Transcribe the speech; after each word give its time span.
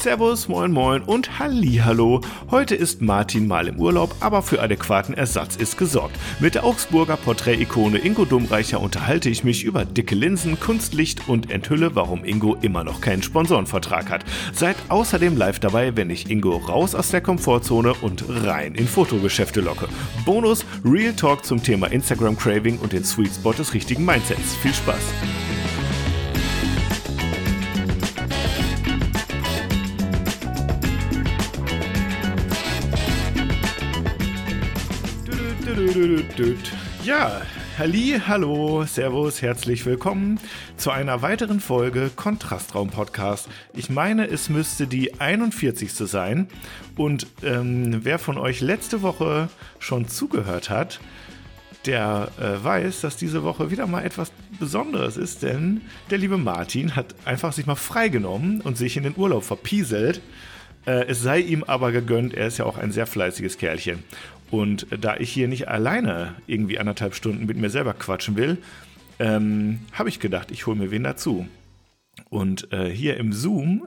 Servus, 0.00 0.48
moin 0.48 0.72
moin 0.72 1.02
und 1.02 1.38
Hallihallo. 1.38 2.22
Heute 2.50 2.74
ist 2.74 3.02
Martin 3.02 3.46
mal 3.46 3.68
im 3.68 3.78
Urlaub, 3.78 4.14
aber 4.20 4.40
für 4.40 4.62
adäquaten 4.62 5.12
Ersatz 5.12 5.56
ist 5.56 5.76
gesorgt. 5.76 6.16
Mit 6.38 6.54
der 6.54 6.64
Augsburger 6.64 7.18
Porträtikone 7.18 7.98
Ingo 7.98 8.24
Dummreicher 8.24 8.80
unterhalte 8.80 9.28
ich 9.28 9.44
mich 9.44 9.62
über 9.62 9.84
dicke 9.84 10.14
Linsen, 10.14 10.58
Kunstlicht 10.58 11.28
und 11.28 11.50
enthülle, 11.50 11.94
warum 11.96 12.24
Ingo 12.24 12.56
immer 12.62 12.82
noch 12.82 13.02
keinen 13.02 13.22
Sponsorenvertrag 13.22 14.08
hat. 14.08 14.24
Seid 14.54 14.76
außerdem 14.88 15.36
live 15.36 15.58
dabei, 15.58 15.94
wenn 15.96 16.08
ich 16.08 16.30
Ingo 16.30 16.56
raus 16.56 16.94
aus 16.94 17.10
der 17.10 17.20
Komfortzone 17.20 17.92
und 18.00 18.24
rein 18.26 18.74
in 18.76 18.88
Fotogeschäfte 18.88 19.60
locke. 19.60 19.86
Bonus 20.24 20.64
Real 20.82 21.12
Talk 21.12 21.44
zum 21.44 21.62
Thema 21.62 21.88
Instagram 21.88 22.38
Craving 22.38 22.78
und 22.78 22.94
den 22.94 23.04
Sweet 23.04 23.34
Spot 23.34 23.52
des 23.52 23.74
richtigen 23.74 24.06
Mindsets. 24.06 24.56
Viel 24.62 24.72
Spaß! 24.72 25.12
Ja, 37.04 37.42
Halli, 37.76 38.20
hallo, 38.24 38.84
servus, 38.84 39.42
herzlich 39.42 39.84
willkommen 39.86 40.38
zu 40.76 40.92
einer 40.92 41.20
weiteren 41.22 41.58
Folge 41.58 42.12
Kontrastraum 42.14 42.90
Podcast. 42.90 43.48
Ich 43.74 43.90
meine, 43.90 44.28
es 44.28 44.48
müsste 44.48 44.86
die 44.86 45.18
41. 45.18 45.92
sein 45.92 46.46
und 46.96 47.26
ähm, 47.42 48.04
wer 48.04 48.20
von 48.20 48.38
euch 48.38 48.60
letzte 48.60 49.02
Woche 49.02 49.48
schon 49.80 50.06
zugehört 50.06 50.70
hat, 50.70 51.00
der 51.86 52.28
äh, 52.38 52.62
weiß, 52.64 53.00
dass 53.00 53.16
diese 53.16 53.42
Woche 53.42 53.72
wieder 53.72 53.88
mal 53.88 54.04
etwas 54.04 54.30
Besonderes 54.60 55.16
ist, 55.16 55.42
denn 55.42 55.80
der 56.10 56.18
liebe 56.18 56.38
Martin 56.38 56.94
hat 56.94 57.16
einfach 57.24 57.52
sich 57.52 57.66
mal 57.66 57.74
freigenommen 57.74 58.60
und 58.60 58.78
sich 58.78 58.96
in 58.96 59.02
den 59.02 59.16
Urlaub 59.16 59.42
verpieselt. 59.42 60.20
Äh, 60.86 61.06
es 61.06 61.20
sei 61.20 61.40
ihm 61.40 61.64
aber 61.64 61.92
gegönnt, 61.92 62.34
er 62.34 62.46
ist 62.46 62.58
ja 62.58 62.64
auch 62.64 62.78
ein 62.78 62.92
sehr 62.92 63.06
fleißiges 63.06 63.58
Kerlchen. 63.58 64.04
Und 64.50 64.86
da 64.90 65.16
ich 65.16 65.30
hier 65.30 65.48
nicht 65.48 65.68
alleine 65.68 66.34
irgendwie 66.46 66.78
anderthalb 66.78 67.14
Stunden 67.14 67.46
mit 67.46 67.56
mir 67.56 67.70
selber 67.70 67.94
quatschen 67.94 68.36
will, 68.36 68.58
ähm, 69.18 69.80
habe 69.92 70.08
ich 70.08 70.18
gedacht, 70.18 70.50
ich 70.50 70.66
hole 70.66 70.76
mir 70.76 70.90
wen 70.90 71.04
dazu. 71.04 71.46
Und 72.28 72.72
äh, 72.72 72.90
hier 72.90 73.16
im 73.16 73.32
Zoom 73.32 73.86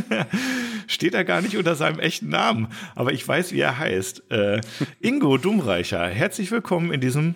steht 0.86 1.14
er 1.14 1.24
gar 1.24 1.42
nicht 1.42 1.56
unter 1.56 1.74
seinem 1.74 1.98
echten 1.98 2.28
Namen, 2.28 2.68
aber 2.94 3.12
ich 3.12 3.26
weiß, 3.26 3.52
wie 3.52 3.60
er 3.60 3.78
heißt. 3.78 4.30
Äh, 4.30 4.60
Ingo 5.00 5.36
Dummreicher, 5.36 6.06
herzlich 6.08 6.50
willkommen 6.50 6.92
in 6.92 7.00
diesem 7.00 7.34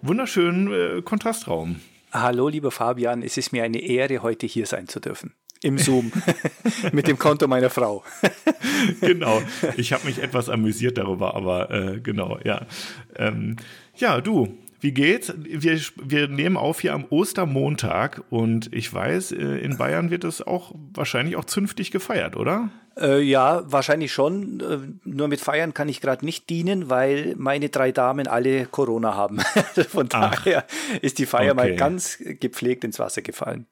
wunderschönen 0.00 0.72
äh, 0.72 1.02
Kontrastraum. 1.02 1.80
Hallo, 2.12 2.48
lieber 2.48 2.70
Fabian, 2.70 3.22
es 3.22 3.36
ist 3.36 3.52
mir 3.52 3.62
eine 3.62 3.80
Ehre, 3.80 4.22
heute 4.22 4.46
hier 4.46 4.66
sein 4.66 4.88
zu 4.88 5.00
dürfen 5.00 5.32
im 5.62 5.78
Zoom 5.78 6.12
mit 6.92 7.06
dem 7.06 7.18
Konto 7.18 7.46
meiner 7.46 7.70
Frau. 7.70 8.02
genau. 9.00 9.42
Ich 9.76 9.92
habe 9.92 10.06
mich 10.06 10.22
etwas 10.22 10.48
amüsiert 10.48 10.98
darüber, 10.98 11.34
aber 11.34 11.70
äh, 11.70 12.00
genau, 12.00 12.38
ja. 12.44 12.66
Ähm, 13.16 13.56
ja, 13.96 14.20
du, 14.20 14.56
wie 14.80 14.92
geht's? 14.92 15.32
Wir, 15.36 15.78
wir 16.02 16.28
nehmen 16.28 16.56
auf 16.56 16.80
hier 16.80 16.94
am 16.94 17.04
Ostermontag 17.10 18.22
und 18.30 18.72
ich 18.72 18.92
weiß, 18.92 19.32
äh, 19.32 19.58
in 19.58 19.76
Bayern 19.76 20.10
wird 20.10 20.24
es 20.24 20.40
auch 20.40 20.74
wahrscheinlich 20.94 21.36
auch 21.36 21.44
zünftig 21.44 21.90
gefeiert, 21.90 22.36
oder? 22.36 22.70
Äh, 22.98 23.20
ja, 23.20 23.62
wahrscheinlich 23.70 24.12
schon. 24.12 24.60
Äh, 24.60 24.78
nur 25.04 25.28
mit 25.28 25.40
Feiern 25.40 25.74
kann 25.74 25.88
ich 25.88 26.00
gerade 26.00 26.24
nicht 26.24 26.48
dienen, 26.48 26.88
weil 26.88 27.34
meine 27.36 27.68
drei 27.68 27.92
Damen 27.92 28.26
alle 28.26 28.66
Corona 28.66 29.14
haben. 29.14 29.40
Von 29.88 30.08
daher 30.08 30.64
Ach, 30.66 31.02
ist 31.02 31.18
die 31.18 31.26
Feier 31.26 31.52
okay. 31.52 31.70
mal 31.70 31.76
ganz 31.76 32.18
gepflegt 32.18 32.84
ins 32.84 32.98
Wasser 32.98 33.22
gefallen. 33.22 33.66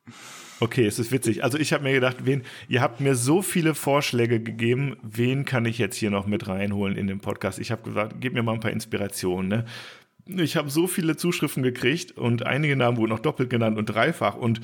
Okay, 0.60 0.86
es 0.86 0.98
ist 0.98 1.12
witzig. 1.12 1.44
Also 1.44 1.56
ich 1.56 1.72
habe 1.72 1.84
mir 1.84 1.92
gedacht, 1.92 2.16
wen, 2.24 2.42
ihr 2.68 2.82
habt 2.82 3.00
mir 3.00 3.14
so 3.14 3.42
viele 3.42 3.74
Vorschläge 3.74 4.40
gegeben, 4.40 4.96
wen 5.02 5.44
kann 5.44 5.64
ich 5.66 5.78
jetzt 5.78 5.96
hier 5.96 6.10
noch 6.10 6.26
mit 6.26 6.48
reinholen 6.48 6.96
in 6.96 7.06
den 7.06 7.20
Podcast? 7.20 7.58
Ich 7.60 7.70
habe 7.70 7.82
gesagt, 7.82 8.16
gib 8.20 8.34
mir 8.34 8.42
mal 8.42 8.54
ein 8.54 8.60
paar 8.60 8.72
Inspirationen. 8.72 9.48
Ne? 10.26 10.42
Ich 10.42 10.56
habe 10.56 10.68
so 10.68 10.86
viele 10.86 11.16
Zuschriften 11.16 11.62
gekriegt 11.62 12.12
und 12.18 12.44
einige 12.44 12.76
Namen 12.76 12.96
wurden 12.96 13.10
noch 13.10 13.20
doppelt 13.20 13.50
genannt 13.50 13.78
und 13.78 13.86
dreifach 13.86 14.34
und 14.34 14.60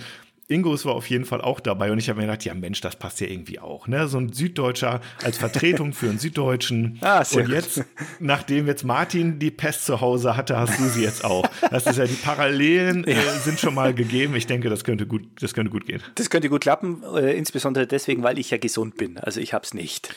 Ingos 0.48 0.84
war 0.84 0.94
auf 0.94 1.08
jeden 1.08 1.24
Fall 1.24 1.40
auch 1.40 1.60
dabei 1.60 1.90
und 1.90 1.98
ich 1.98 2.08
habe 2.08 2.20
mir 2.20 2.26
gedacht, 2.26 2.44
ja 2.44 2.54
Mensch, 2.54 2.80
das 2.80 2.96
passt 2.96 3.20
ja 3.20 3.28
irgendwie 3.28 3.60
auch, 3.60 3.88
ne? 3.88 4.08
So 4.08 4.18
ein 4.18 4.32
Süddeutscher 4.32 5.00
als 5.22 5.38
Vertretung 5.38 5.92
für 5.92 6.08
einen 6.08 6.18
Süddeutschen. 6.18 6.98
Ah, 7.04 7.22
sehr 7.22 7.44
und 7.44 7.50
jetzt, 7.50 7.76
gut. 7.76 7.86
nachdem 8.18 8.66
jetzt 8.66 8.82
Martin 8.82 9.38
die 9.38 9.50
Pest 9.50 9.84
zu 9.84 10.00
Hause 10.00 10.36
hatte, 10.36 10.56
hast 10.56 10.78
du 10.80 10.84
sie 10.84 11.02
jetzt 11.02 11.24
auch. 11.24 11.46
Das 11.70 11.86
ist 11.86 11.98
ja 11.98 12.06
die 12.06 12.14
Parallelen 12.14 13.04
äh, 13.04 13.14
sind 13.42 13.60
schon 13.60 13.74
mal 13.74 13.92
gegeben. 13.94 14.34
Ich 14.34 14.46
denke, 14.46 14.70
das 14.70 14.84
könnte 14.84 15.06
gut, 15.06 15.22
das 15.40 15.54
könnte 15.54 15.70
gut 15.70 15.86
gehen. 15.86 16.02
Das 16.14 16.30
könnte 16.30 16.48
gut 16.48 16.62
klappen, 16.62 17.02
äh, 17.14 17.36
insbesondere 17.36 17.86
deswegen, 17.86 18.22
weil 18.22 18.38
ich 18.38 18.50
ja 18.50 18.58
gesund 18.58 18.96
bin. 18.96 19.18
Also 19.18 19.40
ich 19.40 19.52
habe 19.52 19.64
es 19.64 19.74
nicht. 19.74 20.14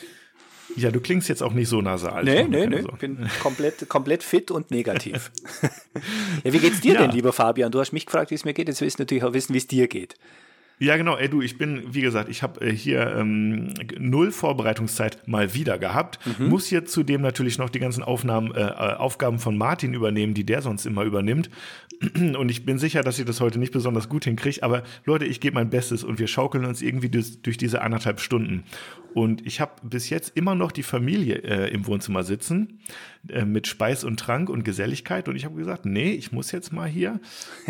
Ja, 0.78 0.90
du 0.90 1.00
klingst 1.00 1.28
jetzt 1.28 1.42
auch 1.42 1.52
nicht 1.52 1.68
so 1.68 1.82
nasal. 1.82 2.24
Nee, 2.24 2.44
nee, 2.44 2.66
nee. 2.66 2.80
Ich 2.80 2.98
bin 2.98 3.28
komplett, 3.42 3.88
komplett 3.88 4.22
fit 4.22 4.50
und 4.50 4.70
negativ. 4.70 5.30
ja, 6.44 6.52
wie 6.52 6.58
geht's 6.58 6.80
dir 6.80 6.94
ja. 6.94 7.02
denn, 7.02 7.10
lieber 7.10 7.32
Fabian? 7.32 7.72
Du 7.72 7.80
hast 7.80 7.92
mich 7.92 8.06
gefragt, 8.06 8.30
wie 8.30 8.36
es 8.36 8.44
mir 8.44 8.54
geht. 8.54 8.68
Jetzt 8.68 8.80
willst 8.80 8.98
du 8.98 9.02
natürlich 9.02 9.24
auch 9.24 9.32
wissen, 9.32 9.54
wie 9.54 9.58
es 9.58 9.66
dir 9.66 9.88
geht. 9.88 10.14
Ja, 10.80 10.96
genau. 10.96 11.16
Ey, 11.16 11.28
du, 11.28 11.42
ich 11.42 11.58
bin, 11.58 11.82
wie 11.92 12.02
gesagt, 12.02 12.28
ich 12.28 12.42
habe 12.42 12.60
äh, 12.60 12.72
hier 12.72 13.14
ähm, 13.16 13.74
null 13.98 14.30
Vorbereitungszeit 14.30 15.26
mal 15.26 15.52
wieder 15.54 15.78
gehabt. 15.78 16.20
Mhm. 16.38 16.48
Muss 16.48 16.66
hier 16.66 16.84
zudem 16.84 17.20
natürlich 17.20 17.58
noch 17.58 17.68
die 17.68 17.80
ganzen 17.80 18.04
Aufnahmen, 18.04 18.54
äh, 18.54 18.60
äh 18.60 18.94
Aufgaben 18.94 19.40
von 19.40 19.58
Martin 19.58 19.94
übernehmen, 19.94 20.34
die 20.34 20.44
der 20.44 20.62
sonst 20.62 20.86
immer 20.86 21.02
übernimmt. 21.02 21.50
Und 22.14 22.48
ich 22.48 22.64
bin 22.64 22.78
sicher, 22.78 23.02
dass 23.02 23.18
ich 23.18 23.24
das 23.24 23.40
heute 23.40 23.58
nicht 23.58 23.72
besonders 23.72 24.08
gut 24.08 24.24
hinkriege. 24.24 24.62
Aber 24.62 24.84
Leute, 25.04 25.24
ich 25.24 25.40
gebe 25.40 25.54
mein 25.54 25.68
Bestes 25.68 26.04
und 26.04 26.20
wir 26.20 26.28
schaukeln 26.28 26.64
uns 26.64 26.80
irgendwie 26.80 27.08
durch, 27.08 27.42
durch 27.42 27.56
diese 27.56 27.82
anderthalb 27.82 28.20
Stunden. 28.20 28.62
Und 29.14 29.46
ich 29.46 29.60
habe 29.60 29.72
bis 29.82 30.10
jetzt 30.10 30.36
immer 30.36 30.54
noch 30.54 30.72
die 30.72 30.82
Familie 30.82 31.36
äh, 31.36 31.72
im 31.72 31.86
Wohnzimmer 31.86 32.22
sitzen 32.22 32.80
äh, 33.28 33.44
mit 33.44 33.66
Speis 33.66 34.04
und 34.04 34.18
Trank 34.20 34.50
und 34.50 34.64
Geselligkeit. 34.64 35.28
Und 35.28 35.36
ich 35.36 35.44
habe 35.44 35.56
gesagt, 35.56 35.86
nee, 35.86 36.12
ich 36.12 36.32
muss 36.32 36.52
jetzt 36.52 36.72
mal 36.72 36.88
hier 36.88 37.20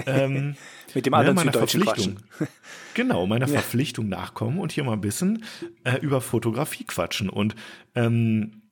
ähm, 0.06 0.56
mit 0.94 1.06
dem 1.06 1.14
anderen 1.14 1.46
ne, 1.46 1.52
Verpflichtung. 1.52 2.16
Genau, 2.94 3.28
meiner 3.28 3.46
ja. 3.46 3.52
Verpflichtung 3.52 4.08
nachkommen 4.08 4.58
und 4.58 4.72
hier 4.72 4.82
mal 4.82 4.94
ein 4.94 5.00
bisschen 5.00 5.44
äh, 5.84 5.98
über 6.00 6.20
Fotografie 6.20 6.82
quatschen. 6.82 7.28
Und 7.28 7.54
ähm, 7.94 8.62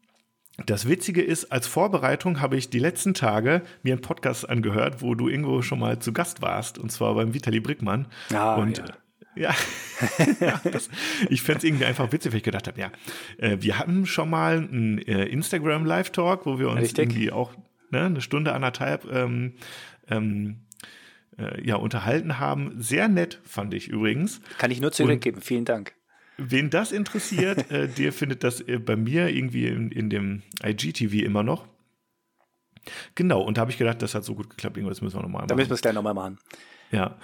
das 0.65 0.89
Witzige 0.89 1.23
ist, 1.23 1.53
als 1.53 1.69
Vorbereitung 1.69 2.41
habe 2.41 2.57
ich 2.57 2.69
die 2.69 2.81
letzten 2.81 3.15
Tage 3.15 3.63
mir 3.85 3.93
einen 3.93 4.03
Podcast 4.03 4.49
angehört, 4.49 5.01
wo 5.01 5.15
du 5.15 5.29
irgendwo 5.29 5.63
schon 5.63 5.79
mal 5.79 6.01
zu 6.01 6.13
Gast 6.13 6.43
warst, 6.43 6.79
und 6.79 6.91
zwar 6.91 7.15
beim 7.15 7.35
Vitali 7.35 7.61
Brickmann. 7.61 8.07
Ah, 8.35 8.57
und 8.57 8.79
ja. 8.79 8.85
Ja, 9.37 9.55
ja 10.41 10.61
das, 10.65 10.89
ich 11.29 11.43
fände 11.43 11.59
es 11.59 11.65
irgendwie 11.65 11.85
einfach 11.85 12.11
witzig, 12.13 12.33
weil 12.33 12.39
ich 12.39 12.45
gedacht 12.45 12.67
habe, 12.67 12.81
ja, 12.81 12.91
äh, 13.39 13.59
wir 13.61 13.79
hatten 13.79 14.07
schon 14.07 14.31
mal 14.31 14.59
einen 14.59 14.99
äh, 14.99 15.25
Instagram 15.27 15.85
Live-Talk, 15.85 16.47
wo 16.47 16.59
wir 16.59 16.71
uns 16.71 16.81
Richtig. 16.81 16.99
irgendwie 16.99 17.33
auch 17.33 17.55
ne, 17.91 18.03
eine 18.03 18.21
Stunde, 18.21 18.53
anderthalb 18.53 19.11
ähm, 19.13 19.55
ähm, 20.09 20.67
äh, 21.39 21.65
ja, 21.67 21.77
unterhalten 21.77 22.39
haben. 22.39 22.81
Sehr 22.81 23.09
nett, 23.09 23.41
fand 23.45 23.75
ich 23.75 23.89
übrigens. 23.89 24.41
Kann 24.59 24.71
ich 24.71 24.81
nur 24.81 24.93
zurückgeben, 24.93 25.41
vielen 25.41 25.65
Dank. 25.65 25.95
Wen 26.39 26.71
das 26.71 26.93
interessiert, 26.93 27.71
äh, 27.71 27.89
der 27.89 28.13
findet 28.13 28.45
das 28.45 28.61
äh, 28.61 28.79
bei 28.79 28.97
mir 28.97 29.29
irgendwie 29.29 29.67
in, 29.67 29.91
in 29.91 30.11
dem 30.11 30.43
IGTV 30.65 31.25
immer 31.25 31.43
noch. 31.43 31.67
Genau, 33.15 33.41
und 33.41 33.57
da 33.57 33.63
habe 33.63 33.71
ich 33.71 33.79
gedacht, 33.79 34.01
das 34.01 34.15
hat 34.15 34.25
so 34.25 34.35
gut 34.35 34.51
geklappt, 34.51 34.77
das 34.77 35.01
müssen 35.01 35.17
wir 35.17 35.23
nochmal 35.23 35.41
machen. 35.41 35.49
Da 35.49 35.57
müssen 35.57 35.71
wir 35.71 35.75
es 35.75 35.83
gleich 35.83 35.95
nochmal 35.95 36.15
machen. 36.15 36.39
Ja, 36.93 37.19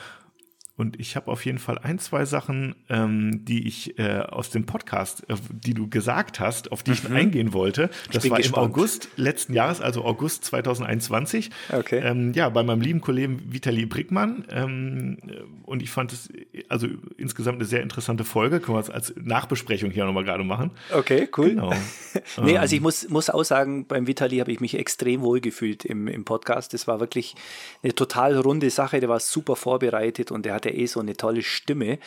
und 0.74 0.98
ich 0.98 1.16
habe 1.16 1.30
auf 1.30 1.44
jeden 1.44 1.58
Fall 1.58 1.78
ein, 1.78 1.98
zwei 1.98 2.24
Sachen, 2.24 2.74
ähm, 2.88 3.44
die 3.44 3.68
ich 3.68 3.98
äh, 3.98 4.20
aus 4.20 4.48
dem 4.48 4.64
Podcast, 4.64 5.28
äh, 5.28 5.34
die 5.50 5.74
du 5.74 5.88
gesagt 5.88 6.40
hast, 6.40 6.72
auf 6.72 6.82
die 6.82 6.92
ich 6.92 7.06
mhm. 7.06 7.14
eingehen 7.14 7.52
wollte. 7.52 7.90
Das 8.10 8.28
war 8.30 8.38
gespannt. 8.38 8.46
im 8.46 8.70
August 8.70 9.08
letzten 9.16 9.52
Jahres, 9.52 9.82
also 9.82 10.02
August 10.02 10.46
2021. 10.46 11.50
Okay. 11.70 12.00
Ähm, 12.02 12.32
ja, 12.32 12.48
bei 12.48 12.62
meinem 12.62 12.80
lieben 12.80 13.02
Kollegen 13.02 13.52
Vitali 13.52 13.84
Brickmann. 13.84 14.46
Ähm, 14.50 15.18
und 15.64 15.82
ich 15.82 15.90
fand 15.90 16.14
es 16.14 16.30
also 16.70 16.88
insgesamt 17.18 17.56
eine 17.56 17.66
sehr 17.66 17.82
interessante 17.82 18.24
Folge. 18.24 18.58
Können 18.60 18.76
wir 18.78 18.80
es 18.80 18.90
als 18.90 19.12
Nachbesprechung 19.16 19.90
hier 19.90 20.06
nochmal 20.06 20.24
gerade 20.24 20.42
machen. 20.42 20.70
Okay, 20.90 21.28
cool. 21.36 21.50
Genau. 21.50 21.74
nee, 22.42 22.56
also 22.56 22.72
ich 22.72 22.78
ähm. 22.78 22.84
muss, 22.84 23.08
muss 23.10 23.28
auch 23.28 23.44
sagen, 23.44 23.86
beim 23.86 24.06
Vitali 24.06 24.38
habe 24.38 24.50
ich 24.50 24.60
mich 24.60 24.78
extrem 24.78 25.20
wohl 25.20 25.42
gefühlt 25.42 25.84
im, 25.84 26.08
im 26.08 26.24
Podcast. 26.24 26.72
Das 26.72 26.86
war 26.88 26.98
wirklich 26.98 27.34
eine 27.82 27.94
total 27.94 28.38
runde 28.38 28.70
Sache. 28.70 29.00
Der 29.00 29.10
war 29.10 29.20
super 29.20 29.54
vorbereitet 29.54 30.30
und 30.30 30.46
der 30.46 30.54
hat 30.54 30.61
hat 30.64 30.72
ja 30.72 30.78
eh 30.78 30.86
so 30.86 31.00
eine 31.00 31.16
tolle 31.16 31.42
Stimme. 31.42 31.98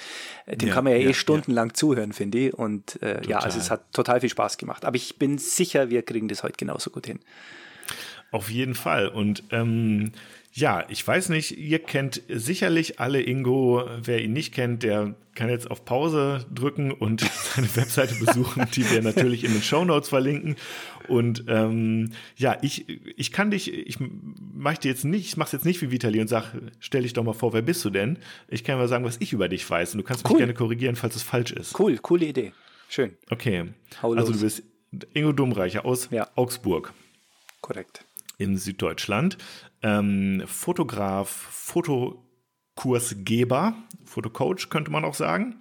Dem 0.47 0.69
ja, 0.69 0.73
kann 0.73 0.83
man 0.83 0.93
ja, 0.93 0.99
eh 0.99 1.03
ja 1.03 1.09
eh 1.09 1.13
stundenlang 1.13 1.69
ja. 1.69 1.73
zuhören, 1.73 2.13
finde 2.13 2.37
ich. 2.37 2.53
Und 2.53 3.01
äh, 3.01 3.21
ja, 3.27 3.39
also 3.39 3.59
es 3.59 3.69
hat 3.71 3.91
total 3.93 4.21
viel 4.21 4.29
Spaß 4.29 4.57
gemacht. 4.57 4.85
Aber 4.85 4.95
ich 4.95 5.17
bin 5.17 5.37
sicher, 5.37 5.89
wir 5.89 6.01
kriegen 6.03 6.27
das 6.27 6.43
heute 6.43 6.57
genauso 6.57 6.89
gut 6.89 7.07
hin. 7.07 7.19
Auf 8.31 8.49
jeden 8.49 8.75
Fall. 8.75 9.07
Und 9.07 9.43
ähm, 9.51 10.11
ja, 10.57 10.85
ich 10.87 11.05
weiß 11.05 11.29
nicht, 11.29 11.57
ihr 11.57 11.79
kennt 11.79 12.21
sicherlich 12.29 12.97
alle 13.01 13.21
Ingo. 13.21 13.83
Wer 14.01 14.23
ihn 14.23 14.31
nicht 14.31 14.53
kennt, 14.53 14.83
der 14.83 15.13
kann 15.35 15.49
jetzt 15.49 15.69
auf 15.69 15.83
Pause 15.83 16.45
drücken 16.49 16.93
und 16.93 17.19
seine 17.55 17.75
Webseite 17.75 18.15
besuchen, 18.15 18.65
die 18.73 18.89
wir 18.89 19.01
natürlich 19.01 19.43
in 19.43 19.51
den 19.51 19.61
Show 19.61 19.83
Notes 19.83 20.07
verlinken. 20.07 20.55
Und 21.09 21.43
ähm, 21.49 22.11
ja, 22.37 22.57
ich, 22.61 22.87
ich 23.17 23.33
kann 23.33 23.51
dich, 23.51 23.73
ich 23.73 23.97
mache 23.99 24.79
dir 24.79 24.91
jetzt 24.91 25.03
nicht, 25.03 25.25
ich 25.25 25.35
mache 25.35 25.51
jetzt 25.51 25.65
nicht 25.65 25.81
wie 25.81 25.91
Vitali 25.91 26.21
und 26.21 26.29
sag, 26.29 26.53
stell 26.79 27.01
dich 27.01 27.11
doch 27.11 27.25
mal 27.25 27.33
vor, 27.33 27.51
wer 27.51 27.61
bist 27.61 27.83
du 27.83 27.89
denn? 27.89 28.17
Ich 28.47 28.63
kann 28.63 28.77
mal 28.77 28.87
sagen, 28.87 29.03
was 29.03 29.17
ich 29.19 29.33
über 29.33 29.49
dich 29.49 29.69
weiß 29.69 29.93
und 29.93 29.97
du 29.97 30.03
kannst 30.05 30.23
cool. 30.23 30.35
mich 30.35 30.37
gerne 30.37 30.53
korrigieren, 30.53 30.95
falls 30.95 31.17
es 31.17 31.23
falsch 31.23 31.51
ist. 31.51 31.77
Cool, 31.77 31.97
coole 31.97 32.27
Idee. 32.27 32.53
schön. 32.87 33.17
Okay. 33.29 33.65
also 34.01 34.31
du 34.31 34.39
bist 34.39 34.63
Ingo 35.13 35.33
Dummreicher 35.33 35.83
aus 35.83 36.07
ja. 36.11 36.29
Augsburg. 36.35 36.93
Korrekt. 37.59 38.05
In 38.37 38.57
Süddeutschland. 38.57 39.37
Ähm, 39.85 40.43
Fotograf, 40.47 41.29
Fotokursgeber, 41.29 43.75
Fotocoach 44.03 44.69
könnte 44.71 44.89
man 44.89 45.05
auch 45.05 45.13
sagen. 45.13 45.59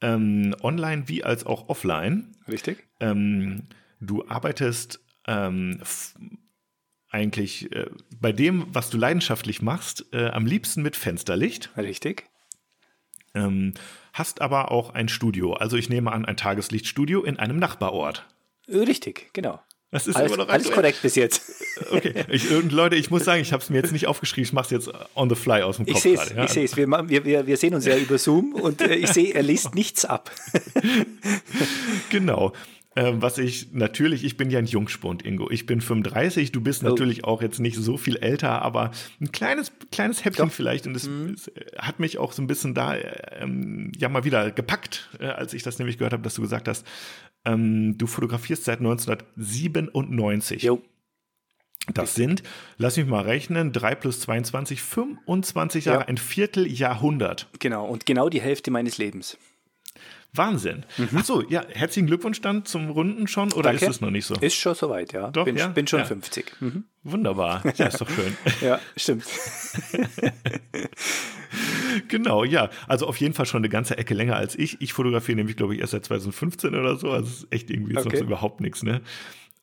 Ähm, 0.00 0.56
online 0.60 1.04
wie 1.06 1.22
als 1.22 1.46
auch 1.46 1.68
offline. 1.68 2.34
Richtig. 2.48 2.88
Ähm, 2.98 3.68
du 4.00 4.26
arbeitest 4.26 4.98
ähm, 5.28 5.80
eigentlich 7.10 7.70
äh, 7.70 7.88
bei 8.20 8.32
dem, 8.32 8.66
was 8.72 8.90
du 8.90 8.98
leidenschaftlich 8.98 9.62
machst, 9.62 10.06
äh, 10.12 10.30
am 10.30 10.46
liebsten 10.46 10.82
mit 10.82 10.96
Fensterlicht. 10.96 11.70
Richtig. 11.76 12.28
Ähm, 13.34 13.74
hast 14.12 14.40
aber 14.40 14.72
auch 14.72 14.94
ein 14.94 15.08
Studio, 15.08 15.52
also 15.52 15.76
ich 15.76 15.88
nehme 15.88 16.10
an, 16.10 16.24
ein 16.24 16.36
Tageslichtstudio 16.36 17.22
in 17.22 17.38
einem 17.38 17.60
Nachbarort. 17.60 18.26
Richtig, 18.66 19.32
genau. 19.32 19.60
Das 19.92 20.06
ist 20.06 20.14
alles, 20.14 20.32
immer 20.32 20.44
noch 20.44 20.52
alles 20.52 20.70
korrekt 20.70 21.02
bis 21.02 21.16
jetzt. 21.16 21.42
Okay, 21.90 22.26
ich, 22.28 22.50
Leute, 22.50 22.94
ich 22.96 23.10
muss 23.10 23.24
sagen, 23.24 23.40
ich 23.40 23.54
habe 23.54 23.62
es 23.62 23.70
mir 23.70 23.78
jetzt 23.78 23.90
nicht 23.90 24.06
aufgeschrieben, 24.06 24.44
ich 24.44 24.52
mache 24.52 24.66
es 24.66 24.70
jetzt 24.70 24.90
on 25.14 25.30
the 25.30 25.34
fly 25.34 25.62
aus 25.62 25.78
dem 25.78 25.86
Kopf. 25.86 25.96
Ich 25.96 26.02
sehe 26.02 26.14
es, 26.14 26.30
ja. 26.30 26.44
ich 26.44 26.50
sehe 26.50 26.64
es. 26.64 26.76
Wir, 26.76 26.86
wir, 26.88 27.46
wir 27.46 27.56
sehen 27.56 27.74
uns 27.74 27.86
ja 27.86 27.96
über 27.96 28.18
Zoom 28.18 28.52
und 28.54 28.82
äh, 28.82 28.96
ich 28.96 29.08
sehe, 29.08 29.32
er 29.32 29.42
liest 29.42 29.74
nichts 29.74 30.04
ab. 30.04 30.30
genau. 32.10 32.52
Ähm, 32.96 33.22
was 33.22 33.38
ich 33.38 33.72
natürlich, 33.72 34.24
ich 34.24 34.36
bin 34.36 34.50
ja 34.50 34.58
ein 34.58 34.66
Jungspund, 34.66 35.24
Ingo. 35.24 35.48
Ich 35.50 35.64
bin 35.64 35.80
35, 35.80 36.50
du 36.50 36.60
bist 36.60 36.82
oh. 36.82 36.88
natürlich 36.88 37.22
auch 37.22 37.40
jetzt 37.40 37.60
nicht 37.60 37.76
so 37.76 37.96
viel 37.96 38.16
älter, 38.16 38.62
aber 38.62 38.90
ein 39.20 39.30
kleines, 39.30 39.70
kleines 39.92 40.24
Häppchen 40.24 40.48
Doch. 40.48 40.52
vielleicht. 40.52 40.88
Und 40.88 40.96
es, 40.96 41.08
mhm. 41.08 41.36
hat 41.78 42.00
mich 42.00 42.18
auch 42.18 42.32
so 42.32 42.42
ein 42.42 42.48
bisschen 42.48 42.74
da 42.74 42.96
ähm, 42.96 43.92
ja 43.96 44.08
mal 44.08 44.24
wieder 44.24 44.50
gepackt, 44.50 45.08
äh, 45.20 45.26
als 45.26 45.54
ich 45.54 45.62
das 45.62 45.78
nämlich 45.78 45.98
gehört 45.98 46.12
habe, 46.12 46.24
dass 46.24 46.34
du 46.34 46.42
gesagt 46.42 46.66
hast, 46.66 46.84
ähm, 47.44 47.96
du 47.96 48.08
fotografierst 48.08 48.64
seit 48.64 48.80
1997. 48.80 50.62
Jo. 50.62 50.82
Das 51.94 52.14
sind, 52.14 52.42
lass 52.76 52.96
mich 52.96 53.06
mal 53.06 53.22
rechnen, 53.22 53.72
3 53.72 53.94
plus 53.94 54.20
22, 54.20 54.82
25 54.82 55.86
Jahre, 55.86 56.00
ja. 56.00 56.08
ein 56.08 56.18
Vierteljahrhundert. 56.18 57.48
Genau, 57.58 57.86
und 57.86 58.04
genau 58.04 58.28
die 58.28 58.40
Hälfte 58.40 58.70
meines 58.70 58.98
Lebens. 58.98 59.38
Wahnsinn. 60.32 60.84
Mhm. 60.96 61.18
Achso, 61.18 61.42
ja, 61.48 61.64
herzlichen 61.68 62.06
Glückwunsch 62.06 62.40
dann 62.40 62.64
zum 62.64 62.90
Runden 62.90 63.26
schon 63.26 63.52
oder 63.52 63.70
Danke. 63.70 63.84
ist 63.84 63.90
es 63.90 64.00
noch 64.00 64.10
nicht 64.10 64.26
so? 64.26 64.34
Ist 64.34 64.54
schon 64.54 64.74
soweit, 64.74 65.12
ja. 65.12 65.30
Doch, 65.30 65.44
bin, 65.44 65.56
ja? 65.56 65.68
bin 65.68 65.86
schon 65.86 66.00
ja. 66.00 66.04
50. 66.04 66.60
Mhm. 66.60 66.84
Wunderbar. 67.02 67.62
Ja, 67.76 67.86
ist 67.86 68.00
doch 68.00 68.08
schön. 68.08 68.36
ja, 68.60 68.78
stimmt. 68.96 69.24
genau, 72.08 72.44
ja. 72.44 72.70
Also 72.86 73.06
auf 73.06 73.16
jeden 73.16 73.34
Fall 73.34 73.46
schon 73.46 73.58
eine 73.58 73.68
ganze 73.68 73.98
Ecke 73.98 74.14
länger 74.14 74.36
als 74.36 74.56
ich. 74.56 74.80
Ich 74.80 74.92
fotografiere 74.92 75.36
nämlich, 75.36 75.56
glaube 75.56 75.74
ich, 75.74 75.80
erst 75.80 75.92
seit 75.92 76.04
2015 76.04 76.74
oder 76.74 76.96
so. 76.96 77.10
Also 77.10 77.28
ist 77.28 77.46
echt 77.50 77.70
irgendwie 77.70 77.96
okay. 77.96 78.08
noch 78.08 78.16
so 78.16 78.24
überhaupt 78.24 78.60
nichts, 78.60 78.82
ne? 78.82 79.00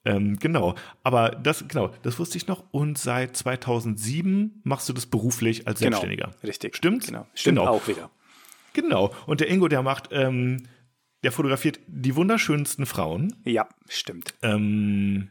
Ähm, 0.07 0.37
genau, 0.39 0.75
aber 1.03 1.31
das, 1.31 1.67
genau, 1.67 1.91
das 2.01 2.17
wusste 2.17 2.37
ich 2.37 2.47
noch. 2.47 2.63
Und 2.71 2.97
seit 2.97 3.35
2007 3.35 4.61
machst 4.63 4.87
du 4.87 4.93
das 4.93 5.05
beruflich 5.05 5.67
als 5.67 5.79
genau, 5.79 5.99
Selbstständiger. 5.99 6.31
Richtig. 6.43 6.75
Stimmt's? 6.77 7.07
Genau. 7.07 7.27
Stimmt 7.33 7.59
genau. 7.59 7.69
auch 7.71 7.87
wieder. 7.87 8.09
Genau. 8.77 9.11
Und 9.25 9.39
der 9.39 9.49
Ingo, 9.49 9.67
der 9.67 9.81
macht, 9.81 10.09
ähm, 10.11 10.67
der 11.23 11.31
fotografiert 11.31 11.79
die 11.87 12.15
wunderschönsten 12.15 12.85
Frauen. 12.85 13.35
Ja, 13.43 13.67
stimmt. 13.89 14.35
Ähm, 14.43 15.29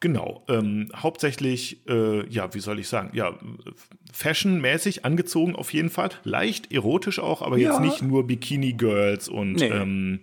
genau. 0.00 0.44
Ähm, 0.48 0.90
hauptsächlich, 0.96 1.86
äh, 1.88 2.28
ja, 2.28 2.52
wie 2.54 2.58
soll 2.58 2.80
ich 2.80 2.88
sagen, 2.88 3.10
ja, 3.14 3.38
fashionmäßig 4.12 5.04
angezogen 5.04 5.54
auf 5.54 5.72
jeden 5.72 5.90
Fall. 5.90 6.10
Leicht 6.24 6.72
erotisch 6.72 7.20
auch, 7.20 7.40
aber 7.40 7.56
ja. 7.56 7.70
jetzt 7.70 7.80
nicht 7.80 8.02
nur 8.02 8.26
Bikini-Girls 8.26 9.28
und 9.28 9.54
nee. 9.54 9.68
ähm, 9.68 10.22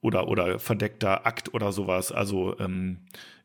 oder, 0.00 0.26
oder 0.26 0.58
verdeckter 0.58 1.26
Akt 1.26 1.52
oder 1.52 1.70
sowas. 1.72 2.12
Also 2.12 2.58
ähm, 2.58 3.00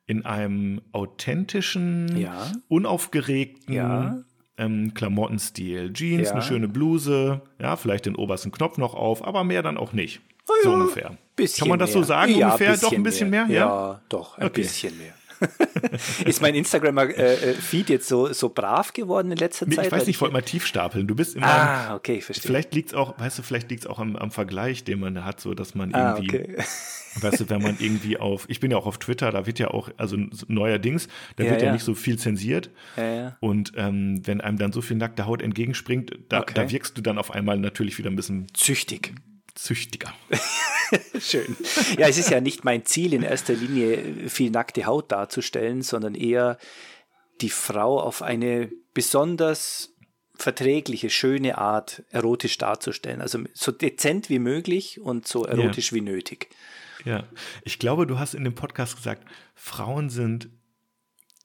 in 0.06 0.26
einem 0.26 0.82
authentischen, 0.94 2.18
ja. 2.18 2.54
unaufgeregten, 2.70 3.74
ja 3.74 4.24
ähm, 4.58 4.94
Klamottenstil. 4.94 5.94
Jeans, 5.94 6.30
ja. 6.30 6.34
eine 6.34 6.42
schöne 6.42 6.68
Bluse, 6.68 7.42
ja, 7.60 7.76
vielleicht 7.76 8.06
den 8.06 8.16
obersten 8.16 8.52
Knopf 8.52 8.78
noch 8.78 8.94
auf, 8.94 9.26
aber 9.26 9.44
mehr 9.44 9.64
dann 9.64 9.78
auch 9.78 9.94
nicht. 9.94 10.22
Ja, 10.48 10.56
so 10.64 10.74
ungefähr. 10.74 11.18
Kann 11.60 11.68
man 11.68 11.80
das 11.80 11.90
mehr. 11.90 12.02
so 12.02 12.04
sagen 12.04 12.36
ja, 12.36 12.48
ungefähr? 12.48 12.78
Doch 12.78 12.92
ein 12.92 13.04
bisschen 13.04 13.30
mehr? 13.30 13.46
mehr? 13.46 13.56
Ja, 13.58 14.02
doch, 14.10 14.38
ein 14.38 14.48
okay. 14.48 14.62
bisschen 14.62 14.98
mehr. 14.98 15.14
ist 16.26 16.42
mein 16.42 16.56
Instagram-Feed 16.56 17.90
jetzt 17.90 18.08
so, 18.08 18.32
so 18.34 18.50
brav 18.50 18.94
geworden 18.94 19.32
in 19.32 19.38
letzter 19.38 19.66
nee, 19.66 19.76
Zeit? 19.76 19.88
Ich 19.88 19.92
weiß 19.92 20.08
nicht, 20.08 20.16
ich 20.16 20.22
wollte 20.22 20.34
mal 20.34 20.42
tief 20.42 20.66
stapeln. 20.66 21.08
Du 21.08 21.16
bist 21.16 21.36
immer. 21.36 21.48
Ah, 21.48 21.96
okay, 21.96 22.22
verstehe. 22.22 22.48
Vielleicht 22.48 22.74
liegt 22.74 22.90
es 22.90 22.96
auch, 22.96 23.20
weißt 23.20 23.40
du, 23.40 23.44
vielleicht 23.44 23.70
liegt 23.70 23.84
es 23.84 23.88
auch 23.88 24.00
am, 24.00 24.16
am, 24.16 24.32
Vergleich, 24.32 24.84
den 24.84 25.00
man 25.00 25.24
hat, 25.26 25.40
so 25.40 25.54
dass 25.54 25.76
man 25.76 25.94
ah, 25.94 26.16
irgendwie. 26.18 26.38
Ah, 26.38 26.42
okay. 26.42 26.64
Weißt 27.20 27.40
du, 27.40 27.50
wenn 27.50 27.64
man 27.64 27.78
irgendwie 27.80 28.18
auf, 28.18 28.46
ich 28.48 28.60
bin 28.60 28.70
ja 28.70 28.78
auch 28.78 28.86
auf 28.86 29.00
Twitter, 29.00 29.32
da 29.32 29.48
wird 29.48 29.58
ja 29.58 29.70
auch, 29.70 29.90
also 29.98 30.18
neuerdings, 30.48 31.08
da 31.36 31.46
ja, 31.46 31.50
wird 31.50 31.62
ja, 31.62 31.68
ja, 31.68 31.74
nicht 31.74 31.84
so 31.84 31.96
viel 31.96 32.20
zensiert. 32.20 32.70
Ja, 32.96 33.36
Und 33.40 33.72
ähm, 33.76 34.22
wenn 34.26 34.40
einem 34.40 34.60
dann 34.60 34.72
so 34.72 34.82
viel 34.82 34.98
nackte 34.98 35.26
Haut 35.26 35.42
entgegenspringt, 35.42 36.12
da, 36.30 36.42
okay. 36.42 36.54
da 36.54 36.70
wirkst 36.70 36.96
du 36.96 37.02
dann 37.02 37.18
auf 37.18 37.32
einmal 37.32 37.58
natürlich 37.58 37.98
wieder 37.98 38.12
ein 38.12 38.16
bisschen 38.16 38.46
züchtig. 38.54 39.16
Züchtiger. 39.58 40.14
Schön. 41.20 41.58
Ja, 41.98 42.08
es 42.08 42.18
ist 42.18 42.30
ja 42.30 42.40
nicht 42.40 42.64
mein 42.64 42.86
Ziel, 42.86 43.14
in 43.14 43.24
erster 43.24 43.54
Linie 43.54 44.30
viel 44.30 44.52
nackte 44.52 44.86
Haut 44.86 45.12
darzustellen, 45.12 45.82
sondern 45.82 46.16
eher 46.16 46.58
die 47.42 47.50
Frau 47.50 48.00
auf 48.00 48.22
eine 48.22 48.72
besonders 48.94 49.94
verträgliche, 50.36 51.10
schöne 51.10 51.58
Art 51.58 52.04
erotisch 52.12 52.58
darzustellen. 52.58 53.22
Also 53.22 53.40
so 53.54 53.72
dezent 53.72 54.30
wie 54.30 54.40
möglich 54.40 55.02
und 55.02 55.28
so 55.28 55.46
erotisch 55.46 55.92
ja. 55.92 55.96
wie 55.98 56.02
nötig. 56.02 56.50
Ja, 57.04 57.24
ich 57.64 57.80
glaube, 57.80 58.06
du 58.06 58.20
hast 58.20 58.34
in 58.34 58.44
dem 58.44 58.56
Podcast 58.56 58.96
gesagt, 58.96 59.28
Frauen 59.56 60.10
sind, 60.10 60.50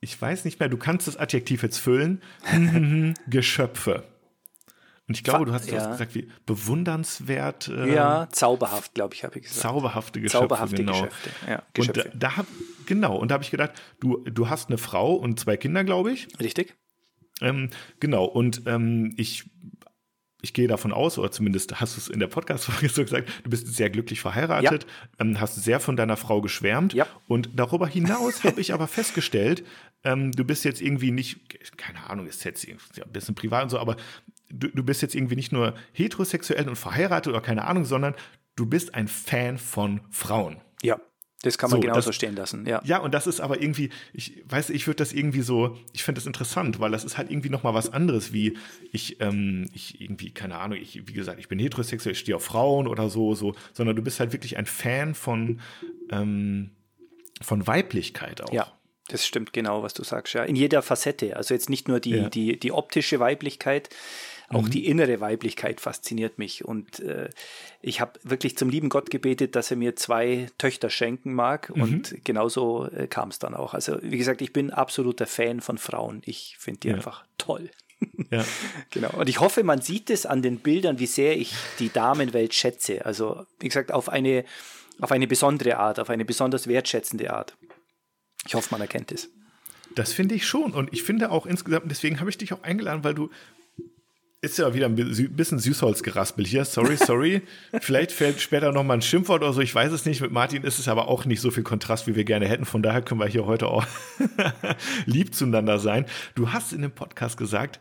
ich 0.00 0.20
weiß 0.20 0.44
nicht 0.44 0.60
mehr, 0.60 0.68
du 0.68 0.76
kannst 0.76 1.06
das 1.06 1.16
Adjektiv 1.16 1.62
jetzt 1.62 1.78
füllen, 1.78 2.22
Geschöpfe. 3.26 4.04
Und 5.08 5.16
ich 5.16 5.24
glaube, 5.24 5.44
du 5.44 5.52
hast 5.52 5.70
ja. 5.70 5.90
gesagt, 5.90 6.14
wie 6.14 6.30
bewundernswert. 6.46 7.68
Äh, 7.68 7.94
ja, 7.94 8.28
zauberhaft, 8.30 8.94
glaube 8.94 9.14
ich, 9.14 9.24
habe 9.24 9.36
ich 9.36 9.42
gesagt. 9.42 9.60
Zauberhafte 9.60 10.20
Geschöpfe. 10.20 10.42
Zauberhafte 10.42 10.76
genau. 10.76 10.92
Geschäfte. 10.92 11.30
Ja, 11.48 11.62
Geschöpfe. 11.74 12.04
Und 12.04 12.14
da, 12.14 12.28
da 12.28 12.36
hab, 12.36 12.46
genau, 12.86 13.16
und 13.16 13.30
da 13.30 13.34
habe 13.34 13.44
ich 13.44 13.50
gedacht, 13.50 13.72
du, 14.00 14.18
du 14.18 14.48
hast 14.48 14.68
eine 14.68 14.78
Frau 14.78 15.14
und 15.14 15.40
zwei 15.40 15.56
Kinder, 15.56 15.84
glaube 15.84 16.12
ich. 16.12 16.28
Richtig. 16.40 16.76
Ähm, 17.40 17.70
genau, 17.98 18.24
und 18.24 18.62
ähm, 18.66 19.14
ich 19.16 19.50
ich 20.42 20.52
gehe 20.52 20.66
davon 20.66 20.92
aus, 20.92 21.18
oder 21.18 21.30
zumindest 21.30 21.80
hast 21.80 21.96
du 21.96 22.00
es 22.00 22.08
in 22.08 22.18
der 22.18 22.26
Podcast-Folge 22.26 22.88
so 22.92 23.02
gesagt, 23.02 23.30
du 23.44 23.50
bist 23.50 23.68
sehr 23.68 23.88
glücklich 23.88 24.20
verheiratet, 24.20 24.84
ja. 24.84 25.24
ähm, 25.24 25.40
hast 25.40 25.54
sehr 25.54 25.80
von 25.80 25.96
deiner 25.96 26.16
Frau 26.16 26.40
geschwärmt. 26.40 26.92
Ja. 26.92 27.06
Und 27.28 27.50
darüber 27.54 27.86
hinaus 27.86 28.44
habe 28.44 28.60
ich 28.60 28.74
aber 28.74 28.88
festgestellt, 28.88 29.64
ähm, 30.04 30.32
du 30.32 30.44
bist 30.44 30.64
jetzt 30.64 30.82
irgendwie 30.82 31.12
nicht, 31.12 31.76
keine 31.78 32.10
Ahnung, 32.10 32.26
ist 32.26 32.44
jetzt 32.44 32.66
ein 32.68 33.12
bisschen 33.12 33.36
privat 33.36 33.62
und 33.62 33.70
so, 33.70 33.78
aber 33.78 33.96
du, 34.52 34.68
du 34.68 34.82
bist 34.84 35.02
jetzt 35.02 35.14
irgendwie 35.14 35.36
nicht 35.36 35.52
nur 35.52 35.74
heterosexuell 35.92 36.68
und 36.68 36.76
verheiratet 36.76 37.32
oder 37.32 37.40
keine 37.40 37.64
Ahnung, 37.64 37.84
sondern 37.84 38.14
du 38.56 38.66
bist 38.66 38.94
ein 38.94 39.08
Fan 39.08 39.58
von 39.58 40.02
Frauen. 40.10 40.60
Ja. 40.82 41.00
Das 41.44 41.58
kann 41.58 41.70
man 41.70 41.78
so, 41.78 41.80
genauso 41.80 42.10
das, 42.10 42.14
stehen 42.14 42.36
lassen, 42.36 42.66
ja. 42.66 42.80
Ja, 42.84 42.98
und 42.98 43.12
das 43.12 43.26
ist 43.26 43.40
aber 43.40 43.60
irgendwie, 43.60 43.90
ich 44.12 44.44
weiß, 44.46 44.70
ich 44.70 44.86
würde 44.86 44.98
das 44.98 45.12
irgendwie 45.12 45.40
so, 45.40 45.76
ich 45.92 46.04
finde 46.04 46.20
das 46.20 46.26
interessant, 46.26 46.78
weil 46.78 46.92
das 46.92 47.02
ist 47.02 47.18
halt 47.18 47.32
irgendwie 47.32 47.48
nochmal 47.48 47.74
was 47.74 47.92
anderes, 47.92 48.32
wie 48.32 48.56
ich, 48.92 49.20
ähm, 49.20 49.68
ich 49.74 50.00
irgendwie, 50.00 50.32
keine 50.32 50.58
Ahnung, 50.58 50.78
ich, 50.80 51.08
wie 51.08 51.12
gesagt, 51.12 51.40
ich 51.40 51.48
bin 51.48 51.58
heterosexuell, 51.58 52.12
ich 52.12 52.20
stehe 52.20 52.36
auf 52.36 52.44
Frauen 52.44 52.86
oder 52.86 53.10
so, 53.10 53.34
so, 53.34 53.56
sondern 53.72 53.96
du 53.96 54.02
bist 54.02 54.20
halt 54.20 54.32
wirklich 54.32 54.56
ein 54.56 54.66
Fan 54.66 55.16
von, 55.16 55.60
ähm, 56.10 56.70
von 57.40 57.66
Weiblichkeit 57.66 58.40
auch. 58.40 58.52
Ja. 58.52 58.72
Das 59.08 59.26
stimmt 59.26 59.52
genau, 59.52 59.82
was 59.82 59.94
du 59.94 60.04
sagst, 60.04 60.32
ja. 60.34 60.44
In 60.44 60.54
jeder 60.54 60.80
Facette. 60.80 61.36
Also 61.36 61.54
jetzt 61.54 61.68
nicht 61.68 61.88
nur 61.88 61.98
die, 61.98 62.10
ja. 62.10 62.28
die, 62.30 62.58
die 62.58 62.70
optische 62.70 63.18
Weiblichkeit, 63.18 63.88
auch 64.52 64.62
mhm. 64.62 64.70
die 64.70 64.86
innere 64.86 65.20
Weiblichkeit 65.20 65.80
fasziniert 65.80 66.38
mich. 66.38 66.64
Und 66.64 67.00
äh, 67.00 67.30
ich 67.80 68.00
habe 68.00 68.18
wirklich 68.22 68.56
zum 68.56 68.68
lieben 68.68 68.88
Gott 68.88 69.10
gebetet, 69.10 69.56
dass 69.56 69.70
er 69.70 69.76
mir 69.76 69.96
zwei 69.96 70.48
Töchter 70.58 70.90
schenken 70.90 71.32
mag. 71.32 71.74
Mhm. 71.74 71.82
Und 71.82 72.24
genauso 72.24 72.86
äh, 72.86 73.06
kam 73.06 73.30
es 73.30 73.38
dann 73.38 73.54
auch. 73.54 73.74
Also, 73.74 73.98
wie 74.02 74.18
gesagt, 74.18 74.42
ich 74.42 74.52
bin 74.52 74.70
absoluter 74.70 75.26
Fan 75.26 75.60
von 75.60 75.78
Frauen. 75.78 76.22
Ich 76.24 76.56
finde 76.58 76.80
die 76.80 76.88
ja. 76.88 76.94
einfach 76.94 77.24
toll. 77.38 77.70
Ja. 78.30 78.44
genau. 78.90 79.10
Und 79.10 79.28
ich 79.28 79.40
hoffe, 79.40 79.62
man 79.64 79.80
sieht 79.80 80.10
es 80.10 80.26
an 80.26 80.42
den 80.42 80.58
Bildern, 80.58 80.98
wie 80.98 81.06
sehr 81.06 81.36
ich 81.38 81.54
die 81.78 81.90
Damenwelt 81.90 82.54
schätze. 82.54 83.04
Also, 83.06 83.46
wie 83.60 83.68
gesagt, 83.68 83.92
auf 83.92 84.08
eine, 84.08 84.44
auf 85.00 85.12
eine 85.12 85.26
besondere 85.26 85.78
Art, 85.78 85.98
auf 85.98 86.10
eine 86.10 86.24
besonders 86.24 86.66
wertschätzende 86.66 87.32
Art. 87.32 87.56
Ich 88.46 88.54
hoffe, 88.54 88.68
man 88.70 88.80
erkennt 88.80 89.12
es. 89.12 89.30
Das 89.94 90.12
finde 90.12 90.34
ich 90.34 90.46
schon. 90.46 90.72
Und 90.72 90.92
ich 90.92 91.02
finde 91.02 91.30
auch 91.30 91.46
insgesamt, 91.46 91.90
deswegen 91.90 92.20
habe 92.20 92.30
ich 92.30 92.38
dich 92.38 92.52
auch 92.52 92.62
eingeladen, 92.62 93.04
weil 93.04 93.14
du 93.14 93.30
ist 94.42 94.58
ja 94.58 94.74
wieder 94.74 94.86
ein 94.86 94.96
bisschen 94.96 95.60
Süßholzgeraspel 95.60 96.44
hier. 96.44 96.64
Sorry, 96.64 96.96
sorry. 96.96 97.42
Vielleicht 97.80 98.10
fällt 98.10 98.40
später 98.40 98.72
noch 98.72 98.82
mal 98.82 98.94
ein 98.94 99.02
Schimpfwort 99.02 99.40
oder 99.40 99.52
so. 99.52 99.60
Ich 99.60 99.72
weiß 99.72 99.92
es 99.92 100.04
nicht. 100.04 100.20
Mit 100.20 100.32
Martin 100.32 100.64
ist 100.64 100.80
es 100.80 100.88
aber 100.88 101.06
auch 101.06 101.24
nicht 101.24 101.40
so 101.40 101.52
viel 101.52 101.62
Kontrast, 101.62 102.08
wie 102.08 102.16
wir 102.16 102.24
gerne 102.24 102.48
hätten. 102.48 102.64
Von 102.64 102.82
daher 102.82 103.02
können 103.02 103.20
wir 103.20 103.28
hier 103.28 103.46
heute 103.46 103.68
auch 103.68 103.86
lieb 105.06 105.32
zueinander 105.32 105.78
sein. 105.78 106.06
Du 106.34 106.52
hast 106.52 106.72
in 106.72 106.82
dem 106.82 106.90
Podcast 106.90 107.36
gesagt, 107.36 107.78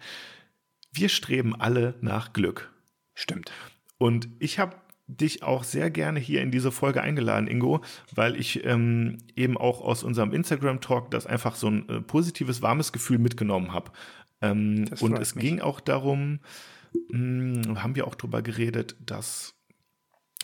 wir 0.93 1.09
streben 1.09 1.55
alle 1.59 1.95
nach 1.99 2.31
Glück. 2.31 2.71
Stimmt. 3.15 3.51
Und 3.97 4.29
ich 4.37 4.59
habe 4.59 4.75
dich 5.07 5.43
auch 5.43 5.63
sehr 5.63 5.89
gerne 5.89 6.19
hier 6.19 6.41
in 6.41 6.51
diese 6.51 6.71
Folge 6.71 7.01
eingeladen, 7.01 7.47
Ingo, 7.47 7.81
weil 8.13 8.39
ich 8.39 8.63
ähm, 8.65 9.17
eben 9.35 9.57
auch 9.57 9.81
aus 9.81 10.03
unserem 10.03 10.31
Instagram-Talk 10.31 11.11
das 11.11 11.25
einfach 11.25 11.55
so 11.55 11.67
ein 11.67 11.89
äh, 11.89 12.01
positives, 12.01 12.61
warmes 12.61 12.91
Gefühl 12.91 13.17
mitgenommen 13.17 13.73
habe. 13.73 13.91
Ähm, 14.41 14.89
und 14.99 15.19
es 15.19 15.35
mich. 15.35 15.43
ging 15.43 15.61
auch 15.61 15.79
darum, 15.79 16.39
mh, 17.09 17.65
hm, 17.65 17.83
haben 17.83 17.95
wir 17.95 18.07
auch 18.07 18.15
darüber 18.15 18.41
geredet, 18.41 18.95
dass 19.05 19.55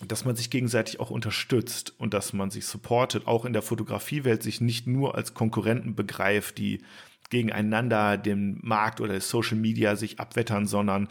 dass 0.05 0.25
man 0.25 0.35
sich 0.35 0.51
gegenseitig 0.51 0.99
auch 0.99 1.09
unterstützt 1.09 1.99
und 1.99 2.13
dass 2.13 2.31
man 2.31 2.51
sich 2.51 2.67
supportet, 2.67 3.25
auch 3.25 3.45
in 3.45 3.53
der 3.53 3.63
Fotografiewelt 3.63 4.43
sich 4.43 4.61
nicht 4.61 4.85
nur 4.85 5.15
als 5.15 5.33
Konkurrenten 5.33 5.95
begreift, 5.95 6.59
die 6.59 6.83
gegeneinander 7.31 8.17
den 8.17 8.59
Markt 8.61 9.01
oder 9.01 9.19
Social 9.19 9.57
Media 9.57 9.95
sich 9.95 10.19
abwettern, 10.19 10.67
sondern 10.67 11.09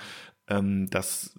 ähm, 0.48 0.88
dass 0.88 1.36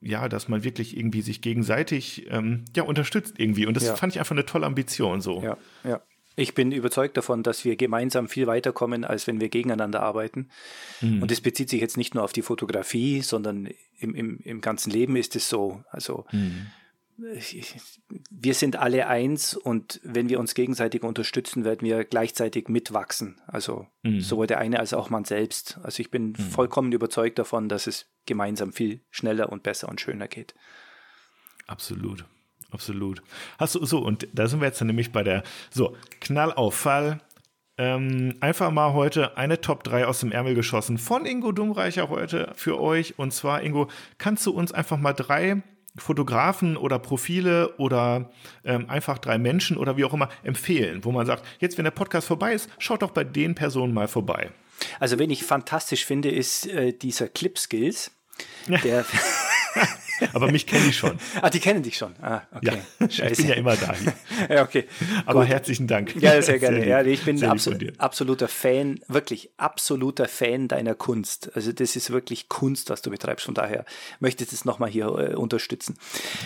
ja, 0.00 0.28
dass 0.28 0.48
man 0.48 0.64
wirklich 0.64 0.96
irgendwie 0.96 1.22
sich 1.22 1.40
gegenseitig 1.40 2.26
ähm, 2.30 2.64
ja, 2.76 2.82
unterstützt 2.82 3.38
irgendwie. 3.38 3.66
Und 3.66 3.74
das 3.74 3.84
ja. 3.84 3.96
fand 3.96 4.12
ich 4.12 4.18
einfach 4.18 4.34
eine 4.34 4.44
tolle 4.44 4.66
Ambition 4.66 5.22
so. 5.22 5.42
Ja, 5.42 5.56
ja. 5.82 6.02
Ich 6.36 6.54
bin 6.54 6.72
überzeugt 6.72 7.16
davon, 7.16 7.42
dass 7.42 7.64
wir 7.64 7.76
gemeinsam 7.76 8.28
viel 8.28 8.46
weiterkommen, 8.46 9.04
als 9.04 9.26
wenn 9.26 9.40
wir 9.40 9.48
gegeneinander 9.48 10.02
arbeiten. 10.02 10.48
Mhm. 11.00 11.22
Und 11.22 11.30
das 11.30 11.40
bezieht 11.40 11.68
sich 11.68 11.80
jetzt 11.80 11.96
nicht 11.96 12.14
nur 12.14 12.24
auf 12.24 12.32
die 12.32 12.42
Fotografie, 12.42 13.22
sondern 13.22 13.68
im, 13.98 14.14
im, 14.14 14.38
im 14.40 14.60
ganzen 14.60 14.90
Leben 14.90 15.16
ist 15.16 15.36
es 15.36 15.48
so. 15.48 15.84
Also 15.90 16.26
mhm 16.32 16.66
wir 17.16 18.54
sind 18.54 18.76
alle 18.76 19.06
eins 19.06 19.54
und 19.54 20.00
wenn 20.02 20.28
wir 20.28 20.40
uns 20.40 20.54
gegenseitig 20.54 21.02
unterstützen, 21.02 21.64
werden 21.64 21.86
wir 21.86 22.04
gleichzeitig 22.04 22.68
mitwachsen. 22.68 23.40
Also 23.46 23.86
mhm. 24.02 24.20
sowohl 24.20 24.46
der 24.46 24.58
eine 24.58 24.80
als 24.80 24.94
auch 24.94 25.10
man 25.10 25.24
selbst. 25.24 25.78
Also 25.82 26.00
ich 26.00 26.10
bin 26.10 26.30
mhm. 26.30 26.34
vollkommen 26.36 26.92
überzeugt 26.92 27.38
davon, 27.38 27.68
dass 27.68 27.86
es 27.86 28.06
gemeinsam 28.26 28.72
viel 28.72 29.00
schneller 29.10 29.52
und 29.52 29.62
besser 29.62 29.88
und 29.88 30.00
schöner 30.00 30.26
geht. 30.26 30.54
Absolut. 31.66 32.24
Absolut. 32.74 33.22
Hast 33.58 33.76
du 33.76 33.84
so, 33.86 33.98
und 33.98 34.28
da 34.32 34.48
sind 34.48 34.60
wir 34.60 34.66
jetzt 34.66 34.80
dann 34.80 34.88
nämlich 34.88 35.12
bei 35.12 35.22
der, 35.22 35.42
so, 35.70 35.96
Knallauffall. 36.20 37.20
Ähm, 37.76 38.36
einfach 38.38 38.70
mal 38.70 38.92
heute 38.92 39.36
eine 39.36 39.60
Top 39.60 39.82
3 39.82 40.06
aus 40.06 40.20
dem 40.20 40.30
Ärmel 40.30 40.54
geschossen 40.54 40.96
von 40.96 41.26
Ingo 41.26 41.50
Dummreicher 41.50 42.08
heute 42.08 42.52
für 42.54 42.80
euch. 42.80 43.18
Und 43.18 43.32
zwar, 43.32 43.62
Ingo, 43.62 43.88
kannst 44.18 44.46
du 44.46 44.52
uns 44.52 44.70
einfach 44.70 44.96
mal 44.96 45.12
drei 45.12 45.62
Fotografen 45.96 46.76
oder 46.76 46.98
Profile 46.98 47.74
oder 47.78 48.30
ähm, 48.64 48.88
einfach 48.90 49.18
drei 49.18 49.38
Menschen 49.38 49.76
oder 49.76 49.96
wie 49.96 50.04
auch 50.04 50.12
immer 50.12 50.28
empfehlen, 50.42 51.04
wo 51.04 51.12
man 51.12 51.26
sagt, 51.26 51.44
jetzt 51.60 51.78
wenn 51.78 51.84
der 51.84 51.92
Podcast 51.92 52.26
vorbei 52.26 52.54
ist, 52.54 52.68
schaut 52.78 53.02
doch 53.02 53.10
bei 53.10 53.24
den 53.24 53.54
Personen 53.54 53.94
mal 53.94 54.08
vorbei. 54.08 54.50
Also 54.98 55.18
wen 55.18 55.30
ich 55.30 55.44
fantastisch 55.44 56.04
finde, 56.04 56.30
ist 56.30 56.66
äh, 56.66 56.92
dieser 56.92 57.28
Clip 57.28 57.58
Skills. 57.58 58.10
Der 58.82 59.04
Aber 60.32 60.50
mich 60.50 60.66
kennen 60.66 60.84
die 60.86 60.92
schon. 60.92 61.18
Ah, 61.40 61.50
die 61.50 61.60
kennen 61.60 61.82
dich 61.82 61.96
schon. 61.96 62.14
Ah, 62.20 62.42
okay. 62.54 62.78
Ja, 63.00 63.10
Scheiße. 63.10 63.32
ich 63.32 63.38
bin 63.38 63.48
ja 63.48 63.54
immer 63.54 63.76
da. 63.76 63.94
Ja, 64.48 64.62
okay. 64.62 64.84
Aber 65.26 65.40
Gut. 65.40 65.48
herzlichen 65.48 65.86
Dank. 65.86 66.14
Ja, 66.16 66.40
sehr 66.42 66.58
gerne. 66.58 66.78
Sehr 66.78 66.88
ja, 66.88 67.02
ich 67.02 67.22
bin 67.24 67.42
absol 67.44 67.92
absoluter 67.98 68.48
Fan, 68.48 69.00
wirklich 69.08 69.50
absoluter 69.56 70.26
Fan 70.26 70.68
deiner 70.68 70.94
Kunst. 70.94 71.50
Also 71.54 71.72
das 71.72 71.96
ist 71.96 72.10
wirklich 72.10 72.48
Kunst, 72.48 72.90
was 72.90 73.02
du 73.02 73.10
betreibst. 73.10 73.44
Von 73.46 73.54
daher 73.54 73.84
möchte 74.20 74.44
ich 74.44 74.50
das 74.50 74.64
nochmal 74.64 74.90
hier 74.90 75.06
äh, 75.06 75.34
unterstützen. 75.34 75.96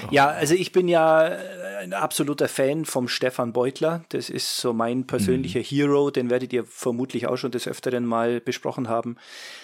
Oh. 0.05 0.09
Ja, 0.11 0.29
also 0.29 0.55
ich 0.55 0.73
bin 0.73 0.89
ja 0.89 1.29
äh, 1.29 1.39
ein 1.81 1.93
absoluter 1.93 2.49
Fan 2.49 2.85
vom 2.85 3.09
Stefan 3.09 3.53
Beutler. 3.53 4.05
Das 4.11 4.31
ist 4.31 4.59
so 4.59 4.73
mein 4.73 5.07
persönlicher 5.07 5.61
mhm. 5.61 5.65
Hero. 5.65 6.11
Den 6.11 6.31
werdet 6.31 6.53
ihr 6.53 6.65
vermutlich 6.65 7.27
auch 7.27 7.37
schon 7.37 7.51
des 7.51 7.67
Öfteren 7.67 8.05
mal 8.05 8.41
besprochen 8.41 8.89
haben, 8.89 9.17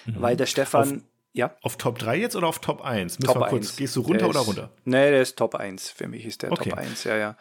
mhm. 0.06 0.14
weil 0.18 0.37
der 0.37 0.47
Stefan... 0.47 0.97
Auf 0.97 1.13
ja. 1.37 1.57
Auf 1.62 1.76
Top 1.76 1.99
3 1.99 2.17
jetzt 2.17 2.37
oder 2.37 2.47
auf 2.47 2.61
Top 2.61 2.81
1? 2.81 3.19
Müssen 3.19 3.26
Top 3.26 3.43
wir 3.43 3.49
kurz, 3.49 3.71
1. 3.71 3.76
Gehst 3.76 3.97
du 3.97 4.03
runter 4.03 4.26
ist, 4.26 4.31
oder 4.31 4.41
runter? 4.41 4.71
Nee, 4.85 5.11
der 5.11 5.21
ist 5.21 5.37
Top 5.37 5.57
1. 5.57 5.91
Für 5.91 6.07
mich 6.07 6.25
ist 6.25 6.43
der 6.43 6.53
okay. 6.53 6.71
Top 6.71 6.79
1, 6.79 7.03
ja, 7.03 7.17
ja. 7.17 7.37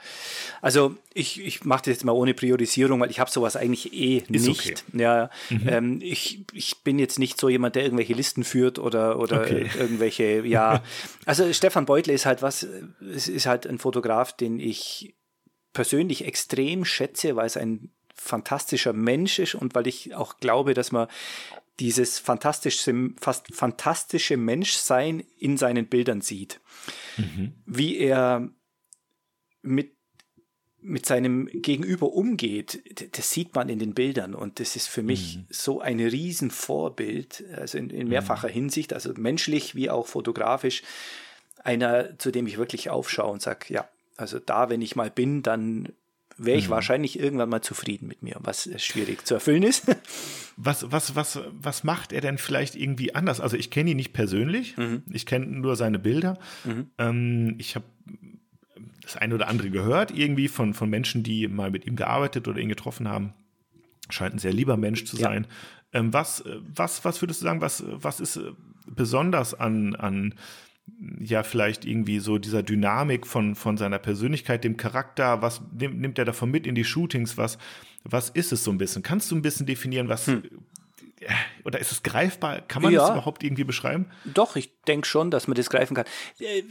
Also 0.63 0.95
ich, 1.13 1.39
ich 1.39 1.63
mache 1.63 1.83
das 1.83 1.93
jetzt 1.93 2.03
mal 2.03 2.13
ohne 2.13 2.33
Priorisierung, 2.33 3.00
weil 3.01 3.12
ich 3.12 3.19
habe 3.19 3.29
sowas 3.29 3.55
eigentlich 3.55 3.93
eh 3.93 4.17
ist 4.17 4.47
nicht. 4.47 4.83
Okay. 4.89 5.01
Ja, 5.01 5.29
mhm. 5.51 5.69
ähm, 5.69 6.00
ich, 6.01 6.43
ich 6.53 6.81
bin 6.83 6.97
jetzt 6.97 7.19
nicht 7.19 7.39
so 7.39 7.50
jemand, 7.50 7.75
der 7.75 7.83
irgendwelche 7.83 8.13
Listen 8.13 8.43
führt 8.43 8.79
oder, 8.79 9.19
oder 9.19 9.41
okay. 9.41 9.69
irgendwelche, 9.77 10.43
ja. 10.43 10.81
Also 11.25 11.53
Stefan 11.53 11.85
Beutle 11.85 12.13
ist 12.13 12.25
halt 12.25 12.41
was, 12.41 12.67
es 13.13 13.27
ist 13.27 13.45
halt 13.45 13.67
ein 13.67 13.77
Fotograf, 13.77 14.33
den 14.35 14.59
ich 14.59 15.15
persönlich 15.71 16.25
extrem 16.25 16.83
schätze, 16.83 17.35
weil 17.35 17.45
es 17.45 17.57
ein 17.57 17.91
fantastischer 18.15 18.93
Mensch 18.93 19.38
ist 19.38 19.53
und 19.53 19.75
weil 19.75 19.85
ich 19.85 20.15
auch 20.15 20.39
glaube, 20.39 20.73
dass 20.73 20.91
man 20.91 21.07
dieses 21.79 22.19
fantastische, 22.19 23.11
fast 23.19 23.53
fantastische 23.53 24.37
Menschsein 24.37 25.23
in 25.37 25.57
seinen 25.57 25.87
Bildern 25.87 26.21
sieht. 26.21 26.61
Mhm. 27.17 27.53
Wie 27.65 27.97
er 27.97 28.49
mit, 29.61 29.95
mit 30.79 31.05
seinem 31.05 31.47
Gegenüber 31.47 32.13
umgeht, 32.13 32.83
das 33.17 33.31
sieht 33.31 33.55
man 33.55 33.69
in 33.69 33.79
den 33.79 33.93
Bildern 33.93 34.35
und 34.35 34.59
das 34.59 34.75
ist 34.75 34.87
für 34.87 35.01
mich 35.01 35.37
mhm. 35.37 35.45
so 35.49 35.81
ein 35.81 35.99
Riesenvorbild, 35.99 37.43
also 37.55 37.77
in, 37.77 37.89
in 37.89 38.07
mehrfacher 38.07 38.49
mhm. 38.49 38.53
Hinsicht, 38.53 38.93
also 38.93 39.13
menschlich 39.15 39.73
wie 39.73 39.89
auch 39.89 40.07
fotografisch, 40.07 40.83
einer, 41.63 42.19
zu 42.19 42.31
dem 42.31 42.45
ich 42.45 42.57
wirklich 42.57 42.89
aufschaue 42.89 43.31
und 43.31 43.41
sage, 43.41 43.73
ja, 43.73 43.87
also 44.17 44.37
da, 44.37 44.69
wenn 44.69 44.81
ich 44.81 44.95
mal 44.95 45.09
bin, 45.09 45.41
dann 45.41 45.93
wäre 46.37 46.57
ich 46.57 46.67
mhm. 46.67 46.71
wahrscheinlich 46.71 47.19
irgendwann 47.19 47.49
mal 47.49 47.61
zufrieden 47.61 48.07
mit 48.07 48.23
mir, 48.23 48.35
was 48.39 48.69
schwierig 48.77 49.25
zu 49.25 49.35
erfüllen 49.35 49.63
ist. 49.63 49.85
Was, 50.55 50.91
was, 50.91 51.15
was, 51.15 51.39
was 51.51 51.83
macht 51.83 52.13
er 52.13 52.21
denn 52.21 52.37
vielleicht 52.37 52.75
irgendwie 52.75 53.15
anders? 53.15 53.41
Also 53.41 53.57
ich 53.57 53.71
kenne 53.71 53.89
ihn 53.89 53.97
nicht 53.97 54.13
persönlich, 54.13 54.77
mhm. 54.77 55.01
ich 55.11 55.25
kenne 55.25 55.47
nur 55.47 55.75
seine 55.75 55.97
Bilder. 55.97 56.37
Mhm. 56.63 56.91
Ähm, 56.99 57.55
ich 57.57 57.73
habe 57.73 57.85
das 59.01 59.17
eine 59.17 59.33
oder 59.33 59.47
andere 59.47 59.71
gehört, 59.71 60.11
irgendwie 60.11 60.47
von, 60.47 60.75
von 60.75 60.91
Menschen, 60.91 61.23
die 61.23 61.47
mal 61.47 61.71
mit 61.71 61.87
ihm 61.87 61.95
gearbeitet 61.95 62.47
oder 62.47 62.59
ihn 62.59 62.69
getroffen 62.69 63.07
haben. 63.07 63.33
Scheint 64.11 64.35
ein 64.35 64.37
sehr 64.37 64.53
lieber 64.53 64.77
Mensch 64.77 65.05
zu 65.05 65.15
sein. 65.15 65.47
Ja. 65.91 65.99
Ähm, 66.01 66.13
was, 66.13 66.43
was, 66.75 67.03
was 67.03 67.19
würdest 67.23 67.41
du 67.41 67.45
sagen, 67.45 67.61
was, 67.61 67.83
was 67.87 68.19
ist 68.19 68.39
besonders 68.85 69.53
an, 69.53 69.95
an 69.95 70.35
ja 71.19 71.43
vielleicht 71.43 71.85
irgendwie 71.85 72.19
so 72.19 72.37
dieser 72.37 72.63
Dynamik 72.63 73.25
von, 73.25 73.55
von 73.55 73.77
seiner 73.77 73.99
Persönlichkeit, 73.99 74.63
dem 74.63 74.77
Charakter, 74.77 75.41
was 75.41 75.61
nimmt, 75.77 75.99
nimmt 75.99 76.19
er 76.19 76.25
davon 76.25 76.51
mit 76.51 76.67
in 76.67 76.75
die 76.75 76.83
Shootings, 76.83 77.37
was, 77.37 77.57
was 78.03 78.29
ist 78.29 78.51
es 78.51 78.63
so 78.63 78.71
ein 78.71 78.77
bisschen? 78.77 79.03
Kannst 79.03 79.31
du 79.31 79.35
ein 79.35 79.41
bisschen 79.41 79.65
definieren, 79.65 80.09
was 80.09 80.27
hm. 80.27 80.43
oder 81.63 81.79
ist 81.79 81.91
es 81.91 82.03
greifbar? 82.03 82.61
Kann 82.61 82.81
man 82.81 82.93
ja. 82.93 83.01
das 83.01 83.11
überhaupt 83.11 83.43
irgendwie 83.43 83.63
beschreiben? 83.63 84.07
Doch, 84.25 84.55
ich 84.55 84.71
denke 84.83 85.07
schon, 85.07 85.31
dass 85.31 85.47
man 85.47 85.55
das 85.55 85.69
greifen 85.69 85.95
kann. 85.95 86.05
Äh, 86.39 86.63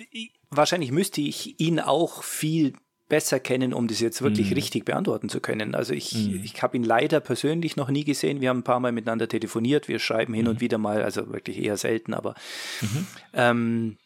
wahrscheinlich 0.51 0.93
müsste 0.93 1.21
ich 1.21 1.59
ihn 1.59 1.81
auch 1.81 2.23
viel 2.23 2.75
besser 3.09 3.41
kennen, 3.41 3.75
um 3.75 3.89
das 3.89 4.01
jetzt 4.01 4.23
wirklich 4.23 4.53
mm. 4.53 4.55
richtig 4.55 4.85
beantworten 4.87 5.29
zu 5.29 5.41
können. 5.41 5.75
Also 5.75 5.93
ich, 5.93 6.15
mm. 6.15 6.41
ich 6.45 6.63
habe 6.63 6.79
ihn 6.79 6.83
leider 6.83 7.21
persönlich 7.21 7.77
noch 7.77 7.91
nie 7.91 8.05
gesehen. 8.05 8.41
Wir 8.41 8.49
haben 8.49 8.61
ein 8.61 8.65
paar 8.65 8.81
Mal 8.81 8.91
miteinander 8.91 9.29
telefoniert, 9.29 9.87
wir 9.87 9.99
schreiben 9.99 10.33
hin 10.33 10.47
mm. 10.47 10.49
und 10.49 10.61
wieder 10.63 10.79
mal, 10.79 11.03
also 11.03 11.31
wirklich 11.31 11.59
eher 11.59 11.77
selten, 11.77 12.15
aber 12.15 12.35
-hmm. 12.81 13.05
ähm, 13.35 13.99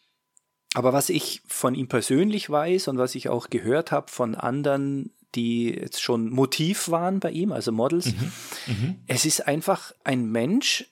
aber 0.73 0.93
was 0.93 1.09
ich 1.09 1.41
von 1.47 1.75
ihm 1.75 1.87
persönlich 1.87 2.49
weiß 2.49 2.87
und 2.87 2.97
was 2.97 3.15
ich 3.15 3.29
auch 3.29 3.49
gehört 3.49 3.91
habe 3.91 4.11
von 4.11 4.35
anderen, 4.35 5.11
die 5.35 5.69
jetzt 5.69 6.01
schon 6.01 6.29
Motiv 6.29 6.89
waren 6.89 7.19
bei 7.19 7.31
ihm, 7.31 7.51
also 7.51 7.71
Models, 7.71 8.07
mhm. 8.07 8.31
Mhm. 8.67 8.95
es 9.07 9.25
ist 9.25 9.47
einfach 9.47 9.93
ein 10.03 10.29
Mensch, 10.31 10.85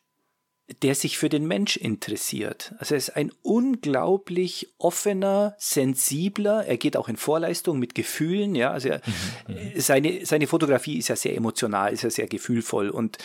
der 0.82 0.96
sich 0.96 1.20
für 1.20 1.30
den 1.30 1.46
Mensch 1.46 1.78
interessiert. 1.78 2.74
Also 2.80 2.96
er 2.96 2.98
ist 2.98 3.16
ein 3.16 3.32
unglaublich 3.44 4.74
offener, 4.80 5.56
sensibler, 5.60 6.66
er 6.66 6.78
geht 6.78 6.98
auch 6.98 7.08
in 7.08 7.18
Vorleistung 7.18 7.78
mit 7.78 7.94
Gefühlen, 7.94 8.56
ja, 8.56 8.72
also 8.72 8.90
er, 8.90 9.02
mhm. 9.48 9.54
mhm. 9.56 9.80
seine, 9.80 10.26
seine 10.26 10.48
Fotografie 10.48 10.98
ist 10.98 11.10
ja 11.10 11.16
sehr 11.16 11.36
emotional, 11.36 11.94
ist 11.94 12.02
ja 12.02 12.10
sehr 12.10 12.28
gefühlvoll 12.28 12.90
und 12.90 13.20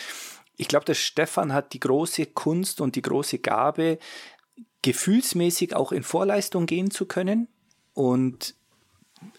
ich 0.57 0.67
glaube, 0.67 0.85
der 0.85 0.93
Stefan 0.93 1.53
hat 1.53 1.73
die 1.73 1.79
große 1.79 2.27
Kunst 2.27 2.81
und 2.81 2.95
die 2.95 3.01
große 3.01 3.39
Gabe, 3.39 3.97
gefühlsmäßig 4.81 5.75
auch 5.75 5.91
in 5.91 6.03
Vorleistung 6.03 6.65
gehen 6.65 6.91
zu 6.91 7.05
können. 7.05 7.47
Und 7.93 8.55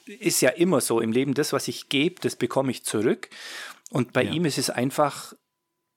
ist 0.06 0.40
ja 0.40 0.50
immer 0.50 0.80
so 0.80 1.00
im 1.00 1.12
Leben, 1.12 1.34
das, 1.34 1.52
was 1.52 1.68
ich 1.68 1.88
gebe, 1.88 2.20
das 2.20 2.36
bekomme 2.36 2.70
ich 2.70 2.84
zurück. 2.84 3.28
Und 3.90 4.12
bei 4.12 4.22
ja. 4.22 4.32
ihm 4.32 4.44
ist 4.44 4.58
es 4.58 4.70
einfach, 4.70 5.34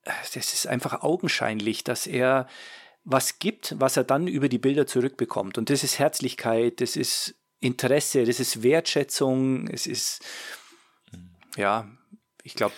das 0.03 0.35
ist 0.35 0.67
einfach 0.67 1.01
augenscheinlich, 1.01 1.83
dass 1.83 2.07
er 2.07 2.47
was 3.03 3.39
gibt, 3.39 3.75
was 3.79 3.97
er 3.97 4.03
dann 4.03 4.27
über 4.27 4.49
die 4.49 4.57
Bilder 4.57 4.87
zurückbekommt. 4.87 5.57
Und 5.57 5.69
das 5.69 5.83
ist 5.83 5.99
Herzlichkeit, 5.99 6.81
das 6.81 6.95
ist 6.95 7.35
Interesse, 7.59 8.25
das 8.25 8.39
ist 8.39 8.63
Wertschätzung, 8.63 9.67
es 9.67 9.87
ist, 9.87 10.23
ja, 11.55 11.87
ich 12.43 12.55
glaube, 12.55 12.73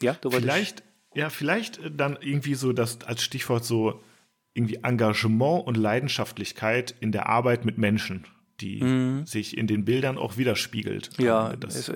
ja, 0.00 0.14
du 0.14 0.32
wolltest. 0.32 0.42
Vielleicht, 0.44 0.82
ja, 1.14 1.30
vielleicht 1.30 1.80
dann 1.90 2.16
irgendwie 2.20 2.54
so 2.54 2.72
das 2.72 3.02
als 3.02 3.22
Stichwort 3.22 3.64
so 3.64 4.00
irgendwie 4.58 4.80
Engagement 4.82 5.66
und 5.66 5.76
Leidenschaftlichkeit 5.76 6.94
in 7.00 7.12
der 7.12 7.28
Arbeit 7.28 7.64
mit 7.64 7.78
Menschen. 7.78 8.24
die 8.60 8.82
mhm. 8.82 9.26
sich 9.26 9.56
in 9.56 9.66
den 9.66 9.84
Bildern 9.84 10.18
auch 10.18 10.36
widerspiegelt. 10.36 11.10
Ja, 11.18 11.54
also, 11.62 11.92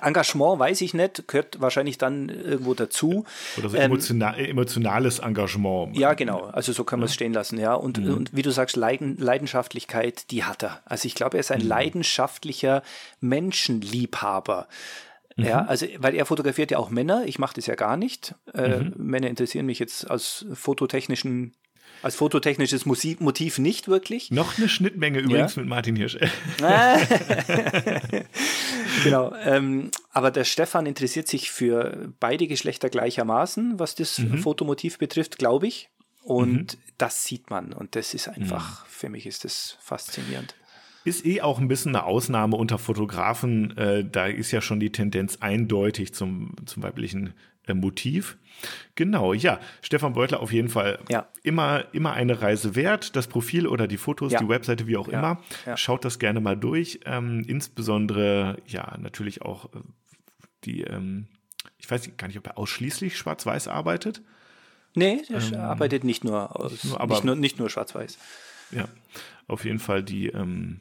Engagement 0.00 0.58
weiß 0.58 0.80
ich 0.80 0.94
nicht, 0.94 1.28
gehört 1.28 1.60
wahrscheinlich 1.60 1.98
dann 1.98 2.28
irgendwo 2.28 2.74
dazu. 2.74 3.24
Oder 3.58 3.68
so 3.68 3.76
ähm, 3.76 3.82
emotional, 3.84 4.38
emotionales 4.38 5.18
Engagement. 5.18 5.96
Ja, 5.96 6.14
genau, 6.14 6.44
also 6.44 6.72
so 6.72 6.84
kann 6.84 7.00
man 7.00 7.06
es 7.06 7.14
stehen 7.14 7.32
lassen, 7.32 7.58
ja. 7.58 7.74
Und, 7.74 7.98
mhm. 7.98 8.14
und 8.14 8.36
wie 8.36 8.42
du 8.42 8.50
sagst, 8.50 8.76
Leiden, 8.76 9.16
Leidenschaftlichkeit, 9.18 10.30
die 10.30 10.44
hat 10.44 10.62
er. 10.62 10.80
Also 10.86 11.06
ich 11.06 11.14
glaube, 11.14 11.36
er 11.36 11.40
ist 11.40 11.52
ein 11.52 11.62
mhm. 11.62 11.68
leidenschaftlicher 11.68 12.82
Menschenliebhaber. 13.20 14.68
Ja, 15.36 15.62
mhm. 15.62 15.68
also, 15.68 15.86
weil 15.98 16.14
er 16.14 16.26
fotografiert 16.26 16.70
ja 16.70 16.78
auch 16.78 16.90
Männer, 16.90 17.24
ich 17.26 17.38
mache 17.38 17.54
das 17.54 17.66
ja 17.66 17.74
gar 17.74 17.96
nicht. 17.96 18.34
Äh, 18.54 18.78
mhm. 18.78 18.94
Männer 18.96 19.28
interessieren 19.28 19.66
mich 19.66 19.78
jetzt 19.78 20.10
aus 20.10 20.46
fototechnischen 20.52 21.54
als 22.02 22.16
fototechnisches 22.16 22.86
Motiv 22.86 23.58
nicht 23.58 23.88
wirklich. 23.88 24.30
Noch 24.30 24.58
eine 24.58 24.68
Schnittmenge 24.68 25.20
übrigens 25.20 25.54
ja. 25.54 25.62
mit 25.62 25.68
Martin 25.68 25.96
Hirsch. 25.96 26.16
genau. 29.04 29.32
Ähm, 29.44 29.90
aber 30.12 30.30
der 30.30 30.44
Stefan 30.44 30.86
interessiert 30.86 31.28
sich 31.28 31.50
für 31.50 32.12
beide 32.20 32.46
Geschlechter 32.46 32.90
gleichermaßen, 32.90 33.78
was 33.78 33.94
das 33.94 34.18
mhm. 34.18 34.38
Fotomotiv 34.38 34.98
betrifft, 34.98 35.38
glaube 35.38 35.66
ich. 35.66 35.88
Und 36.22 36.74
mhm. 36.74 36.78
das 36.98 37.24
sieht 37.24 37.50
man. 37.50 37.72
Und 37.72 37.96
das 37.96 38.14
ist 38.14 38.28
einfach, 38.28 38.84
mhm. 38.84 38.88
für 38.88 39.08
mich 39.08 39.26
ist 39.26 39.44
das 39.44 39.76
faszinierend. 39.80 40.54
Ist 41.04 41.26
eh 41.26 41.40
auch 41.40 41.58
ein 41.58 41.66
bisschen 41.66 41.96
eine 41.96 42.04
Ausnahme 42.04 42.56
unter 42.56 42.78
Fotografen. 42.78 43.76
Äh, 43.76 44.04
da 44.04 44.26
ist 44.26 44.52
ja 44.52 44.60
schon 44.60 44.78
die 44.78 44.92
Tendenz 44.92 45.38
eindeutig 45.40 46.14
zum, 46.14 46.54
zum 46.64 46.84
weiblichen 46.84 47.34
Motiv. 47.74 48.36
Genau, 48.94 49.32
ja. 49.32 49.58
Stefan 49.80 50.12
Beutler 50.12 50.40
auf 50.40 50.52
jeden 50.52 50.68
Fall 50.68 50.98
ja. 51.08 51.26
immer, 51.42 51.84
immer 51.92 52.12
eine 52.12 52.40
Reise 52.42 52.74
wert. 52.74 53.16
Das 53.16 53.26
Profil 53.26 53.66
oder 53.66 53.86
die 53.86 53.96
Fotos, 53.96 54.32
ja. 54.32 54.38
die 54.38 54.48
Webseite, 54.48 54.86
wie 54.86 54.96
auch 54.96 55.08
ja. 55.08 55.18
immer. 55.18 55.76
Schaut 55.76 56.04
das 56.04 56.18
gerne 56.18 56.40
mal 56.40 56.56
durch. 56.56 57.00
Ähm, 57.04 57.44
insbesondere, 57.46 58.58
ja, 58.66 58.96
natürlich 58.98 59.42
auch 59.42 59.66
äh, 59.66 59.78
die, 60.64 60.82
ähm, 60.82 61.26
ich 61.78 61.90
weiß 61.90 62.08
gar 62.16 62.28
nicht, 62.28 62.38
ob 62.38 62.46
er 62.46 62.58
ausschließlich 62.58 63.16
schwarz-weiß 63.16 63.68
arbeitet. 63.68 64.22
Nee, 64.94 65.22
er 65.28 65.42
ähm, 65.42 65.60
arbeitet 65.60 66.04
nicht 66.04 66.22
nur, 66.22 66.58
aus, 66.58 66.72
nicht 66.72 66.84
nur, 66.84 67.06
nicht 67.06 67.24
nur, 67.24 67.36
nicht 67.36 67.58
nur 67.58 67.70
schwarz-weiß. 67.70 68.18
Ja, 68.70 68.84
auf 69.48 69.64
jeden 69.64 69.78
Fall 69.78 70.02
die, 70.02 70.28
ähm, 70.28 70.80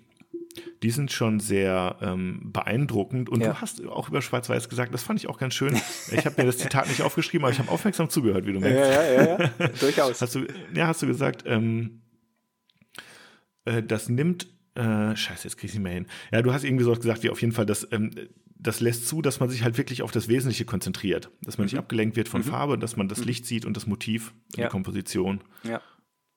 die 0.83 0.89
sind 0.91 1.11
schon 1.11 1.39
sehr 1.39 1.97
ähm, 2.01 2.51
beeindruckend. 2.51 3.29
Und 3.29 3.41
ja. 3.41 3.49
du 3.49 3.61
hast 3.61 3.85
auch 3.87 4.09
über 4.09 4.21
Schwarz-Weiß 4.21 4.69
gesagt, 4.69 4.93
das 4.93 5.03
fand 5.03 5.19
ich 5.19 5.27
auch 5.27 5.37
ganz 5.37 5.53
schön. 5.53 5.79
Ich 6.11 6.25
habe 6.25 6.35
mir 6.37 6.45
das 6.45 6.57
Zitat 6.59 6.87
nicht 6.87 7.01
aufgeschrieben, 7.01 7.45
aber 7.45 7.53
ich 7.53 7.59
habe 7.59 7.69
aufmerksam 7.69 8.09
zugehört, 8.09 8.45
wie 8.45 8.53
du 8.53 8.59
merkst. 8.59 8.91
Ja, 8.91 9.03
ja, 9.03 9.23
ja, 9.23 9.51
ja. 9.59 9.67
durchaus. 9.79 10.21
Hast 10.21 10.35
du, 10.35 10.45
ja, 10.73 10.87
hast 10.87 11.01
du 11.01 11.07
gesagt, 11.07 11.43
ähm, 11.45 12.01
äh, 13.65 13.83
das 13.83 14.09
nimmt, 14.09 14.47
äh, 14.75 15.15
scheiße, 15.15 15.47
jetzt 15.47 15.57
krieg 15.57 15.69
ich 15.69 15.75
nicht 15.75 15.83
mehr 15.83 15.93
hin. 15.93 16.07
Ja, 16.31 16.41
du 16.41 16.53
hast 16.53 16.63
irgendwie 16.63 16.83
so 16.83 16.93
gesagt, 16.93 17.23
wie 17.23 17.29
auf 17.29 17.41
jeden 17.41 17.53
Fall, 17.53 17.65
das, 17.65 17.87
ähm, 17.91 18.11
das 18.55 18.79
lässt 18.79 19.07
zu, 19.07 19.21
dass 19.21 19.39
man 19.39 19.49
sich 19.49 19.63
halt 19.63 19.77
wirklich 19.77 20.01
auf 20.01 20.11
das 20.11 20.27
Wesentliche 20.27 20.65
konzentriert. 20.65 21.31
Dass 21.41 21.57
man 21.57 21.63
mhm. 21.63 21.71
nicht 21.71 21.77
abgelenkt 21.77 22.15
wird 22.15 22.29
von 22.29 22.41
mhm. 22.41 22.45
Farbe, 22.45 22.77
dass 22.77 22.95
man 22.95 23.07
das 23.07 23.19
mhm. 23.19 23.25
Licht 23.25 23.45
sieht 23.45 23.65
und 23.65 23.75
das 23.75 23.87
Motiv, 23.87 24.33
ja. 24.55 24.65
die 24.65 24.71
Komposition. 24.71 25.43
Ja 25.63 25.81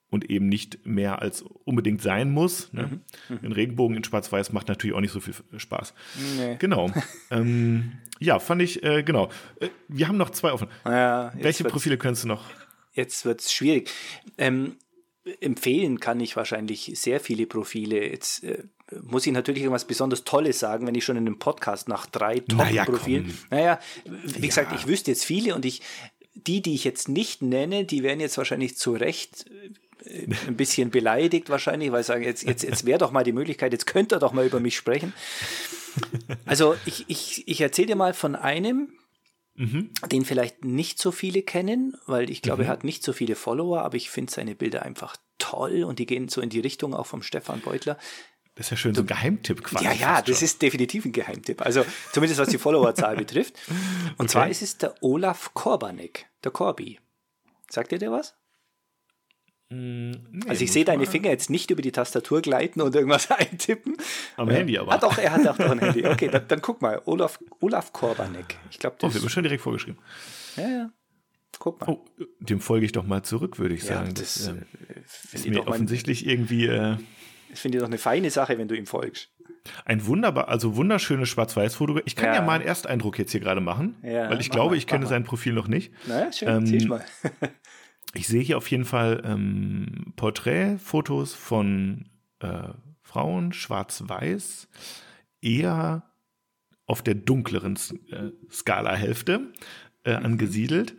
und 0.09 0.29
eben 0.29 0.47
nicht 0.47 0.85
mehr 0.85 1.21
als 1.21 1.43
unbedingt 1.63 2.01
sein 2.01 2.31
muss. 2.31 2.71
Ne? 2.73 3.01
Mhm. 3.29 3.35
Mhm. 3.35 3.45
Ein 3.45 3.51
Regenbogen 3.51 3.97
in 3.97 4.03
Schwarz-Weiß 4.03 4.53
macht 4.53 4.67
natürlich 4.67 4.95
auch 4.95 5.01
nicht 5.01 5.11
so 5.11 5.19
viel 5.19 5.33
Spaß. 5.57 5.93
Nee. 6.37 6.55
Genau. 6.59 6.91
ähm, 7.31 7.93
ja, 8.19 8.39
fand 8.39 8.61
ich, 8.61 8.83
äh, 8.83 9.03
genau. 9.03 9.29
Äh, 9.59 9.69
wir 9.87 10.07
haben 10.07 10.17
noch 10.17 10.29
zwei 10.29 10.53
offen. 10.53 10.67
Ja, 10.85 11.33
Welche 11.35 11.63
Profile 11.63 11.97
könntest 11.97 12.23
du 12.23 12.29
noch? 12.29 12.45
Jetzt 12.93 13.25
wird 13.25 13.41
es 13.41 13.51
schwierig. 13.51 13.89
Ähm, 14.37 14.77
empfehlen 15.41 15.99
kann 15.99 16.19
ich 16.19 16.35
wahrscheinlich 16.35 16.91
sehr 16.95 17.19
viele 17.19 17.47
Profile. 17.47 18.09
Jetzt 18.09 18.43
äh, 18.43 18.63
muss 19.01 19.25
ich 19.25 19.33
natürlich 19.33 19.63
irgendwas 19.63 19.85
besonders 19.85 20.23
Tolles 20.23 20.59
sagen, 20.59 20.85
wenn 20.85 20.95
ich 20.95 21.03
schon 21.03 21.17
in 21.17 21.25
einem 21.25 21.39
Podcast 21.39 21.89
nach 21.89 22.05
drei 22.05 22.39
Top-Profilen. 22.39 23.33
Naja, 23.49 23.79
naja, 24.05 24.19
wie 24.23 24.41
ja. 24.41 24.47
gesagt, 24.47 24.73
ich 24.75 24.87
wüsste 24.87 25.11
jetzt 25.11 25.25
viele 25.25 25.55
und 25.55 25.65
ich, 25.65 25.81
die, 26.35 26.61
die 26.61 26.75
ich 26.75 26.83
jetzt 26.83 27.09
nicht 27.09 27.41
nenne, 27.41 27.85
die 27.85 28.03
werden 28.03 28.19
jetzt 28.19 28.37
wahrscheinlich 28.37 28.77
zu 28.77 28.93
Recht 28.93 29.45
ein 30.47 30.55
bisschen 30.55 30.91
beleidigt 30.91 31.49
wahrscheinlich, 31.49 31.91
weil 31.91 32.03
sagen, 32.03 32.23
jetzt, 32.23 32.43
jetzt, 32.43 32.63
jetzt 32.63 32.85
wäre 32.85 32.99
doch 32.99 33.11
mal 33.11 33.23
die 33.23 33.33
Möglichkeit, 33.33 33.71
jetzt 33.71 33.87
könnte 33.87 34.15
er 34.15 34.19
doch 34.19 34.33
mal 34.33 34.45
über 34.45 34.59
mich 34.59 34.75
sprechen. 34.75 35.13
Also 36.45 36.75
ich, 36.85 37.05
ich, 37.07 37.47
ich 37.47 37.61
erzähle 37.61 37.87
dir 37.87 37.95
mal 37.95 38.13
von 38.13 38.35
einem, 38.35 38.89
mhm. 39.55 39.91
den 40.11 40.25
vielleicht 40.25 40.65
nicht 40.65 40.99
so 40.99 41.11
viele 41.11 41.41
kennen, 41.41 41.95
weil 42.05 42.29
ich 42.29 42.41
glaube, 42.41 42.63
mhm. 42.63 42.69
er 42.69 42.71
hat 42.73 42.83
nicht 42.83 43.03
so 43.03 43.13
viele 43.13 43.35
Follower, 43.35 43.81
aber 43.81 43.95
ich 43.95 44.09
finde 44.09 44.31
seine 44.31 44.55
Bilder 44.55 44.83
einfach 44.83 45.17
toll 45.37 45.83
und 45.83 45.99
die 45.99 46.05
gehen 46.05 46.27
so 46.27 46.41
in 46.41 46.49
die 46.49 46.59
Richtung 46.59 46.93
auch 46.93 47.05
vom 47.05 47.21
Stefan 47.21 47.61
Beutler. 47.61 47.97
Das 48.55 48.67
ist 48.67 48.71
ja 48.71 48.77
schön 48.77 48.95
so 48.95 49.01
ein 49.01 49.07
Geheimtipp 49.07 49.63
quasi. 49.63 49.83
Ja, 49.83 49.91
ja, 49.91 50.21
das 50.21 50.41
ist 50.41 50.61
definitiv 50.61 51.05
ein 51.05 51.11
Geheimtipp. 51.11 51.61
Also 51.61 51.85
zumindest 52.13 52.39
was 52.39 52.47
die 52.47 52.57
Followerzahl 52.57 53.15
betrifft. 53.17 53.55
Und 54.17 54.25
okay. 54.25 54.27
zwar 54.27 54.49
ist 54.49 54.61
es 54.61 54.77
der 54.77 54.95
Olaf 55.01 55.53
Korbanek, 55.53 56.27
der 56.43 56.51
Corby. 56.51 56.99
Sagt 57.69 57.91
ihr 57.91 57.99
der 57.99 58.11
was? 58.11 58.35
Mm, 59.69 60.11
nee, 60.31 60.47
also 60.47 60.63
ich 60.63 60.71
sehe 60.71 60.85
deine 60.85 61.07
Finger 61.07 61.29
jetzt 61.29 61.49
nicht 61.49 61.71
über 61.71 61.81
die 61.81 61.91
Tastatur 61.91 62.41
gleiten 62.41 62.81
und 62.81 62.93
irgendwas 62.95 63.31
eintippen. 63.31 63.97
Am 64.37 64.49
äh, 64.49 64.55
Handy 64.55 64.77
aber. 64.77 64.91
Ah 64.91 64.97
doch, 64.97 65.17
er 65.17 65.31
hat 65.31 65.47
auch 65.47 65.57
ein 65.59 65.79
Handy. 65.79 66.05
Okay, 66.05 66.27
dann, 66.27 66.47
dann, 66.47 66.61
guck 66.61 66.81
mal. 66.81 67.01
Olaf, 67.05 67.39
Olaf 67.61 67.91
Korbanek. 67.91 68.57
Ich 68.69 68.77
glaube, 68.77 68.97
das... 68.99 69.09
Oh, 69.09 69.13
wird 69.13 69.23
mir 69.23 69.29
schon 69.29 69.43
direkt 69.43 69.61
vorgeschrieben. 69.61 69.99
Ja, 70.55 70.69
ja. 70.69 70.89
Guck 71.57 71.81
mal. 71.81 71.89
Oh, 71.89 72.05
dem 72.39 72.59
folge 72.59 72.85
ich 72.85 72.91
doch 72.91 73.05
mal 73.05 73.23
zurück, 73.23 73.57
würde 73.57 73.73
ich 73.73 73.83
ja, 73.83 73.95
sagen. 73.95 74.13
Das, 74.13 74.35
das 74.35 74.47
äh, 74.49 75.35
ist 75.35 75.47
mir 75.47 75.67
offensichtlich 75.67 76.27
irgendwie... 76.27 76.67
Äh, 76.67 76.97
ich 77.51 77.59
finde 77.59 77.79
doch 77.79 77.87
eine 77.87 77.97
feine 77.97 78.29
Sache, 78.29 78.57
wenn 78.57 78.67
du 78.67 78.75
ihm 78.75 78.85
folgst. 78.85 79.29
Ein 79.83 80.05
wunderbar, 80.05 80.47
also 80.47 80.75
wunderschönes 80.75 81.29
Schwarz-Weiß-Foto. 81.29 81.99
Ich 82.05 82.15
kann 82.15 82.27
ja. 82.27 82.35
ja. 82.35 82.41
mal 82.41 82.55
einen 82.55 82.65
Ersteindruck 82.65 83.17
jetzt 83.17 83.31
hier 83.31 83.39
gerade 83.39 83.61
machen, 83.61 83.95
ja, 84.03 84.29
weil 84.29 84.39
ich 84.39 84.51
glaube, 84.51 84.71
mal, 84.71 84.77
ich 84.77 84.85
kenne 84.85 85.07
sein 85.07 85.23
Profil 85.23 85.53
noch 85.53 85.67
nicht. 85.67 85.91
Na, 86.05 86.25
ja, 86.25 86.31
schön, 86.31 86.67
ähm, 86.67 86.87
mal. 86.87 87.03
Ich 88.15 88.27
sehe 88.27 88.41
hier 88.41 88.57
auf 88.57 88.71
jeden 88.71 88.85
Fall 88.85 89.21
ähm, 89.25 90.13
Porträtfotos 90.15 91.33
von 91.33 92.05
äh, 92.39 92.69
Frauen, 93.01 93.51
schwarz-weiß, 93.53 94.67
eher 95.41 96.03
auf 96.85 97.01
der 97.01 97.15
dunkleren 97.15 97.77
äh, 98.11 98.31
Skala-Hälfte 98.49 99.51
äh, 100.05 100.17
mhm. 100.17 100.25
angesiedelt. 100.25 100.95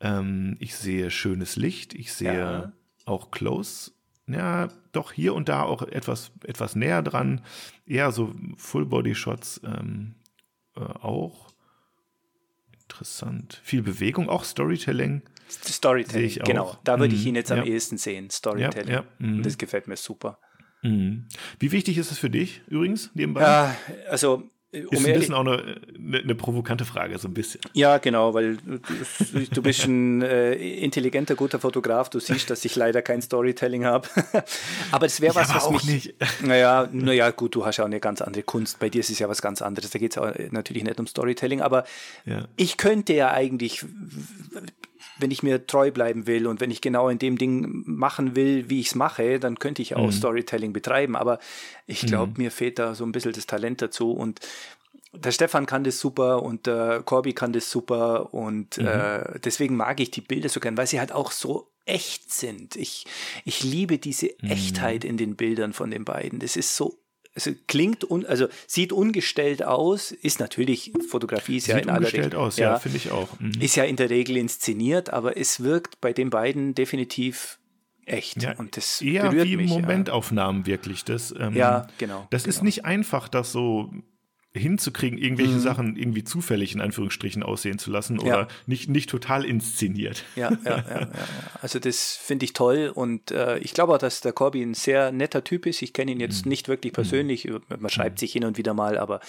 Ähm, 0.00 0.56
ich 0.60 0.76
sehe 0.76 1.10
schönes 1.10 1.56
Licht, 1.56 1.94
ich 1.94 2.12
sehe 2.12 2.38
ja. 2.38 2.72
auch 3.06 3.30
Close. 3.30 3.92
Ja, 4.28 4.68
doch 4.92 5.10
hier 5.10 5.34
und 5.34 5.48
da 5.48 5.64
auch 5.64 5.82
etwas, 5.82 6.30
etwas 6.44 6.76
näher 6.76 7.02
dran. 7.02 7.40
Eher 7.86 8.12
so 8.12 8.34
Full-Body-Shots 8.56 9.62
ähm, 9.64 10.14
äh, 10.76 10.80
auch. 10.80 11.48
Interessant. 12.82 13.60
Viel 13.64 13.82
Bewegung, 13.82 14.28
auch 14.28 14.44
Storytelling. 14.44 15.22
Storytelling, 15.52 16.40
genau. 16.44 16.76
Da 16.84 16.98
würde 16.98 17.14
ich 17.14 17.22
mhm. 17.22 17.28
ihn 17.28 17.34
jetzt 17.36 17.52
am 17.52 17.58
ja. 17.58 17.64
ehesten 17.64 17.98
sehen. 17.98 18.30
Storytelling. 18.30 18.88
Ja, 18.88 19.04
ja. 19.20 19.26
Mhm. 19.26 19.42
Das 19.42 19.58
gefällt 19.58 19.88
mir 19.88 19.96
super. 19.96 20.38
Mhm. 20.82 21.28
Wie 21.58 21.72
wichtig 21.72 21.98
ist 21.98 22.10
es 22.10 22.18
für 22.18 22.30
dich 22.30 22.62
übrigens 22.68 23.10
nebenbei? 23.14 23.42
Ja, 23.42 23.76
also 24.08 24.50
um 24.74 24.86
ist 24.90 25.06
ein 25.06 25.12
bisschen 25.12 25.34
auch 25.34 25.44
eine, 25.44 25.82
eine, 25.98 26.18
eine, 26.20 26.34
provokante 26.34 26.86
Frage, 26.86 27.18
so 27.18 27.28
ein 27.28 27.34
bisschen. 27.34 27.60
Ja, 27.74 27.98
genau, 27.98 28.32
weil 28.32 28.56
du, 28.56 28.78
du 29.46 29.62
bist 29.62 29.84
ein 29.84 30.22
äh, 30.22 30.54
intelligenter, 30.54 31.34
guter 31.34 31.58
Fotograf. 31.58 32.08
Du 32.08 32.18
siehst, 32.20 32.48
dass 32.48 32.64
ich 32.64 32.74
leider 32.74 33.02
kein 33.02 33.20
Storytelling 33.20 33.84
habe. 33.84 34.08
aber 34.90 35.04
es 35.04 35.20
wäre 35.20 35.34
was, 35.34 35.50
ja, 35.50 35.56
was 35.56 35.64
auch 35.64 35.72
mich. 35.72 35.84
Nicht. 35.84 36.14
Naja, 36.42 36.88
naja, 36.90 37.30
gut, 37.32 37.54
du 37.54 37.66
hast 37.66 37.76
ja 37.76 37.84
auch 37.84 37.88
eine 37.88 38.00
ganz 38.00 38.22
andere 38.22 38.44
Kunst. 38.44 38.78
Bei 38.78 38.88
dir 38.88 39.00
ist 39.00 39.10
es 39.10 39.18
ja 39.18 39.28
was 39.28 39.42
ganz 39.42 39.60
anderes. 39.60 39.90
Da 39.90 39.98
geht 39.98 40.16
es 40.16 40.52
natürlich 40.52 40.84
nicht 40.84 40.98
um 40.98 41.06
Storytelling, 41.06 41.60
aber 41.60 41.84
ja. 42.24 42.48
ich 42.56 42.78
könnte 42.78 43.12
ja 43.12 43.30
eigentlich 43.30 43.84
wenn 45.18 45.30
ich 45.30 45.42
mir 45.42 45.66
treu 45.66 45.90
bleiben 45.90 46.26
will 46.26 46.46
und 46.46 46.60
wenn 46.60 46.70
ich 46.70 46.80
genau 46.80 47.08
in 47.08 47.18
dem 47.18 47.38
Ding 47.38 47.82
machen 47.86 48.36
will, 48.36 48.68
wie 48.70 48.80
ich 48.80 48.88
es 48.88 48.94
mache, 48.94 49.38
dann 49.38 49.58
könnte 49.58 49.82
ich 49.82 49.96
auch 49.96 50.06
mhm. 50.06 50.12
Storytelling 50.12 50.72
betreiben. 50.72 51.16
Aber 51.16 51.38
ich 51.86 52.06
glaube, 52.06 52.32
mhm. 52.32 52.44
mir 52.44 52.50
fehlt 52.50 52.78
da 52.78 52.94
so 52.94 53.04
ein 53.04 53.12
bisschen 53.12 53.32
das 53.32 53.46
Talent 53.46 53.82
dazu. 53.82 54.12
Und 54.12 54.40
der 55.12 55.32
Stefan 55.32 55.66
kann 55.66 55.84
das 55.84 56.00
super 56.00 56.42
und 56.42 56.66
der 56.66 57.02
Corby 57.02 57.34
kann 57.34 57.52
das 57.52 57.70
super 57.70 58.32
und 58.32 58.78
mhm. 58.78 58.86
äh, 58.86 59.38
deswegen 59.44 59.76
mag 59.76 60.00
ich 60.00 60.10
die 60.10 60.22
Bilder 60.22 60.48
so 60.48 60.60
gern, 60.60 60.76
weil 60.76 60.86
sie 60.86 61.00
halt 61.00 61.12
auch 61.12 61.30
so 61.30 61.68
echt 61.84 62.32
sind. 62.32 62.76
Ich, 62.76 63.06
ich 63.44 63.62
liebe 63.62 63.98
diese 63.98 64.30
mhm. 64.40 64.50
Echtheit 64.50 65.04
in 65.04 65.16
den 65.16 65.36
Bildern 65.36 65.72
von 65.72 65.90
den 65.90 66.04
beiden. 66.04 66.38
Das 66.38 66.56
ist 66.56 66.76
so 66.76 66.98
also 67.34 67.52
klingt 67.66 68.08
un, 68.08 68.26
also 68.26 68.48
sieht 68.66 68.92
ungestellt 68.92 69.62
aus, 69.62 70.12
ist 70.12 70.40
natürlich, 70.40 70.92
Fotografie 71.08 71.56
ist 71.56 71.64
sieht 71.64 71.74
ja 71.74 71.80
in 71.80 71.90
aller 71.90 72.12
Regel. 72.12 72.34
aus, 72.34 72.56
ja, 72.58 72.72
ja 72.72 72.78
finde 72.78 72.98
ich 72.98 73.10
auch. 73.10 73.38
Mhm. 73.40 73.52
Ist 73.60 73.76
ja 73.76 73.84
in 73.84 73.96
der 73.96 74.10
Regel 74.10 74.36
inszeniert, 74.36 75.10
aber 75.10 75.36
es 75.36 75.62
wirkt 75.62 76.00
bei 76.00 76.12
den 76.12 76.30
beiden 76.30 76.74
definitiv 76.74 77.58
echt. 78.04 78.42
Ja, 78.42 78.56
und 78.58 78.76
das 78.76 79.00
eher 79.00 79.32
wie 79.32 79.56
mich, 79.56 79.70
Momentaufnahmen 79.70 80.62
ja. 80.62 80.66
wirklich. 80.66 81.04
Das, 81.04 81.34
ähm, 81.38 81.54
ja, 81.54 81.86
genau. 81.98 82.26
Das 82.30 82.44
genau. 82.44 82.54
ist 82.54 82.62
nicht 82.62 82.84
einfach, 82.84 83.28
das 83.28 83.52
so 83.52 83.92
hinzukriegen, 84.54 85.18
irgendwelche 85.18 85.54
mhm. 85.54 85.60
Sachen 85.60 85.96
irgendwie 85.96 86.24
zufällig 86.24 86.74
in 86.74 86.82
Anführungsstrichen 86.82 87.42
aussehen 87.42 87.78
zu 87.78 87.90
lassen 87.90 88.18
oder 88.18 88.40
ja. 88.40 88.48
nicht, 88.66 88.88
nicht 88.88 89.08
total 89.08 89.46
inszeniert. 89.46 90.24
Ja, 90.36 90.50
ja, 90.64 90.84
ja, 90.88 91.00
ja. 91.00 91.08
Also 91.62 91.78
das 91.78 92.16
finde 92.16 92.44
ich 92.44 92.52
toll 92.52 92.92
und 92.94 93.30
äh, 93.30 93.58
ich 93.58 93.72
glaube 93.72 93.94
auch, 93.94 93.98
dass 93.98 94.20
der 94.20 94.32
Corby 94.32 94.62
ein 94.62 94.74
sehr 94.74 95.10
netter 95.10 95.42
Typ 95.42 95.64
ist. 95.64 95.80
Ich 95.80 95.94
kenne 95.94 96.12
ihn 96.12 96.20
jetzt 96.20 96.44
mhm. 96.44 96.50
nicht 96.50 96.68
wirklich 96.68 96.92
persönlich, 96.92 97.46
mhm. 97.46 97.60
man 97.78 97.90
schreibt 97.90 98.18
mhm. 98.18 98.20
sich 98.20 98.32
hin 98.32 98.44
und 98.44 98.58
wieder 98.58 98.74
mal, 98.74 98.98
aber 98.98 99.20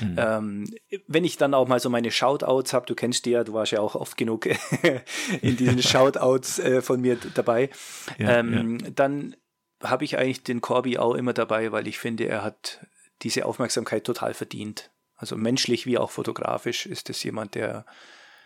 mhm. 0.00 0.16
ähm, 0.18 0.74
wenn 1.06 1.24
ich 1.24 1.36
dann 1.36 1.54
auch 1.54 1.68
mal 1.68 1.78
so 1.78 1.88
meine 1.88 2.10
Shoutouts 2.10 2.72
habe, 2.72 2.86
du 2.86 2.96
kennst 2.96 3.26
die 3.26 3.30
ja, 3.30 3.44
du 3.44 3.52
warst 3.52 3.70
ja 3.70 3.80
auch 3.80 3.94
oft 3.94 4.16
genug 4.16 4.48
in 5.40 5.56
diesen 5.56 5.82
Shoutouts 5.82 6.58
äh, 6.58 6.82
von 6.82 7.00
mir 7.00 7.16
dabei, 7.34 7.70
ähm, 8.18 8.78
dann 8.94 9.36
habe 9.82 10.04
ich 10.04 10.18
eigentlich 10.18 10.42
den 10.42 10.60
Corby 10.60 10.98
auch 10.98 11.14
immer 11.14 11.32
dabei, 11.32 11.70
weil 11.70 11.86
ich 11.86 11.98
finde, 11.98 12.26
er 12.26 12.42
hat 12.42 12.80
diese 13.24 13.46
Aufmerksamkeit 13.46 14.04
total 14.04 14.34
verdient. 14.34 14.90
Also 15.16 15.36
menschlich 15.36 15.86
wie 15.86 15.98
auch 15.98 16.10
fotografisch 16.10 16.86
ist 16.86 17.10
es 17.10 17.22
jemand, 17.22 17.54
der, 17.54 17.86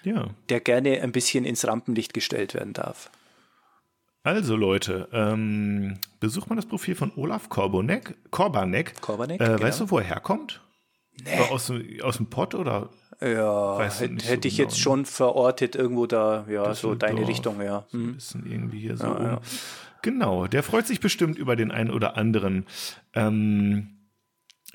ja. 0.02 0.28
der 0.48 0.60
gerne 0.60 1.02
ein 1.02 1.12
bisschen 1.12 1.44
ins 1.44 1.66
Rampenlicht 1.66 2.14
gestellt 2.14 2.54
werden 2.54 2.72
darf. 2.72 3.10
Also 4.22 4.56
Leute, 4.56 5.08
ähm, 5.12 5.98
besucht 6.20 6.50
mal 6.50 6.56
das 6.56 6.66
Profil 6.66 6.94
von 6.94 7.12
Olaf 7.16 7.48
Korbonek. 7.48 8.16
Korbanek. 8.30 9.00
Korbanek 9.00 9.40
äh, 9.40 9.44
genau. 9.44 9.60
Weißt 9.60 9.80
du, 9.80 9.90
wo 9.90 9.98
er 9.98 10.04
herkommt? 10.04 10.60
Nee. 11.24 11.38
Aus, 11.50 11.72
aus 12.02 12.16
dem 12.18 12.26
Pott 12.26 12.54
oder? 12.54 12.90
Ja, 13.20 13.80
hätte, 13.80 14.04
hätte 14.04 14.20
so 14.20 14.48
ich 14.48 14.56
genau, 14.56 14.68
jetzt 14.68 14.78
schon 14.78 15.04
verortet 15.04 15.74
irgendwo 15.74 16.06
da, 16.06 16.46
ja, 16.48 16.72
so 16.74 16.94
deine 16.94 17.26
Richtung, 17.26 17.60
ja. 17.60 17.86
So 17.90 17.98
ein 17.98 18.04
hm. 18.04 18.14
bisschen 18.14 18.46
irgendwie 18.46 18.80
hier 18.80 18.96
so. 18.96 19.06
Ja, 19.06 19.22
ja. 19.22 19.40
Genau, 20.02 20.46
der 20.46 20.62
freut 20.62 20.86
sich 20.86 21.00
bestimmt 21.00 21.38
über 21.38 21.56
den 21.56 21.72
einen 21.72 21.90
oder 21.90 22.16
anderen 22.16 22.66
ähm, 23.14 23.97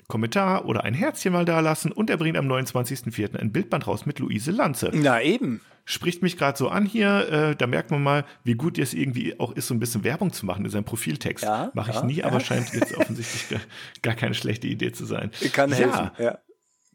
Kommentar 0.08 0.66
oder 0.66 0.84
ein 0.84 0.94
Herzchen 0.94 1.32
mal 1.32 1.44
da 1.44 1.60
lassen 1.60 1.92
und 1.92 2.10
er 2.10 2.16
bringt 2.16 2.36
am 2.36 2.46
29.04. 2.50 3.36
ein 3.36 3.52
Bildband 3.52 3.86
raus 3.86 4.06
mit 4.06 4.18
Luise 4.18 4.50
Lanze. 4.50 4.90
Na 4.92 5.22
eben. 5.22 5.60
Spricht 5.86 6.22
mich 6.22 6.38
gerade 6.38 6.56
so 6.56 6.68
an 6.68 6.86
hier, 6.86 7.28
äh, 7.30 7.56
da 7.56 7.66
merkt 7.66 7.90
man 7.90 8.02
mal, 8.02 8.24
wie 8.42 8.54
gut 8.54 8.78
es 8.78 8.94
irgendwie 8.94 9.38
auch 9.38 9.52
ist, 9.52 9.66
so 9.66 9.74
ein 9.74 9.80
bisschen 9.80 10.02
Werbung 10.02 10.32
zu 10.32 10.46
machen 10.46 10.64
in 10.64 10.70
seinem 10.70 10.84
Profiltext. 10.84 11.44
Ja, 11.44 11.70
Mache 11.74 11.90
ich 11.90 11.96
ja, 11.96 12.04
nie, 12.04 12.14
ja. 12.14 12.26
aber 12.26 12.40
scheint 12.40 12.72
jetzt 12.72 12.96
offensichtlich 12.96 13.48
gar, 13.50 13.60
gar, 14.00 14.14
keine 14.14 14.34
schlechte 14.34 14.66
Idee 14.66 14.92
zu 14.92 15.04
sein. 15.04 15.30
Kann 15.52 15.72
helfen, 15.72 16.10
ja. 16.18 16.38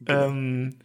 Ähm, 0.06 0.76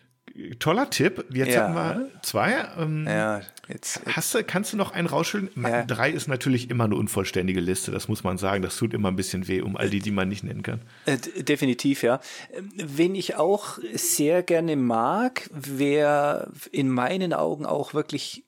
toller 0.60 0.90
Tipp. 0.90 1.26
Jetzt 1.32 1.54
ja. 1.54 1.64
haben 1.64 1.76
wir 1.76 2.22
zwei. 2.22 2.68
Ähm, 2.78 3.06
ja, 3.08 3.38
jetzt, 3.68 4.02
jetzt. 4.06 4.16
Hast 4.16 4.36
du, 4.36 4.44
kannst 4.44 4.74
du 4.74 4.78
noch 4.78 4.92
einen 4.92 5.08
rausschütteln? 5.08 5.64
Ja. 5.64 5.84
Drei 5.84 6.10
ist 6.10 6.28
natürlich 6.28 6.70
immer 6.70 6.86
eine 6.86 6.96
unvollständige 6.96 7.60
Liste, 7.60 7.92
das 7.92 8.08
muss 8.08 8.24
man 8.24 8.38
sagen. 8.38 8.62
Das 8.62 8.78
tut 8.78 8.94
immer 8.94 9.10
ein 9.10 9.16
bisschen 9.16 9.48
weh, 9.48 9.62
um 9.62 9.78
all 9.78 9.90
die, 9.90 10.00
die 10.00 10.12
man 10.12 10.30
nicht 10.30 10.44
nennen 10.44 10.64
kann. 10.64 10.82
Äh, 11.06 11.18
definitiv, 11.18 12.04
ja. 12.04 12.20
Ähm, 12.54 12.72
wen 12.76 13.16
ich 13.16 13.36
auch 13.36 13.80
sehr 13.94 14.44
gerne 14.44 14.76
mag, 14.76 15.50
wer 15.52 16.52
in 16.72 16.90
meinen 16.90 17.34
Augen 17.34 17.66
auch 17.66 17.94
wirklich, 17.94 18.46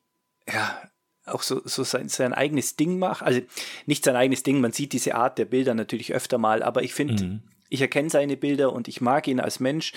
ja, 0.52 0.82
auch 1.26 1.42
so, 1.42 1.62
so 1.66 1.84
sein, 1.84 2.10
sein 2.10 2.34
eigenes 2.34 2.76
Ding 2.76 3.00
macht. 3.00 3.22
Also 3.22 3.42
nicht 3.86 4.04
sein 4.04 4.16
eigenes 4.16 4.44
Ding, 4.44 4.62
man 4.62 4.72
sieht 4.72 4.94
diese 4.94 5.16
Art 5.16 5.38
der 5.38 5.46
Bilder 5.46 5.74
natürlich 5.74 6.14
öfter 6.14 6.38
mal, 6.38 6.64
aber 6.64 6.84
ich 6.84 6.94
finde, 6.94 7.24
mhm. 7.24 7.42
ich 7.70 7.82
erkenne 7.82 8.10
seine 8.10 8.38
Bilder 8.38 8.74
und 8.74 8.88
ich 8.88 9.02
mag 9.02 9.28
ihn 9.28 9.40
als 9.40 9.60
Mensch. 9.60 9.94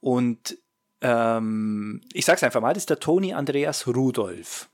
Und 0.00 0.58
ähm, 1.02 2.00
ich 2.12 2.24
sag's 2.24 2.42
einfach 2.42 2.60
mal, 2.60 2.72
das 2.72 2.84
ist 2.84 2.90
der 2.90 3.00
Toni 3.00 3.32
Andreas 3.34 3.86
Rudolf. 3.86 4.68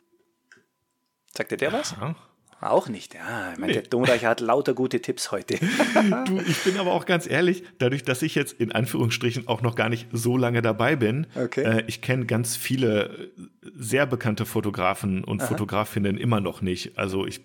Sagt 1.36 1.50
dir 1.50 1.56
der 1.56 1.72
was? 1.72 1.92
Aha. 1.94 2.14
Auch 2.60 2.88
nicht, 2.88 3.14
ja. 3.14 3.52
Ich 3.52 3.58
meine, 3.58 3.72
nee. 3.72 3.80
Der 3.80 3.88
Domreich 3.88 4.24
hat 4.24 4.40
lauter 4.40 4.74
gute 4.74 5.00
Tipps 5.00 5.30
heute. 5.30 5.58
du, 6.26 6.40
ich 6.40 6.64
bin 6.64 6.76
aber 6.76 6.92
auch 6.92 7.06
ganz 7.06 7.28
ehrlich, 7.28 7.62
dadurch, 7.78 8.02
dass 8.02 8.20
ich 8.22 8.34
jetzt 8.34 8.60
in 8.60 8.72
Anführungsstrichen 8.72 9.46
auch 9.46 9.62
noch 9.62 9.76
gar 9.76 9.88
nicht 9.88 10.08
so 10.12 10.36
lange 10.36 10.60
dabei 10.60 10.96
bin, 10.96 11.28
okay. 11.36 11.62
äh, 11.62 11.84
ich 11.86 12.02
kenne 12.02 12.26
ganz 12.26 12.56
viele 12.56 13.30
sehr 13.76 14.06
bekannte 14.06 14.44
Fotografen 14.44 15.22
und 15.22 15.40
Aha. 15.40 15.48
Fotografinnen 15.48 16.18
immer 16.18 16.40
noch 16.40 16.60
nicht. 16.60 16.98
Also 16.98 17.26
ich, 17.26 17.42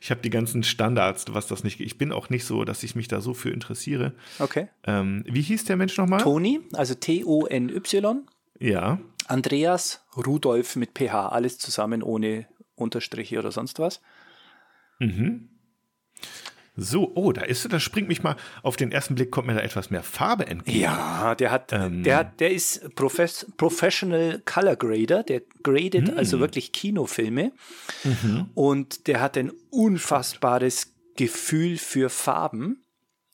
ich 0.00 0.10
habe 0.10 0.20
die 0.20 0.30
ganzen 0.30 0.64
Standards, 0.64 1.26
was 1.30 1.46
das 1.46 1.62
nicht. 1.62 1.78
Ich 1.80 1.96
bin 1.96 2.10
auch 2.10 2.28
nicht 2.28 2.44
so, 2.44 2.64
dass 2.64 2.82
ich 2.82 2.96
mich 2.96 3.06
da 3.06 3.20
so 3.20 3.34
für 3.34 3.50
interessiere. 3.50 4.14
Okay. 4.40 4.66
Ähm, 4.84 5.24
wie 5.28 5.42
hieß 5.42 5.64
der 5.64 5.76
Mensch 5.76 5.96
nochmal? 5.96 6.22
Toni, 6.22 6.60
also 6.72 6.94
T-O-N-Y. 6.94 8.26
Ja. 8.58 8.98
Andreas 9.28 10.04
Rudolf 10.16 10.74
mit 10.74 10.98
PH, 10.98 11.28
alles 11.28 11.58
zusammen 11.58 12.02
ohne 12.02 12.46
Unterstriche 12.74 13.38
oder 13.38 13.52
sonst 13.52 13.78
was. 13.78 14.00
Mhm. 15.00 15.48
So, 16.76 17.12
oh, 17.14 17.32
da 17.32 17.42
ist, 17.42 17.70
da 17.70 17.80
springt 17.80 18.08
mich 18.08 18.22
mal, 18.22 18.36
auf 18.62 18.76
den 18.76 18.92
ersten 18.92 19.14
Blick 19.14 19.30
kommt 19.30 19.48
mir 19.48 19.54
da 19.54 19.60
etwas 19.60 19.90
mehr 19.90 20.02
Farbe 20.02 20.46
entgegen. 20.46 20.80
Ja, 20.80 21.34
der 21.34 21.50
hat, 21.50 21.72
ähm, 21.72 22.04
der 22.04 22.16
hat, 22.16 22.40
der 22.40 22.52
ist 22.52 22.94
Profes 22.94 23.46
Professional 23.56 24.40
Color 24.46 24.76
Grader, 24.76 25.22
der 25.22 25.42
gradet 25.62 26.08
mh. 26.08 26.14
also 26.16 26.40
wirklich 26.40 26.72
Kinofilme 26.72 27.52
mhm. 28.04 28.50
und 28.54 29.08
der 29.08 29.20
hat 29.20 29.36
ein 29.36 29.52
unfassbares 29.70 30.94
Gefühl 31.16 31.76
für 31.76 32.08
Farben. 32.08 32.84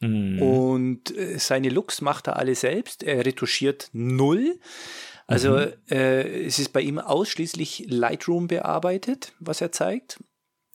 Mhm. 0.00 0.42
Und 0.42 1.16
äh, 1.16 1.38
seine 1.38 1.68
Looks 1.68 2.00
macht 2.00 2.26
er 2.26 2.36
alle 2.36 2.54
selbst. 2.54 3.02
Er 3.02 3.24
retuschiert 3.24 3.90
null. 3.92 4.58
Also 5.26 5.52
mhm. 5.52 5.72
äh, 5.90 6.46
es 6.46 6.58
ist 6.58 6.72
bei 6.72 6.80
ihm 6.80 6.98
ausschließlich 6.98 7.86
Lightroom 7.88 8.48
bearbeitet, 8.48 9.34
was 9.40 9.60
er 9.60 9.72
zeigt. 9.72 10.18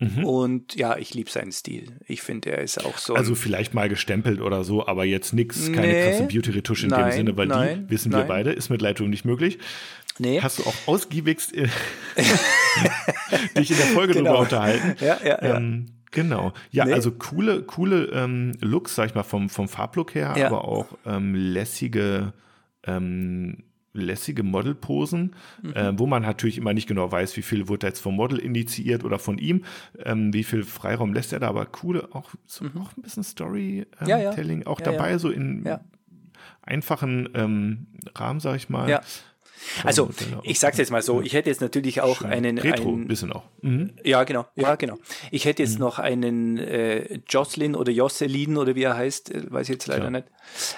Mhm. 0.01 0.25
Und 0.25 0.75
ja, 0.75 0.97
ich 0.97 1.13
liebe 1.13 1.29
seinen 1.29 1.51
Stil. 1.51 1.99
Ich 2.07 2.23
finde, 2.23 2.51
er 2.51 2.63
ist 2.63 2.83
auch 2.83 2.97
so. 2.97 3.13
Also 3.13 3.35
vielleicht 3.35 3.75
mal 3.75 3.87
gestempelt 3.87 4.41
oder 4.41 4.63
so, 4.63 4.87
aber 4.87 5.05
jetzt 5.05 5.31
nichts, 5.31 5.71
keine 5.71 5.87
nee, 5.87 6.09
krasse 6.09 6.23
Beauty-Retusche 6.23 6.87
in 6.87 6.89
nein, 6.89 7.09
dem 7.09 7.17
Sinne, 7.17 7.37
weil 7.37 7.45
nein, 7.45 7.85
die, 7.85 7.91
wissen 7.91 8.11
nein. 8.11 8.21
wir 8.21 8.27
beide, 8.27 8.51
ist 8.51 8.69
mit 8.69 8.81
Lightroom 8.81 9.11
nicht 9.11 9.25
möglich. 9.25 9.59
Nee. 10.17 10.41
Hast 10.41 10.57
du 10.57 10.63
auch 10.63 10.73
ausgiebigst 10.87 11.55
äh, 11.55 11.67
dich 13.57 13.69
in 13.69 13.77
der 13.77 13.85
Folge 13.87 14.13
genau. 14.13 14.31
drüber 14.31 14.39
unterhalten. 14.39 14.95
Ja, 14.99 15.19
ja, 15.23 15.43
ja. 15.43 15.57
Ähm, 15.57 15.85
Genau. 16.13 16.51
Ja, 16.71 16.83
nee. 16.83 16.91
also 16.91 17.11
coole, 17.11 17.63
coole 17.63 18.09
ähm, 18.13 18.51
Looks, 18.59 18.95
sag 18.95 19.07
ich 19.07 19.15
mal, 19.15 19.23
vom, 19.23 19.47
vom 19.49 19.69
Farblook 19.69 20.13
her, 20.13 20.33
ja. 20.35 20.47
aber 20.47 20.65
auch 20.65 20.87
ähm, 21.05 21.33
lässige 21.35 22.33
ähm, 22.85 23.63
lässige 23.93 24.43
Modelposen, 24.43 25.35
mhm. 25.61 25.73
äh, 25.73 25.99
wo 25.99 26.05
man 26.05 26.23
natürlich 26.23 26.57
immer 26.57 26.73
nicht 26.73 26.87
genau 26.87 27.11
weiß, 27.11 27.35
wie 27.37 27.41
viel 27.41 27.67
wurde 27.67 27.87
jetzt 27.87 27.99
vom 27.99 28.15
Model 28.15 28.39
initiiert 28.39 29.03
oder 29.03 29.19
von 29.19 29.37
ihm, 29.37 29.65
ähm, 30.03 30.33
wie 30.33 30.43
viel 30.43 30.63
Freiraum 30.63 31.13
lässt 31.13 31.33
er 31.33 31.39
da, 31.39 31.49
aber 31.49 31.65
coole, 31.65 32.09
auch, 32.13 32.31
so, 32.45 32.65
mhm. 32.65 32.81
auch 32.81 32.95
ein 32.97 33.01
bisschen 33.01 33.23
Storytelling 33.23 33.87
ähm, 34.01 34.07
ja, 34.07 34.17
ja. 34.19 34.67
auch 34.67 34.79
ja, 34.79 34.85
dabei, 34.85 35.17
so 35.17 35.29
in 35.29 35.65
einfachen 36.61 37.29
ähm, 37.33 37.87
Rahmen, 38.15 38.39
sag 38.39 38.55
ich 38.55 38.69
mal. 38.69 38.89
Ja. 38.89 39.01
Also, 39.83 40.09
ich 40.43 40.59
sag's 40.59 40.77
jetzt 40.77 40.91
mal 40.91 41.03
so, 41.03 41.21
ich 41.21 41.33
hätte 41.33 41.49
jetzt 41.49 41.61
natürlich 41.61 42.01
auch 42.01 42.21
Schein. 42.21 42.31
einen. 42.31 42.57
Retro, 42.57 42.93
einen, 42.93 43.07
bisschen 43.07 43.31
auch. 43.31 43.43
Mhm. 43.61 43.91
Ja, 44.03 44.23
genau. 44.23 44.47
Ja, 44.55 44.75
genau. 44.75 44.97
Ich 45.29 45.45
hätte 45.45 45.61
jetzt 45.61 45.75
mhm. 45.75 45.81
noch 45.81 45.99
einen 45.99 46.57
äh, 46.57 47.19
Jocelyn 47.29 47.75
oder 47.75 47.91
Jocelyn 47.91 48.57
oder 48.57 48.75
wie 48.75 48.83
er 48.83 48.97
heißt, 48.97 49.31
äh, 49.31 49.51
weiß 49.51 49.69
ich 49.69 49.73
jetzt 49.73 49.87
leider 49.87 50.09
Klar. 50.09 50.11
nicht, 50.11 50.27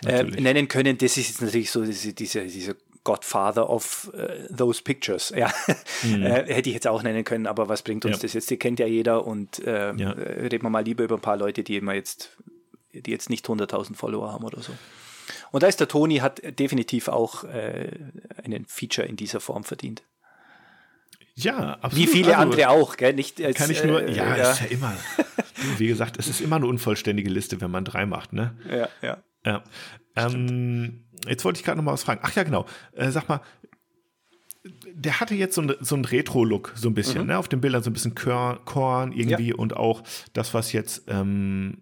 äh, 0.06 0.42
nennen 0.42 0.68
können. 0.68 0.98
Das 0.98 1.18
ist 1.18 1.30
jetzt 1.30 1.42
natürlich 1.42 1.72
so 1.72 1.86
diese, 1.86 2.14
diese, 2.14 2.46
diese 2.46 2.76
Godfather 3.04 3.70
of 3.70 4.12
uh, 4.14 4.54
those 4.56 4.82
pictures. 4.82 5.34
Ja, 5.36 5.52
mhm. 6.04 6.24
äh, 6.24 6.54
hätte 6.54 6.70
ich 6.70 6.76
jetzt 6.76 6.88
auch 6.88 7.04
nennen 7.04 7.24
können, 7.24 7.48
aber 7.48 7.70
was 7.70 7.82
bringt 7.82 8.06
uns 8.06 8.18
ja. 8.18 8.22
das 8.22 8.34
jetzt? 8.34 8.50
Die 8.50 8.58
kennt 8.58 8.80
ja 8.80 8.88
jeder 8.88 9.26
und 9.26 9.60
äh, 9.60 9.94
ja. 9.94 10.12
Reden 10.12 10.64
wir 10.64 10.70
mal 10.70 10.84
lieber 10.84 11.04
über 11.04 11.16
ein 11.16 11.22
paar 11.22 11.38
Leute, 11.38 11.64
die 11.64 11.78
immer 11.78 11.94
jetzt, 11.94 12.38
die 12.94 13.12
jetzt 13.12 13.30
nicht 13.30 13.46
100.000 13.48 13.96
Follower 13.96 14.32
haben 14.32 14.46
oder 14.46 14.62
so. 14.62 14.74
Und 15.52 15.64
da 15.64 15.68
ist 15.68 15.80
der 15.80 15.88
Toni, 15.88 16.18
hat 16.18 16.42
definitiv 16.60 17.08
auch 17.08 17.44
äh, 17.44 17.92
einen 18.44 18.66
Feature 18.66 19.08
in 19.08 19.16
dieser 19.16 19.40
Form 19.40 19.64
verdient. 19.64 20.04
Ja, 21.36 21.78
absolut. 21.82 21.96
Wie 21.96 22.08
viele 22.08 22.38
also, 22.38 22.42
andere 22.42 22.70
auch, 22.70 22.98
gell? 22.98 23.14
Nicht 23.14 23.42
als, 23.42 23.58
kann 23.58 23.72
ich 23.72 23.84
nur, 23.84 24.04
äh, 24.04 24.14
ja, 24.14 24.38
ja, 24.38 24.52
ist 24.52 24.62
ja 24.62 24.68
immer. 24.68 24.94
wie 25.78 25.88
gesagt, 25.88 26.18
es 26.20 26.28
ist 26.28 26.42
immer 26.42 26.58
eine 26.58 26.68
unvollständige 26.68 27.30
Liste, 27.30 27.60
wenn 27.62 27.72
man 27.72 27.86
drei 27.86 28.06
macht, 28.06 28.34
ne? 28.34 28.56
Ja, 28.70 28.90
ja. 29.02 29.24
Ja. 29.46 29.64
Ähm, 30.16 31.03
jetzt 31.28 31.46
wollte 31.46 31.60
ich 31.60 31.66
gerade 31.66 31.78
noch 31.78 31.84
mal 31.84 31.94
was 31.94 32.04
fragen. 32.04 32.22
Ach 32.24 32.36
ja, 32.36 32.44
genau. 32.44 32.66
Äh, 32.94 33.12
sag 33.12 33.30
mal, 33.30 33.42
der 34.94 35.20
hatte 35.20 35.36
jetzt 35.36 35.56
so, 35.56 35.62
ein, 35.62 35.76
so 35.82 35.96
einen 35.96 36.06
Retro-Look, 36.06 36.74
so 36.76 36.88
ein 36.88 36.94
bisschen, 36.94 37.22
mhm. 37.22 37.28
ne? 37.28 37.38
Auf 37.38 37.48
den 37.48 37.62
Bildern 37.62 37.84
so 37.84 37.90
ein 37.90 37.94
bisschen 37.94 38.16
Korn, 38.16 39.12
irgendwie 39.12 39.50
ja. 39.50 39.56
und 39.56 39.76
auch 39.76 40.04
das, 40.34 40.54
was 40.54 40.72
jetzt. 40.72 41.04
Ähm, 41.08 41.80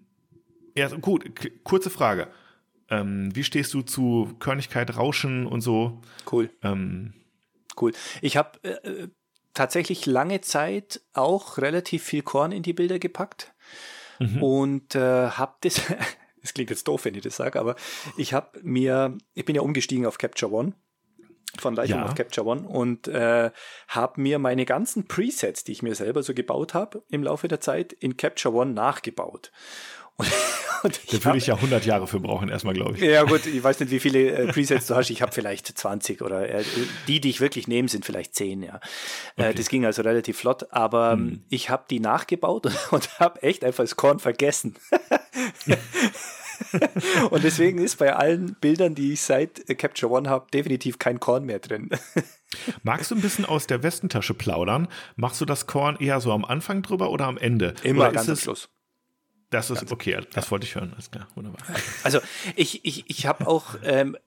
ja, 0.76 0.88
gut, 0.88 1.32
kurze 1.64 1.90
Frage. 1.90 2.28
Ähm, 2.90 3.36
wie 3.36 3.44
stehst 3.44 3.74
du 3.74 3.82
zu 3.82 4.36
Körnigkeit, 4.40 4.98
Rauschen 4.98 5.46
und 5.46 5.62
so? 5.62 6.02
Cool. 6.30 6.50
Ähm, 6.64 7.14
cool. 7.80 7.94
Ich 8.22 8.38
habe 8.38 8.60
äh, 8.64 8.88
äh, 8.88 9.08
tatsächlich 9.54 10.06
lange 10.06 10.42
Zeit 10.42 11.02
auch 11.14 11.58
relativ 11.58 12.04
viel 12.04 12.22
Korn 12.22 12.52
in 12.52 12.64
die 12.64 12.74
Bilder 12.74 13.00
gepackt 13.00 13.54
mhm. 14.20 14.44
und 14.44 14.96
äh, 14.96 15.30
habe 15.30 15.56
das 15.62 15.82
Es 16.44 16.54
klingt 16.54 16.70
jetzt 16.70 16.88
doof, 16.88 17.06
wenn 17.06 17.16
ich 17.16 17.22
das 17.22 17.36
sage, 17.36 17.60
aber 17.60 17.76
ich 18.18 18.34
habe 18.34 18.60
mir, 18.64 19.18
ich 19.34 19.46
bin 19.46 19.56
ja 19.56 19.62
umgestiegen 19.62 20.06
auf 20.06 20.18
Capture 20.18 20.52
One 20.52 20.74
von 21.60 21.76
Lightroom 21.76 22.00
ja. 22.00 22.06
auf 22.06 22.16
Capture 22.16 22.48
One 22.48 22.68
und 22.68 23.08
äh, 23.08 23.52
habe 23.90 24.22
mir 24.22 24.40
meine 24.40 24.66
ganzen 24.66 25.08
Presets, 25.08 25.64
die 25.64 25.74
ich 25.74 25.84
mir 25.84 25.96
selber 25.96 26.24
so 26.24 26.34
gebaut 26.34 26.74
habe, 26.74 27.04
im 27.10 27.24
Laufe 27.24 27.48
der 27.48 27.60
Zeit 27.60 27.94
in 27.94 28.18
Capture 28.18 28.54
One 28.54 28.72
nachgebaut. 28.72 29.52
Und, 30.18 30.28
und 30.84 31.14
da 31.14 31.26
würde 31.26 31.38
ich 31.38 31.48
ja 31.48 31.56
100 31.56 31.86
Jahre 31.86 32.08
für 32.08 32.20
brauchen, 32.20 32.50
erstmal, 32.50 32.74
glaube 32.74 32.96
ich. 32.96 33.02
Ja, 33.02 33.24
gut, 33.24 33.46
ich 33.46 33.64
weiß 33.64 33.80
nicht, 33.80 33.92
wie 33.92 34.00
viele 34.00 34.32
äh, 34.32 34.48
Presets 34.52 34.88
du 34.88 34.96
hast. 34.96 35.10
Ich 35.10 35.22
habe 35.22 35.32
vielleicht 35.32 35.68
20 35.68 36.22
oder 36.22 36.50
äh, 36.50 36.64
die, 37.08 37.22
die 37.22 37.30
ich 37.30 37.42
wirklich 37.42 37.68
nehme, 37.68 37.88
sind 37.88 38.06
vielleicht 38.06 38.36
10, 38.36 38.64
ja. 38.64 38.80
Äh, 39.36 39.50
okay. 39.50 39.54
das 39.56 39.70
ging 39.70 39.86
also 39.86 40.02
relativ 40.02 40.38
flott, 40.38 40.72
aber 40.72 41.14
hm. 41.14 41.44
ich 41.50 41.70
habe 41.70 41.86
die 41.90 42.00
nachgebaut 42.00 42.66
und, 42.66 42.78
und 42.92 43.20
habe 43.20 43.42
echt 43.44 43.64
einfach 43.64 43.84
das 43.84 43.96
Korn 43.96 44.20
vergessen. 44.20 44.76
und 47.30 47.44
deswegen 47.44 47.80
ist 47.80 47.98
bei 47.98 48.16
allen 48.16 48.56
Bildern, 48.56 48.96
die 48.96 49.14
ich 49.14 49.22
seit 49.22 49.66
Capture 49.78 50.12
One 50.12 50.30
habe, 50.30 50.48
definitiv 50.52 51.00
kein 51.00 51.20
Korn 51.20 51.46
mehr 51.46 51.60
drin. 51.60 51.90
Magst 52.84 53.12
du 53.12 53.16
ein 53.16 53.22
bisschen 53.22 53.46
aus 53.46 53.68
der 53.68 53.82
Westentasche 53.84 54.34
plaudern? 54.34 54.88
Machst 55.16 55.40
du 55.42 55.46
das 55.46 55.68
Korn 55.68 55.98
eher 56.00 56.20
so 56.20 56.32
am 56.32 56.46
Anfang 56.46 56.82
drüber 56.82 57.10
oder 57.10 57.26
am 57.26 57.38
Ende? 57.38 57.74
Immer 57.84 58.06
oder 58.06 58.12
ganz 58.14 58.30
am 58.30 58.36
Schluss. 58.36 58.70
Das 59.52 59.70
ist 59.70 59.80
ganz 59.80 59.92
okay, 59.92 60.20
das 60.34 60.46
ja. 60.46 60.52
wollte 60.52 60.66
ich 60.66 60.76
hören. 60.76 60.92
Alles 60.94 61.12
klar, 61.12 61.28
wunderbar. 61.36 61.62
Also 62.04 62.20
ich, 62.56 62.84
ich, 62.84 63.10
ich 63.10 63.28
habe 63.28 63.48
auch 63.48 63.76
ähm, 63.84 64.18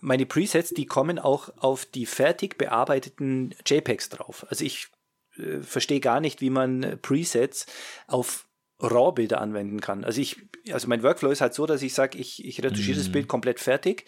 meine 0.00 0.26
Presets, 0.26 0.70
die 0.70 0.86
kommen 0.86 1.18
auch 1.18 1.50
auf 1.58 1.84
die 1.84 2.06
fertig 2.06 2.58
bearbeiteten 2.58 3.54
JPEGs 3.64 4.08
drauf. 4.08 4.46
Also 4.48 4.64
ich 4.64 4.88
äh, 5.36 5.60
verstehe 5.60 6.00
gar 6.00 6.20
nicht, 6.20 6.40
wie 6.40 6.50
man 6.50 6.98
Presets 7.02 7.66
auf 8.06 8.46
RAW-Bilder 8.80 9.40
anwenden 9.40 9.80
kann. 9.80 10.04
Also 10.04 10.20
ich, 10.20 10.40
also 10.72 10.88
mein 10.88 11.02
Workflow 11.02 11.30
ist 11.30 11.42
halt 11.42 11.54
so, 11.54 11.66
dass 11.66 11.82
ich 11.82 11.94
sage, 11.94 12.18
ich, 12.18 12.44
ich 12.44 12.62
retuschiere 12.62 12.96
mhm. 12.96 13.02
das 13.02 13.12
Bild 13.12 13.28
komplett 13.28 13.60
fertig. 13.60 14.06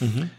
Mhm. 0.00 0.30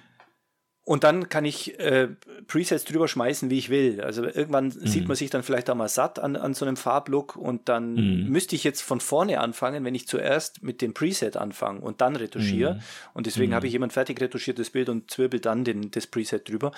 Und 0.88 1.04
dann 1.04 1.28
kann 1.28 1.44
ich 1.44 1.78
äh, 1.82 2.08
Presets 2.48 2.86
drüber 2.86 3.10
schmeißen, 3.10 3.50
wie 3.50 3.58
ich 3.58 3.70
will. 3.70 4.00
Also 4.00 4.24
irgendwann 4.24 4.68
mhm. 4.68 4.88
sieht 4.88 5.06
man 5.06 5.18
sich 5.18 5.30
dann 5.30 5.44
vielleicht 5.44 5.70
auch 5.70 5.76
mal 5.76 5.90
satt 5.90 6.18
an, 6.18 6.38
an 6.38 6.54
so 6.54 6.64
einem 6.64 6.78
Farblook 6.78 7.36
und 7.36 7.68
dann 7.68 7.96
mhm. 7.96 8.30
müsste 8.30 8.56
ich 8.56 8.64
jetzt 8.64 8.84
von 8.84 9.02
vorne 9.02 9.42
anfangen, 9.42 9.84
wenn 9.84 9.96
ich 9.96 10.08
zuerst 10.08 10.64
mit 10.64 10.82
dem 10.82 10.94
Preset 10.94 11.36
anfange 11.36 11.82
und 11.82 12.00
dann 12.00 12.16
retuschiere. 12.16 12.76
Mhm. 12.76 12.80
Und 13.16 13.26
deswegen 13.26 13.54
habe 13.54 13.68
ich 13.68 13.74
jemand 13.74 13.92
fertig 13.92 14.22
retuschiertes 14.22 14.70
Bild 14.70 14.88
und 14.88 15.12
zwirbel 15.12 15.42
dann 15.42 15.66
den, 15.66 15.92
das 15.92 16.08
Preset 16.08 16.48
drüber. 16.48 16.72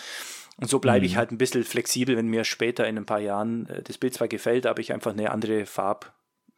Und 0.57 0.71
so 0.71 0.79
bleibe 0.79 1.05
ich 1.05 1.11
mhm. 1.11 1.17
halt 1.17 1.31
ein 1.31 1.37
bisschen 1.37 1.63
flexibel, 1.63 2.17
wenn 2.17 2.29
mir 2.29 2.45
später 2.45 2.87
in 2.87 2.97
ein 2.97 3.05
paar 3.05 3.19
Jahren 3.19 3.69
äh, 3.69 3.83
das 3.83 3.99
Bild 3.99 4.15
zwar 4.15 4.27
gefällt, 4.27 4.65
aber 4.65 4.79
ich 4.79 4.91
einfach 4.91 5.11
eine 5.11 5.29
andere 5.29 5.67
Farb 5.67 6.11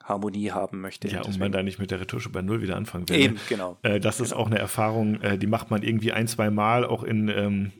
Harmonie 0.03 0.51
haben 0.51 0.81
möchte. 0.81 1.07
Ja, 1.07 1.21
und 1.21 1.39
man 1.39 1.51
da 1.51 1.63
nicht 1.63 1.79
mit 1.79 1.91
der 1.91 1.99
Retusche 1.99 2.29
bei 2.29 2.41
Null 2.41 2.61
wieder 2.61 2.75
anfangen 2.75 3.07
will. 3.09 3.19
Eben, 3.19 3.39
genau. 3.49 3.77
Äh, 3.83 3.99
das 3.99 4.17
genau. 4.17 4.25
ist 4.25 4.33
auch 4.33 4.47
eine 4.47 4.59
Erfahrung, 4.59 5.21
äh, 5.21 5.37
die 5.37 5.47
macht 5.47 5.71
man 5.71 5.83
irgendwie 5.83 6.11
ein, 6.11 6.27
zwei 6.27 6.49
Mal 6.49 6.85
auch 6.85 7.03
in, 7.03 7.29
ähm, 7.29 7.71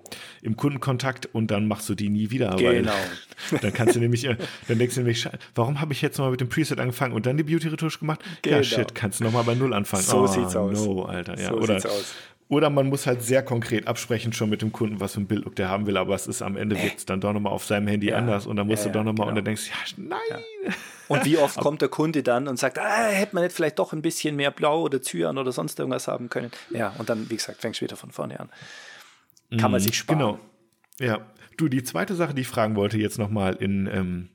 im 0.42 0.56
Kundenkontakt 0.58 1.28
und 1.34 1.52
dann 1.52 1.68
machst 1.68 1.90
du 1.90 1.96
die 1.96 2.10
nie 2.10 2.32
wieder. 2.32 2.56
Genau. 2.56 2.92
dann 3.62 3.74
kannst 3.74 3.96
du 3.96 4.00
nämlich, 4.00 4.26
äh, 4.26 4.38
dann 4.68 4.80
denkst 4.80 4.96
du 4.96 5.02
nämlich, 5.02 5.28
warum 5.56 5.82
habe 5.82 5.94
ich 5.94 6.02
jetzt 6.02 6.18
nochmal 6.18 6.32
mit 6.32 6.42
dem 6.42 6.50
Preset 6.50 6.80
angefangen 6.80 7.14
und 7.14 7.26
dann 7.26 7.38
die 7.38 7.44
Beauty-Retusche 7.44 8.00
gemacht? 8.00 8.22
Genau. 8.42 8.58
Ja, 8.58 8.64
shit, 8.64 8.96
kannst 8.96 9.20
du 9.20 9.24
nochmal 9.24 9.44
bei 9.44 9.56
Null 9.56 9.74
anfangen. 9.74 10.04
So 10.04 10.22
oh, 10.22 10.28
sieht's 10.28 10.56
aus. 10.56 10.86
No, 10.86 11.04
Alter. 11.04 11.38
Ja. 11.40 11.50
So 11.50 11.56
Oder, 11.56 11.80
sieht's 11.80 11.86
aus. 11.86 12.16
Oder 12.52 12.70
man 12.70 12.88
muss 12.88 13.08
halt 13.08 13.24
sehr 13.24 13.44
konkret 13.44 13.88
absprechen 13.88 14.34
schon 14.34 14.50
mit 14.50 14.62
dem 14.62 14.74
Kunden, 14.74 15.00
was 15.00 15.14
für 15.14 15.22
ein 15.22 15.26
Bildlook 15.26 15.56
der 15.56 15.70
haben 15.70 15.88
will, 15.88 15.96
aber 15.96 16.16
es 16.16 16.28
ist 16.28 16.42
am 16.42 16.58
Ende 16.58 16.76
wird 16.76 16.98
es 16.98 17.06
dann 17.06 17.22
doch 17.22 17.32
nochmal 17.32 17.54
auf 17.54 17.64
seinem 17.64 17.88
Handy 17.88 18.10
ja. 18.10 18.18
anders 18.18 18.46
und 18.46 18.58
dann 18.58 18.68
musst 18.68 18.86
ja, 18.86 18.92
du 18.92 19.00
doch 19.00 19.06
nochmal 19.06 19.28
genau. 19.28 19.30
und 19.30 19.36
dann 19.36 19.46
denkst 19.46 19.70
du, 19.70 20.02
ja, 20.02 20.10
nein. 20.10 20.74
Und 21.12 21.26
wie 21.26 21.38
oft 21.38 21.58
kommt 21.60 21.82
der 21.82 21.89
Kunde 21.89 22.24
dann 22.24 22.47
und 22.47 22.58
sagt, 22.58 22.80
ah, 22.80 23.08
hätte 23.08 23.36
man 23.36 23.43
nicht 23.43 23.56
vielleicht 23.56 23.80
doch 23.80 23.93
ein 23.93 24.02
bisschen 24.02 24.36
mehr 24.36 24.52
Blau 24.52 24.82
oder 24.82 25.02
Zyan 25.02 25.38
oder 25.38 25.52
sonst 25.52 25.80
irgendwas 25.80 26.08
haben 26.08 26.30
können. 26.30 26.52
Ja, 26.69 26.93
und 26.97 27.10
dann, 27.10 27.30
wie 27.30 27.36
gesagt, 27.36 27.62
fängst 27.62 27.82
du 27.82 27.86
wieder 27.86 27.95
von 27.95 28.12
vorne 28.12 28.39
an. 28.39 28.50
Kann 29.58 29.71
man 29.71 29.82
mhm, 29.82 29.86
sich 29.86 29.97
sparen. 29.97 30.19
Genau. 30.19 30.39
Ja. 31.00 31.19
Du, 31.58 31.67
die 31.67 31.84
zweite 31.84 32.15
Sache, 32.15 32.34
die 32.34 32.41
ich 32.41 32.47
fragen 32.47 32.76
wollte, 32.76 32.97
jetzt 32.97 33.19
nochmal 33.19 33.56
in, 33.56 33.88
ähm, 33.88 34.30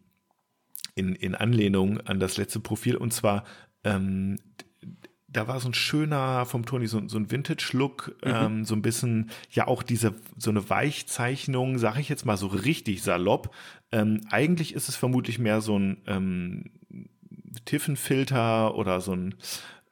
in, 0.95 1.15
in 1.15 1.35
Anlehnung 1.35 2.01
an 2.03 2.21
das 2.21 2.37
letzte 2.37 2.61
Profil, 2.61 2.97
und 2.97 3.13
zwar 3.13 3.45
ähm, 3.85 4.39
da 5.37 5.47
war 5.49 5.61
so 5.61 5.69
ein 5.69 5.75
schöner 5.75 6.47
vom 6.47 6.65
Toni, 6.65 6.87
so, 6.87 7.07
so 7.09 7.19
ein 7.19 7.31
Vintage-Look, 7.31 8.17
mhm. 8.25 8.33
ähm, 8.33 8.65
so 8.65 8.75
ein 8.75 8.83
bisschen, 8.83 9.31
ja 9.51 9.67
auch 9.67 9.83
diese, 9.83 10.15
so 10.39 10.51
eine 10.51 10.69
Weichzeichnung, 10.71 11.79
sag 11.79 11.99
ich 11.99 12.09
jetzt 12.09 12.25
mal 12.25 12.37
so 12.37 12.47
richtig 12.47 13.03
salopp. 13.03 13.55
Ähm, 13.93 14.23
eigentlich 14.31 14.75
ist 14.75 14.89
es 14.89 14.97
vermutlich 14.97 15.39
mehr 15.39 15.61
so 15.61 15.79
ein 15.79 16.03
ähm, 16.07 16.71
Tiffenfilter 17.65 18.75
oder 18.75 19.01
so 19.01 19.13
ein, 19.13 19.35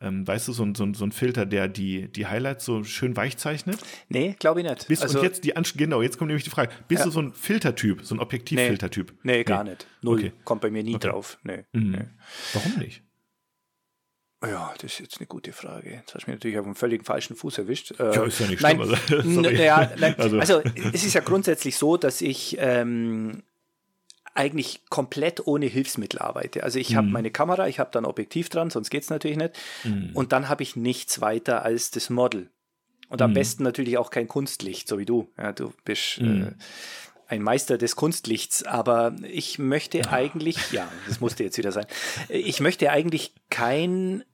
ähm, 0.01 0.27
weißt 0.27 0.49
du, 0.49 0.53
so 0.53 0.65
ein, 0.65 0.75
so, 0.75 0.85
ein, 0.85 0.95
so 0.95 1.05
ein 1.05 1.13
Filter, 1.13 1.47
der 1.47 1.69
die, 1.69 2.09
die 2.09 2.27
Highlights 2.27 2.65
so 2.65 2.85
schön 2.85 3.17
weich 3.17 3.37
zeichnet? 3.37 3.79
Nee, 4.09 4.37
glaube 4.39 4.61
ich 4.61 4.69
nicht. 4.69 4.89
Bist, 4.89 5.03
also, 5.03 5.19
und 5.19 5.25
jetzt 5.25 5.45
die 5.45 5.55
genau, 5.77 6.03
jetzt 6.03 6.19
kommt 6.19 6.29
nämlich 6.29 6.45
die 6.45 6.51
Frage. 6.51 6.73
Bist 6.89 7.01
ja. 7.01 7.05
du 7.07 7.11
so 7.11 7.21
ein 7.21 7.33
Filtertyp, 7.33 8.05
so 8.05 8.15
ein 8.15 8.21
Objektivfiltertyp? 8.21 9.13
Nee, 9.23 9.39
nee, 9.39 9.45
gar 9.45 9.65
nicht. 9.65 9.87
Null. 10.03 10.19
Okay. 10.19 10.33
Kommt 10.45 10.61
bei 10.61 10.71
mir 10.71 10.83
nie 10.83 10.97
okay. 10.97 11.09
drauf. 11.09 11.39
Nee. 11.43 11.65
Mhm. 11.73 11.91
nee. 11.91 12.05
Warum 12.53 12.79
nicht? 12.79 13.03
Ja, 14.45 14.75
das 14.77 14.93
ist 14.93 14.99
jetzt 15.01 15.19
eine 15.19 15.27
gute 15.27 15.53
Frage. 15.53 15.91
Jetzt 15.91 16.15
hast 16.15 16.27
du 16.27 16.31
mich 16.31 16.37
natürlich 16.39 16.59
auf 16.59 16.67
einem 16.67 16.75
völlig 16.75 17.05
falschen 17.05 17.35
Fuß 17.35 17.59
erwischt. 17.59 17.99
Äh, 17.99 18.15
ja, 18.15 18.25
ist 18.25 18.41
ja 18.41 18.47
nicht 18.47 18.61
schlimm. 18.61 18.81
Also, 18.81 18.95
ja, 19.51 19.91
nein, 19.99 20.15
also. 20.19 20.39
also. 20.39 20.63
es 20.93 21.05
ist 21.05 21.15
ja 21.15 21.23
grundsätzlich 21.23 21.77
so, 21.77 21.97
dass 21.97 22.21
ich 22.21 22.57
ähm, 22.59 23.43
eigentlich 24.35 24.83
komplett 24.90 25.47
ohne 25.47 25.66
Hilfsmittel 25.66 26.18
arbeite. 26.18 26.64
Also 26.64 26.79
ich 26.79 26.90
mhm. 26.90 26.97
habe 26.97 27.07
meine 27.09 27.31
Kamera, 27.31 27.68
ich 27.68 27.79
habe 27.79 27.90
dann 27.92 28.05
Objektiv 28.05 28.49
dran, 28.49 28.70
sonst 28.70 28.90
geht 28.90 29.05
es 29.05 29.11
natürlich 29.11 29.37
nicht. 29.37 29.53
Mhm. 29.85 30.11
Und 30.12 30.33
dann 30.33 30.49
habe 30.49 30.62
ich 30.62 30.77
nichts 30.77 31.20
weiter 31.20 31.62
als 31.64 31.90
das 31.92 32.11
Model. 32.11 32.51
Und 33.09 33.23
am 33.23 33.31
mhm. 33.31 33.35
besten 33.35 33.62
natürlich 33.62 33.97
auch 33.97 34.11
kein 34.11 34.27
Kunstlicht, 34.27 34.88
so 34.88 34.99
wie 34.99 35.07
du. 35.07 35.29
Ja, 35.38 35.53
du 35.53 35.73
bist 35.85 36.18
äh, 36.18 36.25
mhm. 36.25 36.55
ein 37.29 37.42
Meister 37.42 37.79
des 37.79 37.94
Kunstlichts, 37.94 38.64
aber 38.64 39.14
ich 39.23 39.59
möchte 39.61 39.99
ja. 39.99 40.11
eigentlich, 40.11 40.73
ja, 40.73 40.90
das 41.09 41.20
musste 41.20 41.44
jetzt 41.44 41.57
wieder 41.57 41.73
sein, 41.73 41.87
ich 42.29 42.61
möchte 42.61 42.90
eigentlich 42.90 43.35
kein 43.51 44.25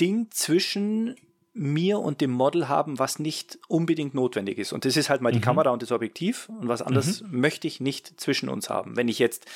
Ding 0.00 0.28
zwischen 0.30 1.16
mir 1.56 2.00
und 2.00 2.20
dem 2.20 2.30
Model 2.30 2.68
haben, 2.68 2.98
was 2.98 3.18
nicht 3.18 3.58
unbedingt 3.68 4.14
notwendig 4.14 4.58
ist. 4.58 4.72
Und 4.72 4.84
das 4.84 4.96
ist 4.96 5.08
halt 5.08 5.22
mal 5.22 5.32
die 5.32 5.38
mhm. 5.38 5.44
Kamera 5.44 5.70
und 5.70 5.82
das 5.82 5.90
Objektiv. 5.90 6.48
Und 6.48 6.68
was 6.68 6.82
anderes 6.82 7.22
mhm. 7.22 7.40
möchte 7.40 7.66
ich 7.66 7.80
nicht 7.80 8.20
zwischen 8.20 8.48
uns 8.48 8.68
haben. 8.68 8.96
Wenn 8.96 9.08
ich 9.08 9.18
jetzt, 9.18 9.46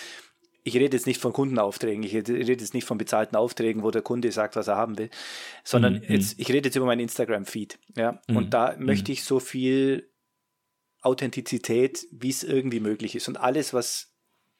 ich 0.65 0.75
rede 0.75 0.97
jetzt 0.97 1.07
nicht 1.07 1.21
von 1.21 1.33
Kundenaufträgen, 1.33 2.03
ich 2.03 2.15
rede 2.15 2.53
jetzt 2.53 2.75
nicht 2.75 2.87
von 2.87 2.97
bezahlten 2.97 3.37
Aufträgen, 3.37 3.83
wo 3.83 3.91
der 3.91 4.03
Kunde 4.03 4.33
sagt, 4.33 4.57
was 4.57 4.69
er 4.69 4.77
haben 4.77 4.97
will, 4.97 5.11
sondern 5.63 5.95
mhm. 5.95 6.05
jetzt, 6.09 6.41
ich 6.41 6.49
rede 6.49 6.69
jetzt 6.69 6.77
über 6.77 6.87
meinen 6.87 7.01
Instagram-Feed. 7.01 7.79
Ja? 7.97 8.21
Und 8.29 8.47
mhm. 8.47 8.51
da 8.51 8.77
möchte 8.79 9.11
mhm. 9.11 9.15
ich 9.15 9.25
so 9.25 9.39
viel 9.39 10.09
Authentizität, 11.03 12.07
wie 12.11 12.31
es 12.31 12.45
irgendwie 12.45 12.81
möglich 12.81 13.15
ist. 13.15 13.29
Und 13.29 13.37
alles, 13.37 13.75
was 13.75 14.15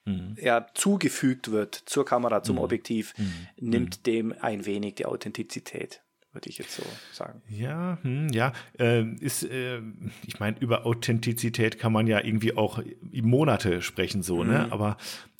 mhm. 0.05 0.35
ja, 0.39 0.67
zugefügt 0.75 1.51
wird 1.51 1.75
zur 1.85 2.05
Kamera, 2.05 2.43
zum 2.43 2.57
mhm. 2.57 2.63
Objektiv, 2.63 3.15
mhm. 3.17 3.47
nimmt 3.57 4.05
dem 4.05 4.35
ein 4.41 4.67
wenig 4.67 4.95
die 4.95 5.05
Authentizität 5.07 6.03
würde 6.33 6.49
ich 6.49 6.57
jetzt 6.57 6.75
so 6.75 6.83
sagen. 7.11 7.41
Ja, 7.49 7.97
hm, 8.01 8.29
ja, 8.29 8.53
äh, 8.79 9.03
ist, 9.19 9.43
äh, 9.43 9.81
ich 10.25 10.39
meine, 10.39 10.57
über 10.59 10.85
Authentizität 10.85 11.77
kann 11.77 11.91
man 11.91 12.07
ja 12.07 12.23
irgendwie 12.23 12.55
auch 12.55 12.81
Monate 13.11 13.81
sprechen, 13.81 14.23
so, 14.23 14.43
ne? 14.43 14.43
mhm. 14.43 14.49
ne? 14.49 14.71
Aber 14.71 14.97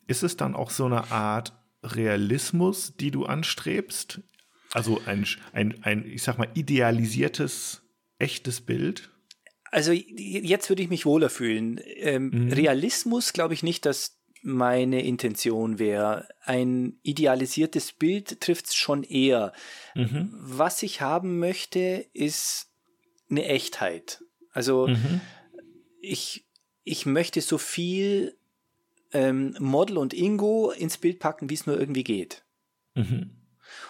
ist 0.08 0.24
es 0.24 0.38
dann 0.38 0.56
auch 0.56 0.70
so 0.70 0.86
eine 0.86 1.12
Art 1.12 1.54
Realismus, 1.84 2.96
die 2.98 3.12
du 3.12 3.26
anstrebst? 3.26 4.22
Also 4.74 5.02
ein, 5.06 5.26
ein, 5.54 5.84
ein 5.84 6.06
ich 6.06 6.24
sag 6.24 6.38
mal, 6.38 6.50
idealisiertes, 6.54 7.82
echtes 8.20 8.62
Bild? 8.62 9.10
Also 9.72 9.92
jetzt 9.94 10.70
würde 10.70 10.84
ich 10.84 10.90
mich 10.90 11.06
wohler 11.06 11.30
fühlen. 11.30 11.80
Ähm, 11.86 12.30
mhm. 12.30 12.52
Realismus 12.52 13.34
glaube 13.34 13.54
ich 13.54 13.64
nicht, 13.64 13.86
dass 13.86 14.21
meine 14.42 15.04
Intention 15.04 15.80
wäre. 15.80 16.28
Ein 16.44 17.00
idealisiertes 17.04 17.92
Bild 17.92 18.42
trifft 18.42 18.68
es 18.68 18.76
schon 18.76 19.04
eher. 19.04 19.54
Mhm. 19.96 20.30
Was 20.34 20.84
ich 20.84 21.02
haben 21.02 21.40
möchte, 21.40 22.06
ist 22.14 22.72
eine 23.30 23.46
Echtheit. 23.46 24.24
Also 24.52 24.88
mhm. 24.88 25.22
ich, 26.02 26.46
ich 26.84 27.06
möchte 27.06 27.42
so 27.42 27.58
viel 27.58 28.38
ähm, 29.14 29.56
Model 29.60 29.98
und 29.98 30.14
Ingo 30.14 30.72
ins 30.72 30.98
Bild 30.98 31.20
packen, 31.20 31.50
wie 31.50 31.54
es 31.54 31.66
nur 31.66 31.80
irgendwie 31.80 32.04
geht. 32.04 32.44
Mhm. 32.96 33.32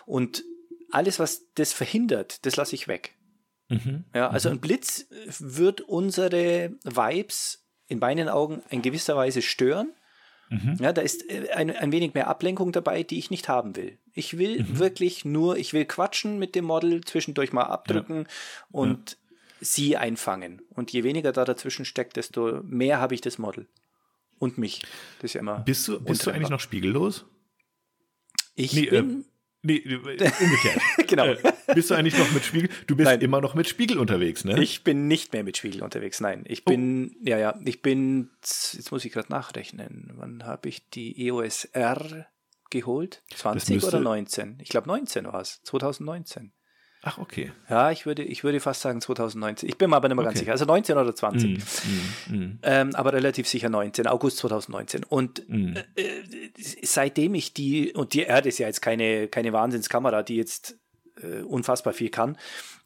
Und 0.06 0.44
alles, 0.92 1.20
was 1.20 1.52
das 1.56 1.74
verhindert, 1.74 2.46
das 2.46 2.56
lasse 2.56 2.76
ich 2.76 2.88
weg. 2.88 3.16
Mhm. 3.70 4.04
Ja, 4.14 4.30
also 4.30 4.50
mhm. 4.50 4.56
ein 4.56 4.62
Blitz 4.62 5.08
wird 5.40 5.82
unsere 5.82 6.74
Vibes 6.84 7.66
in 7.88 8.00
meinen 8.00 8.30
Augen 8.30 8.62
in 8.70 8.82
gewisser 8.82 9.16
Weise 9.16 9.42
stören. 9.42 9.94
Mhm. 10.52 10.78
Ja, 10.82 10.92
da 10.92 11.02
ist 11.02 11.28
äh, 11.30 11.50
ein, 11.54 11.72
ein 11.72 11.94
wenig 11.94 12.14
mehr 12.14 12.28
Ablenkung 12.28 12.74
dabei, 12.74 13.04
die 13.04 13.18
ich 13.18 13.32
nicht 13.32 13.48
haben 13.48 13.76
will. 13.78 13.98
Ich 14.14 14.38
will 14.38 14.62
mhm. 14.62 14.80
wirklich 14.80 15.24
nur, 15.24 15.58
ich 15.58 15.72
will 15.72 15.86
quatschen 15.86 16.40
mit 16.40 16.56
dem 16.56 16.66
Model, 16.66 17.02
zwischendurch 17.06 17.54
mal 17.54 17.64
abdrücken 17.64 18.26
ja. 18.28 18.34
und 18.70 19.12
ja. 19.12 19.18
sie 19.62 19.98
einfangen. 19.98 20.62
Und 20.70 20.92
je 20.92 21.04
weniger 21.04 21.32
da 21.32 21.46
dazwischen 21.46 21.86
steckt, 21.86 22.18
desto 22.18 22.62
mehr 22.64 23.00
habe 23.00 23.16
ich 23.16 23.22
das 23.22 23.38
Model. 23.38 23.68
Und 24.40 24.58
mich. 24.58 24.82
Das 25.20 25.30
ist 25.30 25.34
ja 25.36 25.40
immer. 25.40 25.60
Bist 25.60 25.88
du, 25.88 26.02
bist 26.02 26.26
du 26.26 26.32
eigentlich 26.32 26.50
noch 26.50 26.60
spiegellos? 26.60 27.26
Ich 28.56 28.74
nee, 28.74 28.88
bin. 28.88 29.22
Äh, 29.22 29.24
Nee, 29.64 29.84
umgekehrt. 29.86 30.82
genau. 31.08 31.26
Äh, 31.26 31.38
bist 31.74 31.90
du 31.90 31.96
eigentlich 31.96 32.18
noch 32.18 32.32
mit 32.32 32.44
Spiegel? 32.44 32.70
Du 32.88 32.96
bist 32.96 33.10
nein. 33.10 33.22
immer 33.22 33.42
noch 33.42 33.56
mit 33.56 33.68
Spiegel 33.68 33.98
unterwegs, 33.98 34.46
ne? 34.46 34.62
Ich 34.62 34.84
bin 34.84 35.08
nicht 35.08 35.34
mehr 35.34 35.44
mit 35.44 35.58
Spiegel 35.58 35.84
unterwegs, 35.84 36.20
nein. 36.20 36.44
Ich 36.48 36.66
bin, 36.66 37.16
oh. 37.16 37.30
ja, 37.30 37.38
ja, 37.38 37.60
ich 37.64 37.82
bin, 37.82 38.30
jetzt 38.42 38.92
muss 38.92 39.06
ich 39.06 39.12
gerade 39.12 39.32
nachrechnen, 39.32 40.12
wann 40.16 40.44
habe 40.44 40.70
ich 40.70 40.90
die 40.90 41.28
EOS 41.28 41.66
R 41.66 42.28
geholt. 42.70 43.22
20 43.36 43.84
oder 43.84 44.00
19? 44.00 44.58
Ich 44.62 44.70
glaube 44.70 44.88
19 44.88 45.26
war 45.26 45.42
es. 45.42 45.62
2019. 45.64 46.52
Ach, 47.04 47.18
okay. 47.18 47.52
Ja, 47.68 47.90
ich 47.90 48.06
würde, 48.06 48.24
ich 48.24 48.44
würde 48.44 48.60
fast 48.60 48.82
sagen 48.82 49.02
2019. 49.02 49.68
Ich 49.68 49.78
bin 49.78 49.90
mir 49.90 49.96
aber 49.96 50.08
nicht 50.08 50.16
mehr 50.16 50.24
okay. 50.24 50.30
ganz 50.30 50.40
sicher. 50.40 50.52
Also 50.52 50.66
19 50.66 50.98
oder 50.98 51.16
20. 51.16 51.58
Mm, 51.58 52.34
mm, 52.34 52.36
mm. 52.36 52.60
Ähm, 52.62 52.96
aber 52.96 53.14
relativ 53.14 53.48
sicher 53.48 53.70
19, 53.70 54.06
August 54.06 54.38
2019. 54.38 55.04
Und 55.06 55.48
mm. 55.50 55.78
äh, 55.96 56.02
äh, 56.02 56.52
seitdem 56.84 57.34
ich 57.34 57.54
die, 57.54 57.94
und 57.94 58.14
die 58.14 58.22
Erde 58.22 58.50
ist 58.50 58.60
ja 58.60 58.68
jetzt 58.68 58.82
keine, 58.82 59.28
keine 59.30 59.52
Wahnsinnskamera, 59.52 60.22
die 60.22 60.36
jetzt 60.36 60.78
äh, 61.22 61.42
unfassbar 61.42 61.94
viel 61.94 62.10
kann. 62.10 62.38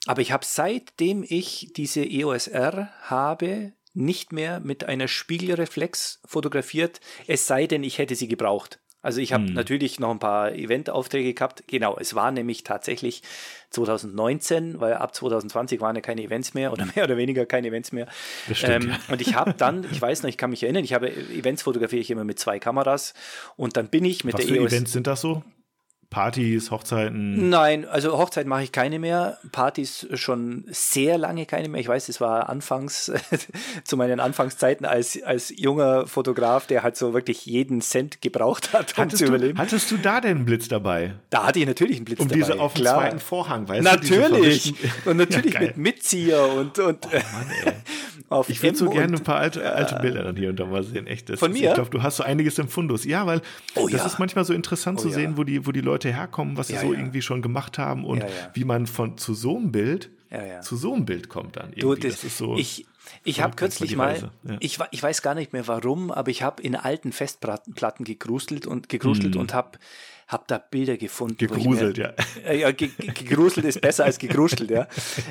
Aber 0.06 0.22
ich 0.22 0.32
habe 0.32 0.46
seitdem 0.46 1.26
ich 1.28 1.72
diese 1.76 2.04
EOS 2.04 2.48
R 2.48 2.90
habe, 3.02 3.74
nicht 3.94 4.34
mehr 4.34 4.60
mit 4.60 4.84
einer 4.84 5.08
Spiegelreflex 5.08 6.20
fotografiert, 6.26 7.00
es 7.28 7.48
sei 7.48 7.66
denn, 7.66 7.84
ich 7.84 7.98
hätte 7.98 8.16
sie 8.16 8.28
gebraucht. 8.28 8.80
Also 9.06 9.22
ich 9.22 9.34
habe 9.34 9.46
hm. 9.46 9.54
natürlich 9.54 10.00
noch 10.00 10.10
ein 10.10 10.18
paar 10.18 10.52
Eventaufträge 10.54 11.36
gehabt. 11.36 11.64
Genau, 11.68 11.96
es 12.00 12.16
war 12.16 12.32
nämlich 12.32 12.64
tatsächlich 12.64 13.22
2019, 13.70 14.80
weil 14.80 14.96
ab 14.96 15.14
2020 15.14 15.80
waren 15.80 15.96
ja 15.96 16.02
keine 16.02 16.24
Events 16.24 16.56
mehr 16.56 16.74
oder 16.74 16.88
mehr 16.96 17.04
oder 17.04 17.16
weniger 17.16 17.46
keine 17.46 17.68
Events 17.68 17.92
mehr. 17.92 18.08
Stimmt, 18.52 18.86
ähm, 18.86 18.90
ja. 18.90 19.00
Und 19.14 19.22
ich 19.22 19.36
habe 19.36 19.54
dann, 19.54 19.86
ich 19.92 20.02
weiß 20.02 20.24
noch, 20.24 20.30
ich 20.30 20.40
kann 20.40 20.50
mich 20.50 20.64
erinnern, 20.64 20.84
ich 20.84 20.94
habe 20.94 21.12
Events 21.12 21.62
fotografiere 21.62 22.02
ich 22.02 22.10
immer 22.10 22.24
mit 22.24 22.40
zwei 22.40 22.58
Kameras 22.58 23.14
und 23.58 23.78
dann 23.78 23.90
bin 23.90 24.06
ich 24.06 24.24
mit 24.24 24.34
Was 24.34 24.42
der 24.42 24.50
für 24.50 24.60
EOS. 24.60 24.74
Events 24.74 24.92
sind 24.94 25.06
das 25.06 25.22
so? 25.22 25.44
Partys, 26.10 26.72
Hochzeiten? 26.72 27.50
Nein, 27.50 27.86
also 27.86 28.18
Hochzeiten 28.18 28.50
mache 28.50 28.64
ich 28.64 28.72
keine 28.72 29.00
mehr. 29.00 29.38
Partys 29.52 30.08
schon 30.14 30.66
sehr 30.68 31.18
lange 31.18 31.46
keine 31.46 31.70
mehr. 31.70 31.82
Ich 31.82 31.88
weiß, 31.88 32.10
es 32.10 32.22
war 32.22 32.50
anfangs 32.50 33.12
zu 33.84 33.98
meinen 33.98 34.20
Anfangszeiten 34.20 34.86
als, 34.86 35.22
als 35.24 35.54
junger 35.56 36.08
Fotograf, 36.08 36.68
der 36.68 36.84
halt 36.84 36.96
so 36.96 37.14
wirklich 37.14 37.46
jeden 37.46 37.82
Cent 37.82 38.22
gebraucht 38.22 38.74
hat, 38.74 38.98
um 38.98 39.04
hattest 39.04 39.20
zu 39.20 39.26
überleben. 39.26 39.56
Du, 39.56 39.62
hattest 39.62 39.92
du 39.92 39.98
da 39.98 40.22
denn 40.22 40.38
einen 40.38 40.46
Blitz 40.46 40.68
dabei? 40.68 41.16
Da 41.30 41.48
hatte 41.48 41.60
ich 41.60 41.66
natürlich 41.66 41.98
einen 41.98 42.06
Blitz 42.06 42.20
um 42.20 42.28
dabei. 42.28 42.42
Um 42.42 42.48
diese 42.48 42.60
auf 42.60 42.74
dem 42.74 42.86
zweiten 42.86 43.20
Vorhang, 43.20 43.68
weißt 43.68 43.84
natürlich. 43.84 44.74
du? 45.04 45.10
Und 45.10 45.18
natürlich 45.18 45.54
ja, 45.56 45.60
mit 45.62 45.78
Mitzieher 45.78 46.48
und, 46.54 46.80
und 46.80 47.06
oh 47.06 47.10
Mann, 47.12 47.74
auf 48.36 48.50
Ich 48.50 48.62
würde 48.62 48.78
so 48.78 48.90
gerne 48.90 49.18
ein 49.18 49.24
paar 49.24 49.38
alte, 49.38 49.74
alte 49.74 49.96
Bilder 49.96 50.24
dann 50.24 50.36
hier 50.36 50.50
und 50.50 50.60
da 50.60 50.66
mal 50.66 50.84
sehen. 50.84 51.08
Echt, 51.08 51.30
Von 51.38 51.52
ist, 51.52 51.60
mir? 51.60 51.70
Ich 51.70 51.76
glaube, 51.76 51.90
du 51.90 52.04
hast 52.04 52.18
so 52.18 52.24
einiges 52.24 52.58
im 52.60 52.68
Fundus. 52.68 53.06
Ja, 53.06 53.26
weil 53.26 53.42
oh, 53.76 53.88
das 53.88 54.02
ja. 54.02 54.08
ist 54.08 54.20
manchmal 54.20 54.46
so 54.46 54.54
interessant 54.54 55.00
oh, 55.00 55.04
zu 55.04 55.10
sehen, 55.10 55.38
wo 55.38 55.44
die, 55.44 55.66
wo 55.66 55.72
die 55.72 55.82
Leute 55.82 56.14
herkommen, 56.14 56.58
was 56.58 56.68
sie 56.68 56.74
ja, 56.74 56.82
so 56.82 56.94
irgendwie 56.94 57.22
schon 57.22 57.42
gemacht 57.42 57.78
haben 57.78 58.06
und 58.06 58.24
wie 58.54 58.64
man 58.64 58.88
von 58.88 59.18
zu 59.18 59.34
so 59.34 59.58
einem 59.58 59.72
Bild 59.72 60.10
zu 60.62 60.76
so 60.76 60.94
einem 60.94 61.06
Bild 61.06 61.30
kommt 61.30 61.56
dann. 61.56 61.72
Du, 61.78 61.94
das, 61.96 62.16
das, 62.16 62.24
ist 62.26 62.38
so. 62.38 62.58
Ich, 62.58 62.86
ich 63.24 63.42
habe 63.42 63.56
kürzlich 63.56 63.96
mal, 63.96 64.32
ich, 64.60 64.80
ich 64.92 65.04
weiß 65.04 65.22
gar 65.22 65.36
nicht 65.36 65.54
mehr 65.54 65.68
warum, 65.68 66.12
aber 66.12 66.30
ich 66.30 66.44
habe 66.44 66.62
in 66.62 66.76
alten 66.76 67.12
Festplatten 67.12 68.04
gegrustelt 68.04 68.68
und 68.68 68.90
gegrustelt 68.90 69.36
hm. 69.36 69.42
und 69.42 69.54
habe 69.54 69.78
hab 70.28 70.48
da 70.48 70.58
Bilder 70.58 70.98
gefunden. 70.98 71.38
Gegruselt, 71.38 71.98
mir, 71.98 72.16
ja. 72.18 72.50
Äh, 72.50 72.60
ja 72.60 72.72
ge, 72.72 72.90
gegruselt 72.98 73.66
ist 73.66 73.82
besser 73.82 74.06
als 74.06 74.18
gegruschelt, 74.18 74.72
ja. 74.72 74.88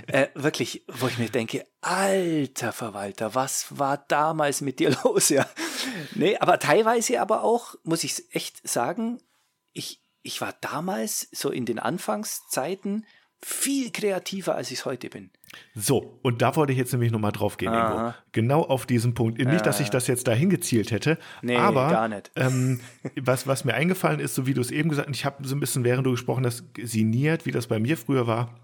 Äh, 0.06 0.28
wirklich, 0.34 0.84
wo 0.88 1.08
ich 1.08 1.18
mir 1.18 1.28
denke, 1.28 1.66
alter 1.80 2.72
Verwalter, 2.72 3.34
was 3.34 3.78
war 3.78 3.98
damals 4.08 4.60
mit 4.60 4.78
dir 4.78 4.96
los, 5.04 5.30
ja? 5.30 5.46
Nee, 6.14 6.36
aber 6.38 6.58
teilweise 6.58 7.20
aber 7.20 7.42
auch, 7.42 7.74
muss 7.82 8.04
ich 8.04 8.22
echt 8.30 8.66
sagen, 8.68 9.20
ich, 9.72 10.00
ich 10.22 10.40
war 10.40 10.54
damals 10.60 11.28
so 11.32 11.50
in 11.50 11.66
den 11.66 11.78
Anfangszeiten 11.78 13.04
viel 13.44 13.90
kreativer, 13.90 14.54
als 14.54 14.70
ich 14.70 14.78
es 14.78 14.84
heute 14.86 15.10
bin. 15.10 15.30
So, 15.74 16.18
und 16.22 16.40
da 16.40 16.56
wollte 16.56 16.72
ich 16.72 16.78
jetzt 16.78 16.92
nämlich 16.92 17.12
nochmal 17.12 17.30
drauf 17.30 17.58
gehen, 17.58 17.74
Ingo. 17.74 18.14
Genau 18.32 18.62
auf 18.62 18.86
diesen 18.86 19.12
Punkt. 19.12 19.38
Nicht, 19.38 19.66
dass 19.66 19.80
ich 19.80 19.90
das 19.90 20.06
jetzt 20.06 20.26
dahin 20.26 20.48
gezielt 20.48 20.90
hätte, 20.90 21.18
nee, 21.42 21.54
aber 21.54 21.90
gar 21.90 22.08
nicht. 22.08 22.30
Ähm, 22.36 22.80
was, 23.20 23.46
was 23.46 23.64
mir 23.64 23.74
eingefallen 23.74 24.18
ist, 24.18 24.34
so 24.34 24.46
wie 24.46 24.54
du 24.54 24.62
es 24.62 24.70
eben 24.70 24.88
gesagt 24.88 25.08
hast, 25.08 25.16
ich 25.16 25.26
habe 25.26 25.46
so 25.46 25.54
ein 25.54 25.60
bisschen, 25.60 25.84
während 25.84 26.06
du 26.06 26.12
gesprochen 26.12 26.46
hast, 26.46 26.64
sinniert, 26.82 27.44
wie 27.44 27.52
das 27.52 27.66
bei 27.66 27.78
mir 27.78 27.98
früher 27.98 28.26
war. 28.26 28.58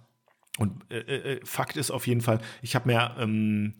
Und 0.59 0.73
äh, 0.91 0.99
äh, 0.99 1.41
Fakt 1.45 1.77
ist 1.77 1.91
auf 1.91 2.07
jeden 2.07 2.23
Fall, 2.23 2.41
ich 2.63 2.75
habe 2.75 2.89
mir, 2.89 3.17
ähm, 3.19 3.75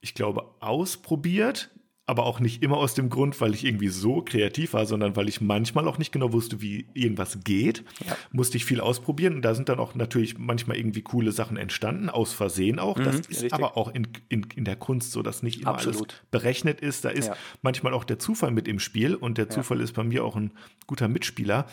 ich 0.00 0.14
glaube, 0.14 0.44
ausprobiert, 0.60 1.70
aber 2.08 2.24
auch 2.24 2.40
nicht 2.40 2.62
immer 2.62 2.78
aus 2.78 2.94
dem 2.94 3.10
Grund, 3.10 3.38
weil 3.42 3.52
ich 3.52 3.66
irgendwie 3.66 3.88
so 3.88 4.22
kreativ 4.22 4.72
war, 4.72 4.86
sondern 4.86 5.14
weil 5.14 5.28
ich 5.28 5.42
manchmal 5.42 5.86
auch 5.86 5.98
nicht 5.98 6.10
genau 6.10 6.32
wusste, 6.32 6.62
wie 6.62 6.86
irgendwas 6.94 7.40
geht. 7.44 7.84
Ja. 8.06 8.16
Musste 8.32 8.56
ich 8.56 8.64
viel 8.64 8.80
ausprobieren 8.80 9.34
und 9.34 9.42
da 9.42 9.54
sind 9.54 9.68
dann 9.68 9.78
auch 9.78 9.94
natürlich 9.94 10.38
manchmal 10.38 10.78
irgendwie 10.78 11.02
coole 11.02 11.32
Sachen 11.32 11.58
entstanden, 11.58 12.08
aus 12.08 12.32
Versehen 12.32 12.78
auch. 12.78 12.96
Mhm, 12.96 13.04
das 13.04 13.16
ist 13.16 13.28
richtig. 13.28 13.52
aber 13.52 13.76
auch 13.76 13.92
in, 13.92 14.08
in, 14.30 14.46
in 14.56 14.64
der 14.64 14.76
Kunst 14.76 15.12
so, 15.12 15.22
dass 15.22 15.42
nicht 15.42 15.60
immer 15.60 15.74
Absolut. 15.74 15.96
alles 15.96 16.22
berechnet 16.30 16.80
ist. 16.80 17.04
Da 17.04 17.10
ist 17.10 17.28
ja. 17.28 17.36
manchmal 17.60 17.92
auch 17.92 18.04
der 18.04 18.18
Zufall 18.18 18.52
mit 18.52 18.68
im 18.68 18.78
Spiel 18.78 19.14
und 19.14 19.36
der 19.36 19.50
Zufall 19.50 19.76
ja. 19.76 19.84
ist 19.84 19.92
bei 19.92 20.02
mir 20.02 20.24
auch 20.24 20.34
ein 20.34 20.52
guter 20.86 21.08
Mitspieler. 21.08 21.66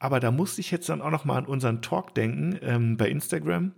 Aber 0.00 0.18
da 0.18 0.32
musste 0.32 0.62
ich 0.62 0.72
jetzt 0.72 0.88
dann 0.88 1.00
auch 1.00 1.10
noch 1.12 1.24
mal 1.24 1.36
an 1.36 1.46
unseren 1.46 1.80
Talk 1.80 2.16
denken 2.16 2.58
ähm, 2.62 2.96
bei 2.96 3.08
Instagram 3.08 3.70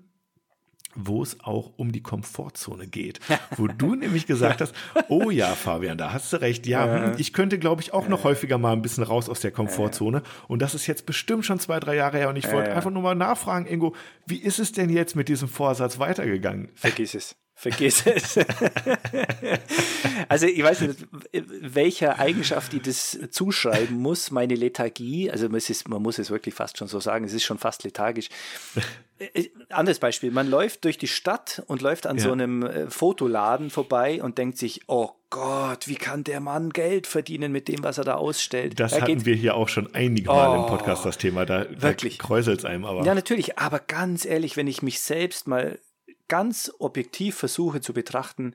wo 0.94 1.22
es 1.22 1.40
auch 1.40 1.72
um 1.76 1.92
die 1.92 2.02
Komfortzone 2.02 2.86
geht. 2.86 3.20
Wo 3.56 3.66
du 3.66 3.94
nämlich 3.96 4.26
gesagt 4.26 4.60
hast, 4.60 4.74
oh 5.08 5.30
ja, 5.30 5.48
Fabian, 5.54 5.98
da 5.98 6.12
hast 6.12 6.32
du 6.32 6.40
recht. 6.40 6.66
Ja, 6.66 7.06
hm, 7.06 7.14
ich 7.18 7.32
könnte, 7.32 7.58
glaube 7.58 7.82
ich, 7.82 7.92
auch 7.92 8.08
noch 8.08 8.24
häufiger 8.24 8.58
mal 8.58 8.72
ein 8.72 8.82
bisschen 8.82 9.04
raus 9.04 9.28
aus 9.28 9.40
der 9.40 9.50
Komfortzone. 9.50 10.22
Und 10.48 10.62
das 10.62 10.74
ist 10.74 10.86
jetzt 10.86 11.06
bestimmt 11.06 11.44
schon 11.44 11.58
zwei, 11.58 11.80
drei 11.80 11.96
Jahre 11.96 12.18
her. 12.18 12.28
Und 12.28 12.36
ich 12.36 12.50
wollte 12.50 12.72
einfach 12.72 12.90
nur 12.90 13.02
mal 13.02 13.14
nachfragen, 13.14 13.66
Ingo, 13.66 13.94
wie 14.26 14.38
ist 14.38 14.58
es 14.58 14.72
denn 14.72 14.90
jetzt 14.90 15.16
mit 15.16 15.28
diesem 15.28 15.48
Vorsatz 15.48 15.98
weitergegangen? 15.98 16.70
Vergiss 16.74 17.14
es. 17.14 17.41
Vergiss 17.62 18.04
es. 18.06 18.40
also 20.28 20.46
ich 20.46 20.60
weiß 20.60 20.80
nicht, 20.80 21.06
welcher 21.32 22.18
Eigenschaft 22.18 22.74
ich 22.74 22.82
das 22.82 23.16
zuschreiben 23.30 23.98
muss, 23.98 24.32
meine 24.32 24.56
Lethargie, 24.56 25.30
also 25.30 25.46
es 25.46 25.70
ist, 25.70 25.88
man 25.88 26.02
muss 26.02 26.18
es 26.18 26.32
wirklich 26.32 26.56
fast 26.56 26.78
schon 26.78 26.88
so 26.88 26.98
sagen, 26.98 27.24
es 27.24 27.32
ist 27.32 27.44
schon 27.44 27.58
fast 27.58 27.84
lethargisch. 27.84 28.30
Äh, 29.20 29.50
anderes 29.68 30.00
Beispiel, 30.00 30.32
man 30.32 30.48
läuft 30.48 30.84
durch 30.84 30.98
die 30.98 31.06
Stadt 31.06 31.62
und 31.68 31.82
läuft 31.82 32.08
an 32.08 32.16
ja. 32.16 32.24
so 32.24 32.32
einem 32.32 32.64
äh, 32.64 32.90
Fotoladen 32.90 33.70
vorbei 33.70 34.20
und 34.20 34.38
denkt 34.38 34.58
sich, 34.58 34.80
oh 34.88 35.10
Gott, 35.30 35.86
wie 35.86 35.94
kann 35.94 36.24
der 36.24 36.40
Mann 36.40 36.70
Geld 36.70 37.06
verdienen 37.06 37.52
mit 37.52 37.68
dem, 37.68 37.84
was 37.84 37.96
er 37.96 38.04
da 38.04 38.14
ausstellt? 38.14 38.80
Das 38.80 38.92
er 38.92 39.02
hatten 39.02 39.24
wir 39.24 39.36
hier 39.36 39.54
auch 39.54 39.68
schon 39.68 39.94
einige 39.94 40.26
Mal 40.26 40.58
oh, 40.58 40.62
im 40.62 40.66
Podcast, 40.66 41.04
das 41.06 41.16
Thema, 41.16 41.46
da, 41.46 41.66
wirklich. 41.80 42.18
da 42.18 42.24
kräuselt 42.24 42.58
es 42.58 42.64
einem 42.64 42.84
aber. 42.84 43.04
Ja, 43.04 43.14
natürlich, 43.14 43.56
aber 43.56 43.78
ganz 43.78 44.24
ehrlich, 44.24 44.56
wenn 44.56 44.66
ich 44.66 44.82
mich 44.82 45.00
selbst 45.00 45.46
mal 45.46 45.78
ganz 46.32 46.72
objektiv 46.78 47.36
versuche 47.36 47.82
zu 47.82 47.92
betrachten, 47.92 48.54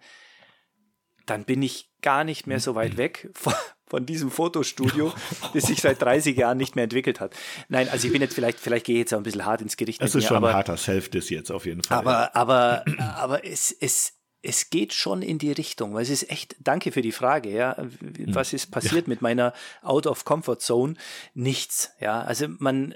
dann 1.28 1.44
bin 1.44 1.62
ich 1.62 1.92
gar 2.02 2.24
nicht 2.24 2.48
mehr 2.48 2.60
so 2.60 2.74
weit 2.74 2.98
weg 2.98 3.30
von, 3.36 3.54
von 3.86 4.08
diesem 4.08 4.32
Fotostudio, 4.32 5.14
das 5.54 5.68
sich 5.68 5.82
seit 5.82 6.02
30 6.02 6.36
Jahren 6.36 6.58
nicht 6.58 6.76
mehr 6.76 6.86
entwickelt 6.86 7.20
hat. 7.20 7.36
Nein, 7.70 7.88
also 7.90 8.08
ich 8.08 8.14
bin 8.14 8.24
jetzt 8.24 8.34
vielleicht, 8.34 8.60
vielleicht 8.60 8.88
gehe 8.88 8.96
ich 8.96 9.02
jetzt 9.02 9.14
auch 9.14 9.18
ein 9.20 9.24
bisschen 9.24 9.46
hart 9.46 9.62
ins 9.62 9.78
Gericht. 9.78 10.02
Das 10.02 10.16
ist 10.16 10.24
mir, 10.24 10.28
schon 10.28 10.38
aber, 10.38 10.50
ein 10.50 10.56
harter 10.56 10.76
Self-Diss 10.76 11.30
jetzt 11.30 11.52
auf 11.52 11.68
jeden 11.68 11.84
Fall. 11.84 12.00
Aber, 12.00 12.36
aber, 12.36 12.84
aber 12.98 13.46
es, 13.46 13.72
es, 13.72 14.14
es 14.42 14.72
geht 14.72 14.94
schon 14.94 15.22
in 15.22 15.38
die 15.38 15.52
Richtung, 15.52 15.94
weil 15.94 16.02
es 16.02 16.10
ist 16.10 16.32
echt, 16.32 16.56
danke 16.60 16.92
für 16.92 17.04
die 17.04 17.12
Frage, 17.12 17.52
ja. 17.52 17.78
Was 18.26 18.54
ist 18.54 18.72
passiert 18.72 19.06
ja. 19.06 19.10
mit 19.10 19.22
meiner 19.22 19.54
Out 19.84 20.08
of 20.08 20.26
Comfort 20.26 20.62
Zone? 20.62 20.96
Nichts, 21.36 21.92
ja. 22.00 22.22
Also 22.22 22.48
man, 22.58 22.96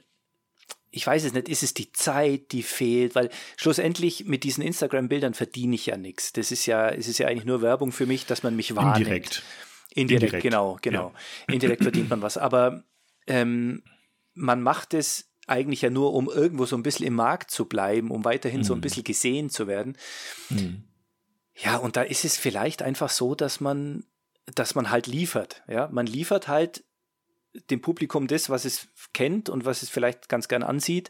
ich 0.91 1.07
weiß 1.07 1.23
es 1.23 1.33
nicht, 1.33 1.47
ist 1.47 1.63
es 1.63 1.73
die 1.73 1.91
Zeit, 1.93 2.51
die 2.51 2.63
fehlt, 2.63 3.15
weil 3.15 3.29
schlussendlich 3.55 4.25
mit 4.25 4.43
diesen 4.43 4.61
Instagram-Bildern 4.61 5.33
verdiene 5.33 5.75
ich 5.75 5.85
ja 5.85 5.95
nichts. 5.95 6.33
Das 6.33 6.51
ist 6.51 6.65
ja, 6.65 6.89
es 6.89 7.07
ist 7.07 7.17
ja 7.17 7.27
eigentlich 7.27 7.45
nur 7.45 7.61
Werbung 7.61 7.93
für 7.93 8.05
mich, 8.05 8.25
dass 8.25 8.43
man 8.43 8.55
mich 8.55 8.75
wahrnimmt. 8.75 9.07
Indirekt. 9.07 9.43
Indirekt, 9.93 10.23
Indirekt. 10.23 10.43
genau, 10.43 10.77
genau. 10.81 11.13
Ja. 11.47 11.53
Indirekt 11.53 11.83
verdient 11.83 12.09
man 12.09 12.21
was. 12.21 12.37
Aber 12.37 12.83
ähm, 13.25 13.83
man 14.33 14.61
macht 14.61 14.93
es 14.93 15.29
eigentlich 15.47 15.81
ja 15.81 15.89
nur, 15.89 16.13
um 16.13 16.29
irgendwo 16.29 16.65
so 16.65 16.75
ein 16.75 16.83
bisschen 16.83 17.07
im 17.07 17.15
Markt 17.15 17.51
zu 17.51 17.65
bleiben, 17.65 18.11
um 18.11 18.25
weiterhin 18.25 18.59
mhm. 18.59 18.65
so 18.65 18.73
ein 18.73 18.77
mhm. 18.77 18.81
bisschen 18.81 19.03
gesehen 19.03 19.49
zu 19.49 19.67
werden. 19.67 19.97
Mhm. 20.49 20.83
Ja, 21.55 21.77
und 21.77 21.95
da 21.95 22.01
ist 22.01 22.25
es 22.25 22.37
vielleicht 22.37 22.81
einfach 22.81 23.09
so, 23.09 23.33
dass 23.33 23.61
man, 23.61 24.03
dass 24.55 24.75
man 24.75 24.89
halt 24.89 25.07
liefert. 25.07 25.63
Ja, 25.67 25.89
man 25.91 26.05
liefert 26.05 26.47
halt 26.47 26.83
dem 27.69 27.81
Publikum 27.81 28.27
das, 28.27 28.49
was 28.49 28.65
es 28.65 28.87
kennt 29.13 29.49
und 29.49 29.65
was 29.65 29.83
es 29.83 29.89
vielleicht 29.89 30.29
ganz 30.29 30.47
gern 30.47 30.63
ansieht 30.63 31.09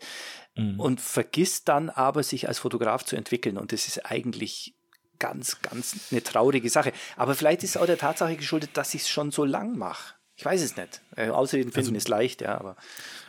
mhm. 0.55 0.79
und 0.79 1.01
vergisst 1.01 1.67
dann 1.67 1.89
aber, 1.89 2.23
sich 2.23 2.47
als 2.47 2.59
Fotograf 2.59 3.03
zu 3.03 3.15
entwickeln. 3.15 3.57
Und 3.57 3.71
das 3.71 3.87
ist 3.87 4.05
eigentlich 4.05 4.75
ganz, 5.19 5.61
ganz 5.61 6.07
eine 6.11 6.23
traurige 6.23 6.69
Sache. 6.69 6.93
Aber 7.15 7.35
vielleicht 7.35 7.63
ist 7.63 7.71
es 7.71 7.77
auch 7.77 7.85
der 7.85 7.97
Tatsache 7.97 8.35
geschuldet, 8.35 8.71
dass 8.73 8.93
ich 8.93 9.01
es 9.01 9.09
schon 9.09 9.31
so 9.31 9.45
lang 9.45 9.77
mache. 9.77 10.15
Ich 10.35 10.45
weiß 10.45 10.63
es 10.63 10.75
nicht. 10.75 11.01
Äh, 11.15 11.29
Ausreden 11.29 11.71
finden 11.71 11.89
also, 11.89 11.97
ist 11.97 12.07
leicht, 12.07 12.41
ja, 12.41 12.59
aber. 12.59 12.75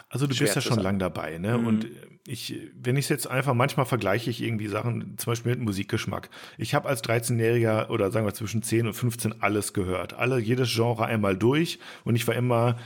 Also 0.09 0.27
du 0.27 0.37
bist 0.37 0.55
ja 0.55 0.61
schon 0.61 0.79
lang 0.79 0.98
dabei, 0.98 1.38
ne? 1.38 1.59
Mhm. 1.59 1.66
Und 1.66 1.87
ich, 2.27 2.70
wenn 2.75 2.96
ich 2.96 3.07
es 3.07 3.09
jetzt 3.11 3.27
einfach, 3.27 3.55
manchmal 3.55 3.87
vergleiche 3.87 4.31
ich 4.31 4.42
irgendwie 4.42 4.68
Sachen, 4.68 5.18
zum 5.18 5.31
Beispiel 5.31 5.53
mit 5.53 5.61
Musikgeschmack. 5.61 6.31
Ich 6.57 6.75
habe 6.75 6.88
als 6.88 7.03
13-Jähriger 7.05 7.90
oder 7.90 8.11
sagen 8.11 8.25
wir 8.25 8.35
zwischen 8.35 8.62
10 8.62 8.87
und 8.87 8.94
15 8.94 9.42
alles 9.42 9.72
gehört. 9.72 10.14
Alle, 10.14 10.38
jedes 10.38 10.72
Genre 10.72 11.05
einmal 11.05 11.37
durch 11.37 11.79
und 12.05 12.14
ich 12.14 12.27
war 12.27 12.35
immer 12.35 12.79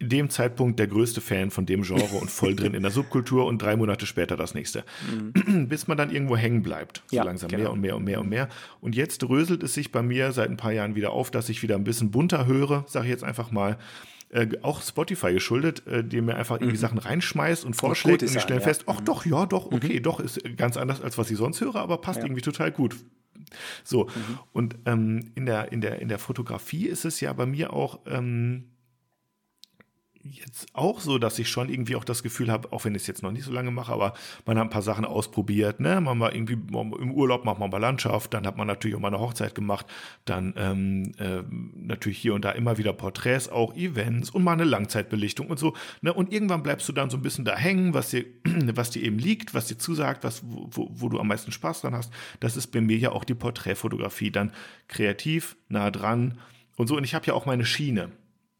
in 0.00 0.08
dem 0.08 0.30
Zeitpunkt 0.30 0.78
der 0.78 0.86
größte 0.86 1.20
Fan 1.20 1.50
von 1.50 1.66
dem 1.66 1.82
Genre 1.82 2.16
und 2.20 2.30
voll 2.30 2.54
drin 2.54 2.74
in 2.74 2.82
der 2.82 2.92
Subkultur 2.92 3.46
und 3.46 3.60
drei 3.60 3.76
Monate 3.76 4.06
später 4.06 4.36
das 4.36 4.54
nächste. 4.54 4.84
Mhm. 5.10 5.68
Bis 5.68 5.88
man 5.88 5.98
dann 5.98 6.10
irgendwo 6.10 6.36
hängen 6.36 6.62
bleibt. 6.62 7.02
So 7.08 7.16
ja, 7.16 7.24
langsam 7.24 7.50
genau. 7.50 7.62
mehr 7.62 7.72
und 7.72 7.80
mehr 7.80 7.96
und 7.96 8.04
mehr 8.04 8.20
und 8.20 8.28
mehr. 8.28 8.48
Und 8.80 8.94
jetzt 8.94 9.18
dröselt 9.18 9.62
es 9.64 9.74
sich 9.74 9.90
bei 9.90 10.02
mir 10.02 10.30
seit 10.32 10.50
ein 10.50 10.56
paar 10.56 10.72
Jahren 10.72 10.94
wieder 10.94 11.10
auf, 11.10 11.32
dass 11.32 11.48
ich 11.48 11.62
wieder 11.62 11.74
ein 11.74 11.82
bisschen 11.82 12.12
bunter 12.12 12.46
höre, 12.46 12.84
sage 12.86 13.06
ich 13.06 13.10
jetzt 13.10 13.24
einfach 13.24 13.50
mal. 13.50 13.76
äh, 14.30 14.46
auch 14.62 14.82
Spotify 14.82 15.32
geschuldet, 15.32 15.86
äh, 15.86 16.04
die 16.04 16.20
mir 16.20 16.36
einfach 16.36 16.56
irgendwie 16.56 16.76
mhm. 16.76 16.80
Sachen 16.80 16.98
reinschmeißt 16.98 17.64
und 17.64 17.74
vorschlägt 17.74 18.22
und 18.22 18.34
ich 18.34 18.40
stelle 18.40 18.60
fest, 18.60 18.84
ach 18.86 18.96
ja. 18.96 19.00
doch, 19.00 19.24
ja, 19.26 19.46
doch, 19.46 19.66
okay, 19.72 19.98
mhm. 19.98 20.02
doch, 20.02 20.20
ist 20.20 20.40
ganz 20.56 20.76
anders 20.76 21.00
als 21.00 21.18
was 21.18 21.30
ich 21.30 21.38
sonst 21.38 21.60
höre, 21.60 21.76
aber 21.76 21.98
passt 21.98 22.18
ja. 22.18 22.26
irgendwie 22.26 22.42
total 22.42 22.70
gut. 22.70 22.96
So, 23.82 24.04
mhm. 24.04 24.38
und 24.52 24.76
ähm, 24.84 25.30
in, 25.34 25.46
der, 25.46 25.72
in, 25.72 25.80
der, 25.80 26.00
in 26.00 26.08
der 26.08 26.18
Fotografie 26.18 26.86
ist 26.86 27.04
es 27.04 27.20
ja 27.20 27.32
bei 27.32 27.46
mir 27.46 27.72
auch 27.72 28.00
ähm, 28.06 28.64
jetzt 30.22 30.66
auch 30.72 31.00
so, 31.00 31.18
dass 31.18 31.38
ich 31.38 31.48
schon 31.48 31.68
irgendwie 31.68 31.96
auch 31.96 32.04
das 32.04 32.22
Gefühl 32.22 32.50
habe, 32.50 32.72
auch 32.72 32.84
wenn 32.84 32.94
ich 32.94 33.02
es 33.02 33.06
jetzt 33.06 33.22
noch 33.22 33.30
nicht 33.30 33.44
so 33.44 33.52
lange 33.52 33.70
mache, 33.70 33.92
aber 33.92 34.14
man 34.46 34.58
hat 34.58 34.64
ein 34.64 34.70
paar 34.70 34.82
Sachen 34.82 35.04
ausprobiert, 35.04 35.80
ne? 35.80 36.00
Man 36.00 36.18
war 36.20 36.34
irgendwie 36.34 36.54
im 36.54 37.12
Urlaub 37.12 37.44
macht 37.44 37.58
man 37.58 37.70
mal 37.70 37.78
Landschaft, 37.78 38.34
dann 38.34 38.46
hat 38.46 38.56
man 38.56 38.66
natürlich 38.66 38.96
auch 38.96 39.00
mal 39.00 39.08
eine 39.08 39.20
Hochzeit 39.20 39.54
gemacht, 39.54 39.86
dann 40.24 40.54
ähm, 40.56 41.12
äh, 41.18 41.42
natürlich 41.74 42.18
hier 42.18 42.34
und 42.34 42.44
da 42.44 42.50
immer 42.50 42.78
wieder 42.78 42.92
Porträts, 42.92 43.48
auch 43.48 43.74
Events 43.74 44.30
und 44.30 44.42
mal 44.42 44.52
eine 44.52 44.64
Langzeitbelichtung 44.64 45.48
und 45.48 45.58
so. 45.58 45.74
Ne? 46.00 46.12
Und 46.12 46.32
irgendwann 46.32 46.62
bleibst 46.62 46.88
du 46.88 46.92
dann 46.92 47.10
so 47.10 47.16
ein 47.16 47.22
bisschen 47.22 47.44
da 47.44 47.56
hängen, 47.56 47.94
was 47.94 48.10
dir, 48.10 48.24
was 48.44 48.90
dir 48.90 49.02
eben 49.02 49.18
liegt, 49.18 49.54
was 49.54 49.66
dir 49.66 49.78
zusagt, 49.78 50.24
was, 50.24 50.42
wo, 50.44 50.88
wo 50.90 51.08
du 51.08 51.18
am 51.18 51.28
meisten 51.28 51.52
Spaß 51.52 51.82
dran 51.82 51.94
hast. 51.94 52.12
Das 52.40 52.56
ist 52.56 52.68
bei 52.68 52.80
mir 52.80 52.98
ja 52.98 53.12
auch 53.12 53.24
die 53.24 53.34
Porträtfotografie, 53.34 54.30
dann 54.30 54.52
kreativ, 54.88 55.56
nah 55.68 55.90
dran 55.90 56.38
und 56.76 56.88
so. 56.88 56.96
Und 56.96 57.04
ich 57.04 57.14
habe 57.14 57.26
ja 57.26 57.34
auch 57.34 57.46
meine 57.46 57.64
Schiene. 57.64 58.10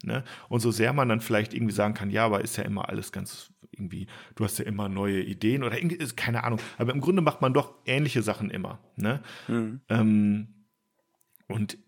Ne? 0.04 0.24
Und 0.48 0.60
so 0.60 0.70
sehr 0.70 0.92
man 0.92 1.08
dann 1.08 1.20
vielleicht 1.20 1.54
irgendwie 1.54 1.74
sagen 1.74 1.94
kann, 1.94 2.10
ja, 2.10 2.24
aber 2.24 2.40
ist 2.42 2.56
ja 2.56 2.64
immer 2.64 2.88
alles 2.88 3.10
ganz 3.10 3.52
irgendwie, 3.72 4.06
du 4.36 4.44
hast 4.44 4.58
ja 4.58 4.64
immer 4.64 4.88
neue 4.88 5.22
Ideen 5.22 5.62
oder 5.62 5.76
irgendwie, 5.76 5.98
keine 6.14 6.44
Ahnung. 6.44 6.60
Aber 6.78 6.92
im 6.92 7.00
Grunde 7.00 7.22
macht 7.22 7.40
man 7.40 7.54
doch 7.54 7.74
ähnliche 7.84 8.22
Sachen 8.22 8.50
immer. 8.50 8.78
Ne? 8.96 9.22
Mhm. 9.48 9.80
Ähm, 9.88 10.48
und 11.48 11.78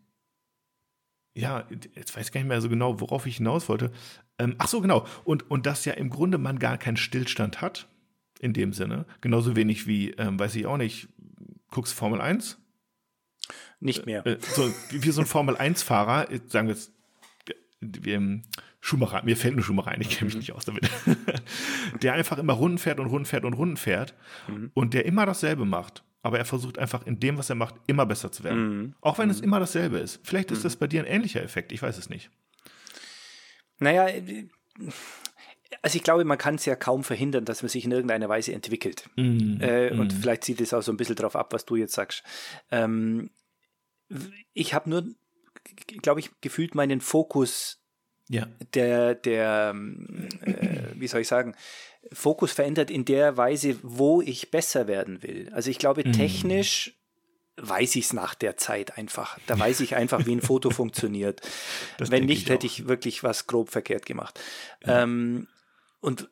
ja, 1.34 1.66
jetzt 1.94 2.16
weiß 2.16 2.26
ich 2.26 2.32
gar 2.32 2.40
nicht 2.40 2.48
mehr 2.48 2.60
so 2.60 2.68
genau, 2.68 3.00
worauf 3.00 3.26
ich 3.26 3.36
hinaus 3.36 3.68
wollte. 3.68 3.92
Ähm, 4.38 4.56
ach 4.58 4.68
so, 4.68 4.80
genau. 4.80 5.06
Und, 5.24 5.50
und 5.50 5.66
dass 5.66 5.84
ja 5.84 5.92
im 5.94 6.10
Grunde 6.10 6.38
man 6.38 6.58
gar 6.58 6.78
keinen 6.78 6.96
Stillstand 6.96 7.60
hat, 7.60 7.88
in 8.40 8.52
dem 8.52 8.72
Sinne. 8.72 9.06
Genauso 9.20 9.54
wenig 9.54 9.86
wie, 9.86 10.10
ähm, 10.12 10.38
weiß 10.38 10.54
ich 10.56 10.66
auch 10.66 10.76
nicht, 10.76 11.08
guckst 11.70 11.94
Formel 11.94 12.20
1? 12.20 12.58
Nicht 13.78 14.06
mehr. 14.06 14.26
Äh, 14.26 14.38
so, 14.40 14.72
wie, 14.90 15.10
so 15.10 15.20
ein 15.20 15.26
Formel 15.28 15.56
1-Fahrer, 15.56 16.28
sagen 16.46 16.68
wir 16.68 16.74
jetzt 16.74 16.92
Schumacher, 18.80 19.22
mir 19.24 19.36
fällt 19.36 19.54
nur 19.54 19.64
Schumacher 19.64 19.90
ein, 19.90 20.00
ich 20.00 20.10
kenne 20.10 20.26
mich 20.26 20.34
mhm. 20.34 20.40
nicht 20.40 20.52
aus 20.52 20.64
damit, 20.64 20.88
der 22.02 22.14
einfach 22.14 22.38
immer 22.38 22.54
Runden 22.54 22.78
fährt 22.78 23.00
und 23.00 23.06
Runden 23.06 23.26
fährt 23.26 23.44
und 23.44 23.54
Runden 23.54 23.76
fährt 23.76 24.14
mhm. 24.48 24.70
und 24.74 24.94
der 24.94 25.06
immer 25.06 25.26
dasselbe 25.26 25.64
macht. 25.64 26.02
Aber 26.22 26.38
er 26.38 26.44
versucht 26.44 26.78
einfach 26.78 27.06
in 27.06 27.18
dem, 27.18 27.38
was 27.38 27.48
er 27.48 27.56
macht, 27.56 27.76
immer 27.86 28.04
besser 28.04 28.30
zu 28.30 28.44
werden. 28.44 28.78
Mhm. 28.78 28.94
Auch 29.00 29.18
wenn 29.18 29.30
es 29.30 29.38
mhm. 29.38 29.44
immer 29.44 29.60
dasselbe 29.60 29.98
ist. 29.98 30.20
Vielleicht 30.22 30.50
ist 30.50 30.58
mhm. 30.58 30.64
das 30.64 30.76
bei 30.76 30.86
dir 30.86 31.00
ein 31.00 31.06
ähnlicher 31.06 31.42
Effekt, 31.42 31.72
ich 31.72 31.82
weiß 31.82 31.96
es 31.96 32.10
nicht. 32.10 32.30
Naja, 33.78 34.08
also 35.82 35.96
ich 35.96 36.02
glaube, 36.02 36.24
man 36.24 36.36
kann 36.36 36.56
es 36.56 36.66
ja 36.66 36.76
kaum 36.76 37.04
verhindern, 37.04 37.44
dass 37.44 37.62
man 37.62 37.70
sich 37.70 37.84
in 37.84 37.92
irgendeiner 37.92 38.28
Weise 38.28 38.52
entwickelt. 38.52 39.08
Mm, 39.16 39.60
äh. 39.60 39.90
Und 39.90 40.12
vielleicht 40.12 40.44
zieht 40.44 40.60
es 40.60 40.74
auch 40.74 40.82
so 40.82 40.92
ein 40.92 40.98
bisschen 40.98 41.16
drauf 41.16 41.36
ab, 41.36 41.52
was 41.52 41.64
du 41.64 41.76
jetzt 41.76 41.94
sagst. 41.94 42.22
Ähm, 42.70 43.30
ich 44.52 44.74
habe 44.74 44.90
nur 44.90 45.04
glaube 46.02 46.20
ich, 46.20 46.30
gefühlt 46.40 46.74
meinen 46.74 47.00
Fokus 47.00 47.80
ja. 48.28 48.46
der, 48.74 49.14
der 49.14 49.74
äh, 50.42 50.54
wie 50.94 51.08
soll 51.08 51.22
ich 51.22 51.28
sagen, 51.28 51.54
Fokus 52.12 52.52
verändert 52.52 52.90
in 52.90 53.04
der 53.04 53.36
Weise, 53.36 53.76
wo 53.82 54.22
ich 54.22 54.50
besser 54.50 54.86
werden 54.86 55.22
will. 55.22 55.50
Also 55.52 55.70
ich 55.70 55.78
glaube, 55.78 56.02
mhm. 56.06 56.12
technisch 56.12 56.96
weiß 57.56 57.96
ich 57.96 58.06
es 58.06 58.12
nach 58.12 58.34
der 58.34 58.56
Zeit 58.56 58.96
einfach. 58.96 59.38
Da 59.46 59.58
weiß 59.58 59.80
ich 59.80 59.96
einfach, 59.96 60.24
wie 60.26 60.32
ein 60.32 60.40
Foto 60.40 60.70
funktioniert. 60.70 61.42
Das 61.98 62.10
Wenn 62.10 62.24
nicht, 62.24 62.44
ich 62.44 62.48
hätte 62.48 62.66
ich 62.66 62.88
wirklich 62.88 63.22
was 63.22 63.46
grob 63.46 63.70
verkehrt 63.70 64.06
gemacht. 64.06 64.40
Ja. 64.86 65.02
Ähm, 65.02 65.46
und 66.00 66.28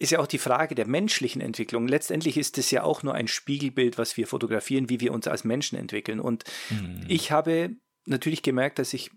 ist 0.00 0.10
ja 0.10 0.18
auch 0.18 0.26
die 0.26 0.38
Frage 0.38 0.74
der 0.74 0.86
menschlichen 0.86 1.40
Entwicklung. 1.40 1.86
Letztendlich 1.86 2.36
ist 2.36 2.58
es 2.58 2.72
ja 2.72 2.82
auch 2.82 3.04
nur 3.04 3.14
ein 3.14 3.28
Spiegelbild, 3.28 3.98
was 3.98 4.16
wir 4.16 4.26
fotografieren, 4.26 4.88
wie 4.88 5.00
wir 5.00 5.12
uns 5.12 5.28
als 5.28 5.44
Menschen 5.44 5.78
entwickeln. 5.78 6.18
Und 6.18 6.42
mhm. 6.70 7.04
ich 7.06 7.30
habe 7.30 7.76
natürlich 8.04 8.42
gemerkt, 8.42 8.78
dass 8.78 8.94
ich 8.94 9.10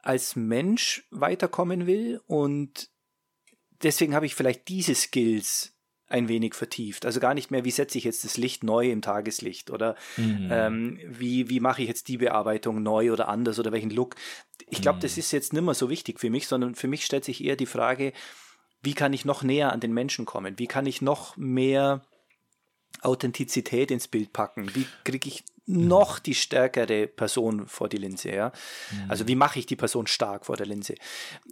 als 0.00 0.36
Mensch 0.36 1.06
weiterkommen 1.10 1.86
will 1.86 2.20
und 2.26 2.90
deswegen 3.82 4.14
habe 4.14 4.26
ich 4.26 4.34
vielleicht 4.34 4.68
diese 4.68 4.94
Skills 4.94 5.74
ein 6.08 6.28
wenig 6.28 6.54
vertieft. 6.54 7.04
Also 7.04 7.20
gar 7.20 7.34
nicht 7.34 7.50
mehr, 7.50 7.64
wie 7.64 7.70
setze 7.70 7.98
ich 7.98 8.04
jetzt 8.04 8.24
das 8.24 8.36
Licht 8.38 8.64
neu 8.64 8.90
im 8.90 9.02
Tageslicht 9.02 9.70
oder 9.70 9.94
mhm. 10.16 10.48
ähm, 10.50 11.00
wie, 11.06 11.50
wie 11.50 11.60
mache 11.60 11.82
ich 11.82 11.88
jetzt 11.88 12.08
die 12.08 12.16
Bearbeitung 12.16 12.82
neu 12.82 13.12
oder 13.12 13.28
anders 13.28 13.58
oder 13.58 13.72
welchen 13.72 13.90
Look. 13.90 14.16
Ich 14.68 14.80
glaube, 14.80 14.96
mhm. 14.96 15.02
das 15.02 15.18
ist 15.18 15.32
jetzt 15.32 15.52
nicht 15.52 15.62
mehr 15.62 15.74
so 15.74 15.90
wichtig 15.90 16.18
für 16.18 16.30
mich, 16.30 16.46
sondern 16.46 16.74
für 16.74 16.88
mich 16.88 17.04
stellt 17.04 17.24
sich 17.24 17.44
eher 17.44 17.56
die 17.56 17.66
Frage, 17.66 18.12
wie 18.82 18.94
kann 18.94 19.12
ich 19.12 19.24
noch 19.24 19.42
näher 19.42 19.72
an 19.72 19.80
den 19.80 19.92
Menschen 19.92 20.24
kommen? 20.24 20.58
Wie 20.58 20.66
kann 20.66 20.86
ich 20.86 21.02
noch 21.02 21.36
mehr 21.36 22.02
Authentizität 23.02 23.90
ins 23.90 24.08
Bild 24.08 24.32
packen? 24.32 24.74
Wie 24.74 24.86
kriege 25.04 25.28
ich 25.28 25.44
noch 25.68 26.18
die 26.18 26.34
stärkere 26.34 27.06
Person 27.06 27.68
vor 27.68 27.88
die 27.90 27.98
Linse, 27.98 28.30
ja. 28.30 28.52
Mhm. 28.90 29.10
Also 29.10 29.28
wie 29.28 29.34
mache 29.34 29.58
ich 29.58 29.66
die 29.66 29.76
Person 29.76 30.06
stark 30.06 30.46
vor 30.46 30.56
der 30.56 30.66
Linse? 30.66 30.94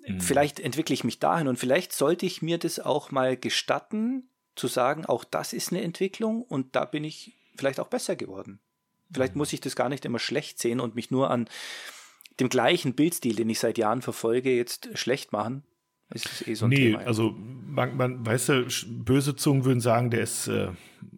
Mhm. 0.07 0.21
Vielleicht 0.21 0.59
entwickle 0.59 0.95
ich 0.95 1.05
mich 1.05 1.19
dahin 1.19 1.49
und 1.49 1.59
vielleicht 1.59 1.93
sollte 1.93 2.25
ich 2.25 2.41
mir 2.41 2.59
das 2.59 2.81
auch 2.81 3.11
mal 3.11 3.37
gestatten, 3.37 4.31
zu 4.55 4.69
sagen, 4.69 5.05
auch 5.05 5.23
das 5.23 5.53
ist 5.53 5.71
eine 5.71 5.83
Entwicklung 5.83 6.43
und 6.43 6.75
da 6.75 6.87
bin 6.87 7.05
ich 7.05 7.37
vielleicht 7.59 7.79
auch 7.79 7.89
besser 7.89 8.17
geworden. 8.17 8.59
Vielleicht 9.13 9.35
mhm. 9.35 9.41
muss 9.41 9.53
ich 9.53 9.61
das 9.61 9.77
gar 9.77 9.91
nicht 9.91 10.07
immer 10.07 10.19
schlecht 10.19 10.59
sehen 10.59 10.81
und 10.81 10.95
mich 10.95 11.11
nur 11.11 11.31
an 11.31 11.49
dem 12.41 12.49
gleichen 12.49 12.95
Bildstil, 12.95 13.37
den 13.37 13.51
ich 13.51 13.61
seit 13.61 13.77
Jahren 13.77 14.01
verfolge, 14.01 14.55
jetzt 14.57 14.89
schlecht 14.95 15.33
machen, 15.33 15.63
ist 16.15 16.47
eh 16.47 16.55
so 16.55 16.67
ein 16.67 16.71
nee, 16.71 16.77
Thema, 16.77 17.01
ja. 17.01 17.07
also 17.07 17.35
man, 17.77 17.97
man, 17.97 18.27
weißt 18.27 18.49
du, 18.49 18.67
böse 18.89 19.37
Zungen 19.37 19.65
würden 19.65 19.81
sagen, 19.81 20.11
der 20.11 20.21
ist 20.21 20.49
äh, 20.49 20.69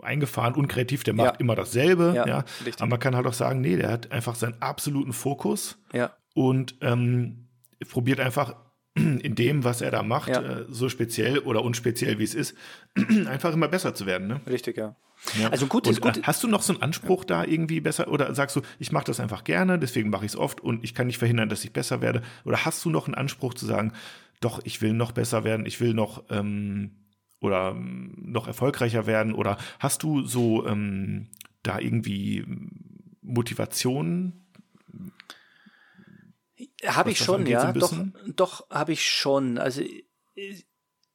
eingefahren, 0.01 0.55
unkreativ, 0.55 1.05
der 1.05 1.15
macht 1.15 1.35
ja. 1.35 1.41
immer 1.41 1.55
dasselbe. 1.55 2.13
Ja, 2.15 2.27
ja. 2.27 2.45
Aber 2.79 2.87
man 2.87 2.99
kann 2.99 3.15
halt 3.15 3.27
auch 3.27 3.33
sagen, 3.33 3.61
nee, 3.61 3.77
der 3.77 3.91
hat 3.91 4.13
einfach 4.13 4.35
seinen 4.35 4.61
absoluten 4.61 5.13
Fokus 5.13 5.79
ja. 5.93 6.13
und 6.35 6.77
ähm, 6.81 7.49
probiert 7.89 8.21
einfach 8.21 8.57
in 8.95 9.35
dem, 9.35 9.65
was 9.65 9.81
er 9.81 9.91
da 9.91 10.03
macht, 10.03 10.31
ja. 10.31 10.43
äh, 10.43 10.67
so 10.69 10.89
speziell 10.89 11.39
oder 11.39 11.63
unspeziell 11.63 12.19
wie 12.19 12.25
es 12.25 12.35
ist, 12.35 12.57
einfach 13.27 13.53
immer 13.53 13.69
besser 13.69 13.95
zu 13.95 14.07
werden. 14.07 14.29
Ne? 14.29 14.41
Richtig, 14.47 14.77
ja. 14.77 14.97
Ja. 15.41 15.49
Also 15.49 15.67
gut, 15.67 15.87
ist 15.89 16.01
gut. 16.01 16.19
Äh, 16.19 16.23
hast 16.23 16.43
du 16.45 16.49
noch 16.49 16.63
so 16.63 16.73
einen 16.73 16.83
Anspruch 16.83 17.25
da 17.25 17.45
irgendwie 17.45 17.81
besser 17.81 18.09
oder 18.09 18.33
sagst 18.35 18.55
du, 18.57 18.63
ich 18.79 18.93
mache 18.93 19.05
das 19.05 19.19
einfach 19.19 19.45
gerne, 19.45 19.79
deswegen 19.79 20.11
mache 20.11 20.25
ich 20.25 20.33
es 20.33 20.37
oft 20.37 20.61
und 20.61 20.85
ich 20.85 20.95
kann 20.95 21.09
nicht 21.09 21.19
verhindern, 21.19 21.49
dass 21.49 21.65
ich 21.65 21.73
besser 21.73 22.01
werde? 22.01 22.23
Oder 22.45 22.65
hast 22.65 22.85
du 22.85 22.91
noch 22.91 23.07
einen 23.07 23.17
Anspruch 23.17 23.55
zu 23.55 23.67
sagen, 23.67 23.93
doch, 24.41 24.61
ich 24.65 24.81
will 24.81 24.93
noch 24.93 25.13
besser 25.13 25.45
werden, 25.45 25.67
ich 25.67 25.81
will 25.81 25.95
noch 25.95 26.25
ähm, 26.31 26.99
oder 27.41 27.71
ähm, 27.71 28.15
noch 28.17 28.47
erfolgreicher 28.47 29.07
werden? 29.07 29.35
Oder 29.35 29.59
hast 29.79 30.03
du 30.03 30.23
so 30.23 30.67
ähm, 30.67 31.29
da 31.63 31.79
irgendwie 31.79 32.45
Motivation? 33.23 34.45
Habe 36.85 37.11
ich 37.11 37.19
schon, 37.19 37.47
ja. 37.47 37.73
Doch, 37.73 37.95
doch 38.27 38.71
habe 38.71 38.93
ich 38.93 39.09
schon. 39.09 39.59
Also 39.59 39.83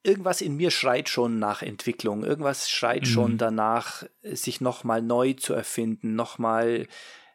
irgendwas 0.03 0.41
in 0.41 0.55
mir 0.55 0.71
schreit 0.71 1.09
schon 1.09 1.39
nach 1.39 1.61
Entwicklung. 1.61 2.24
Irgendwas 2.24 2.69
schreit 2.69 3.03
mhm. 3.03 3.07
schon 3.07 3.38
danach, 3.38 4.03
sich 4.21 4.61
nochmal 4.61 5.01
neu 5.01 5.34
zu 5.34 5.53
erfinden, 5.53 6.15
nochmal 6.15 6.88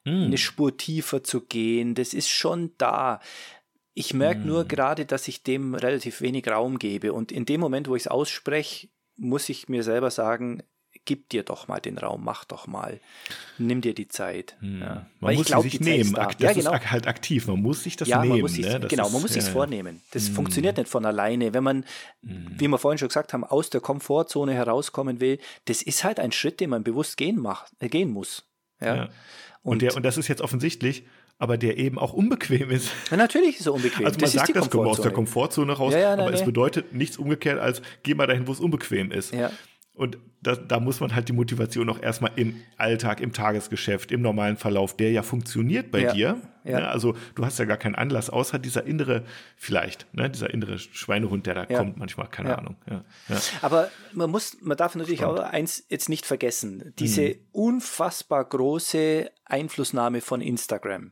mhm. 0.04 0.24
eine 0.24 0.38
Spur 0.38 0.76
tiefer 0.76 1.22
zu 1.22 1.42
gehen. 1.42 1.94
Das 1.94 2.14
ist 2.14 2.28
schon 2.28 2.72
da. 2.78 3.20
Ich 3.98 4.14
merke 4.14 4.42
mm. 4.42 4.46
nur 4.46 4.60
hm. 4.60 4.68
gerade, 4.68 5.06
dass 5.06 5.26
ich 5.26 5.42
dem 5.42 5.74
relativ 5.74 6.20
wenig 6.20 6.46
Raum 6.46 6.78
gebe. 6.78 7.12
Und 7.12 7.32
in 7.32 7.46
dem 7.46 7.60
Moment, 7.60 7.88
wo 7.88 7.96
ich 7.96 8.04
es 8.04 8.08
ausspreche, 8.08 8.88
muss 9.16 9.48
ich 9.48 9.68
mir 9.68 9.82
selber 9.82 10.12
sagen, 10.12 10.62
gib 11.04 11.28
dir 11.30 11.42
doch 11.42 11.66
mal 11.66 11.80
den 11.80 11.98
Raum, 11.98 12.22
mach 12.22 12.44
doch 12.44 12.68
mal, 12.68 13.00
nimm 13.58 13.80
dir 13.80 13.94
die 13.94 14.06
Zeit. 14.06 14.56
Hm. 14.60 14.80
Ja. 14.80 14.88
Man 14.88 15.06
Weil 15.20 15.36
muss 15.36 15.46
glaub, 15.46 15.64
sich 15.64 15.80
nehmen, 15.80 16.12
da. 16.12 16.26
das 16.26 16.36
ja, 16.38 16.52
genau. 16.52 16.74
ist 16.74 16.90
halt 16.92 17.08
aktiv, 17.08 17.48
man 17.48 17.60
muss 17.60 17.82
sich 17.82 17.96
das 17.96 18.06
ja, 18.06 18.20
nehmen. 18.20 18.34
Man 18.34 18.40
muss 18.42 18.52
sich, 18.52 18.66
ne? 18.66 18.86
genau, 18.88 19.08
man 19.08 19.20
muss 19.20 19.32
sich 19.32 19.44
ja, 19.44 19.50
vornehmen. 19.50 20.00
Das 20.12 20.28
hm. 20.28 20.34
funktioniert 20.34 20.76
nicht 20.76 20.88
von 20.88 21.04
alleine. 21.04 21.52
Wenn 21.52 21.64
man, 21.64 21.84
hm. 22.22 22.52
wie 22.56 22.68
wir 22.68 22.78
vorhin 22.78 22.98
schon 22.98 23.08
gesagt 23.08 23.32
haben, 23.32 23.42
aus 23.42 23.68
der 23.68 23.80
Komfortzone 23.80 24.54
herauskommen 24.54 25.20
will, 25.20 25.40
das 25.64 25.82
ist 25.82 26.04
halt 26.04 26.20
ein 26.20 26.30
Schritt, 26.30 26.60
den 26.60 26.70
man 26.70 26.84
bewusst 26.84 27.16
gehen, 27.16 27.40
macht, 27.40 27.72
äh, 27.80 27.88
gehen 27.88 28.12
muss. 28.12 28.44
Ja. 28.80 29.04
Und, 29.04 29.10
und, 29.62 29.82
der, 29.82 29.96
und 29.96 30.04
das 30.04 30.18
ist 30.18 30.28
jetzt 30.28 30.40
offensichtlich, 30.40 31.04
aber 31.38 31.56
der 31.56 31.78
eben 31.78 31.98
auch 31.98 32.12
unbequem 32.12 32.70
ist. 32.70 32.90
Ja, 33.10 33.16
natürlich 33.16 33.60
ist 33.60 33.66
er 33.66 33.74
unbequem. 33.74 34.06
Also 34.06 34.16
man 34.16 34.22
das 34.22 34.32
sagt 34.32 34.56
das, 34.56 34.70
komm 34.70 34.86
aus 34.86 35.00
der 35.00 35.12
Komfortzone 35.12 35.72
raus, 35.72 35.94
ja, 35.94 36.00
ja, 36.00 36.10
nein, 36.10 36.20
aber 36.20 36.30
nee. 36.30 36.36
es 36.36 36.44
bedeutet 36.44 36.92
nichts 36.92 37.16
umgekehrt 37.16 37.58
als, 37.58 37.80
geh 38.02 38.14
mal 38.14 38.26
dahin, 38.26 38.46
wo 38.46 38.52
es 38.52 38.60
unbequem 38.60 39.12
ist. 39.12 39.32
Ja. 39.32 39.50
Und 39.98 40.16
da, 40.42 40.54
da 40.54 40.78
muss 40.78 41.00
man 41.00 41.12
halt 41.12 41.28
die 41.28 41.32
Motivation 41.32 41.90
auch 41.90 42.00
erstmal 42.00 42.30
im 42.36 42.54
Alltag, 42.76 43.20
im 43.20 43.32
Tagesgeschäft, 43.32 44.12
im 44.12 44.22
normalen 44.22 44.56
Verlauf, 44.56 44.96
der 44.96 45.10
ja 45.10 45.24
funktioniert 45.24 45.90
bei 45.90 46.02
ja, 46.02 46.12
dir. 46.12 46.42
Ja. 46.62 46.78
Ne? 46.78 46.88
Also 46.88 47.16
du 47.34 47.44
hast 47.44 47.58
ja 47.58 47.64
gar 47.64 47.78
keinen 47.78 47.96
Anlass, 47.96 48.30
außer 48.30 48.60
dieser 48.60 48.86
innere, 48.86 49.24
vielleicht, 49.56 50.06
ne, 50.14 50.30
dieser 50.30 50.54
innere 50.54 50.78
Schweinehund, 50.78 51.46
der 51.46 51.54
da 51.54 51.66
ja. 51.68 51.78
kommt 51.78 51.96
manchmal, 51.96 52.28
keine 52.28 52.56
Ahnung. 52.56 52.76
Aber 53.60 53.90
man 54.12 54.30
muss, 54.30 54.58
man 54.60 54.76
darf 54.76 54.94
natürlich 54.94 55.18
Spannend. 55.18 55.40
auch 55.40 55.52
eins 55.52 55.84
jetzt 55.88 56.08
nicht 56.08 56.26
vergessen, 56.26 56.94
diese 57.00 57.30
mhm. 57.30 57.34
unfassbar 57.50 58.44
große 58.44 59.28
Einflussnahme 59.46 60.20
von 60.20 60.40
Instagram 60.40 61.10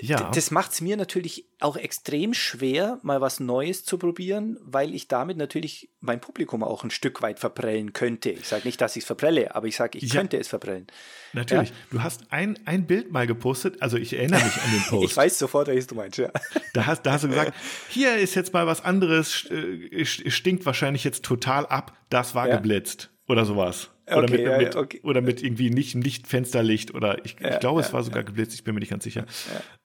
ja. 0.00 0.30
Das 0.30 0.50
macht 0.50 0.72
es 0.72 0.80
mir 0.80 0.96
natürlich 0.96 1.46
auch 1.58 1.76
extrem 1.76 2.32
schwer, 2.32 3.00
mal 3.02 3.20
was 3.20 3.40
Neues 3.40 3.84
zu 3.84 3.98
probieren, 3.98 4.56
weil 4.62 4.94
ich 4.94 5.08
damit 5.08 5.36
natürlich 5.36 5.90
mein 6.00 6.20
Publikum 6.20 6.62
auch 6.62 6.84
ein 6.84 6.90
Stück 6.90 7.22
weit 7.22 7.40
verprellen 7.40 7.92
könnte. 7.92 8.30
Ich 8.30 8.46
sage 8.46 8.66
nicht, 8.66 8.80
dass 8.80 8.94
ich 8.94 9.02
es 9.02 9.06
verprelle, 9.06 9.54
aber 9.54 9.66
ich 9.66 9.76
sage, 9.76 9.98
ich 9.98 10.12
ja. 10.12 10.20
könnte 10.20 10.38
es 10.38 10.46
verprellen. 10.46 10.86
Natürlich. 11.32 11.70
Ja? 11.70 11.74
Du 11.90 12.02
hast 12.02 12.22
ein, 12.30 12.58
ein 12.66 12.86
Bild 12.86 13.10
mal 13.10 13.26
gepostet, 13.26 13.82
also 13.82 13.96
ich 13.96 14.16
erinnere 14.16 14.44
mich 14.44 14.62
an 14.62 14.70
den 14.70 14.82
Post. 14.88 15.10
ich 15.10 15.16
weiß 15.16 15.38
sofort, 15.38 15.66
welches 15.66 15.88
du 15.88 15.96
meinst, 15.96 16.18
ja. 16.18 16.30
Da 16.72 16.86
hast, 16.86 17.02
da 17.02 17.12
hast 17.12 17.24
du 17.24 17.28
gesagt, 17.28 17.54
hier 17.88 18.16
ist 18.16 18.36
jetzt 18.36 18.52
mal 18.52 18.66
was 18.66 18.84
anderes, 18.84 19.44
äh, 19.50 20.04
stinkt 20.04 20.66
wahrscheinlich 20.66 21.02
jetzt 21.02 21.24
total 21.24 21.66
ab, 21.66 21.96
das 22.10 22.34
war 22.34 22.48
geblitzt 22.48 23.10
oder 23.26 23.44
sowas. 23.44 23.90
Oder, 24.06 24.24
okay, 24.24 24.32
mit, 24.32 24.40
ja, 24.40 24.58
mit, 24.58 24.76
okay. 24.76 25.00
oder 25.02 25.22
mit 25.22 25.42
irgendwie 25.42 25.70
nicht, 25.70 25.94
nicht 25.94 26.26
Fensterlicht 26.26 26.94
oder 26.94 27.24
ich, 27.24 27.36
ja, 27.40 27.54
ich 27.54 27.60
glaube, 27.60 27.80
ja, 27.80 27.86
es 27.86 27.92
war 27.92 28.02
sogar 28.02 28.22
geblitzt, 28.22 28.54
ich 28.54 28.62
bin 28.62 28.74
mir 28.74 28.80
nicht 28.80 28.90
ganz 28.90 29.04
sicher. 29.04 29.24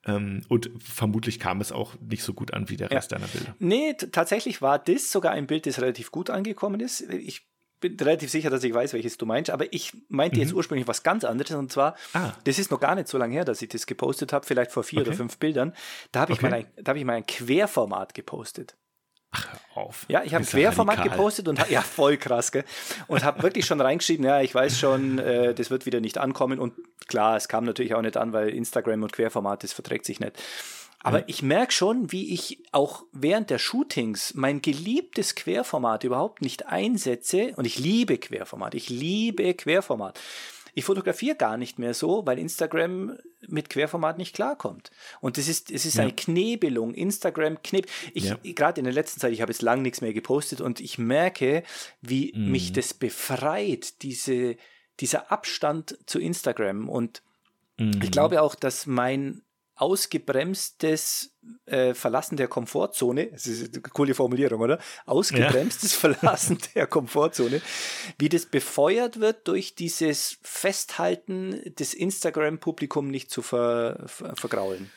Ähm, 0.05 0.41
und 0.49 0.71
vermutlich 0.77 1.39
kam 1.39 1.61
es 1.61 1.71
auch 1.71 1.95
nicht 2.01 2.23
so 2.23 2.33
gut 2.33 2.53
an 2.53 2.69
wie 2.69 2.75
der 2.75 2.91
Rest 2.91 3.13
deiner 3.13 3.27
Bilder. 3.27 3.55
Nee, 3.59 3.93
tatsächlich 3.93 4.61
war 4.61 4.77
das 4.77 5.11
sogar 5.11 5.31
ein 5.31 5.47
Bild, 5.47 5.65
das 5.65 5.79
relativ 5.79 6.11
gut 6.11 6.29
angekommen 6.29 6.81
ist. 6.81 7.01
Ich 7.01 7.47
bin 7.79 7.95
relativ 7.97 8.29
sicher, 8.29 8.49
dass 8.49 8.63
ich 8.63 8.73
weiß, 8.73 8.93
welches 8.93 9.17
du 9.17 9.25
meinst, 9.25 9.51
aber 9.51 9.71
ich 9.73 9.93
meinte 10.09 10.37
mhm. 10.37 10.43
jetzt 10.43 10.53
ursprünglich 10.53 10.87
was 10.87 11.03
ganz 11.03 11.23
anderes 11.23 11.55
und 11.55 11.71
zwar, 11.71 11.95
ah. 12.13 12.33
das 12.43 12.59
ist 12.59 12.71
noch 12.71 12.79
gar 12.79 12.95
nicht 12.95 13.07
so 13.07 13.17
lange 13.17 13.33
her, 13.33 13.45
dass 13.45 13.61
ich 13.61 13.69
das 13.69 13.85
gepostet 13.85 14.33
habe, 14.33 14.45
vielleicht 14.45 14.71
vor 14.71 14.83
vier 14.83 14.99
okay. 14.99 15.09
oder 15.09 15.17
fünf 15.17 15.37
Bildern. 15.37 15.73
Da 16.11 16.21
habe 16.21 16.33
ich, 16.33 16.43
okay. 16.43 16.65
hab 16.85 16.95
ich 16.97 17.05
mal 17.05 17.13
ein 17.13 17.25
Querformat 17.25 18.13
gepostet. 18.13 18.75
Ach, 19.31 19.47
auf. 19.75 20.05
Ja, 20.07 20.23
ich 20.23 20.33
habe 20.33 20.43
Querformat 20.43 20.99
radikal. 20.99 21.17
gepostet 21.17 21.47
und 21.47 21.69
ja, 21.69 21.81
voll 21.81 22.17
krass, 22.17 22.51
gell? 22.51 22.63
Und 23.07 23.23
habe 23.23 23.43
wirklich 23.43 23.65
schon 23.65 23.79
reingeschrieben, 23.79 24.25
ja, 24.25 24.41
ich 24.41 24.53
weiß 24.55 24.79
schon, 24.79 25.19
äh, 25.19 25.53
das 25.53 25.69
wird 25.69 25.85
wieder 25.85 25.99
nicht 25.99 26.17
ankommen. 26.17 26.59
Und 26.59 26.73
klar, 27.07 27.35
es 27.37 27.47
kam 27.47 27.63
natürlich 27.63 27.93
auch 27.93 28.01
nicht 28.01 28.17
an, 28.17 28.33
weil 28.33 28.49
Instagram 28.49 29.03
und 29.03 29.13
Querformat, 29.13 29.63
das 29.63 29.73
verträgt 29.73 30.05
sich 30.05 30.19
nicht. 30.19 30.41
Aber 31.01 31.19
ja. 31.19 31.23
ich 31.27 31.41
merke 31.41 31.71
schon, 31.71 32.11
wie 32.11 32.33
ich 32.33 32.59
auch 32.71 33.03
während 33.13 33.49
der 33.49 33.57
Shootings 33.57 34.33
mein 34.33 34.61
geliebtes 34.61 35.35
Querformat 35.35 36.03
überhaupt 36.03 36.41
nicht 36.41 36.67
einsetze. 36.67 37.53
Und 37.55 37.65
ich 37.65 37.79
liebe 37.79 38.17
Querformat. 38.17 38.73
Ich 38.73 38.89
liebe 38.89 39.53
Querformat. 39.53 40.19
Ich 40.79 40.85
fotografiere 40.85 41.35
gar 41.35 41.57
nicht 41.57 41.77
mehr 41.77 41.93
so, 41.93 42.25
weil 42.25 42.39
Instagram 42.39 43.17
mit 43.45 43.69
Querformat 43.69 44.17
nicht 44.17 44.33
klarkommt. 44.33 44.91
Und 45.19 45.37
das 45.37 45.49
ist, 45.49 45.71
es 45.71 45.85
ist 45.85 45.95
ja. 45.95 46.03
eine 46.03 46.13
Knebelung. 46.13 46.93
Instagram 46.93 47.61
knebt. 47.61 47.89
Ich, 48.13 48.29
ja. 48.29 48.37
gerade 48.41 48.79
in 48.79 48.85
der 48.85 48.93
letzten 48.93 49.19
Zeit, 49.19 49.33
ich 49.33 49.41
habe 49.41 49.51
jetzt 49.51 49.61
lang 49.61 49.81
nichts 49.81 49.99
mehr 49.99 50.13
gepostet 50.13 50.61
und 50.61 50.79
ich 50.79 50.97
merke, 50.97 51.63
wie 51.99 52.31
mhm. 52.33 52.51
mich 52.51 52.71
das 52.71 52.93
befreit, 52.93 54.03
diese, 54.03 54.55
dieser 55.01 55.33
Abstand 55.33 55.97
zu 56.05 56.17
Instagram. 56.17 56.87
Und 56.87 57.23
mhm. 57.75 57.99
ich 58.01 58.11
glaube 58.11 58.41
auch, 58.41 58.55
dass 58.55 58.85
mein 58.85 59.41
ausgebremstes 59.79 61.33
äh, 61.65 61.93
Verlassen 61.93 62.35
der 62.35 62.49
Komfortzone, 62.49 63.27
das 63.27 63.47
ist 63.47 63.73
eine 63.73 63.81
coole 63.81 64.13
Formulierung, 64.13 64.59
oder? 64.59 64.79
Ausgebremstes 65.05 65.93
ja. 65.93 65.97
Verlassen 66.13 66.57
der 66.75 66.85
Komfortzone, 66.85 67.61
wie 68.17 68.27
das 68.27 68.45
befeuert 68.45 69.21
wird 69.21 69.47
durch 69.47 69.75
dieses 69.75 70.37
Festhalten 70.41 71.61
des 71.75 71.93
Instagram-Publikum 71.93 73.07
nicht 73.07 73.31
zu 73.31 73.41
ver, 73.41 74.03
ver, 74.05 74.35
vergraulen. 74.35 74.91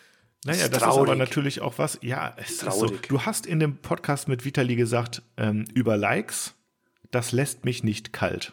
Naja, 0.45 0.69
das, 0.69 0.81
das 0.81 0.95
ist 0.95 0.99
aber 0.99 1.15
natürlich 1.15 1.61
auch 1.61 1.79
was, 1.79 2.01
ja, 2.03 2.35
es 2.37 2.51
ist 2.51 2.73
so. 2.73 2.87
Du 2.89 3.23
hast 3.23 3.47
in 3.47 3.61
dem 3.61 3.77
Podcast 3.77 4.27
mit 4.27 4.45
Vitali 4.45 4.75
gesagt, 4.75 5.23
ähm, 5.37 5.65
über 5.73 5.97
Likes, 5.97 6.55
das 7.13 7.31
lässt 7.31 7.65
mich 7.65 7.85
nicht 7.85 8.13
kalt. 8.13 8.53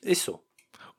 Ist 0.00 0.22
so. 0.22 0.44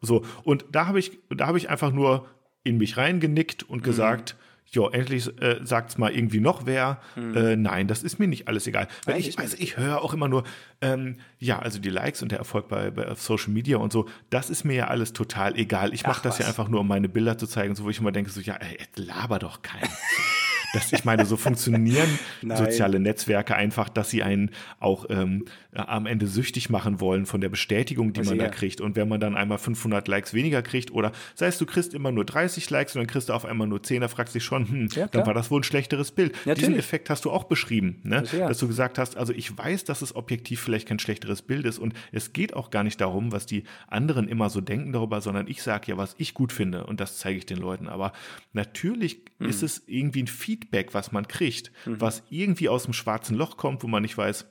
So, 0.01 0.25
und 0.43 0.65
da 0.71 0.87
habe 0.87 0.99
ich, 0.99 1.17
da 1.29 1.47
habe 1.47 1.57
ich 1.57 1.69
einfach 1.69 1.93
nur 1.93 2.27
in 2.65 2.77
mich 2.77 2.97
reingenickt 2.97 3.63
und 3.63 3.79
mhm. 3.79 3.83
gesagt, 3.83 4.35
jo, 4.69 4.89
endlich 4.89 5.27
äh, 5.41 5.59
sagt's 5.63 5.97
mal 5.97 6.11
irgendwie 6.11 6.39
noch 6.39 6.65
wer. 6.65 6.99
Mhm. 7.15 7.35
Äh, 7.35 7.55
nein, 7.55 7.87
das 7.87 8.03
ist 8.03 8.19
mir 8.19 8.27
nicht 8.27 8.47
alles 8.47 8.67
egal. 8.67 8.87
Weil 9.05 9.19
ich, 9.19 9.39
also 9.39 9.55
ich 9.59 9.77
höre 9.77 10.01
auch 10.01 10.13
immer 10.13 10.27
nur, 10.27 10.43
ähm, 10.81 11.17
ja, 11.39 11.59
also 11.59 11.79
die 11.79 11.89
Likes 11.89 12.21
und 12.21 12.31
der 12.31 12.39
Erfolg 12.39 12.67
bei, 12.67 12.91
bei 12.91 13.13
Social 13.15 13.51
Media 13.51 13.77
und 13.77 13.91
so, 13.91 14.07
das 14.29 14.49
ist 14.49 14.63
mir 14.63 14.75
ja 14.75 14.87
alles 14.87 15.13
total 15.13 15.55
egal. 15.57 15.93
Ich 15.93 16.03
mache 16.03 16.21
das 16.23 16.33
was. 16.33 16.39
ja 16.39 16.47
einfach 16.47 16.67
nur, 16.67 16.81
um 16.81 16.87
meine 16.87 17.09
Bilder 17.09 17.37
zu 17.37 17.47
zeigen, 17.47 17.75
so 17.75 17.83
wo 17.83 17.89
ich 17.89 17.99
immer 17.99 18.11
denke, 18.11 18.29
so, 18.29 18.41
ja, 18.41 18.55
ey, 18.55 18.77
laber 18.95 19.39
doch 19.39 19.61
keinen. 19.61 19.89
Das, 20.77 20.93
ich 20.93 21.05
meine, 21.05 21.25
so 21.25 21.37
funktionieren 21.37 22.07
soziale 22.41 22.99
Netzwerke 22.99 23.55
einfach, 23.55 23.89
dass 23.89 24.09
sie 24.09 24.23
einen 24.23 24.51
auch 24.79 25.05
ähm, 25.09 25.45
am 25.73 26.05
Ende 26.05 26.27
süchtig 26.27 26.69
machen 26.69 26.99
wollen 26.99 27.25
von 27.25 27.41
der 27.41 27.49
Bestätigung, 27.49 28.13
die 28.13 28.21
also 28.21 28.31
man 28.31 28.39
ja. 28.39 28.45
da 28.45 28.51
kriegt. 28.51 28.81
Und 28.81 28.95
wenn 28.95 29.07
man 29.07 29.19
dann 29.19 29.35
einmal 29.35 29.57
500 29.57 30.07
Likes 30.07 30.33
weniger 30.33 30.61
kriegt 30.61 30.91
oder 30.91 31.11
sei 31.35 31.47
es, 31.47 31.57
du 31.57 31.65
kriegst 31.65 31.93
immer 31.93 32.11
nur 32.11 32.25
30 32.25 32.69
Likes 32.69 32.95
und 32.95 33.01
dann 33.01 33.07
kriegst 33.07 33.29
du 33.29 33.33
auf 33.33 33.45
einmal 33.45 33.67
nur 33.67 33.83
10, 33.83 34.01
da 34.01 34.07
fragst 34.07 34.33
du 34.33 34.39
dich 34.39 34.45
schon, 34.45 34.67
hm, 34.67 34.89
ja, 34.93 35.07
dann 35.07 35.25
war 35.25 35.33
das 35.33 35.51
wohl 35.51 35.61
ein 35.61 35.63
schlechteres 35.63 36.11
Bild. 36.11 36.33
Natürlich. 36.45 36.59
Diesen 36.59 36.75
Effekt 36.75 37.09
hast 37.09 37.25
du 37.25 37.31
auch 37.31 37.45
beschrieben, 37.45 38.01
ne? 38.03 38.19
Also 38.19 38.37
ja. 38.37 38.47
dass 38.47 38.57
du 38.57 38.67
gesagt 38.67 38.97
hast, 38.97 39.17
also 39.17 39.33
ich 39.33 39.55
weiß, 39.57 39.83
dass 39.85 40.01
es 40.01 40.15
objektiv 40.15 40.61
vielleicht 40.61 40.87
kein 40.87 40.99
schlechteres 40.99 41.41
Bild 41.41 41.65
ist 41.65 41.79
und 41.79 41.93
es 42.11 42.33
geht 42.33 42.53
auch 42.53 42.69
gar 42.69 42.83
nicht 42.83 43.01
darum, 43.01 43.31
was 43.31 43.45
die 43.45 43.63
anderen 43.87 44.27
immer 44.27 44.49
so 44.49 44.61
denken 44.61 44.93
darüber, 44.93 45.21
sondern 45.21 45.47
ich 45.47 45.61
sage 45.61 45.91
ja, 45.91 45.97
was 45.97 46.15
ich 46.17 46.33
gut 46.33 46.51
finde 46.51 46.85
und 46.85 46.99
das 46.99 47.17
zeige 47.17 47.37
ich 47.37 47.45
den 47.45 47.57
Leuten. 47.57 47.87
Aber 47.87 48.13
natürlich 48.53 49.21
mhm. 49.39 49.49
ist 49.49 49.63
es 49.63 49.83
irgendwie 49.87 50.23
ein 50.23 50.27
Feedback, 50.27 50.66
was 50.71 51.11
man 51.11 51.27
kriegt, 51.27 51.71
mhm. 51.85 52.01
was 52.01 52.23
irgendwie 52.29 52.69
aus 52.69 52.83
dem 52.83 52.93
schwarzen 52.93 53.35
Loch 53.35 53.57
kommt, 53.57 53.83
wo 53.83 53.87
man 53.87 54.01
nicht 54.01 54.17
weiß, 54.17 54.47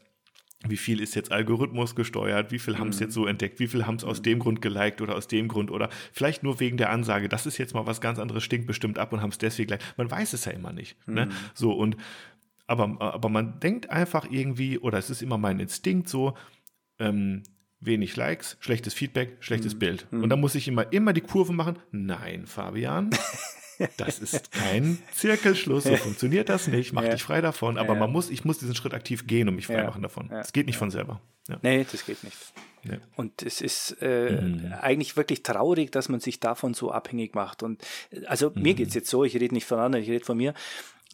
wie 0.66 0.76
viel 0.76 1.00
ist 1.00 1.14
jetzt 1.14 1.32
Algorithmus 1.32 1.94
gesteuert, 1.94 2.50
wie 2.50 2.58
viel 2.58 2.74
mhm. 2.74 2.78
haben 2.78 2.88
es 2.88 3.00
jetzt 3.00 3.14
so 3.14 3.26
entdeckt, 3.26 3.60
wie 3.60 3.66
viel 3.66 3.86
haben 3.86 3.96
es 3.96 4.04
aus 4.04 4.22
dem 4.22 4.38
Grund 4.38 4.62
geliked 4.62 5.00
oder 5.00 5.14
aus 5.14 5.28
dem 5.28 5.48
Grund 5.48 5.70
oder 5.70 5.90
vielleicht 6.12 6.42
nur 6.42 6.60
wegen 6.60 6.76
der 6.76 6.90
Ansage, 6.90 7.28
das 7.28 7.46
ist 7.46 7.58
jetzt 7.58 7.74
mal 7.74 7.86
was 7.86 8.00
ganz 8.00 8.18
anderes, 8.18 8.42
stinkt 8.42 8.66
bestimmt 8.66 8.98
ab 8.98 9.12
und 9.12 9.20
haben 9.20 9.30
es 9.30 9.38
deswegen 9.38 9.68
gleich. 9.68 9.80
Man 9.96 10.10
weiß 10.10 10.32
es 10.32 10.44
ja 10.44 10.52
immer 10.52 10.72
nicht. 10.72 10.96
Ne? 11.06 11.26
Mhm. 11.26 11.30
Ne? 11.30 11.36
So 11.54 11.72
und 11.72 11.96
aber, 12.66 13.00
aber 13.00 13.28
man 13.28 13.60
denkt 13.60 13.90
einfach 13.90 14.26
irgendwie, 14.28 14.78
oder 14.78 14.98
es 14.98 15.08
ist 15.08 15.22
immer 15.22 15.38
mein 15.38 15.60
Instinkt 15.60 16.08
so, 16.08 16.36
ähm, 16.98 17.44
wenig 17.80 18.16
Likes, 18.16 18.56
schlechtes 18.60 18.94
Feedback, 18.94 19.36
schlechtes 19.40 19.74
mhm. 19.74 19.78
Bild. 19.78 20.06
Und 20.10 20.28
dann 20.30 20.40
muss 20.40 20.54
ich 20.54 20.66
immer, 20.66 20.92
immer 20.92 21.12
die 21.12 21.20
Kurve 21.20 21.52
machen. 21.52 21.78
Nein, 21.92 22.46
Fabian, 22.46 23.10
Das 23.96 24.18
ist 24.18 24.52
kein 24.52 24.98
Zirkelschluss, 25.12 25.84
so 25.84 25.96
funktioniert 25.96 26.48
das 26.48 26.66
nicht, 26.66 26.92
mach 26.92 27.04
ja. 27.04 27.10
dich 27.10 27.22
frei 27.22 27.40
davon. 27.40 27.78
Aber 27.78 27.94
ja. 27.94 28.00
man 28.00 28.10
muss, 28.12 28.30
ich 28.30 28.44
muss 28.44 28.58
diesen 28.58 28.74
Schritt 28.74 28.94
aktiv 28.94 29.26
gehen 29.26 29.48
und 29.48 29.54
mich 29.54 29.66
frei 29.66 29.84
machen 29.84 30.02
davon. 30.02 30.30
Es 30.30 30.52
geht 30.52 30.66
nicht 30.66 30.78
von 30.78 30.90
selber. 30.90 31.20
Ja. 31.48 31.58
Nee, 31.62 31.86
das 31.90 32.04
geht 32.04 32.22
nicht. 32.24 32.36
Und 33.16 33.42
es 33.42 33.60
ist 33.60 33.96
äh, 34.00 34.30
mhm. 34.30 34.72
eigentlich 34.80 35.16
wirklich 35.16 35.42
traurig, 35.42 35.90
dass 35.90 36.08
man 36.08 36.20
sich 36.20 36.40
davon 36.40 36.74
so 36.74 36.92
abhängig 36.92 37.34
macht. 37.34 37.62
Und 37.62 37.82
also 38.26 38.50
mhm. 38.54 38.62
mir 38.62 38.74
geht 38.74 38.88
es 38.88 38.94
jetzt 38.94 39.10
so, 39.10 39.24
ich 39.24 39.34
rede 39.34 39.54
nicht 39.54 39.66
von 39.66 39.78
anderen, 39.78 40.04
ich 40.04 40.10
rede 40.10 40.24
von 40.24 40.36
mir, 40.36 40.54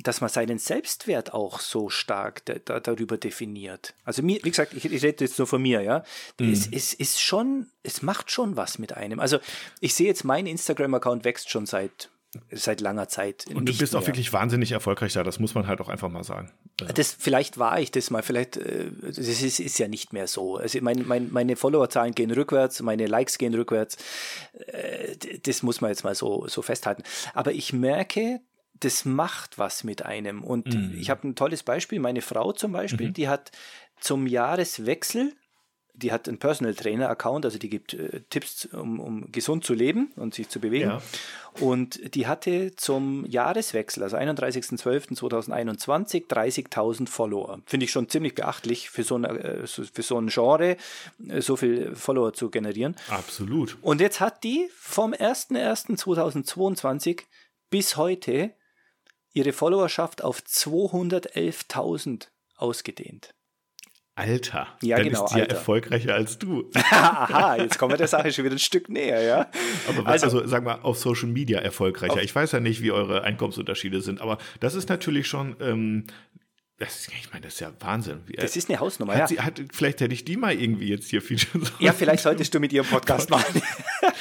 dass 0.00 0.20
man 0.20 0.30
seinen 0.30 0.58
Selbstwert 0.58 1.34
auch 1.34 1.60
so 1.60 1.90
stark 1.90 2.42
da, 2.64 2.80
darüber 2.80 3.18
definiert. 3.18 3.94
Also 4.04 4.22
mir, 4.22 4.40
wie 4.42 4.50
gesagt, 4.50 4.74
ich, 4.74 4.84
ich 4.84 5.02
rede 5.02 5.24
jetzt 5.24 5.38
nur 5.38 5.46
von 5.46 5.60
mir, 5.60 5.82
ja. 5.82 6.04
Mhm. 6.40 6.52
Es, 6.52 6.66
es 6.70 6.94
ist 6.94 7.20
schon, 7.20 7.66
es 7.82 8.02
macht 8.02 8.30
schon 8.30 8.56
was 8.56 8.78
mit 8.78 8.94
einem. 8.94 9.20
Also 9.20 9.38
ich 9.80 9.94
sehe 9.94 10.06
jetzt, 10.06 10.24
mein 10.24 10.46
Instagram-Account 10.46 11.24
wächst 11.24 11.50
schon 11.50 11.66
seit 11.66 12.10
seit 12.51 12.80
langer 12.80 13.09
Zeit. 13.09 13.47
Und 13.55 13.68
du 13.68 13.76
bist 13.76 13.93
mehr. 13.93 14.01
auch 14.01 14.07
wirklich 14.07 14.33
wahnsinnig 14.33 14.72
erfolgreich 14.72 15.12
da, 15.12 15.22
das 15.22 15.39
muss 15.39 15.55
man 15.55 15.66
halt 15.66 15.80
auch 15.80 15.89
einfach 15.89 16.09
mal 16.09 16.24
sagen. 16.24 16.51
Das, 16.95 17.12
vielleicht 17.12 17.59
war 17.59 17.78
ich 17.78 17.91
das 17.91 18.11
mal, 18.11 18.22
vielleicht, 18.22 18.57
äh, 18.57 18.91
das 19.03 19.18
ist, 19.18 19.61
ist 19.61 19.78
ja 19.78 19.89
nicht 19.89 20.12
mehr 20.12 20.26
so. 20.26 20.57
Also 20.57 20.78
mein, 20.80 21.07
mein, 21.07 21.30
meine 21.30 21.57
Followerzahlen 21.57 22.14
gehen 22.14 22.30
rückwärts, 22.30 22.80
meine 22.80 23.07
Likes 23.07 23.37
gehen 23.37 23.55
rückwärts. 23.55 23.99
Äh, 24.66 25.16
das 25.43 25.62
muss 25.62 25.80
man 25.80 25.91
jetzt 25.91 26.05
mal 26.05 26.14
so, 26.14 26.47
so 26.49 26.62
festhalten. 26.62 27.03
Aber 27.35 27.53
ich 27.53 27.72
merke, 27.72 28.41
das 28.80 29.05
macht 29.05 29.59
was 29.59 29.85
mit 29.85 30.05
einem. 30.05 30.43
Und 30.43 30.74
mhm. 30.74 30.97
ich 30.99 31.11
habe 31.11 31.28
ein 31.28 31.37
tolles 31.37 31.62
Beispiel. 31.62 32.01
Meine 32.01 32.22
Frau 32.22 32.53
zum 32.53 32.72
Beispiel, 32.72 33.09
mhm. 33.09 33.14
die 33.14 33.28
hat 33.28 33.53
zum 34.01 34.26
Jahreswechsel 34.26 35.35
die 35.95 36.11
hat 36.11 36.28
einen 36.28 36.38
Personal 36.38 36.74
Trainer 36.74 37.11
Account, 37.11 37.45
also 37.45 37.59
die 37.59 37.68
gibt 37.68 37.93
äh, 37.95 38.22
Tipps, 38.30 38.66
um, 38.66 38.99
um, 38.99 39.30
gesund 39.30 39.64
zu 39.64 39.74
leben 39.74 40.11
und 40.16 40.34
sich 40.34 40.49
zu 40.49 40.59
bewegen. 40.59 40.88
Ja. 40.88 41.01
Und 41.61 42.14
die 42.14 42.26
hatte 42.26 42.74
zum 42.76 43.26
Jahreswechsel, 43.26 44.03
also 44.03 44.16
31.12.2021, 44.16 46.28
30.000 46.28 47.09
Follower. 47.09 47.61
Finde 47.66 47.84
ich 47.84 47.93
schon 47.93 48.09
ziemlich 48.09 48.34
beachtlich 48.34 48.88
für 48.88 49.03
so, 49.03 49.16
ein, 49.16 49.24
äh, 49.24 49.66
für 49.66 50.03
so 50.03 50.18
ein 50.18 50.28
Genre, 50.28 50.78
äh, 51.28 51.43
so 51.43 51.57
viel 51.57 51.95
Follower 51.95 52.32
zu 52.32 52.49
generieren. 52.49 52.97
Absolut. 53.09 53.76
Und 53.82 54.01
jetzt 54.01 54.20
hat 54.20 54.45
die 54.45 54.70
vom 54.74 55.12
01.01.2022 55.12 57.20
bis 57.68 57.99
heute 57.99 58.55
ihre 59.34 59.53
Followerschaft 59.53 60.24
auf 60.24 60.40
211.000 60.40 62.28
ausgedehnt. 62.57 63.34
Alter, 64.14 64.66
ja, 64.82 64.96
dann 64.98 65.06
genau, 65.06 65.24
ist 65.24 65.30
die 65.30 65.40
Alter. 65.40 65.54
ja 65.54 65.58
erfolgreicher 65.58 66.14
als 66.14 66.38
du. 66.38 66.70
Aha, 66.74 67.56
jetzt 67.56 67.78
kommen 67.78 67.94
wir 67.94 67.96
der 67.96 68.08
Sache 68.08 68.30
schon 68.30 68.44
wieder 68.44 68.56
ein 68.56 68.58
Stück 68.58 68.90
näher, 68.90 69.22
ja. 69.22 69.50
Aber 69.88 70.04
was, 70.04 70.22
also, 70.22 70.38
also 70.38 70.50
sag 70.50 70.64
mal, 70.64 70.80
auf 70.82 70.98
Social 70.98 71.28
Media 71.28 71.60
erfolgreicher. 71.60 72.22
Ich 72.22 72.34
weiß 72.34 72.52
ja 72.52 72.60
nicht, 72.60 72.82
wie 72.82 72.92
eure 72.92 73.22
Einkommensunterschiede 73.22 74.02
sind, 74.02 74.20
aber 74.20 74.36
das 74.60 74.74
ist 74.74 74.90
natürlich 74.90 75.26
schon, 75.28 75.56
ähm, 75.60 76.04
Das 76.76 76.96
ist, 77.00 77.08
ich 77.08 77.32
meine, 77.32 77.44
das 77.44 77.54
ist 77.54 77.60
ja 77.60 77.72
Wahnsinn. 77.80 78.20
Das 78.36 78.54
ist 78.54 78.68
eine 78.68 78.80
Hausnummer, 78.80 79.14
hat 79.14 79.20
ja. 79.20 79.26
Sie, 79.28 79.40
hat, 79.40 79.62
vielleicht 79.72 80.02
hätte 80.02 80.12
ich 80.12 80.26
die 80.26 80.36
mal 80.36 80.52
irgendwie 80.52 80.88
jetzt 80.88 81.08
hier 81.08 81.22
viel 81.22 81.38
Ja, 81.78 81.94
vielleicht 81.94 82.22
solltest 82.22 82.52
du 82.54 82.60
mit 82.60 82.72
ihrem 82.74 82.86
Podcast 82.86 83.30
machen. 83.30 83.62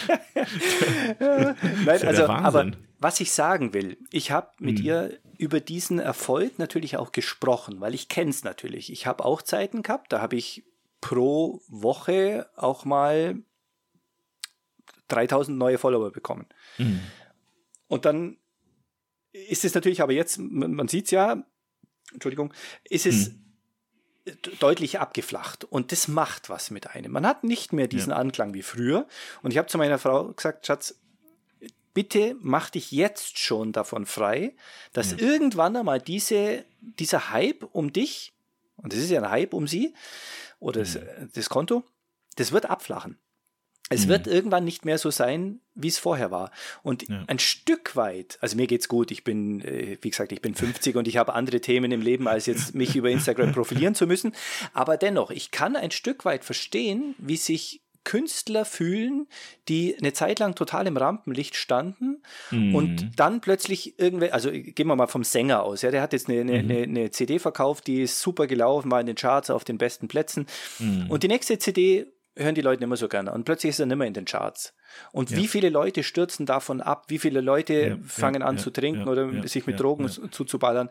Nein, 1.19 2.07
also, 2.07 2.27
aber 2.27 2.71
was 3.01 3.19
ich 3.19 3.31
sagen 3.31 3.73
will, 3.73 3.97
ich 4.11 4.29
habe 4.29 4.51
mit 4.59 4.77
hm. 4.77 4.85
ihr 4.85 5.19
über 5.37 5.59
diesen 5.59 5.97
Erfolg 5.97 6.59
natürlich 6.59 6.97
auch 6.97 7.11
gesprochen, 7.11 7.81
weil 7.81 7.95
ich 7.95 8.09
kenne 8.09 8.29
es 8.29 8.43
natürlich. 8.43 8.91
Ich 8.91 9.07
habe 9.07 9.25
auch 9.25 9.41
Zeiten 9.41 9.81
gehabt, 9.81 10.13
da 10.13 10.21
habe 10.21 10.35
ich 10.35 10.63
pro 11.01 11.61
Woche 11.67 12.47
auch 12.55 12.85
mal 12.85 13.41
3000 15.07 15.57
neue 15.57 15.79
Follower 15.79 16.11
bekommen. 16.11 16.45
Mhm. 16.77 17.01
Und 17.87 18.05
dann 18.05 18.37
ist 19.31 19.65
es 19.65 19.73
natürlich 19.73 20.01
aber 20.01 20.13
jetzt, 20.13 20.37
man 20.39 20.87
sieht 20.87 21.05
es 21.05 21.11
ja, 21.11 21.43
Entschuldigung, 22.13 22.53
ist 22.83 23.07
es 23.07 23.31
mhm. 23.31 24.37
deutlich 24.59 24.99
abgeflacht 24.99 25.63
und 25.63 25.91
das 25.91 26.07
macht 26.07 26.49
was 26.49 26.69
mit 26.69 26.87
einem. 26.91 27.11
Man 27.11 27.25
hat 27.25 27.43
nicht 27.43 27.73
mehr 27.73 27.87
diesen 27.87 28.11
ja. 28.11 28.17
Anklang 28.17 28.53
wie 28.53 28.61
früher. 28.61 29.07
Und 29.41 29.51
ich 29.51 29.57
habe 29.57 29.67
zu 29.67 29.79
meiner 29.79 29.97
Frau 29.97 30.33
gesagt, 30.33 30.67
Schatz, 30.67 31.01
bitte 31.93 32.35
mach 32.39 32.69
dich 32.69 32.91
jetzt 32.91 33.37
schon 33.37 33.71
davon 33.71 34.05
frei, 34.05 34.53
dass 34.93 35.11
ja. 35.11 35.19
irgendwann 35.19 35.75
einmal 35.75 35.99
diese, 35.99 36.65
dieser 36.81 37.31
Hype 37.31 37.63
um 37.73 37.93
dich, 37.93 38.33
und 38.77 38.93
das 38.93 38.99
ist 38.99 39.09
ja 39.09 39.21
ein 39.21 39.29
Hype 39.29 39.53
um 39.53 39.67
sie, 39.67 39.93
oder 40.59 40.81
das, 40.81 40.95
mhm. 40.95 41.29
das 41.33 41.49
Konto, 41.49 41.83
das 42.35 42.51
wird 42.51 42.69
abflachen. 42.69 43.17
Es 43.89 44.05
mhm. 44.05 44.09
wird 44.09 44.27
irgendwann 44.27 44.63
nicht 44.63 44.85
mehr 44.85 44.97
so 44.97 45.11
sein, 45.11 45.59
wie 45.75 45.89
es 45.89 45.97
vorher 45.97 46.31
war. 46.31 46.51
Und 46.81 47.09
ja. 47.09 47.25
ein 47.27 47.39
Stück 47.39 47.97
weit, 47.97 48.37
also 48.39 48.55
mir 48.55 48.67
geht's 48.67 48.87
gut, 48.87 49.11
ich 49.11 49.25
bin, 49.25 49.59
äh, 49.61 49.97
wie 50.01 50.09
gesagt, 50.09 50.31
ich 50.31 50.41
bin 50.41 50.55
50 50.55 50.95
und 50.95 51.09
ich 51.09 51.17
habe 51.17 51.33
andere 51.33 51.59
Themen 51.59 51.91
im 51.91 52.01
Leben, 52.01 52.27
als 52.27 52.45
jetzt 52.45 52.73
mich 52.73 52.95
über 52.95 53.09
Instagram 53.09 53.51
profilieren 53.51 53.93
zu 53.93 54.07
müssen. 54.07 54.33
Aber 54.73 54.95
dennoch, 54.95 55.29
ich 55.29 55.51
kann 55.51 55.75
ein 55.75 55.91
Stück 55.91 56.23
weit 56.23 56.45
verstehen, 56.45 57.15
wie 57.17 57.35
sich 57.35 57.81
Künstler 58.03 58.65
fühlen, 58.65 59.27
die 59.67 59.95
eine 59.97 60.13
Zeit 60.13 60.39
lang 60.39 60.55
total 60.55 60.87
im 60.87 60.97
Rampenlicht 60.97 61.55
standen 61.55 62.21
mhm. 62.49 62.75
und 62.75 63.11
dann 63.15 63.41
plötzlich 63.41 63.99
irgendwelche, 63.99 64.33
also 64.33 64.51
gehen 64.51 64.87
wir 64.87 64.95
mal 64.95 65.07
vom 65.07 65.23
Sänger 65.23 65.63
aus, 65.63 65.81
ja, 65.81 65.91
der 65.91 66.01
hat 66.01 66.13
jetzt 66.13 66.29
eine, 66.29 66.41
eine, 66.41 66.63
mhm. 66.63 66.71
eine, 66.71 67.11
CD 67.11 67.39
verkauft, 67.39 67.87
die 67.87 68.01
ist 68.01 68.21
super 68.21 68.47
gelaufen, 68.47 68.89
war 68.91 68.99
in 68.99 69.07
den 69.07 69.15
Charts 69.15 69.49
auf 69.49 69.63
den 69.63 69.77
besten 69.77 70.07
Plätzen 70.07 70.47
mhm. 70.79 71.07
und 71.09 71.23
die 71.23 71.27
nächste 71.27 71.59
CD 71.59 72.07
hören 72.35 72.55
die 72.55 72.61
Leute 72.61 72.81
nicht 72.81 72.87
mehr 72.87 72.97
so 72.97 73.09
gerne. 73.09 73.31
Und 73.33 73.43
plötzlich 73.43 73.71
ist 73.71 73.79
er 73.79 73.85
nicht 73.85 73.97
mehr 73.97 74.07
in 74.07 74.13
den 74.13 74.25
Charts. 74.25 74.73
Und 75.11 75.31
ja. 75.31 75.37
wie 75.37 75.47
viele 75.47 75.69
Leute 75.69 76.03
stürzen 76.03 76.45
davon 76.45 76.81
ab? 76.81 77.05
Wie 77.09 77.19
viele 77.19 77.41
Leute 77.41 77.73
ja, 77.73 77.97
fangen 78.05 78.41
ja, 78.41 78.47
an 78.47 78.57
zu 78.57 78.71
trinken 78.71 79.07
oder 79.07 79.47
sich 79.47 79.67
mit 79.67 79.79
Drogen 79.79 80.09
zuzuballern? 80.09 80.89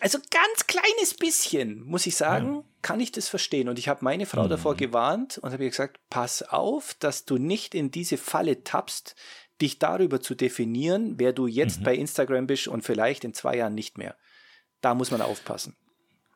Also 0.00 0.18
ganz 0.30 0.66
kleines 0.66 1.14
bisschen, 1.14 1.82
muss 1.82 2.06
ich 2.06 2.14
sagen, 2.14 2.62
kann 2.82 3.00
ich 3.00 3.10
das 3.10 3.28
verstehen. 3.28 3.68
Und 3.68 3.78
ich 3.78 3.88
habe 3.88 4.04
meine 4.04 4.26
Frau 4.26 4.44
mhm. 4.44 4.50
davor 4.50 4.76
gewarnt 4.76 5.38
und 5.38 5.52
habe 5.52 5.68
gesagt, 5.68 5.98
pass 6.08 6.42
auf, 6.42 6.94
dass 7.00 7.24
du 7.24 7.36
nicht 7.36 7.74
in 7.74 7.90
diese 7.90 8.16
Falle 8.16 8.62
tappst, 8.62 9.16
dich 9.60 9.78
darüber 9.78 10.20
zu 10.20 10.34
definieren, 10.34 11.14
wer 11.18 11.32
du 11.32 11.46
jetzt 11.46 11.80
mhm. 11.80 11.84
bei 11.84 11.94
Instagram 11.94 12.46
bist 12.46 12.68
und 12.68 12.82
vielleicht 12.82 13.24
in 13.24 13.34
zwei 13.34 13.56
Jahren 13.56 13.74
nicht 13.74 13.98
mehr. 13.98 14.16
Da 14.80 14.94
muss 14.94 15.10
man 15.10 15.20
aufpassen. 15.20 15.76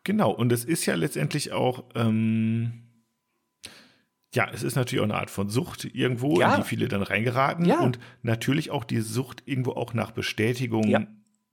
Genau, 0.05 0.31
und 0.31 0.53
es 0.53 0.65
ist 0.65 0.87
ja 0.87 0.95
letztendlich 0.95 1.53
auch, 1.53 1.85
ähm, 1.97 2.85
ja, 4.33 4.49
es 4.53 4.63
ist 4.63 4.77
natürlich 4.77 5.01
auch 5.01 5.09
eine 5.09 5.17
Art 5.17 5.31
von 5.31 5.49
Sucht 5.51 5.85
irgendwo, 5.85 6.41
ja. 6.41 6.55
in 6.55 6.63
die 6.63 6.69
viele 6.69 6.89
dann 6.89 7.03
reingeraten. 7.03 7.65
Ja. 7.65 7.81
Und 7.81 7.99
natürlich 8.23 8.71
auch 8.71 8.85
die 8.85 9.01
Sucht 9.01 9.43
irgendwo 9.47 9.73
auch 9.73 9.95
nach 9.95 10.13
Bestätigung 10.13 10.87
ja. 10.87 11.07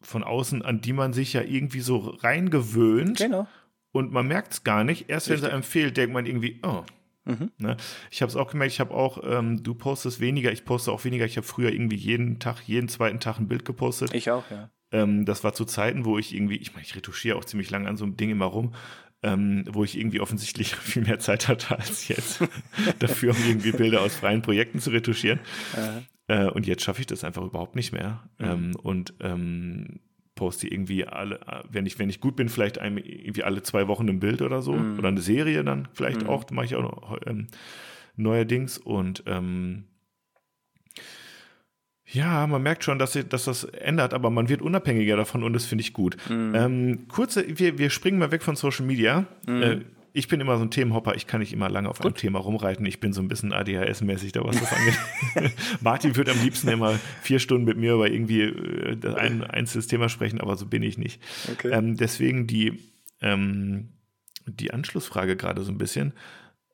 Von 0.04 0.24
außen, 0.24 0.62
an 0.62 0.82
die 0.82 0.94
man 0.94 1.14
sich 1.14 1.34
ja 1.34 1.42
irgendwie 1.42 1.80
so 1.80 1.98
reingewöhnt. 1.98 3.18
Genau. 3.18 3.48
Und 3.92 4.12
man 4.12 4.28
merkt 4.28 4.54
es 4.54 4.64
gar 4.64 4.84
nicht. 4.84 5.10
Erst 5.10 5.30
Richtig. 5.30 5.44
wenn 5.44 5.48
es 5.48 5.54
einem 5.54 5.64
fehlt, 5.64 5.98
denkt 5.98 6.14
man 6.14 6.26
irgendwie, 6.26 6.60
oh. 6.64 6.84
Mhm. 7.26 7.52
Ne? 7.58 7.78
Ich 8.12 8.22
habe 8.22 8.30
es 8.30 8.36
auch 8.36 8.52
gemerkt, 8.52 8.74
ich 8.74 8.80
habe 8.82 8.94
auch, 8.94 9.22
ähm, 9.24 9.64
du 9.64 9.76
postest 9.76 10.20
weniger, 10.20 10.52
ich 10.52 10.66
poste 10.66 10.92
auch 10.92 11.06
weniger. 11.06 11.26
Ich 11.26 11.38
habe 11.38 11.48
früher 11.48 11.72
irgendwie 11.72 11.96
jeden 11.96 12.40
Tag, 12.40 12.62
jeden 12.68 12.90
zweiten 12.90 13.20
Tag 13.20 13.40
ein 13.40 13.48
Bild 13.48 13.64
gepostet. 13.66 14.14
Ich 14.14 14.30
auch, 14.30 14.44
ja. 14.52 14.70
Ähm, 14.92 15.26
das 15.26 15.44
war 15.44 15.54
zu 15.54 15.66
Zeiten, 15.66 16.06
wo 16.06 16.18
ich 16.18 16.36
irgendwie, 16.36 16.58
ich 16.58 16.74
meine, 16.74 16.86
ich 16.86 16.96
retuschiere 16.96 17.38
auch 17.38 17.46
ziemlich 17.46 17.70
lange 17.70 17.88
an 17.88 17.98
so 17.98 18.04
einem 18.04 18.18
Ding 18.18 18.30
immer 18.30 18.46
rum 18.46 18.74
ähm, 19.24 19.64
wo 19.72 19.84
ich 19.84 19.98
irgendwie 19.98 20.20
offensichtlich 20.20 20.76
viel 20.76 21.04
mehr 21.04 21.20
Zeit 21.20 21.48
hatte 21.48 21.78
als 21.78 22.08
jetzt 22.08 22.44
dafür, 23.00 23.32
um 23.32 23.44
irgendwie 23.48 23.72
Bilder 23.72 24.02
aus 24.02 24.16
freien 24.16 24.42
Projekten 24.42 24.80
zu 24.80 24.92
retuschieren. 24.92 25.40
Äh, 25.76 26.02
und 26.28 26.66
jetzt 26.66 26.84
schaffe 26.84 27.02
ich 27.02 27.08
das 27.08 27.24
einfach 27.24 27.44
überhaupt 27.44 27.76
nicht 27.76 27.92
mehr. 27.92 28.24
Mhm. 28.40 28.46
Ähm, 28.46 28.76
und 28.82 29.14
ähm, 29.20 30.00
poste 30.36 30.68
irgendwie 30.68 31.06
alle, 31.06 31.40
wenn 31.70 31.86
ich, 31.86 32.00
wenn 32.00 32.10
ich 32.10 32.20
gut 32.20 32.36
bin, 32.36 32.50
vielleicht 32.50 32.80
ein, 32.80 32.98
irgendwie 32.98 33.44
alle 33.44 33.62
zwei 33.62 33.88
Wochen 33.88 34.10
ein 34.10 34.20
Bild 34.20 34.42
oder 34.42 34.62
so. 34.62 34.74
Mhm. 34.74 35.00
Oder 35.00 35.10
eine 35.10 35.22
Serie 35.22 35.64
dann 35.64 35.88
vielleicht 35.94 36.24
mhm. 36.24 36.30
auch, 36.30 36.50
mache 36.52 36.66
ich 36.66 36.76
auch 36.76 36.82
noch 36.82 37.20
ähm, 37.26 37.48
neuerdings. 38.16 38.78
Und 38.78 39.24
ähm, 39.28 39.86
ja, 42.06 42.46
man 42.48 42.62
merkt 42.62 42.84
schon, 42.84 43.00
dass, 43.00 43.18
dass 43.30 43.46
das 43.46 43.64
ändert, 43.64 44.14
aber 44.14 44.30
man 44.30 44.50
wird 44.50 44.62
unabhängiger 44.62 45.16
davon 45.18 45.44
und 45.44 45.54
das 45.54 45.66
finde 45.66 45.82
ich 45.84 45.94
gut. 45.94 46.18
Mhm. 46.30 46.56
Ähm, 46.56 47.08
kurze, 47.08 47.60
wir, 47.60 47.78
wir 47.78 47.90
springen 47.90 48.20
mal 48.20 48.32
weg 48.32 48.44
von 48.44 48.56
Social 48.56 48.86
Media. 48.86 49.26
Mhm. 49.48 49.62
Äh, 49.62 49.82
ich 50.16 50.28
bin 50.28 50.40
immer 50.40 50.58
so 50.58 50.64
ein 50.64 50.70
Themenhopper, 50.70 51.16
ich 51.16 51.26
kann 51.26 51.40
nicht 51.40 51.54
immer 51.54 51.70
lange 51.70 51.90
auf 51.90 51.98
Gut. 51.98 52.06
einem 52.06 52.16
Thema 52.16 52.40
rumreiten. 52.40 52.86
Ich 52.86 53.00
bin 53.00 53.14
so 53.14 53.22
ein 53.22 53.28
bisschen 53.28 53.52
ADHS-mäßig, 53.52 54.32
da 54.32 54.44
was 54.44 54.60
das 54.60 54.72
angeht. 54.72 55.52
Martin 55.82 56.16
wird 56.16 56.30
am 56.30 56.40
liebsten 56.40 56.68
immer 56.68 57.00
vier 57.22 57.40
Stunden 57.40 57.66
mit 57.66 57.78
mir 57.78 57.94
über 57.94 58.10
irgendwie 58.10 58.42
äh, 58.42 59.16
ein 59.16 59.44
einzelnes 59.44 59.88
Thema 59.88 60.10
sprechen, 60.10 60.40
aber 60.40 60.56
so 60.56 60.68
bin 60.68 60.84
ich 60.84 61.00
nicht. 61.00 61.20
Okay. 61.52 61.72
Ähm, 61.72 61.98
deswegen 61.98 62.46
die, 62.46 62.80
ähm, 63.22 63.90
die 64.46 64.72
Anschlussfrage 64.72 65.36
gerade 65.36 65.64
so 65.64 65.72
ein 65.72 65.80
bisschen, 65.80 66.14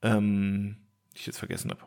ähm, 0.01 0.75
die 1.13 1.19
ich 1.19 1.25
jetzt 1.25 1.39
vergessen 1.39 1.71
habe. 1.71 1.81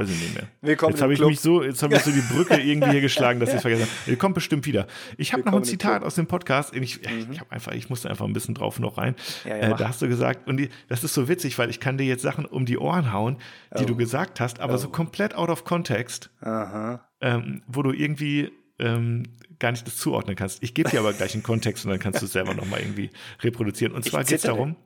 Weiß 0.00 0.08
ich 0.08 0.18
nicht 0.18 0.34
mehr. 0.34 0.48
Willkommen 0.62 0.94
jetzt 0.94 1.02
habe 1.02 1.12
ich 1.12 1.20
mich 1.20 1.40
so, 1.40 1.62
jetzt 1.62 1.82
habe 1.82 1.94
ich 1.94 2.00
so 2.00 2.10
die 2.10 2.22
Brücke 2.22 2.54
irgendwie 2.58 2.90
hier 2.90 3.00
geschlagen, 3.02 3.38
dass 3.38 3.50
ich 3.50 3.56
es 3.56 3.60
vergessen 3.60 3.86
habe. 4.06 4.16
Kommt 4.16 4.34
bestimmt 4.34 4.64
wieder. 4.64 4.86
Ich 5.18 5.34
habe 5.34 5.42
noch 5.42 5.52
ein 5.52 5.62
Zitat 5.62 6.04
aus 6.04 6.14
dem 6.14 6.26
Podcast. 6.26 6.74
Ich, 6.74 7.02
mhm. 7.02 7.30
ich 7.30 7.38
habe 7.38 7.52
einfach, 7.52 7.72
ich 7.72 7.90
musste 7.90 8.08
einfach 8.08 8.24
ein 8.24 8.32
bisschen 8.32 8.54
drauf 8.54 8.80
noch 8.80 8.96
rein. 8.96 9.14
Ja, 9.44 9.56
ja, 9.58 9.74
äh, 9.74 9.76
da 9.76 9.88
hast 9.88 10.00
du 10.00 10.08
gesagt, 10.08 10.48
und 10.48 10.56
die, 10.56 10.70
das 10.88 11.04
ist 11.04 11.12
so 11.12 11.28
witzig, 11.28 11.58
weil 11.58 11.68
ich 11.68 11.80
kann 11.80 11.98
dir 11.98 12.06
jetzt 12.06 12.22
Sachen 12.22 12.46
um 12.46 12.64
die 12.64 12.78
Ohren 12.78 13.12
hauen, 13.12 13.36
die 13.78 13.82
oh. 13.82 13.88
du 13.88 13.96
gesagt 13.96 14.40
hast, 14.40 14.60
aber 14.60 14.72
oh. 14.72 14.78
so 14.78 14.88
komplett 14.88 15.34
out 15.34 15.50
of 15.50 15.64
context, 15.64 16.30
ähm, 16.42 17.62
wo 17.66 17.82
du 17.82 17.92
irgendwie 17.92 18.52
ähm, 18.78 19.24
gar 19.58 19.72
nicht 19.72 19.86
das 19.86 19.98
zuordnen 19.98 20.34
kannst. 20.34 20.62
Ich 20.62 20.72
gebe 20.72 20.88
dir 20.88 21.00
aber 21.00 21.12
gleich 21.12 21.34
einen 21.34 21.42
Kontext 21.42 21.84
und 21.84 21.90
dann 21.90 22.00
kannst 22.00 22.22
du 22.22 22.24
es 22.24 22.32
selber 22.32 22.54
nochmal 22.54 22.80
irgendwie 22.80 23.10
reproduzieren. 23.42 23.92
Und 23.92 24.06
zwar 24.06 24.24
geht 24.24 24.38
es 24.38 24.42
darum, 24.44 24.76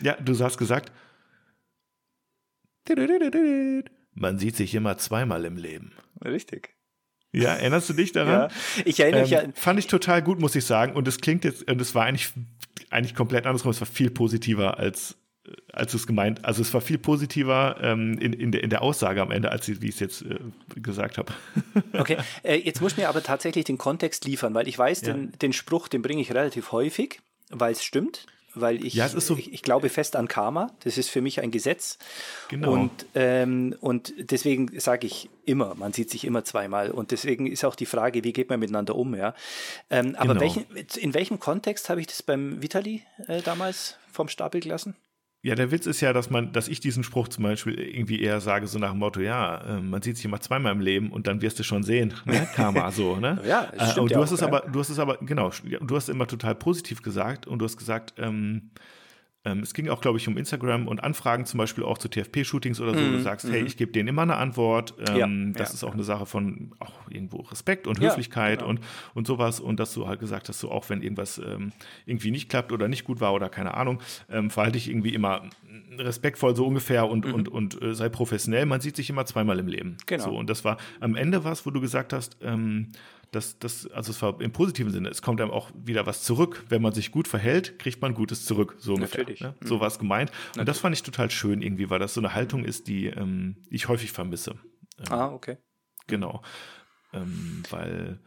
ja, 0.00 0.16
du 0.16 0.36
hast 0.36 0.58
gesagt, 0.58 0.90
man 4.18 4.38
sieht 4.38 4.56
sich 4.56 4.74
immer 4.74 4.98
zweimal 4.98 5.44
im 5.44 5.56
Leben. 5.56 5.92
Richtig. 6.24 6.74
Ja, 7.32 7.54
erinnerst 7.54 7.88
du 7.90 7.92
dich 7.92 8.12
daran? 8.12 8.50
Ja, 8.50 8.82
ich 8.84 9.00
erinnere 9.00 9.22
mich 9.22 9.32
ähm, 9.32 9.46
ja. 9.46 9.52
Fand 9.54 9.78
ich 9.78 9.86
total 9.86 10.22
gut, 10.22 10.40
muss 10.40 10.54
ich 10.54 10.64
sagen. 10.64 10.94
Und 10.94 11.06
es 11.06 11.20
klingt 11.20 11.44
jetzt, 11.44 11.70
und 11.70 11.80
es 11.80 11.94
war 11.94 12.04
eigentlich, 12.04 12.32
eigentlich 12.90 13.14
komplett 13.14 13.46
andersrum. 13.46 13.70
Es 13.70 13.80
war 13.80 13.86
viel 13.86 14.10
positiver 14.10 14.78
als, 14.78 15.16
als 15.72 15.92
es 15.92 16.06
gemeint. 16.06 16.44
Also 16.46 16.62
es 16.62 16.72
war 16.72 16.80
viel 16.80 16.96
positiver 16.96 17.76
ähm, 17.82 18.18
in, 18.18 18.32
in, 18.32 18.50
der, 18.50 18.62
in 18.64 18.70
der 18.70 18.80
Aussage 18.80 19.20
am 19.20 19.30
Ende, 19.30 19.50
als 19.52 19.68
wie 19.68 19.88
ich 19.88 19.94
es 19.94 20.00
jetzt 20.00 20.22
äh, 20.22 20.38
gesagt 20.76 21.18
habe. 21.18 21.32
Okay, 21.92 22.16
äh, 22.42 22.56
jetzt 22.56 22.80
muss 22.80 22.92
ich 22.92 22.98
mir 22.98 23.08
aber 23.08 23.22
tatsächlich 23.22 23.64
den 23.64 23.78
Kontext 23.78 24.24
liefern, 24.24 24.54
weil 24.54 24.68
ich 24.68 24.78
weiß, 24.78 25.02
ja. 25.02 25.12
den, 25.12 25.32
den 25.32 25.52
Spruch, 25.52 25.88
den 25.88 26.00
bringe 26.00 26.22
ich 26.22 26.32
relativ 26.32 26.72
häufig, 26.72 27.20
weil 27.50 27.72
es 27.72 27.84
stimmt 27.84 28.26
weil 28.60 28.84
ich, 28.84 28.94
ja, 28.94 29.08
so 29.08 29.36
ich, 29.36 29.52
ich, 29.52 29.62
glaube 29.62 29.88
fest 29.88 30.16
an 30.16 30.28
Karma. 30.28 30.70
Das 30.84 30.98
ist 30.98 31.10
für 31.10 31.20
mich 31.20 31.40
ein 31.40 31.50
Gesetz. 31.50 31.98
Genau. 32.48 32.72
Und, 32.72 33.06
ähm, 33.14 33.74
und 33.80 34.12
deswegen 34.18 34.78
sage 34.80 35.06
ich 35.06 35.28
immer, 35.44 35.74
man 35.74 35.92
sieht 35.92 36.10
sich 36.10 36.24
immer 36.24 36.44
zweimal. 36.44 36.90
Und 36.90 37.10
deswegen 37.10 37.46
ist 37.46 37.64
auch 37.64 37.74
die 37.74 37.86
Frage, 37.86 38.24
wie 38.24 38.32
geht 38.32 38.50
man 38.50 38.60
miteinander 38.60 38.94
um, 38.94 39.14
ja. 39.14 39.34
Ähm, 39.90 40.14
aber 40.16 40.34
genau. 40.34 40.40
welchen, 40.40 40.66
in 40.96 41.14
welchem 41.14 41.40
Kontext 41.40 41.88
habe 41.90 42.00
ich 42.00 42.06
das 42.06 42.22
beim 42.22 42.62
Vitali 42.62 43.02
äh, 43.26 43.42
damals 43.42 43.96
vom 44.12 44.28
Stapel 44.28 44.60
gelassen? 44.60 44.94
Ja, 45.40 45.54
der 45.54 45.70
Witz 45.70 45.86
ist 45.86 46.00
ja, 46.00 46.12
dass 46.12 46.30
man, 46.30 46.52
dass 46.52 46.66
ich 46.66 46.80
diesen 46.80 47.04
Spruch 47.04 47.28
zum 47.28 47.44
Beispiel 47.44 47.78
irgendwie 47.78 48.20
eher 48.20 48.40
sage, 48.40 48.66
so 48.66 48.78
nach 48.80 48.90
dem 48.90 48.98
Motto, 48.98 49.20
ja, 49.20 49.76
äh, 49.76 49.80
man 49.80 50.02
sieht 50.02 50.16
sich 50.16 50.24
immer 50.24 50.40
zweimal 50.40 50.72
im 50.72 50.80
Leben 50.80 51.12
und 51.12 51.28
dann 51.28 51.42
wirst 51.42 51.60
du 51.60 51.62
schon 51.62 51.84
sehen, 51.84 52.12
ne? 52.24 52.48
Karma 52.56 52.90
so, 52.90 53.16
ne? 53.16 53.40
ja, 53.46 53.70
das 53.76 53.96
äh, 53.96 54.00
und 54.00 54.10
du 54.10 54.14
ja 54.14 54.20
hast 54.20 54.30
auch, 54.30 54.34
es 54.34 54.40
ja. 54.40 54.48
aber, 54.48 54.60
du 54.62 54.80
hast 54.80 54.88
es 54.88 54.98
aber, 54.98 55.18
genau, 55.18 55.52
du 55.80 55.96
hast 55.96 56.08
immer 56.08 56.26
total 56.26 56.56
positiv 56.56 57.02
gesagt 57.02 57.46
und 57.46 57.60
du 57.60 57.64
hast 57.66 57.76
gesagt, 57.76 58.14
ähm, 58.18 58.70
ähm, 59.48 59.60
es 59.60 59.74
ging 59.74 59.88
auch, 59.88 60.00
glaube 60.00 60.18
ich, 60.18 60.28
um 60.28 60.36
Instagram 60.36 60.88
und 60.88 61.02
Anfragen 61.02 61.46
zum 61.46 61.58
Beispiel 61.58 61.84
auch 61.84 61.98
zu 61.98 62.08
TFP-Shootings 62.08 62.80
oder 62.80 62.94
so. 62.94 63.00
Mm, 63.00 63.12
du 63.12 63.20
sagst, 63.20 63.48
hey, 63.48 63.60
mhm. 63.60 63.66
ich 63.66 63.76
gebe 63.76 63.92
denen 63.92 64.08
immer 64.08 64.22
eine 64.22 64.36
Antwort. 64.36 64.94
Ähm, 65.08 65.16
ja, 65.16 65.58
das 65.58 65.70
ja. 65.70 65.74
ist 65.74 65.84
auch 65.84 65.94
eine 65.94 66.04
Sache 66.04 66.26
von 66.26 66.72
auch 66.78 66.92
irgendwo 67.10 67.38
Respekt 67.38 67.86
und 67.86 68.00
Höflichkeit 68.00 68.60
genau. 68.60 68.70
und, 68.70 68.80
und 69.14 69.26
sowas. 69.26 69.60
Und 69.60 69.80
dass 69.80 69.94
du 69.94 70.06
halt 70.06 70.20
gesagt 70.20 70.48
hast, 70.48 70.60
so 70.60 70.70
auch 70.70 70.88
wenn 70.90 71.02
irgendwas 71.02 71.38
ähm, 71.38 71.72
irgendwie 72.06 72.30
nicht 72.30 72.48
klappt 72.48 72.72
oder 72.72 72.88
nicht 72.88 73.04
gut 73.04 73.20
war 73.20 73.32
oder 73.32 73.48
keine 73.48 73.74
Ahnung, 73.74 74.00
ähm, 74.30 74.50
verhalte 74.50 74.74
dich 74.74 74.88
irgendwie 74.88 75.14
immer 75.14 75.42
respektvoll 75.98 76.54
so 76.54 76.66
ungefähr 76.66 77.08
und, 77.08 77.26
mhm. 77.26 77.34
und, 77.34 77.48
und 77.48 77.82
äh, 77.82 77.94
sei 77.94 78.08
professionell. 78.08 78.66
Man 78.66 78.80
sieht 78.80 78.96
sich 78.96 79.10
immer 79.10 79.26
zweimal 79.26 79.58
im 79.58 79.68
Leben. 79.68 79.96
Genau. 80.06 80.24
So, 80.24 80.30
und 80.36 80.50
das 80.50 80.64
war 80.64 80.76
am 81.00 81.16
Ende 81.16 81.44
was, 81.44 81.66
wo 81.66 81.70
du 81.70 81.80
gesagt 81.80 82.12
hast, 82.12 82.36
ähm, 82.42 82.88
das, 83.30 83.58
das, 83.58 83.86
also 83.88 84.10
es 84.10 84.22
war 84.22 84.40
im 84.40 84.52
positiven 84.52 84.92
Sinne, 84.92 85.08
es 85.08 85.22
kommt 85.22 85.40
einem 85.40 85.50
auch 85.50 85.70
wieder 85.74 86.06
was 86.06 86.22
zurück. 86.22 86.64
Wenn 86.68 86.82
man 86.82 86.92
sich 86.92 87.10
gut 87.10 87.28
verhält, 87.28 87.78
kriegt 87.78 88.00
man 88.00 88.14
Gutes 88.14 88.44
zurück. 88.44 88.76
So 88.78 88.94
ungefähr. 88.94 89.20
Natürlich. 89.20 89.40
Ne? 89.40 89.54
So 89.62 89.76
mhm. 89.76 89.80
war 89.80 89.88
es 89.88 89.98
gemeint. 89.98 90.30
Und 90.30 90.36
Natürlich. 90.36 90.66
das 90.66 90.78
fand 90.78 90.94
ich 90.94 91.02
total 91.02 91.30
schön 91.30 91.62
irgendwie, 91.62 91.90
weil 91.90 91.98
das 91.98 92.14
so 92.14 92.20
eine 92.20 92.34
Haltung 92.34 92.64
ist, 92.64 92.88
die 92.88 93.06
ähm, 93.06 93.56
ich 93.70 93.88
häufig 93.88 94.12
vermisse. 94.12 94.52
Ähm, 94.98 95.12
ah, 95.12 95.32
okay. 95.32 95.58
Genau. 96.06 96.42
Ähm, 97.12 97.62
weil 97.70 98.20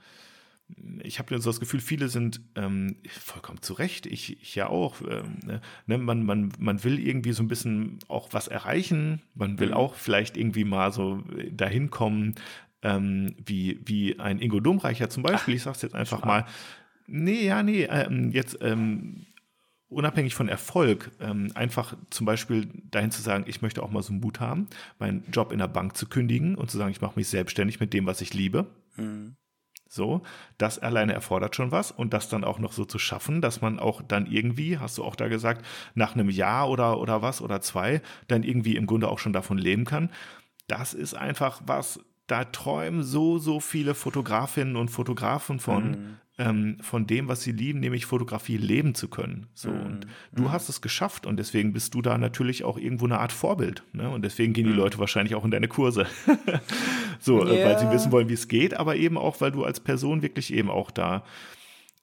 ich 1.04 1.20
habe 1.20 1.40
so 1.42 1.50
das 1.50 1.60
Gefühl, 1.60 1.80
viele 1.80 2.08
sind 2.08 2.42
ähm, 2.56 2.98
vollkommen 3.08 3.62
zu 3.62 3.74
Recht, 3.74 4.06
ich, 4.06 4.42
ich 4.42 4.56
ja 4.56 4.68
auch. 4.68 5.02
Ähm, 5.02 5.40
ne, 5.46 5.62
ne 5.86 5.98
man, 5.98 6.24
man, 6.24 6.52
man 6.60 6.84
will 6.84 7.00
irgendwie 7.00 7.34
so 7.34 7.44
ein 7.44 7.48
bisschen 7.48 8.00
auch 8.08 8.30
was 8.32 8.48
erreichen, 8.48 9.22
man 9.34 9.60
will 9.60 9.70
mhm. 9.70 9.74
auch 9.74 9.96
vielleicht 9.96 10.38
irgendwie 10.38 10.64
mal 10.64 10.92
so 10.92 11.24
dahin 11.52 11.90
kommen, 11.90 12.36
ähm, 12.82 13.36
wie, 13.46 13.82
wie 13.86 14.20
ein 14.20 14.40
Ingo 14.40 14.60
Domreicher 14.60 15.10
zum 15.10 15.24
Beispiel, 15.24 15.54
Ach, 15.54 15.58
ich 15.58 15.64
sage 15.64 15.76
es 15.76 15.82
jetzt 15.82 15.96
einfach 15.96 16.26
mal. 16.26 16.46
Nee, 17.08 17.46
ja, 17.46 17.62
nee, 17.64 17.84
ähm, 17.84 18.32
jetzt 18.32 18.58
ähm, 18.62 19.26
unabhängig 19.90 20.34
von 20.34 20.48
Erfolg, 20.48 21.12
ähm, 21.20 21.52
einfach 21.54 21.96
zum 22.10 22.26
Beispiel 22.26 22.70
dahin 22.90 23.12
zu 23.12 23.22
sagen, 23.22 23.44
ich 23.48 23.62
möchte 23.62 23.84
auch 23.84 23.92
mal 23.92 24.02
so 24.02 24.14
einen 24.14 24.22
Mut 24.22 24.40
haben, 24.40 24.68
meinen 25.00 25.26
Job 25.32 25.52
in 25.52 25.60
der 25.60 25.68
Bank 25.68 25.98
zu 25.98 26.08
kündigen 26.08 26.56
und 26.56 26.72
zu 26.72 26.78
sagen, 26.78 26.92
ich 26.92 27.02
mache 27.02 27.18
mich 27.18 27.28
selbstständig 27.28 27.80
mit 27.80 27.94
dem, 27.94 28.06
was 28.06 28.22
ich 28.22 28.34
liebe. 28.34 28.68
Mhm. 28.96 29.36
So, 29.90 30.22
das 30.58 30.80
alleine 30.80 31.12
erfordert 31.12 31.54
schon 31.54 31.74
was 31.74 31.92
und 31.92 32.14
das 32.14 32.30
dann 32.30 32.46
auch 32.46 32.60
noch 32.60 32.72
so 32.72 32.86
zu 32.86 32.98
schaffen, 32.98 33.42
dass 33.42 33.60
man 33.60 33.78
auch 33.78 34.02
dann 34.02 34.26
irgendwie, 34.26 34.80
hast 34.80 34.98
du 34.98 35.04
auch 35.04 35.18
da 35.18 35.28
gesagt, 35.28 35.66
nach 35.96 36.16
einem 36.16 36.30
Jahr 36.30 36.70
oder, 36.70 36.98
oder 37.02 37.22
was 37.22 37.42
oder 37.42 37.60
zwei, 37.60 38.02
dann 38.30 38.44
irgendwie 38.44 38.78
im 38.78 38.86
Grunde 38.86 39.10
auch 39.10 39.20
schon 39.20 39.34
davon 39.34 39.58
leben 39.58 39.84
kann. 39.84 40.10
Das 40.68 40.94
ist 40.94 41.14
einfach 41.14 41.62
was, 41.66 42.00
da 42.32 42.46
träumen 42.46 43.04
so, 43.04 43.38
so 43.40 43.60
viele 43.60 43.94
Fotografinnen 43.94 44.78
und 44.78 44.90
Fotografen 44.90 45.60
von, 45.60 45.90
mhm. 45.90 46.18
ähm, 46.38 46.78
von 46.82 47.06
dem, 47.06 47.28
was 47.28 47.44
sie 47.44 47.52
lieben, 47.52 47.82
nämlich 47.82 48.06
Fotografie 48.06 48.56
leben 48.56 48.96
zu 48.96 49.10
können. 49.10 49.48
So, 49.54 49.70
mhm. 49.70 49.86
und 49.86 50.08
du 50.32 50.44
mhm. 50.44 50.52
hast 50.54 50.70
es 50.70 50.82
geschafft 50.82 51.26
und 51.26 51.36
deswegen 51.38 51.74
bist 51.74 51.94
du 51.94 52.02
da 52.02 52.18
natürlich 52.18 52.64
auch 52.64 52.78
irgendwo 52.78 53.06
eine 53.06 53.20
Art 53.20 53.34
Vorbild. 53.34 53.84
Ne? 53.92 54.10
Und 54.10 54.24
deswegen 54.24 54.54
gehen 54.54 54.66
die 54.66 54.72
mhm. 54.72 54.78
Leute 54.78 54.98
wahrscheinlich 54.98 55.36
auch 55.36 55.44
in 55.44 55.52
deine 55.52 55.68
Kurse. 55.68 56.08
so, 57.20 57.46
yeah. 57.46 57.54
äh, 57.54 57.66
weil 57.66 57.80
sie 57.80 57.92
wissen 57.92 58.14
wollen, 58.14 58.30
wie 58.30 58.34
es 58.34 58.48
geht, 58.48 58.76
aber 58.76 58.96
eben 58.96 59.18
auch, 59.18 59.42
weil 59.42 59.52
du 59.52 59.66
als 59.66 59.82
Person 59.82 60.22
wirklich 60.22 60.54
eben 60.54 60.70
auch 60.70 60.90
da 60.90 61.26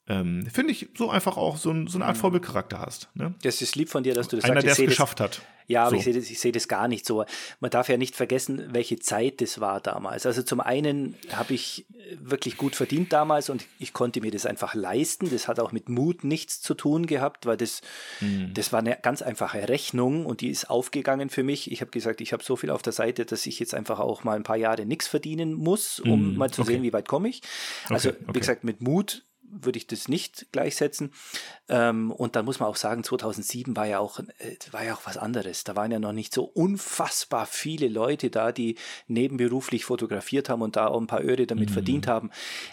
ähm, 0.08 0.46
finde 0.50 0.72
ich, 0.72 0.88
so 0.96 1.10
einfach 1.10 1.36
auch 1.36 1.58
so, 1.58 1.70
ein, 1.70 1.86
so 1.86 1.98
eine 1.98 2.06
Art 2.06 2.16
mhm. 2.16 2.20
Vorbildcharakter 2.20 2.80
hast. 2.80 3.08
Ne? 3.14 3.34
Das 3.42 3.60
ist 3.60 3.76
lieb 3.76 3.90
von 3.90 4.02
dir, 4.02 4.14
dass 4.14 4.28
du 4.28 4.36
das 4.36 4.44
Einer, 4.46 4.54
sagst. 4.54 4.66
Einer, 4.66 4.74
der 4.76 4.84
es 4.84 4.90
geschafft 4.90 5.20
hat. 5.20 5.42
Ja, 5.66 5.82
aber 5.82 5.90
so. 5.90 5.96
ich 5.96 6.04
sehe 6.04 6.14
das, 6.14 6.26
seh 6.26 6.50
das 6.50 6.66
gar 6.66 6.88
nicht 6.88 7.04
so. 7.04 7.26
Man 7.60 7.70
darf 7.70 7.90
ja 7.90 7.98
nicht 7.98 8.16
vergessen, 8.16 8.70
welche 8.72 8.98
Zeit 8.98 9.42
das 9.42 9.60
war 9.60 9.82
damals. 9.82 10.24
Also 10.24 10.42
zum 10.42 10.60
einen 10.60 11.14
habe 11.30 11.52
ich 11.52 11.84
wirklich 12.18 12.56
gut 12.56 12.74
verdient 12.74 13.12
damals 13.12 13.50
und 13.50 13.66
ich 13.78 13.92
konnte 13.92 14.22
mir 14.22 14.30
das 14.30 14.46
einfach 14.46 14.74
leisten. 14.74 15.28
Das 15.30 15.46
hat 15.46 15.60
auch 15.60 15.70
mit 15.70 15.90
Mut 15.90 16.24
nichts 16.24 16.62
zu 16.62 16.72
tun 16.72 17.06
gehabt, 17.06 17.44
weil 17.44 17.58
das, 17.58 17.82
mhm. 18.20 18.54
das 18.54 18.72
war 18.72 18.78
eine 18.78 18.96
ganz 19.02 19.20
einfache 19.20 19.68
Rechnung 19.68 20.24
und 20.24 20.40
die 20.40 20.48
ist 20.48 20.70
aufgegangen 20.70 21.28
für 21.28 21.42
mich. 21.42 21.70
Ich 21.70 21.82
habe 21.82 21.90
gesagt, 21.90 22.22
ich 22.22 22.32
habe 22.32 22.42
so 22.42 22.56
viel 22.56 22.70
auf 22.70 22.80
der 22.80 22.94
Seite, 22.94 23.26
dass 23.26 23.44
ich 23.44 23.58
jetzt 23.58 23.74
einfach 23.74 24.00
auch 24.00 24.24
mal 24.24 24.36
ein 24.36 24.44
paar 24.44 24.56
Jahre 24.56 24.86
nichts 24.86 25.06
verdienen 25.06 25.52
muss, 25.52 26.00
um 26.00 26.30
mhm. 26.30 26.38
mal 26.38 26.50
zu 26.50 26.62
okay. 26.62 26.72
sehen, 26.72 26.82
wie 26.82 26.94
weit 26.94 27.08
komme 27.08 27.28
ich. 27.28 27.42
Also 27.90 28.08
okay, 28.08 28.18
okay. 28.22 28.34
wie 28.34 28.40
gesagt, 28.40 28.64
mit 28.64 28.80
Mut 28.80 29.26
würde 29.50 29.78
ich 29.78 29.86
das 29.86 30.08
nicht 30.08 30.46
gleichsetzen. 30.52 31.12
Ähm, 31.68 32.10
und 32.10 32.36
dann 32.36 32.44
muss 32.44 32.60
man 32.60 32.68
auch 32.68 32.76
sagen, 32.76 33.04
2007 33.04 33.76
war 33.76 33.86
ja 33.86 33.98
auch, 33.98 34.20
äh, 34.20 34.56
war 34.70 34.84
ja 34.84 34.94
auch 34.94 35.02
was 35.04 35.16
anderes. 35.16 35.64
Da 35.64 35.76
waren 35.76 35.90
ja 35.90 35.98
noch 35.98 36.12
nicht 36.12 36.32
so 36.32 36.44
unfassbar 36.44 37.46
viele 37.46 37.88
Leute 37.88 38.30
da, 38.30 38.52
die 38.52 38.76
nebenberuflich 39.06 39.84
fotografiert 39.84 40.48
haben 40.48 40.62
und 40.62 40.76
da 40.76 40.88
auch 40.88 41.00
ein 41.00 41.06
paar 41.06 41.24
Öre 41.24 41.46
damit 41.46 41.70
mhm. 41.70 41.74
verdient 41.74 42.06
haben. 42.06 42.30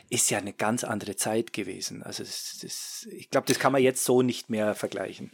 Ist 0.10 0.30
ja 0.30 0.38
eine 0.38 0.54
ganz 0.54 0.84
andere 0.84 1.16
Zeit 1.16 1.54
gewesen. 1.54 2.04
Also 2.04 2.24
das, 2.24 2.60
das, 2.62 3.08
ich 3.12 3.30
glaube, 3.30 3.48
das 3.48 3.60
kann 3.60 3.72
man 3.72 3.82
jetzt 3.82 4.04
so 4.04 4.22
nicht 4.22 4.50
mehr 4.50 4.76
vergleichen. 4.76 5.32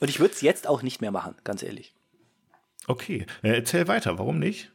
Und 0.00 0.08
ich 0.08 0.20
würde 0.20 0.34
es 0.34 0.42
jetzt 0.42 0.66
auch 0.66 0.82
nicht 0.82 1.00
mehr 1.00 1.10
machen, 1.10 1.34
ganz 1.44 1.62
ehrlich. 1.62 1.94
Okay, 2.86 3.26
äh, 3.42 3.54
erzähl 3.54 3.88
weiter, 3.88 4.18
warum 4.18 4.38
nicht? 4.38 4.70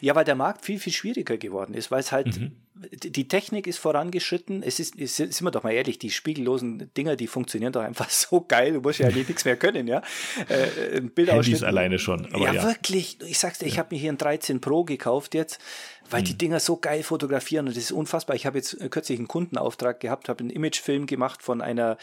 Ja, 0.00 0.14
weil 0.14 0.24
der 0.24 0.34
Markt 0.34 0.64
viel, 0.64 0.78
viel 0.78 0.92
schwieriger 0.92 1.36
geworden 1.36 1.74
ist, 1.74 1.90
weil 1.90 2.00
es 2.00 2.12
halt, 2.12 2.38
mhm. 2.38 2.52
die 2.92 3.26
Technik 3.26 3.66
ist 3.66 3.78
vorangeschritten. 3.78 4.62
Es 4.62 4.78
ist, 4.78 4.94
ist, 4.94 5.16
sind 5.16 5.42
wir 5.42 5.50
doch 5.50 5.64
mal 5.64 5.72
ehrlich, 5.72 5.98
die 5.98 6.10
spiegellosen 6.10 6.90
Dinger, 6.96 7.16
die 7.16 7.26
funktionieren 7.26 7.72
doch 7.72 7.82
einfach 7.82 8.08
so 8.10 8.42
geil. 8.42 8.74
Du 8.74 8.80
musst 8.80 9.00
ja 9.00 9.06
eigentlich 9.06 9.28
nichts 9.28 9.44
mehr 9.44 9.56
können, 9.56 9.88
ja. 9.88 10.02
Äh, 10.48 11.00
Handys 11.26 11.62
alleine 11.62 11.98
schon. 11.98 12.28
Ja, 12.32 12.52
ja, 12.52 12.62
wirklich. 12.64 13.18
Ich 13.26 13.38
sag's 13.38 13.58
dir, 13.58 13.66
ich 13.66 13.78
habe 13.78 13.94
mir 13.94 14.00
hier 14.00 14.12
ein 14.12 14.18
13 14.18 14.60
Pro 14.60 14.84
gekauft 14.84 15.34
jetzt, 15.34 15.60
weil 16.08 16.20
mhm. 16.20 16.26
die 16.26 16.38
Dinger 16.38 16.60
so 16.60 16.76
geil 16.76 17.02
fotografieren 17.02 17.66
und 17.66 17.76
das 17.76 17.82
ist 17.82 17.92
unfassbar. 17.92 18.36
Ich 18.36 18.46
habe 18.46 18.58
jetzt 18.58 18.78
kürzlich 18.90 19.18
einen 19.18 19.28
Kundenauftrag 19.28 19.98
gehabt, 20.00 20.28
habe 20.28 20.40
einen 20.40 20.50
Imagefilm 20.50 21.06
gemacht 21.06 21.42
von 21.42 21.60
einer 21.60 21.98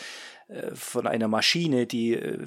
äh, 0.49 0.75
von 0.75 1.07
einer 1.07 1.29
Maschine, 1.29 1.85
die 1.87 2.13
äh, 2.13 2.39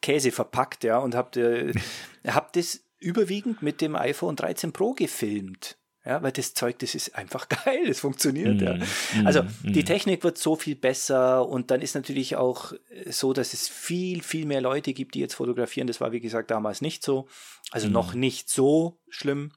Käse 0.00 0.32
verpackt, 0.32 0.84
ja, 0.84 0.98
und 0.98 1.14
habe 1.14 1.72
hab 2.26 2.52
das 2.54 2.80
überwiegend 3.00 3.62
mit 3.62 3.80
dem 3.80 3.96
iPhone 3.96 4.36
13 4.36 4.72
Pro 4.72 4.92
gefilmt. 4.92 5.76
Ja, 6.04 6.22
weil 6.22 6.32
das 6.32 6.54
Zeug, 6.54 6.78
das 6.78 6.94
ist 6.94 7.14
einfach 7.14 7.48
geil, 7.64 7.86
das 7.86 8.00
funktioniert. 8.00 8.60
Mm, 8.60 8.64
ja. 8.64 8.74
Mm, 8.74 9.26
also 9.26 9.42
mm. 9.42 9.72
die 9.72 9.84
Technik 9.84 10.24
wird 10.24 10.38
so 10.38 10.56
viel 10.56 10.74
besser 10.74 11.46
und 11.46 11.70
dann 11.70 11.82
ist 11.82 11.94
natürlich 11.94 12.36
auch 12.36 12.72
so, 13.10 13.34
dass 13.34 13.52
es 13.52 13.68
viel, 13.68 14.22
viel 14.22 14.46
mehr 14.46 14.62
Leute 14.62 14.94
gibt, 14.94 15.14
die 15.14 15.20
jetzt 15.20 15.34
fotografieren. 15.34 15.86
Das 15.86 16.00
war, 16.00 16.12
wie 16.12 16.20
gesagt, 16.20 16.50
damals 16.50 16.80
nicht 16.80 17.04
so. 17.04 17.28
Also 17.70 17.88
mm. 17.88 17.92
noch 17.92 18.14
nicht 18.14 18.48
so 18.48 18.98
schlimm. 19.10 19.52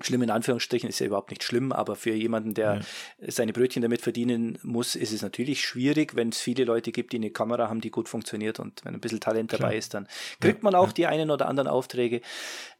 Schlimm 0.00 0.22
in 0.22 0.30
Anführungsstrichen 0.30 0.88
ist 0.88 0.98
ja 0.98 1.06
überhaupt 1.06 1.30
nicht 1.30 1.42
schlimm, 1.42 1.72
aber 1.72 1.96
für 1.96 2.12
jemanden, 2.12 2.52
der 2.54 2.74
ja. 2.74 3.30
seine 3.30 3.52
Brötchen 3.52 3.82
damit 3.82 4.02
verdienen 4.02 4.58
muss, 4.62 4.94
ist 4.94 5.12
es 5.12 5.22
natürlich 5.22 5.62
schwierig, 5.62 6.14
wenn 6.16 6.28
es 6.28 6.40
viele 6.40 6.64
Leute 6.64 6.92
gibt, 6.92 7.12
die 7.12 7.16
eine 7.16 7.30
Kamera 7.30 7.68
haben, 7.68 7.80
die 7.80 7.90
gut 7.90 8.08
funktioniert 8.08 8.60
und 8.60 8.84
wenn 8.84 8.94
ein 8.94 9.00
bisschen 9.00 9.20
Talent 9.20 9.50
Klar. 9.50 9.60
dabei 9.60 9.76
ist, 9.76 9.94
dann 9.94 10.06
kriegt 10.40 10.58
ja. 10.58 10.64
man 10.64 10.74
auch 10.74 10.88
ja. 10.88 10.92
die 10.92 11.06
einen 11.06 11.30
oder 11.30 11.48
anderen 11.48 11.68
Aufträge. 11.68 12.20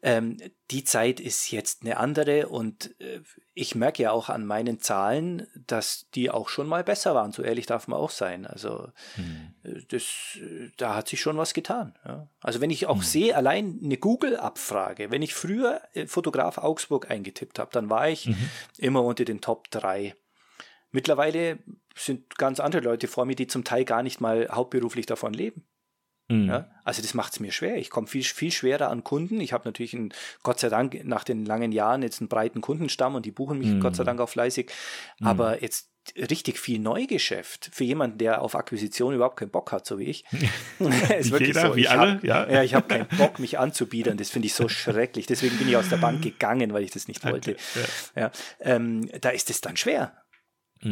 Ähm, 0.02 0.36
die 0.70 0.84
Zeit 0.84 1.20
ist 1.20 1.50
jetzt 1.50 1.82
eine 1.82 1.96
andere 1.96 2.48
und 2.48 2.94
äh, 3.00 3.20
ich 3.58 3.74
merke 3.74 4.02
ja 4.02 4.10
auch 4.12 4.28
an 4.28 4.44
meinen 4.44 4.80
Zahlen, 4.80 5.46
dass 5.66 6.10
die 6.10 6.30
auch 6.30 6.50
schon 6.50 6.68
mal 6.68 6.84
besser 6.84 7.14
waren. 7.14 7.32
So 7.32 7.42
ehrlich 7.42 7.64
darf 7.64 7.88
man 7.88 7.98
auch 7.98 8.10
sein. 8.10 8.46
Also 8.46 8.88
hm. 9.14 9.54
Äh, 9.64 9.80
das, 9.88 10.02
äh, 10.36 10.70
da 10.76 10.94
hat 10.94 11.08
sich 11.08 11.22
schon 11.22 11.38
was 11.38 11.54
getan. 11.54 11.94
Ja. 12.04 12.28
Also 12.42 12.60
wenn 12.60 12.68
ich 12.68 12.86
auch 12.86 12.96
hm. 12.96 13.02
sehe, 13.02 13.34
allein 13.34 13.80
eine 13.82 13.96
Google-Abfrage, 13.96 15.10
wenn 15.10 15.22
ich 15.22 15.34
früher 15.34 15.80
äh, 15.94 16.06
Fotograf 16.06 16.58
Augsburg 16.58 17.10
eingetippt 17.10 17.58
habe, 17.58 17.70
dann 17.72 17.88
war 17.88 18.10
ich 18.10 18.26
mhm. 18.26 18.50
immer 18.76 19.02
unter 19.02 19.24
den 19.24 19.40
Top 19.40 19.70
3. 19.70 20.14
Mittlerweile 20.90 21.58
sind 21.94 22.36
ganz 22.36 22.60
andere 22.60 22.82
Leute 22.82 23.08
vor 23.08 23.24
mir, 23.24 23.36
die 23.36 23.46
zum 23.46 23.64
Teil 23.64 23.86
gar 23.86 24.02
nicht 24.02 24.20
mal 24.20 24.48
hauptberuflich 24.50 25.06
davon 25.06 25.32
leben. 25.32 25.64
Mhm. 26.28 26.48
Ja, 26.48 26.70
also 26.84 27.02
das 27.02 27.14
macht 27.14 27.32
es 27.32 27.40
mir 27.40 27.52
schwer. 27.52 27.76
Ich 27.76 27.90
komme 27.90 28.06
viel, 28.06 28.24
viel 28.24 28.50
schwerer 28.50 28.90
an 28.90 29.04
Kunden. 29.04 29.40
Ich 29.40 29.52
habe 29.52 29.66
natürlich 29.66 29.94
einen, 29.94 30.12
Gott 30.42 30.58
sei 30.60 30.68
Dank 30.68 31.04
nach 31.04 31.24
den 31.24 31.44
langen 31.44 31.72
Jahren 31.72 32.02
jetzt 32.02 32.20
einen 32.20 32.28
breiten 32.28 32.60
Kundenstamm 32.60 33.14
und 33.14 33.26
die 33.26 33.32
buchen 33.32 33.58
mich 33.58 33.68
mhm. 33.68 33.80
Gott 33.80 33.96
sei 33.96 34.04
Dank 34.04 34.20
auch 34.20 34.28
fleißig. 34.28 34.70
Mhm. 35.20 35.26
Aber 35.26 35.62
jetzt 35.62 35.90
richtig 36.16 36.58
viel 36.58 36.78
Neugeschäft 36.78 37.70
für 37.72 37.84
jemanden, 37.84 38.18
der 38.18 38.42
auf 38.42 38.54
Akquisition 38.54 39.14
überhaupt 39.14 39.38
keinen 39.38 39.50
Bock 39.50 39.72
hat, 39.72 39.86
so 39.86 39.98
wie 39.98 40.04
ich. 40.04 40.24
ist 40.78 41.30
wirklich 41.30 41.48
jeder, 41.48 41.68
so. 41.68 41.76
wie 41.76 41.88
alle, 41.88 42.14
hab, 42.14 42.24
ja. 42.24 42.48
ja. 42.48 42.62
Ich 42.62 42.74
habe 42.74 42.86
keinen 42.86 43.08
Bock, 43.18 43.38
mich 43.38 43.58
anzubiedern. 43.58 44.16
Das 44.16 44.30
finde 44.30 44.46
ich 44.46 44.54
so 44.54 44.68
schrecklich. 44.68 45.26
Deswegen 45.26 45.56
bin 45.58 45.68
ich 45.68 45.76
aus 45.76 45.88
der 45.88 45.96
Bank 45.96 46.22
gegangen, 46.22 46.72
weil 46.72 46.84
ich 46.84 46.90
das 46.90 47.08
nicht 47.08 47.24
wollte. 47.24 47.52
Okay, 47.52 47.60
ja. 48.14 48.22
ja 48.22 48.30
ähm, 48.60 49.08
da 49.20 49.30
ist 49.30 49.50
es 49.50 49.60
dann 49.60 49.76
schwer. 49.76 50.12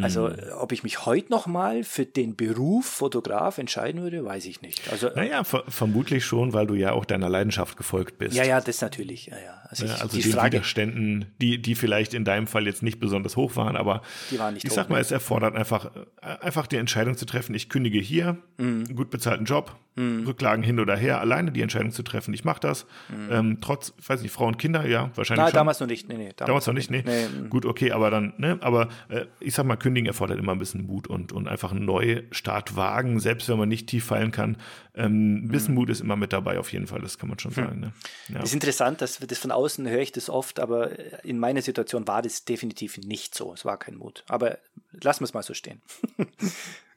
Also, 0.03 0.29
mhm. 0.29 0.37
ob 0.59 0.73
ich 0.73 0.83
mich 0.83 1.07
heute 1.07 1.31
noch 1.31 1.47
mal 1.47 1.85
für 1.85 2.07
den 2.07 2.37
Beruf 2.37 2.87
Fotograf 2.87 3.59
entscheiden 3.59 4.03
würde, 4.03 4.25
weiß 4.25 4.47
ich 4.47 4.63
nicht. 4.63 4.91
Also, 4.91 5.11
naja, 5.15 5.45
ver 5.45 5.65
vermutlich 5.69 6.25
schon, 6.25 6.53
weil 6.53 6.67
du 6.67 6.75
ja 6.75 6.93
auch 6.93 7.05
deiner 7.05 7.29
Leidenschaft 7.29 7.77
gefolgt 7.77 8.19
bist. 8.19 8.37
Ja, 8.37 8.45
ja, 8.45 8.61
das 8.61 8.81
natürlich. 8.81 9.27
Ja, 9.27 9.37
ja. 9.39 9.63
Also, 9.69 9.85
ich, 9.85 9.93
also 9.93 10.17
die 10.17 10.23
den 10.23 10.33
Frage, 10.33 10.57
Widerständen, 10.59 11.27
die, 11.41 11.61
die 11.61 11.75
vielleicht 11.75 12.15
in 12.15 12.25
deinem 12.25 12.47
Fall 12.47 12.67
jetzt 12.67 12.83
nicht 12.83 13.01
besonders 13.01 13.37
hoch 13.37 13.57
waren, 13.57 13.77
aber 13.77 14.03
die 14.31 14.39
waren 14.39 14.55
nicht 14.55 14.65
ich 14.65 14.71
hoch, 14.71 14.77
sag 14.77 14.89
mal, 14.89 14.97
ne? 14.97 15.03
es 15.03 15.11
erfordert 15.11 15.55
einfach, 15.55 15.91
einfach 16.21 16.67
die 16.67 16.77
Entscheidung 16.77 17.17
zu 17.17 17.27
treffen, 17.27 17.55
ich 17.55 17.69
kündige 17.69 17.99
hier, 17.99 18.39
mhm. 18.57 18.85
einen 18.87 18.97
gut 18.97 19.11
bezahlten 19.11 19.45
Job, 19.45 19.77
mhm. 19.97 20.27
Rücklagen 20.27 20.63
hin 20.63 20.81
oder 20.81 20.97
her, 20.97 21.21
alleine 21.21 21.53
die 21.53 21.63
Entscheidung 21.63 21.91
zu 21.91 22.03
treffen, 22.03 22.35
ich 22.35 22.45
mache 22.45 22.61
das. 22.61 22.87
Mhm. 23.09 23.33
Ähm, 23.33 23.59
trotz, 23.61 23.93
ich 23.99 24.09
weiß 24.09 24.23
nicht, 24.23 24.33
Frau 24.33 24.47
und 24.47 24.59
Kinder, 24.59 24.87
ja, 24.87 25.11
wahrscheinlich. 25.15 25.45
Nein, 25.45 25.53
damals 25.53 25.81
noch 25.81 25.87
nicht. 25.87 26.09
Nee, 26.09 26.17
nee, 26.17 26.33
damals, 26.37 26.47
damals 26.47 26.67
noch 26.67 26.75
nicht, 26.75 26.91
nee. 26.91 27.03
nee. 27.05 27.29
Mhm. 27.29 27.51
Gut, 27.51 27.67
okay, 27.67 27.93
aber 27.93 28.11
dann, 28.11 28.35
ne, 28.39 28.59
aber 28.61 28.89
äh, 29.09 29.27
ich 29.41 29.55
sag 29.55 29.67
mal, 29.67 29.77
kündigen 29.77 30.07
erfordert 30.07 30.39
immer 30.39 30.53
ein 30.53 30.59
bisschen 30.59 30.87
Mut 30.87 31.07
und, 31.07 31.33
und 31.33 31.49
einfach 31.49 31.73
einen 31.73 31.85
Neustart 31.85 32.77
wagen, 32.77 33.21
selbst 33.21 33.49
wenn 33.49 33.59
man 33.59 33.69
nicht 33.69 33.89
tief 33.89 34.05
fallen 34.05 34.33
kann. 34.33 34.57
Ähm, 34.95 35.45
ein 35.45 35.49
bisschen 35.49 35.75
mhm. 35.75 35.81
Mut 35.81 35.91
ist 35.91 36.01
immer 36.01 36.17
mit 36.17 36.33
dabei, 36.33 36.59
auf 36.59 36.73
jeden 36.73 36.87
Fall, 36.87 37.01
das 37.01 37.19
kann 37.19 37.29
man 37.29 37.39
schon 37.39 37.55
hm. 37.55 37.65
sagen. 37.65 37.81
Ne? 37.81 37.93
Ja. 38.29 38.37
Das 38.37 38.51
ist 38.51 38.55
interessant, 38.55 39.01
dass 39.01 39.19
das 39.19 39.39
von 39.39 39.51
außen 39.51 39.89
höre 39.89 40.01
ich 40.01 40.13
das 40.13 40.31
oft, 40.31 40.61
aber 40.61 40.91
in 41.25 41.39
meiner 41.39 41.63
Situation 41.63 42.07
war 42.07 42.23
das 42.23 42.45
definitiv 42.45 42.99
nicht 42.99 43.35
so. 43.35 43.53
Es 43.53 43.65
war 43.65 43.79
kein 43.79 43.97
Mut. 43.97 44.25
Aber 44.29 44.59
lassen 44.93 45.21
wir 45.21 45.25
es 45.27 45.35
mal 45.35 45.43
so 45.43 45.55
stehen. 45.55 45.81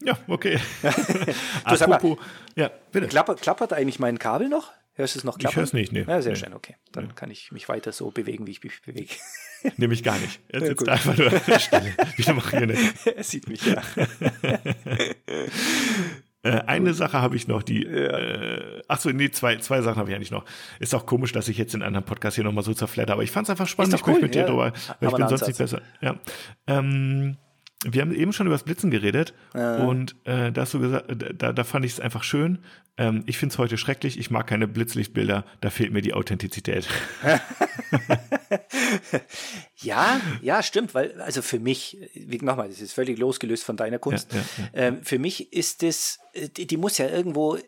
ja, 0.01 0.17
okay. 0.27 0.59
du, 1.69 1.75
sag 1.75 1.89
mal, 1.89 2.17
ja, 2.55 2.71
bitte. 2.91 3.07
Klappert, 3.07 3.41
klappert 3.41 3.73
eigentlich 3.73 3.99
mein 3.99 4.19
Kabel 4.19 4.49
noch? 4.49 4.71
Hörst 4.93 5.15
du 5.15 5.19
es 5.19 5.23
noch 5.23 5.37
klappen? 5.37 5.51
Ich 5.51 5.57
höre 5.57 5.63
es 5.63 5.73
nicht, 5.73 5.91
nee. 5.91 6.05
Ja, 6.07 6.21
sehr 6.21 6.33
nee. 6.33 6.39
schön, 6.39 6.53
okay. 6.53 6.75
Dann 6.91 7.05
nee. 7.05 7.11
kann 7.13 7.29
ich 7.29 7.51
mich 7.51 7.69
weiter 7.69 7.91
so 7.91 8.09
bewegen, 8.09 8.47
wie 8.47 8.51
ich 8.51 8.63
mich 8.63 8.81
bewege. 8.81 9.13
Nämlich 9.77 10.03
gar 10.03 10.17
nicht. 10.17 10.39
Er 10.49 10.61
sitzt 10.61 10.87
ja, 10.87 10.93
einfach 10.93 11.15
nur 11.17 11.31
an 11.31 11.41
der 11.47 11.59
Stelle. 11.59 11.93
Wieder 12.15 12.33
Marionette. 12.33 12.81
er 13.15 13.23
sieht 13.23 13.47
mich, 13.47 13.61
ja. 13.63 13.81
Äh, 16.43 16.61
eine 16.65 16.93
Sache 16.93 17.21
habe 17.21 17.35
ich 17.35 17.47
noch, 17.47 17.63
die. 17.63 17.83
Ja. 17.83 17.91
Äh, 17.91 18.81
achso, 18.87 19.09
nee, 19.09 19.29
zwei, 19.31 19.57
zwei 19.57 19.81
Sachen 19.81 19.97
habe 19.97 20.09
ich 20.09 20.15
eigentlich 20.15 20.31
noch. 20.31 20.45
Ist 20.79 20.95
auch 20.95 21.05
komisch, 21.05 21.31
dass 21.31 21.47
ich 21.47 21.57
jetzt 21.57 21.73
in 21.73 21.81
einem 21.81 21.89
anderen 21.89 22.05
Podcast 22.05 22.35
hier 22.35 22.43
nochmal 22.43 22.63
so 22.63 22.73
zerflatter, 22.73 23.13
aber 23.13 23.23
ich 23.23 23.31
fand 23.31 23.47
es 23.47 23.49
einfach 23.49 23.67
spannend. 23.67 23.93
Ist 23.93 24.01
doch 24.01 24.07
cool, 24.07 24.15
ich 24.15 24.21
mit 24.21 24.35
ja. 24.35 24.43
dir 24.43 24.49
drüber, 24.49 24.73
weil 24.99 25.09
ich 25.09 25.15
bin 25.15 25.27
sonst 25.27 25.47
nicht 25.47 25.57
besser. 25.57 25.81
Ja. 26.01 26.19
Ähm, 26.67 27.37
wir 27.85 28.01
haben 28.01 28.13
eben 28.13 28.33
schon 28.33 28.47
über 28.47 28.55
das 28.55 28.63
Blitzen 28.63 28.89
geredet 28.89 29.33
äh. 29.53 29.81
und 29.81 30.15
äh, 30.25 30.51
da 30.51 30.61
hast 30.61 30.73
du 30.73 30.79
gesagt, 30.79 31.05
da, 31.37 31.53
da 31.53 31.63
fand 31.63 31.85
ich 31.85 31.93
es 31.93 31.99
einfach 31.99 32.23
schön. 32.23 32.59
Ähm, 32.97 33.23
ich 33.27 33.37
finde 33.37 33.53
es 33.53 33.59
heute 33.59 33.77
schrecklich, 33.77 34.17
ich 34.17 34.31
mag 34.31 34.47
keine 34.47 34.67
Blitzlichtbilder, 34.67 35.45
da 35.61 35.69
fehlt 35.69 35.93
mir 35.93 36.01
die 36.01 36.15
Authentizität. 36.15 36.87
ja, 39.75 40.19
ja, 40.41 40.63
stimmt, 40.63 40.95
weil, 40.95 41.21
also 41.21 41.43
für 41.43 41.59
mich, 41.59 41.97
wie 42.15 42.39
nochmal, 42.39 42.69
das 42.69 42.81
ist 42.81 42.93
völlig 42.93 43.19
losgelöst 43.19 43.63
von 43.63 43.77
deiner 43.77 43.99
Kunst. 43.99 44.33
Ja, 44.33 44.39
ja, 44.39 44.43
ja. 44.57 44.69
Ähm, 44.87 45.03
für 45.03 45.19
mich 45.19 45.53
ist 45.53 45.83
das, 45.83 46.17
die, 46.57 46.65
die 46.65 46.77
muss 46.77 46.97
ja 46.97 47.07
irgendwo, 47.07 47.59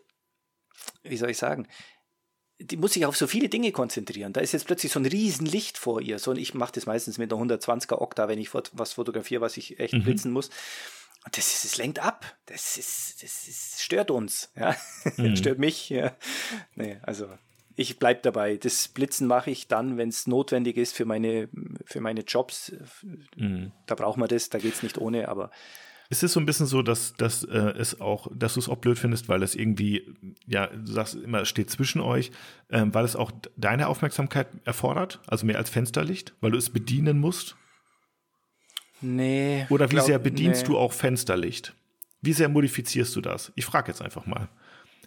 wie 1.04 1.16
soll 1.16 1.30
ich 1.30 1.38
sagen, 1.38 1.68
die 2.60 2.76
muss 2.76 2.92
sich 2.92 3.06
auf 3.06 3.16
so 3.16 3.26
viele 3.26 3.48
Dinge 3.48 3.72
konzentrieren. 3.72 4.32
Da 4.32 4.40
ist 4.40 4.52
jetzt 4.52 4.66
plötzlich 4.66 4.92
so 4.92 5.00
ein 5.00 5.06
Riesenlicht 5.06 5.78
vor 5.78 6.00
ihr. 6.00 6.18
So, 6.18 6.34
ich 6.34 6.54
mache 6.54 6.72
das 6.72 6.86
meistens 6.86 7.18
mit 7.18 7.32
einer 7.32 7.42
120er 7.42 8.00
Okta, 8.00 8.28
wenn 8.28 8.38
ich 8.38 8.50
was 8.54 8.92
fotografiere, 8.92 9.40
was 9.40 9.56
ich 9.56 9.80
echt 9.80 9.94
mhm. 9.94 10.04
blitzen 10.04 10.32
muss. 10.32 10.50
Und 11.24 11.36
das, 11.36 11.52
ist, 11.52 11.64
das 11.64 11.76
lenkt 11.76 11.98
ab. 11.98 12.24
Das, 12.46 12.76
ist, 12.76 13.22
das 13.22 13.48
ist, 13.48 13.82
stört 13.82 14.10
uns. 14.10 14.50
Ja? 14.56 14.76
Mhm. 15.16 15.36
stört 15.36 15.58
mich. 15.58 15.88
Ja. 15.88 16.14
Nee, 16.74 16.98
also 17.02 17.28
ich 17.76 17.98
bleibe 17.98 18.20
dabei. 18.22 18.56
Das 18.56 18.88
Blitzen 18.88 19.26
mache 19.26 19.50
ich 19.50 19.68
dann, 19.68 19.96
wenn 19.96 20.10
es 20.10 20.26
notwendig 20.26 20.76
ist 20.76 20.94
für 20.94 21.06
meine, 21.06 21.48
für 21.84 22.00
meine 22.00 22.22
Jobs. 22.22 22.72
Mhm. 23.36 23.72
Da 23.86 23.94
braucht 23.94 24.18
man 24.18 24.28
das, 24.28 24.50
da 24.50 24.58
geht 24.58 24.74
es 24.74 24.82
nicht 24.82 24.98
ohne, 24.98 25.28
aber 25.28 25.50
ist 26.10 26.24
es 26.24 26.32
so 26.32 26.40
ein 26.40 26.46
bisschen 26.46 26.66
so, 26.66 26.82
dass, 26.82 27.14
dass 27.14 27.44
äh, 27.44 27.56
es 27.78 28.00
auch, 28.00 28.26
dass 28.34 28.54
du 28.54 28.60
es 28.60 28.68
auch 28.68 28.78
blöd 28.78 28.98
findest, 28.98 29.28
weil 29.28 29.44
es 29.44 29.54
irgendwie, 29.54 30.04
ja, 30.44 30.66
du 30.66 30.90
sagst 30.90 31.14
immer, 31.14 31.42
es 31.42 31.48
steht 31.48 31.70
zwischen 31.70 32.00
euch, 32.00 32.32
ähm, 32.68 32.92
weil 32.92 33.04
es 33.04 33.14
auch 33.14 33.30
deine 33.56 33.86
Aufmerksamkeit 33.86 34.48
erfordert, 34.64 35.20
also 35.28 35.46
mehr 35.46 35.56
als 35.56 35.70
Fensterlicht, 35.70 36.34
weil 36.40 36.50
du 36.50 36.58
es 36.58 36.68
bedienen 36.70 37.20
musst? 37.20 37.56
Nee. 39.00 39.66
Oder 39.70 39.88
wie 39.88 39.94
glaub, 39.94 40.06
sehr 40.06 40.18
bedienst 40.18 40.62
nee. 40.62 40.68
du 40.68 40.78
auch 40.78 40.92
Fensterlicht? 40.92 41.74
Wie 42.20 42.32
sehr 42.32 42.48
modifizierst 42.48 43.14
du 43.14 43.20
das? 43.20 43.52
Ich 43.54 43.64
frage 43.64 43.92
jetzt 43.92 44.02
einfach 44.02 44.26
mal. 44.26 44.48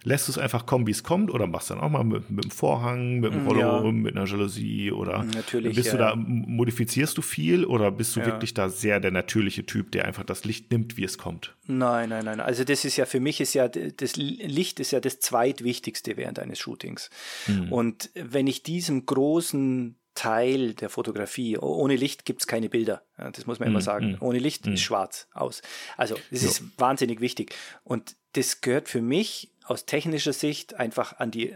Lässt 0.06 0.28
du 0.28 0.32
es 0.32 0.38
einfach 0.38 0.66
kommen, 0.66 0.86
wie 0.86 0.90
es 0.90 1.02
kommt, 1.02 1.30
oder 1.32 1.46
machst 1.46 1.70
du 1.70 1.74
dann 1.74 1.82
auch 1.82 1.88
mal 1.88 2.04
mit, 2.04 2.30
mit 2.30 2.44
einem 2.44 2.50
Vorhang, 2.50 3.20
mit 3.20 3.32
einem 3.32 3.44
mm, 3.44 3.48
Rollo, 3.48 3.84
ja. 3.84 3.92
mit 3.92 4.16
einer 4.16 4.26
Jalousie 4.26 4.92
oder 4.92 5.22
mm, 5.22 5.30
Natürlich, 5.30 5.74
bist 5.74 5.88
ja. 5.88 5.92
du 5.92 5.98
da, 5.98 6.14
modifizierst 6.16 7.16
du 7.16 7.22
viel 7.22 7.64
oder 7.64 7.90
bist 7.90 8.14
du 8.14 8.20
ja. 8.20 8.26
wirklich 8.26 8.54
da 8.54 8.68
sehr 8.68 9.00
der 9.00 9.10
natürliche 9.10 9.64
Typ, 9.64 9.92
der 9.92 10.04
einfach 10.04 10.24
das 10.24 10.44
Licht 10.44 10.70
nimmt, 10.70 10.96
wie 10.96 11.04
es 11.04 11.18
kommt? 11.18 11.56
Nein, 11.66 12.10
nein, 12.10 12.24
nein. 12.26 12.40
Also 12.40 12.64
das 12.64 12.84
ist 12.84 12.96
ja 12.96 13.06
für 13.06 13.20
mich 13.20 13.40
ist 13.40 13.54
ja 13.54 13.68
das 13.68 14.16
Licht 14.16 14.78
ist 14.78 14.90
ja 14.90 15.00
das 15.00 15.20
zweitwichtigste 15.20 16.16
während 16.16 16.38
eines 16.38 16.58
Shootings. 16.58 17.08
Mhm. 17.46 17.72
Und 17.72 18.10
wenn 18.14 18.46
ich 18.46 18.62
diesem 18.62 19.06
großen 19.06 19.96
Teil 20.14 20.74
der 20.74 20.90
Fotografie. 20.90 21.58
Ohne 21.58 21.96
Licht 21.96 22.24
gibt 22.24 22.42
es 22.42 22.46
keine 22.46 22.68
Bilder. 22.68 23.02
Das 23.16 23.46
muss 23.46 23.58
man 23.58 23.68
mm, 23.68 23.72
immer 23.72 23.80
sagen. 23.80 24.12
Mm, 24.12 24.24
Ohne 24.24 24.38
Licht 24.38 24.66
ist 24.66 24.80
schwarz 24.80 25.26
aus. 25.32 25.60
Also, 25.96 26.16
das 26.30 26.44
ist 26.44 26.62
wahnsinnig 26.78 27.20
wichtig. 27.20 27.54
Und 27.82 28.14
das 28.34 28.60
gehört 28.60 28.88
für 28.88 29.02
mich 29.02 29.50
aus 29.64 29.86
technischer 29.86 30.32
Sicht 30.32 30.74
einfach 30.74 31.18
an 31.18 31.30
die 31.30 31.54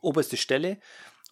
oberste 0.00 0.36
Stelle. 0.36 0.78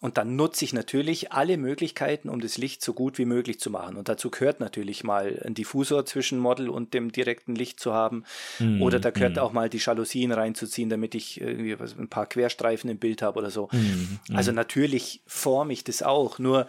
Und 0.01 0.17
dann 0.17 0.35
nutze 0.35 0.65
ich 0.65 0.73
natürlich 0.73 1.31
alle 1.31 1.57
Möglichkeiten, 1.57 2.27
um 2.27 2.41
das 2.41 2.57
Licht 2.57 2.83
so 2.83 2.93
gut 2.93 3.19
wie 3.19 3.25
möglich 3.25 3.59
zu 3.59 3.69
machen. 3.69 3.97
Und 3.97 4.09
dazu 4.09 4.31
gehört 4.31 4.59
natürlich 4.59 5.03
mal 5.03 5.39
ein 5.45 5.53
Diffusor 5.53 6.07
zwischen 6.07 6.39
Model 6.39 6.69
und 6.69 6.95
dem 6.95 7.11
direkten 7.11 7.53
Licht 7.53 7.79
zu 7.79 7.93
haben. 7.93 8.23
Mm, 8.57 8.81
oder 8.81 8.99
da 8.99 9.11
gehört 9.11 9.35
mm. 9.35 9.39
auch 9.39 9.53
mal 9.53 9.69
die 9.69 9.77
Jalousien 9.77 10.31
reinzuziehen, 10.31 10.89
damit 10.89 11.13
ich 11.13 11.39
irgendwie 11.39 11.75
ein 11.75 12.07
paar 12.07 12.25
Querstreifen 12.25 12.89
im 12.89 12.97
Bild 12.97 13.21
habe 13.21 13.37
oder 13.37 13.51
so. 13.51 13.69
Mm, 13.71 14.33
also 14.33 14.51
natürlich 14.51 15.21
forme 15.27 15.71
ich 15.71 15.83
das 15.83 16.01
auch. 16.01 16.39
Nur 16.39 16.65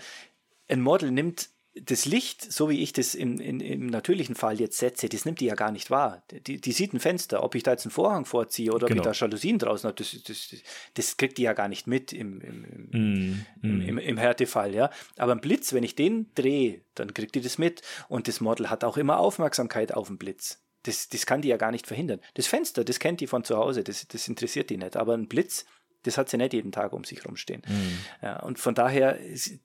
ein 0.68 0.82
Model 0.82 1.11
nimmt 1.11 1.49
das 1.75 2.05
Licht, 2.05 2.53
so 2.53 2.68
wie 2.68 2.83
ich 2.83 2.93
das 2.93 3.14
im, 3.14 3.41
in, 3.41 3.61
im 3.61 3.87
natürlichen 3.87 4.35
Fall 4.35 4.61
jetzt 4.61 4.77
setze, 4.77 5.09
das 5.09 5.25
nimmt 5.25 5.41
die 5.41 5.47
ja 5.47 5.55
gar 5.55 5.73
nicht 5.73 5.91
wahr. 5.91 6.23
Die, 6.31 6.61
die 6.61 6.73
sieht 6.73 6.93
ein 6.93 7.01
Fenster. 7.01 7.43
Ob 7.43 7.55
ich 7.55 7.62
da 7.62 7.70
jetzt 7.70 7.87
einen 7.87 7.93
Vorhang 7.93 8.27
vorziehe 8.27 8.73
oder 8.73 8.87
genau. 8.87 9.01
ob 9.01 9.12
ich 9.12 9.18
genau. 9.18 9.27
da 9.27 9.27
Jalousien 9.27 9.59
draußen 9.59 9.89
habe, 9.89 9.97
das, 9.97 10.23
das, 10.23 10.51
das 10.93 11.16
kriegt 11.16 11.39
die 11.39 11.43
ja 11.43 11.55
gar 11.55 11.68
nicht 11.68 11.87
mit 11.87 12.12
im, 12.12 12.41
im, 12.43 12.64
im, 12.93 13.47
mm, 13.62 13.81
im, 13.89 13.99
im 13.99 14.16
Härtefall. 14.18 14.75
Ja? 14.75 14.91
Aber 15.16 15.33
ein 15.33 15.41
Blitz, 15.41 15.73
wenn 15.73 15.83
ich 15.83 15.95
den 15.95 16.31
drehe, 16.35 16.83
dann 16.95 17.14
kriegt 17.14 17.35
die 17.35 17.41
das 17.41 17.57
mit. 17.57 17.81
Und 18.09 18.29
das 18.29 18.43
Model 18.43 18.68
hat 18.68 18.85
auch 18.85 18.99
immer 18.99 19.18
Aufmerksamkeit 19.18 19.95
auf 19.95 20.09
den 20.09 20.18
Blitz. 20.18 20.61
Das, 20.83 21.09
das 21.09 21.25
kann 21.25 21.41
die 21.41 21.49
ja 21.49 21.57
gar 21.57 21.70
nicht 21.70 21.87
verhindern. 21.87 22.20
Das 22.35 22.47
Fenster, 22.47 22.85
das 22.85 22.99
kennt 22.99 23.20
die 23.20 23.27
von 23.27 23.45
zu 23.45 23.57
Hause, 23.57 23.83
das, 23.83 24.07
das 24.09 24.29
interessiert 24.29 24.68
die 24.68 24.77
nicht. 24.77 24.97
Aber 24.97 25.14
ein 25.14 25.27
Blitz, 25.27 25.64
das 26.03 26.18
hat 26.18 26.29
sie 26.29 26.37
nicht 26.37 26.53
jeden 26.53 26.73
Tag 26.73 26.93
um 26.93 27.05
sich 27.05 27.25
rumstehen. 27.25 27.62
Mhm. 27.66 27.99
Ja, 28.20 28.41
und 28.41 28.59
von 28.59 28.75
daher 28.75 29.18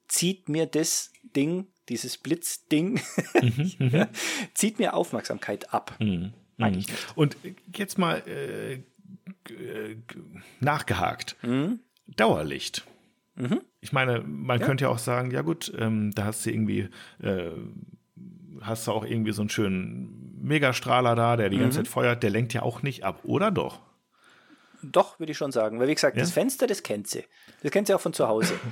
zieht 0.07 0.47
mir 0.47 0.67
das 0.67 1.11
Ding, 1.23 1.67
dieses 1.89 2.17
Blitzding, 2.17 2.99
mhm, 3.41 3.71
mhm. 3.79 4.07
zieht 4.53 4.79
mir 4.79 4.93
Aufmerksamkeit 4.93 5.73
ab. 5.73 5.95
Mhm. 5.99 6.33
mhm. 6.57 6.85
Und 7.15 7.37
jetzt 7.75 7.97
mal 7.97 8.23
äh, 8.27 8.79
nachgehakt. 10.59 11.35
Mhm. 11.41 11.79
Dauerlicht. 12.07 12.85
Mhm. 13.35 13.61
Ich 13.81 13.91
meine, 13.91 14.21
man 14.21 14.59
ja. 14.59 14.65
könnte 14.65 14.85
ja 14.85 14.89
auch 14.89 14.97
sagen, 14.97 15.31
ja 15.31 15.41
gut, 15.41 15.71
ähm, 15.77 16.11
da 16.13 16.25
hast 16.25 16.45
du 16.45 16.51
irgendwie, 16.51 16.89
äh, 17.21 17.51
hast 18.61 18.87
du 18.87 18.91
auch 18.91 19.05
irgendwie 19.05 19.31
so 19.31 19.41
einen 19.41 19.49
schönen 19.49 20.41
Megastrahler 20.41 21.15
da, 21.15 21.35
der 21.37 21.49
die 21.49 21.57
ganze 21.57 21.77
Zeit 21.77 21.87
feuert, 21.87 22.23
der 22.23 22.29
lenkt 22.29 22.53
ja 22.53 22.63
auch 22.63 22.81
nicht 22.81 23.03
ab, 23.03 23.21
oder 23.23 23.51
doch? 23.51 23.79
Doch, 24.81 25.19
würde 25.19 25.31
ich 25.31 25.37
schon 25.37 25.51
sagen. 25.51 25.79
Weil, 25.79 25.87
wie 25.87 25.95
gesagt, 25.95 26.17
ja? 26.17 26.23
das 26.23 26.31
Fenster, 26.31 26.67
das 26.67 26.83
kennt 26.83 27.07
sie. 27.07 27.23
Das 27.61 27.71
kennt 27.71 27.87
sie 27.87 27.93
auch 27.93 28.01
von 28.01 28.13
zu 28.13 28.27
Hause. 28.27 28.53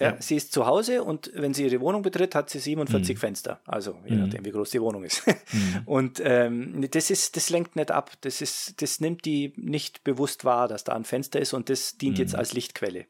Ja, 0.00 0.12
ja, 0.12 0.16
Sie 0.20 0.34
ist 0.34 0.52
zu 0.52 0.64
Hause 0.64 1.04
und 1.04 1.30
wenn 1.34 1.52
sie 1.52 1.64
ihre 1.64 1.80
Wohnung 1.80 2.00
betritt, 2.00 2.34
hat 2.34 2.48
sie 2.48 2.58
47 2.58 3.16
mhm. 3.16 3.20
Fenster. 3.20 3.60
Also 3.66 3.98
je 4.06 4.16
mhm. 4.16 4.22
nachdem, 4.22 4.44
wie 4.46 4.50
groß 4.50 4.70
die 4.70 4.80
Wohnung 4.80 5.04
ist. 5.04 5.26
Mhm. 5.26 5.82
Und 5.86 6.22
ähm, 6.24 6.88
das 6.90 7.10
ist, 7.10 7.36
das 7.36 7.50
lenkt 7.50 7.76
nicht 7.76 7.90
ab. 7.90 8.12
Das 8.22 8.40
ist, 8.40 8.80
das 8.80 9.00
nimmt 9.00 9.26
die 9.26 9.52
nicht 9.56 10.02
bewusst 10.02 10.44
wahr, 10.46 10.68
dass 10.68 10.84
da 10.84 10.94
ein 10.94 11.04
Fenster 11.04 11.38
ist 11.38 11.52
und 11.52 11.68
das 11.68 11.98
dient 11.98 12.18
jetzt 12.18 12.32
mhm. 12.32 12.38
als 12.38 12.54
Lichtquelle. 12.54 13.06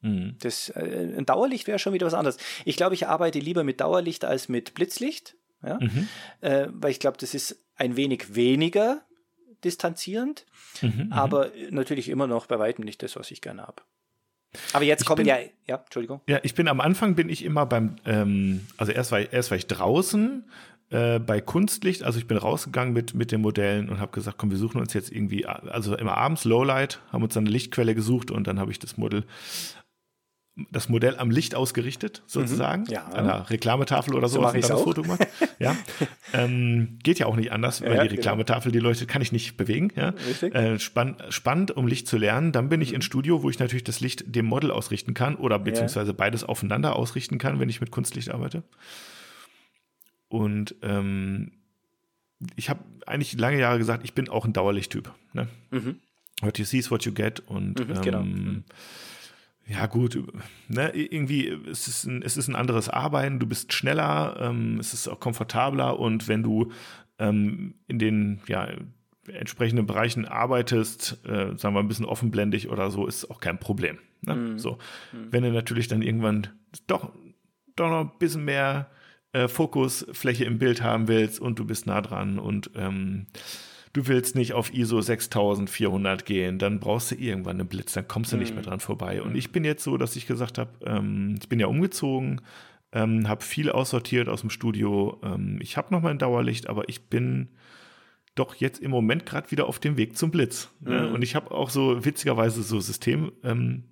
Mhm. 0.00 0.36
Das, 0.40 0.70
äh, 0.70 1.14
ein 1.16 1.26
Dauerlicht 1.26 1.66
wäre 1.66 1.78
schon 1.78 1.92
wieder 1.92 2.06
was 2.06 2.14
anderes. 2.14 2.38
Ich 2.64 2.76
glaube, 2.76 2.94
ich 2.94 3.06
arbeite 3.06 3.38
lieber 3.38 3.62
mit 3.62 3.82
Dauerlicht 3.82 4.24
als 4.24 4.48
mit 4.48 4.72
Blitzlicht. 4.72 5.36
Ja? 5.62 5.78
Mhm. 5.78 6.08
Äh, 6.40 6.68
weil 6.70 6.90
ich 6.90 7.00
glaube, 7.00 7.18
das 7.18 7.34
ist 7.34 7.62
ein 7.76 7.96
wenig 7.96 8.34
weniger 8.34 9.02
distanzierend, 9.62 10.46
aber 11.10 11.50
natürlich 11.68 12.08
immer 12.08 12.26
noch 12.26 12.46
bei 12.46 12.58
weitem 12.58 12.82
nicht 12.84 13.02
das, 13.02 13.14
was 13.16 13.30
ich 13.30 13.42
gerne 13.42 13.66
habe. 13.66 13.82
Aber 14.72 14.84
jetzt 14.84 15.02
ich 15.02 15.06
kommen 15.06 15.18
bin, 15.18 15.26
ja, 15.26 15.38
ja, 15.66 15.76
Entschuldigung. 15.76 16.20
Ja, 16.26 16.40
ich 16.42 16.54
bin 16.54 16.68
am 16.68 16.80
Anfang 16.80 17.14
bin 17.14 17.28
ich 17.28 17.44
immer 17.44 17.66
beim, 17.66 17.96
ähm, 18.04 18.66
also 18.76 18.92
erst 18.92 19.12
war 19.12 19.20
ich, 19.20 19.32
erst 19.32 19.50
war 19.50 19.58
ich 19.58 19.66
draußen 19.66 20.44
äh, 20.90 21.20
bei 21.20 21.40
Kunstlicht, 21.40 22.02
also 22.02 22.18
ich 22.18 22.26
bin 22.26 22.36
rausgegangen 22.36 22.92
mit, 22.92 23.14
mit 23.14 23.30
den 23.30 23.40
Modellen 23.40 23.88
und 23.88 24.00
habe 24.00 24.10
gesagt, 24.10 24.38
komm, 24.38 24.50
wir 24.50 24.58
suchen 24.58 24.80
uns 24.80 24.92
jetzt 24.92 25.12
irgendwie, 25.12 25.46
also 25.46 25.96
immer 25.96 26.16
abends 26.16 26.44
Lowlight, 26.44 27.00
haben 27.12 27.22
uns 27.22 27.34
dann 27.34 27.44
eine 27.44 27.52
Lichtquelle 27.52 27.94
gesucht 27.94 28.30
und 28.32 28.46
dann 28.46 28.58
habe 28.58 28.72
ich 28.72 28.80
das 28.80 28.96
Model 28.96 29.24
das 30.70 30.88
Modell 30.88 31.16
am 31.18 31.30
Licht 31.30 31.54
ausgerichtet, 31.54 32.22
sozusagen, 32.26 32.82
mhm, 32.82 32.92
ja. 32.92 33.04
an 33.04 33.28
einer 33.28 33.50
Reklametafel 33.50 34.14
oder 34.14 34.28
so, 34.28 34.40
so 34.40 34.46
und 34.46 34.54
dann 34.54 34.60
das 34.60 34.82
Foto 34.82 35.02
gemacht. 35.02 35.26
ja. 35.58 35.76
ähm, 36.32 36.98
geht 37.02 37.18
ja 37.18 37.26
auch 37.26 37.36
nicht 37.36 37.52
anders, 37.52 37.82
weil 37.82 37.94
ja, 37.94 38.02
die 38.02 38.08
genau. 38.08 38.20
Reklametafel, 38.20 38.72
genau. 38.72 38.82
die 38.82 38.88
leuchtet, 38.88 39.08
kann 39.08 39.22
ich 39.22 39.32
nicht 39.32 39.56
bewegen. 39.56 39.92
Ja. 39.96 40.14
Äh, 40.42 40.78
spann 40.78 41.16
spannend, 41.30 41.72
um 41.72 41.86
Licht 41.86 42.08
zu 42.08 42.18
lernen. 42.18 42.52
Dann 42.52 42.68
bin 42.68 42.80
ich 42.80 42.90
mhm. 42.90 42.96
ins 42.96 43.04
Studio, 43.04 43.42
wo 43.42 43.50
ich 43.50 43.58
natürlich 43.58 43.84
das 43.84 44.00
Licht 44.00 44.24
dem 44.34 44.46
Model 44.46 44.70
ausrichten 44.70 45.14
kann 45.14 45.36
oder 45.36 45.58
beziehungsweise 45.58 46.14
beides 46.14 46.44
aufeinander 46.44 46.96
ausrichten 46.96 47.38
kann, 47.38 47.60
wenn 47.60 47.68
ich 47.68 47.80
mit 47.80 47.90
Kunstlicht 47.90 48.30
arbeite. 48.30 48.62
Und 50.28 50.74
ähm, 50.82 51.52
ich 52.56 52.70
habe 52.70 52.80
eigentlich 53.06 53.38
lange 53.38 53.58
Jahre 53.58 53.78
gesagt, 53.78 54.04
ich 54.04 54.14
bin 54.14 54.28
auch 54.28 54.44
ein 54.44 54.52
Dauerlichttyp. 54.52 55.12
Ne? 55.32 55.48
Mhm. 55.70 55.96
What 56.40 56.58
you 56.58 56.64
see 56.64 56.78
is 56.78 56.90
what 56.90 57.04
you 57.04 57.12
get. 57.12 57.40
Und 57.40 57.78
mhm, 57.80 58.02
genau. 58.02 58.20
ähm, 58.20 58.44
genau 58.44 58.62
ja 59.66 59.86
gut, 59.86 60.18
ne, 60.68 60.90
irgendwie 60.94 61.48
es 61.48 61.86
ist 61.86 62.04
ein, 62.04 62.22
es 62.22 62.36
ist 62.36 62.48
ein 62.48 62.56
anderes 62.56 62.88
Arbeiten, 62.88 63.38
du 63.38 63.46
bist 63.46 63.72
schneller, 63.72 64.36
ähm, 64.40 64.78
es 64.80 64.92
ist 64.94 65.08
auch 65.08 65.20
komfortabler 65.20 65.98
und 65.98 66.28
wenn 66.28 66.42
du 66.42 66.72
ähm, 67.18 67.74
in 67.86 67.98
den 67.98 68.40
ja, 68.48 68.68
entsprechenden 69.28 69.86
Bereichen 69.86 70.26
arbeitest, 70.26 71.24
äh, 71.24 71.56
sagen 71.56 71.74
wir 71.74 71.80
ein 71.80 71.88
bisschen 71.88 72.06
offenblendig 72.06 72.68
oder 72.68 72.90
so, 72.90 73.06
ist 73.06 73.30
auch 73.30 73.40
kein 73.40 73.58
Problem. 73.58 73.98
Ne? 74.22 74.34
Mhm. 74.34 74.58
So, 74.58 74.78
mhm. 75.12 75.28
wenn 75.30 75.44
du 75.44 75.52
natürlich 75.52 75.88
dann 75.88 76.02
irgendwann 76.02 76.48
doch, 76.86 77.12
doch 77.76 77.90
noch 77.90 78.00
ein 78.00 78.18
bisschen 78.18 78.44
mehr 78.44 78.90
äh, 79.32 79.46
Fokusfläche 79.46 80.44
im 80.44 80.58
Bild 80.58 80.82
haben 80.82 81.06
willst 81.08 81.40
und 81.40 81.58
du 81.58 81.64
bist 81.64 81.86
nah 81.86 82.00
dran 82.00 82.38
und 82.38 82.70
ähm, 82.74 83.26
du 83.92 84.06
willst 84.06 84.36
nicht 84.36 84.52
auf 84.52 84.72
ISO 84.72 85.00
6400 85.00 86.24
gehen, 86.24 86.58
dann 86.58 86.80
brauchst 86.80 87.10
du 87.10 87.16
irgendwann 87.16 87.58
einen 87.58 87.68
Blitz, 87.68 87.92
dann 87.92 88.06
kommst 88.06 88.32
du 88.32 88.36
nicht 88.36 88.54
mehr 88.54 88.62
mhm. 88.62 88.68
dran 88.68 88.80
vorbei. 88.80 89.22
Und 89.22 89.30
mhm. 89.30 89.36
ich 89.36 89.52
bin 89.52 89.64
jetzt 89.64 89.82
so, 89.82 89.96
dass 89.96 90.16
ich 90.16 90.26
gesagt 90.26 90.58
habe, 90.58 90.70
ähm, 90.84 91.36
ich 91.40 91.48
bin 91.48 91.60
ja 91.60 91.66
umgezogen, 91.66 92.40
ähm, 92.92 93.28
habe 93.28 93.42
viel 93.42 93.70
aussortiert 93.70 94.28
aus 94.28 94.40
dem 94.40 94.50
Studio. 94.50 95.20
Ähm, 95.22 95.58
ich 95.60 95.76
habe 95.76 95.92
noch 95.92 96.02
mein 96.02 96.18
Dauerlicht, 96.18 96.68
aber 96.68 96.88
ich 96.88 97.08
bin 97.08 97.48
doch 98.34 98.54
jetzt 98.54 98.80
im 98.80 98.90
Moment 98.90 99.26
gerade 99.26 99.50
wieder 99.50 99.66
auf 99.66 99.78
dem 99.78 99.96
Weg 99.96 100.16
zum 100.16 100.30
Blitz. 100.30 100.70
Ne? 100.80 101.08
Mhm. 101.08 101.14
Und 101.14 101.22
ich 101.22 101.34
habe 101.34 101.50
auch 101.50 101.70
so 101.70 102.04
witzigerweise 102.04 102.62
so 102.62 102.80
System, 102.80 103.32
ähm, 103.42 103.84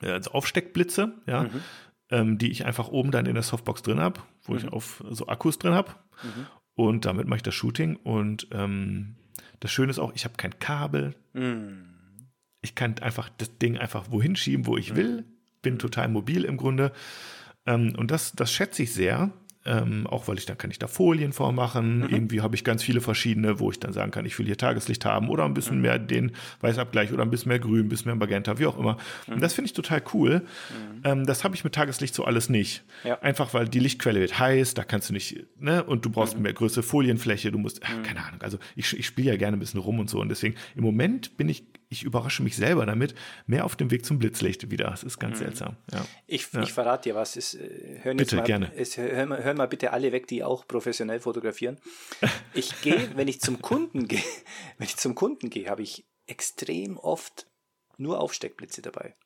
also 0.00 0.32
Aufsteckblitze, 0.32 1.14
ja, 1.26 1.44
mhm. 1.44 1.60
ähm, 2.10 2.38
die 2.38 2.50
ich 2.50 2.64
einfach 2.64 2.88
oben 2.88 3.10
dann 3.10 3.26
in 3.26 3.34
der 3.34 3.42
Softbox 3.42 3.82
drin 3.82 4.00
habe, 4.00 4.20
wo 4.42 4.52
mhm. 4.52 4.58
ich 4.58 4.72
auf 4.72 5.02
so 5.10 5.26
Akkus 5.26 5.58
drin 5.58 5.74
habe. 5.74 5.92
Und 6.74 7.04
damit 7.04 7.26
mache 7.26 7.38
ich 7.38 7.42
das 7.42 7.54
Shooting. 7.54 7.96
Und 7.96 8.48
ähm, 8.52 9.16
das 9.60 9.70
Schöne 9.70 9.90
ist 9.90 9.98
auch, 9.98 10.12
ich 10.14 10.24
habe 10.24 10.36
kein 10.36 10.58
Kabel. 10.58 11.14
Mhm. 11.32 11.86
Ich 12.62 12.74
kann 12.74 12.98
einfach 13.00 13.28
das 13.38 13.58
Ding 13.58 13.78
einfach 13.78 14.10
wohin 14.10 14.36
schieben, 14.36 14.66
wo 14.66 14.76
ich 14.76 14.92
mhm. 14.92 14.96
will. 14.96 15.24
Bin 15.62 15.78
total 15.78 16.08
mobil 16.08 16.44
im 16.44 16.56
Grunde. 16.56 16.92
Ähm, 17.66 17.94
und 17.96 18.10
das, 18.10 18.32
das 18.32 18.52
schätze 18.52 18.82
ich 18.82 18.92
sehr. 18.92 19.32
Ähm, 19.66 20.06
auch 20.06 20.28
weil 20.28 20.36
ich 20.36 20.44
dann 20.44 20.58
kann 20.58 20.70
ich 20.70 20.78
da 20.78 20.86
Folien 20.86 21.32
vormachen. 21.32 22.00
Mhm. 22.00 22.08
Irgendwie 22.10 22.40
habe 22.42 22.54
ich 22.54 22.64
ganz 22.64 22.82
viele 22.82 23.00
verschiedene, 23.00 23.60
wo 23.60 23.70
ich 23.70 23.80
dann 23.80 23.92
sagen 23.92 24.10
kann, 24.10 24.26
ich 24.26 24.38
will 24.38 24.44
hier 24.44 24.58
Tageslicht 24.58 25.04
haben 25.06 25.30
oder 25.30 25.44
ein 25.44 25.54
bisschen 25.54 25.76
mhm. 25.76 25.82
mehr 25.82 25.98
den 25.98 26.32
Weißabgleich 26.60 27.12
oder 27.12 27.22
ein 27.22 27.30
bisschen 27.30 27.48
mehr 27.48 27.58
Grün, 27.58 27.86
ein 27.86 27.88
bisschen 27.88 28.08
mehr 28.08 28.16
Magenta, 28.16 28.58
wie 28.58 28.66
auch 28.66 28.78
immer. 28.78 28.98
Mhm. 29.26 29.34
Und 29.34 29.42
das 29.42 29.54
finde 29.54 29.66
ich 29.66 29.72
total 29.72 30.02
cool. 30.12 30.40
Mhm. 30.40 31.00
Ähm, 31.04 31.26
das 31.26 31.44
habe 31.44 31.54
ich 31.54 31.64
mit 31.64 31.74
Tageslicht 31.74 32.14
so 32.14 32.24
alles 32.24 32.48
nicht. 32.48 32.84
Ja. 33.04 33.20
Einfach 33.22 33.54
weil 33.54 33.68
die 33.68 33.78
Lichtquelle 33.80 34.20
wird 34.20 34.38
heiß, 34.38 34.74
da 34.74 34.84
kannst 34.84 35.08
du 35.08 35.14
nicht, 35.14 35.46
ne, 35.58 35.82
und 35.82 36.04
du 36.04 36.10
brauchst 36.10 36.36
mhm. 36.36 36.42
mehr 36.42 36.52
größere 36.52 36.82
Folienfläche, 36.82 37.50
du 37.50 37.58
musst, 37.58 37.80
ach, 37.84 37.96
mhm. 37.96 38.02
keine 38.02 38.24
Ahnung. 38.24 38.42
Also 38.42 38.58
ich, 38.76 38.98
ich 38.98 39.06
spiele 39.06 39.30
ja 39.30 39.36
gerne 39.36 39.56
ein 39.56 39.60
bisschen 39.60 39.80
rum 39.80 39.98
und 39.98 40.10
so. 40.10 40.20
Und 40.20 40.28
deswegen, 40.28 40.56
im 40.76 40.82
Moment 40.82 41.36
bin 41.36 41.48
ich 41.48 41.64
ich 41.94 42.02
überrasche 42.02 42.42
mich 42.42 42.56
selber 42.56 42.84
damit, 42.86 43.14
mehr 43.46 43.64
auf 43.64 43.76
dem 43.76 43.90
Weg 43.90 44.04
zum 44.04 44.18
Blitzlicht 44.18 44.70
wieder. 44.70 44.90
Das 44.90 45.02
ist 45.02 45.18
ganz 45.18 45.38
mhm. 45.38 45.44
seltsam. 45.44 45.76
Ja. 45.92 46.04
Ich, 46.26 46.52
ja. 46.52 46.62
ich 46.62 46.72
verrate 46.72 47.10
dir 47.10 47.14
was. 47.14 47.36
Es, 47.36 47.54
äh, 47.54 48.00
hören 48.02 48.16
bitte, 48.16 48.36
mal, 48.36 48.42
gerne. 48.42 48.72
Es, 48.76 48.96
hören, 48.96 49.36
hören 49.36 49.56
mal 49.56 49.68
bitte 49.68 49.92
alle 49.92 50.12
weg, 50.12 50.26
die 50.26 50.44
auch 50.44 50.66
professionell 50.66 51.20
fotografieren. 51.20 51.78
Ich 52.56 52.82
gehe, 52.82 53.10
wenn 53.16 53.26
ich 53.26 53.40
zum 53.40 53.60
Kunden 53.60 54.06
gehe, 54.06 54.22
wenn 54.78 54.86
ich 54.86 54.96
zum 54.96 55.14
Kunden 55.14 55.50
gehe, 55.50 55.68
habe 55.68 55.82
ich 55.82 56.06
extrem 56.26 56.96
oft 56.96 57.46
nur 57.96 58.20
Aufsteckblitze 58.20 58.80
dabei. 58.80 59.16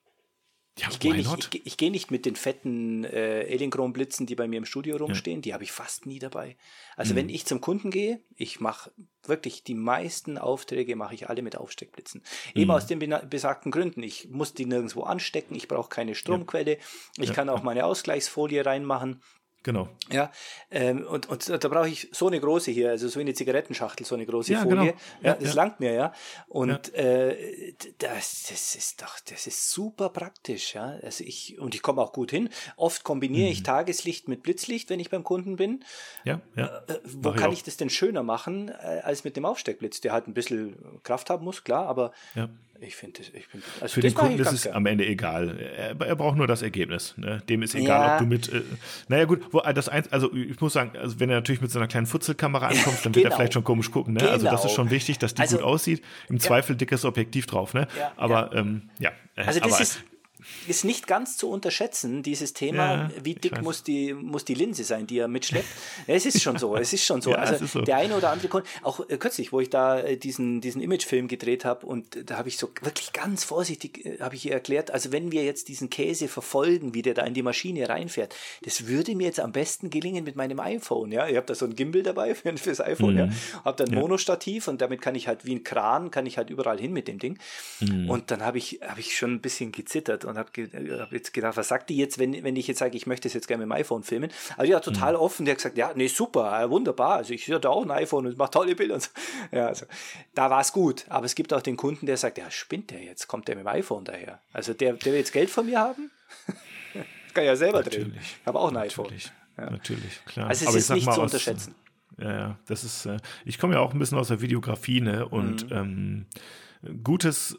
Ja, 0.79 0.89
ich 0.91 1.01
gehe 1.01 1.15
nicht, 1.15 1.55
ich, 1.55 1.67
ich 1.67 1.77
geh 1.77 1.91
nicht 1.91 2.11
mit 2.11 2.25
den 2.25 2.37
fetten 2.37 3.05
äh, 3.05 3.47
Alienchrom-Blitzen, 3.51 4.27
die 4.27 4.35
bei 4.35 4.47
mir 4.47 4.59
im 4.59 4.65
Studio 4.65 4.97
rumstehen, 4.97 5.39
ja. 5.39 5.43
die 5.43 5.55
habe 5.55 5.65
ich 5.65 5.73
fast 5.73 6.07
nie 6.07 6.19
dabei. 6.19 6.57
Also 6.97 7.13
mhm. 7.13 7.19
wenn 7.19 7.29
ich 7.29 7.47
zum 7.47 7.61
Kunden 7.61 7.91
gehe, 7.91 8.21
ich 8.37 8.61
mache 8.61 8.93
wirklich 9.25 9.65
die 9.65 9.75
meisten 9.75 10.39
Aufträge 10.39 10.97
mache 10.97 11.15
ich 11.15 11.29
alle 11.29 11.43
mit 11.43 11.57
Aufsteckblitzen. 11.57 12.23
Mhm. 12.55 12.61
Eben 12.61 12.71
aus 12.71 12.87
den 12.87 12.99
besagten 13.29 13.73
Gründen. 13.73 14.03
Ich 14.03 14.29
muss 14.31 14.55
die 14.55 14.67
nirgendwo 14.67 15.03
anstecken, 15.03 15.55
ich 15.57 15.69
brauche 15.69 15.89
keine 15.89 16.15
Stromquelle, 16.15 16.79
ja. 17.17 17.25
ich 17.25 17.33
kann 17.33 17.49
auch 17.49 17.63
meine 17.63 17.85
Ausgleichsfolie 17.85 18.65
reinmachen. 18.65 19.23
Genau. 19.65 19.89
Ja, 20.11 20.31
ähm, 20.71 21.07
und, 21.07 21.29
und 21.29 21.49
da 21.49 21.69
brauche 21.69 21.89
ich 21.89 22.09
so 22.13 22.29
eine 22.29 22.41
große 22.41 22.71
hier, 22.71 22.91
also 22.91 23.09
so 23.09 23.19
eine 23.19 23.35
Zigarettenschachtel, 23.35 24.07
so 24.07 24.15
eine 24.15 24.25
große 24.25 24.53
ja, 24.53 24.63
Folie. 24.63 24.77
Genau. 24.77 24.85
Ja, 24.85 24.95
ja, 25.23 25.35
das 25.35 25.55
langt 25.55 25.81
mir, 25.81 25.93
ja. 25.93 26.13
Und 26.47 26.95
äh, 26.95 27.75
das, 27.99 28.47
das 28.49 28.75
ist 28.77 29.03
doch, 29.03 29.19
das 29.29 29.47
ist 29.47 29.71
super 29.71 30.11
praktisch, 30.11 30.75
ja. 30.75 30.99
Also 31.03 31.25
ich, 31.25 31.59
und 31.59 31.75
ich 31.75 31.83
komme 31.83 32.01
auch 32.01 32.13
gut 32.13 32.31
hin. 32.31 32.51
Oft 32.77 33.03
kombiniere 33.03 33.47
mhm. 33.47 33.53
ich 33.53 33.63
Tageslicht 33.65 34.29
mit 34.29 34.43
Blitzlicht, 34.43 34.91
wenn 34.91 35.01
ich 35.01 35.11
beim 35.11 35.25
Kunden 35.25 35.57
bin. 35.57 35.85
Ja, 36.25 36.41
ja. 36.55 36.67
Äh, 36.89 36.93
äh 36.93 37.01
wo 37.05 37.31
Mach 37.31 37.37
kann 37.37 37.53
ich, 37.53 37.59
ich, 37.59 37.65
das 37.65 37.77
denn 37.77 37.91
schöner 37.91 38.23
machen 38.23 38.69
äh, 38.69 39.01
als 39.03 39.25
mit 39.25 39.37
dem 39.37 39.45
Aufsteckblitz, 39.45 40.01
der 40.01 40.13
halt 40.13 40.29
ein 40.29 40.35
bisschen 40.35 41.01
Kraft 41.03 41.31
haben 41.31 41.45
muss, 41.45 41.65
klar, 41.65 41.87
aber 41.89 42.13
ja. 42.35 42.49
Ich 42.81 42.95
finde 42.95 43.21
es, 43.21 43.29
ich 43.29 43.49
bin, 43.49 43.63
also 43.81 43.93
Für 43.93 44.01
den 44.01 44.15
Kunden 44.15 44.39
ist 44.39 44.53
es 44.53 44.63
gern. 44.63 44.77
am 44.77 44.87
Ende 44.87 45.05
egal. 45.05 45.59
Er, 45.59 46.01
er, 46.01 46.17
braucht 46.17 46.37
nur 46.37 46.47
das 46.47 46.63
Ergebnis. 46.63 47.15
Ne? 47.17 47.43
Dem 47.49 47.63
ist 47.63 47.75
egal, 47.75 48.07
ja. 48.07 48.13
ob 48.15 48.19
du 48.21 48.27
mit. 48.27 48.53
Äh, 48.53 48.63
naja, 49.09 49.25
gut, 49.25 49.43
wo, 49.51 49.61
äh, 49.61 49.75
das 49.75 49.89
eins, 49.89 50.13
also 50.13 50.33
ich 50.33 50.61
muss 50.61 50.75
sagen, 50.75 50.97
also 50.97 51.19
wenn 51.19 51.29
er 51.29 51.37
natürlich 51.37 51.61
mit 51.61 51.73
so 51.73 51.79
einer 51.81 51.89
kleinen 51.89 52.07
Futzelkamera 52.07 52.69
ankommt, 52.69 53.05
dann 53.05 53.13
genau. 53.13 53.15
wird 53.15 53.17
er 53.17 53.23
genau. 53.23 53.37
vielleicht 53.37 53.55
schon 53.55 53.65
komisch 53.65 53.91
gucken. 53.91 54.15
Ne? 54.15 54.21
Genau. 54.21 54.33
Also 54.33 54.47
das 54.47 54.65
ist 54.65 54.73
schon 54.73 54.87
genau. 54.87 54.95
wichtig, 54.97 55.19
dass 55.19 55.35
die 55.35 55.43
also, 55.43 55.57
gut 55.57 55.67
aussieht. 55.67 56.03
Im 56.29 56.37
ja. 56.37 56.41
Zweifel 56.41 56.77
dickes 56.77 57.05
Objektiv 57.05 57.47
drauf. 57.47 57.75
Ne? 57.75 57.89
Ja, 57.99 58.13
aber 58.17 58.55
ähm, 58.55 58.83
ja. 59.01 59.11
Also 59.35 59.61
das 59.61 59.73
aber, 59.73 59.83
ist 59.83 60.05
ist 60.67 60.85
nicht 60.85 61.07
ganz 61.07 61.37
zu 61.37 61.51
unterschätzen, 61.51 62.23
dieses 62.23 62.53
Thema, 62.53 62.95
ja, 62.95 63.11
wie 63.23 63.35
dick 63.35 63.61
muss 63.63 63.83
die, 63.83 64.15
muss 64.15 64.45
die 64.45 64.55
Linse 64.55 64.85
sein, 64.85 65.07
die 65.07 65.19
er 65.19 65.29
mitschleppt. 65.29 65.69
es 66.07 66.27
ist 66.27 66.43
schon 66.43 66.59
so, 66.59 66.77
es 66.77 66.93
ist 66.93 67.05
schon 67.05 67.21
so. 67.21 67.31
ja, 67.33 67.37
also 67.37 67.67
so. 67.67 67.83
der 67.83 67.97
eine 67.97 68.17
oder 68.17 68.31
andere 68.31 68.49
Kunde, 68.49 68.69
auch 68.83 69.01
äh, 69.09 69.17
kürzlich, 69.17 69.53
wo 69.53 69.61
ich 69.61 69.71
da 69.71 70.01
äh, 70.01 70.17
diesen, 70.17 70.61
diesen 70.61 70.81
Imagefilm 70.81 71.29
gedreht 71.29 71.65
habe 71.65 71.87
und 71.87 72.31
da 72.31 72.37
habe 72.37 72.49
ich 72.49 72.59
so 72.59 72.71
wirklich 72.83 73.13
ganz 73.13 73.45
vorsichtig, 73.45 74.05
äh, 74.05 74.19
habe 74.21 74.35
ich 74.37 74.47
ihr 74.47 74.53
erklärt, 74.53 74.91
also 74.91 75.13
wenn 75.13 75.33
wir 75.33 75.45
jetzt 75.45 75.69
diesen 75.69 75.91
Käse 75.91 76.29
verfolgen, 76.29 76.95
wie 76.95 77.03
der 77.03 77.15
da 77.15 77.25
in 77.25 77.35
die 77.35 77.43
Maschine 77.43 77.89
reinfährt, 77.89 78.35
das 78.63 78.87
würde 78.87 79.15
mir 79.15 79.27
jetzt 79.27 79.41
am 79.41 79.53
besten 79.53 79.91
gelingen 79.91 80.25
mit 80.25 80.37
meinem 80.37 80.61
iPhone, 80.61 81.13
ja. 81.13 81.29
Ich 81.29 81.37
habe 81.37 81.47
da 81.47 81.55
so 81.55 81.67
ein 81.67 81.75
Gimbal 81.75 82.03
dabei 82.03 82.35
für, 82.35 82.57
fürs 82.57 82.81
iPhone, 82.81 83.15
mhm. 83.15 83.19
ja. 83.19 83.29
Habe 83.65 83.85
dann 83.85 83.95
ein 83.95 84.01
Monostativ 84.01 84.69
und 84.69 84.81
damit 84.81 85.01
kann 85.01 85.15
ich 85.15 85.29
halt 85.29 85.45
wie 85.45 85.55
ein 85.55 85.65
Kran, 85.65 86.11
kann 86.11 86.27
ich 86.27 86.39
halt 86.39 86.51
überall 86.51 86.79
hin 86.79 86.93
mit 86.93 87.09
dem 87.09 87.19
Ding. 87.19 87.39
Mhm. 87.81 88.09
Und 88.09 88.31
dann 88.31 88.43
habe 88.45 88.59
ich, 88.59 88.81
habe 88.87 89.01
ich 89.01 89.17
schon 89.17 89.33
ein 89.33 89.41
bisschen 89.41 89.73
gezittert 89.73 90.25
und 90.29 90.39
habe 90.39 90.51
ge 90.53 90.69
hab 90.99 91.13
jetzt 91.13 91.33
gedacht, 91.33 91.57
was 91.57 91.69
sagt 91.69 91.91
die 91.91 91.97
jetzt, 91.97 92.19
wenn, 92.19 92.45
wenn 92.45 92.57
ich 92.57 92.67
jetzt 92.67 92.79
sage, 92.79 92.97
ich 92.97 93.07
möchte 93.07 93.29
es 93.29 93.35
jetzt 93.35 93.49
gerne 93.49 93.67
mit 93.67 93.75
dem 93.75 93.81
iPhone 93.81 94.03
filmen? 94.03 94.31
Also 94.57 94.71
ja, 94.71 94.81
total 94.81 95.15
mhm. 95.15 95.21
offen. 95.21 95.45
Der 95.45 95.53
hat 95.53 95.59
gesagt, 95.59 95.79
ja, 95.79 95.93
nee, 95.95 96.09
super, 96.09 96.69
wunderbar. 96.71 97.17
Also 97.17 97.35
ich 97.35 97.51
hatte 97.51 97.71
auch 97.71 97.83
ein 97.83 97.91
iPhone 97.91 98.27
und 98.27 98.39
mache 98.39 98.51
tolle 98.51 98.75
Bilder. 98.75 99.01
So. 99.01 99.09
Ja, 99.53 99.69
also 99.69 99.87
da 100.35 100.51
war 100.51 100.61
es 100.61 100.73
gut. 100.73 101.05
Aber 101.09 101.25
es 101.25 101.35
gibt 101.35 101.53
auch 101.53 101.63
den 101.63 101.77
Kunden, 101.77 102.07
der 102.07 102.17
sagt, 102.17 102.39
ja, 102.39 102.51
spinnt 102.51 102.91
der 102.91 103.03
jetzt? 103.03 103.29
Kommt 103.29 103.49
der 103.49 103.57
mit 103.57 103.65
dem 103.65 103.69
iPhone 103.69 104.05
daher? 104.05 104.41
Also 104.53 104.75
der, 104.75 104.95
der 104.95 105.13
will 105.13 105.19
jetzt 105.19 105.33
Geld 105.33 105.51
von 105.51 105.67
mir 105.67 105.79
haben? 105.79 106.11
das 106.95 107.35
kann 107.35 107.45
ja 107.45 107.57
selber 107.57 107.79
Natürlich. 107.79 108.09
drehen. 108.09 108.19
Ich 108.21 108.47
habe 108.47 108.59
auch 108.59 108.69
ein 108.69 108.75
Natürlich. 108.75 108.93
iPhone. 108.93 109.37
Ja. 109.57 109.71
Natürlich, 109.71 110.25
klar. 110.25 110.49
Also 110.49 110.65
es 110.65 110.69
Aber 110.69 110.79
ist 110.79 110.91
nicht 110.91 111.13
zu 111.13 111.21
unterschätzen. 111.21 111.75
Ja, 112.19 112.33
ja, 112.33 112.59
das 112.67 112.85
ist, 112.85 113.07
äh, 113.07 113.19
ich 113.45 113.59
komme 113.59 113.75
ja 113.75 113.81
auch 113.81 113.93
ein 113.93 113.99
bisschen 113.99 114.19
aus 114.19 114.29
der 114.29 114.41
Videografie, 114.41 115.01
ne? 115.01 115.27
Und 115.27 115.71
mhm. 115.71 116.27
ähm, 116.83 117.03
gutes 117.03 117.59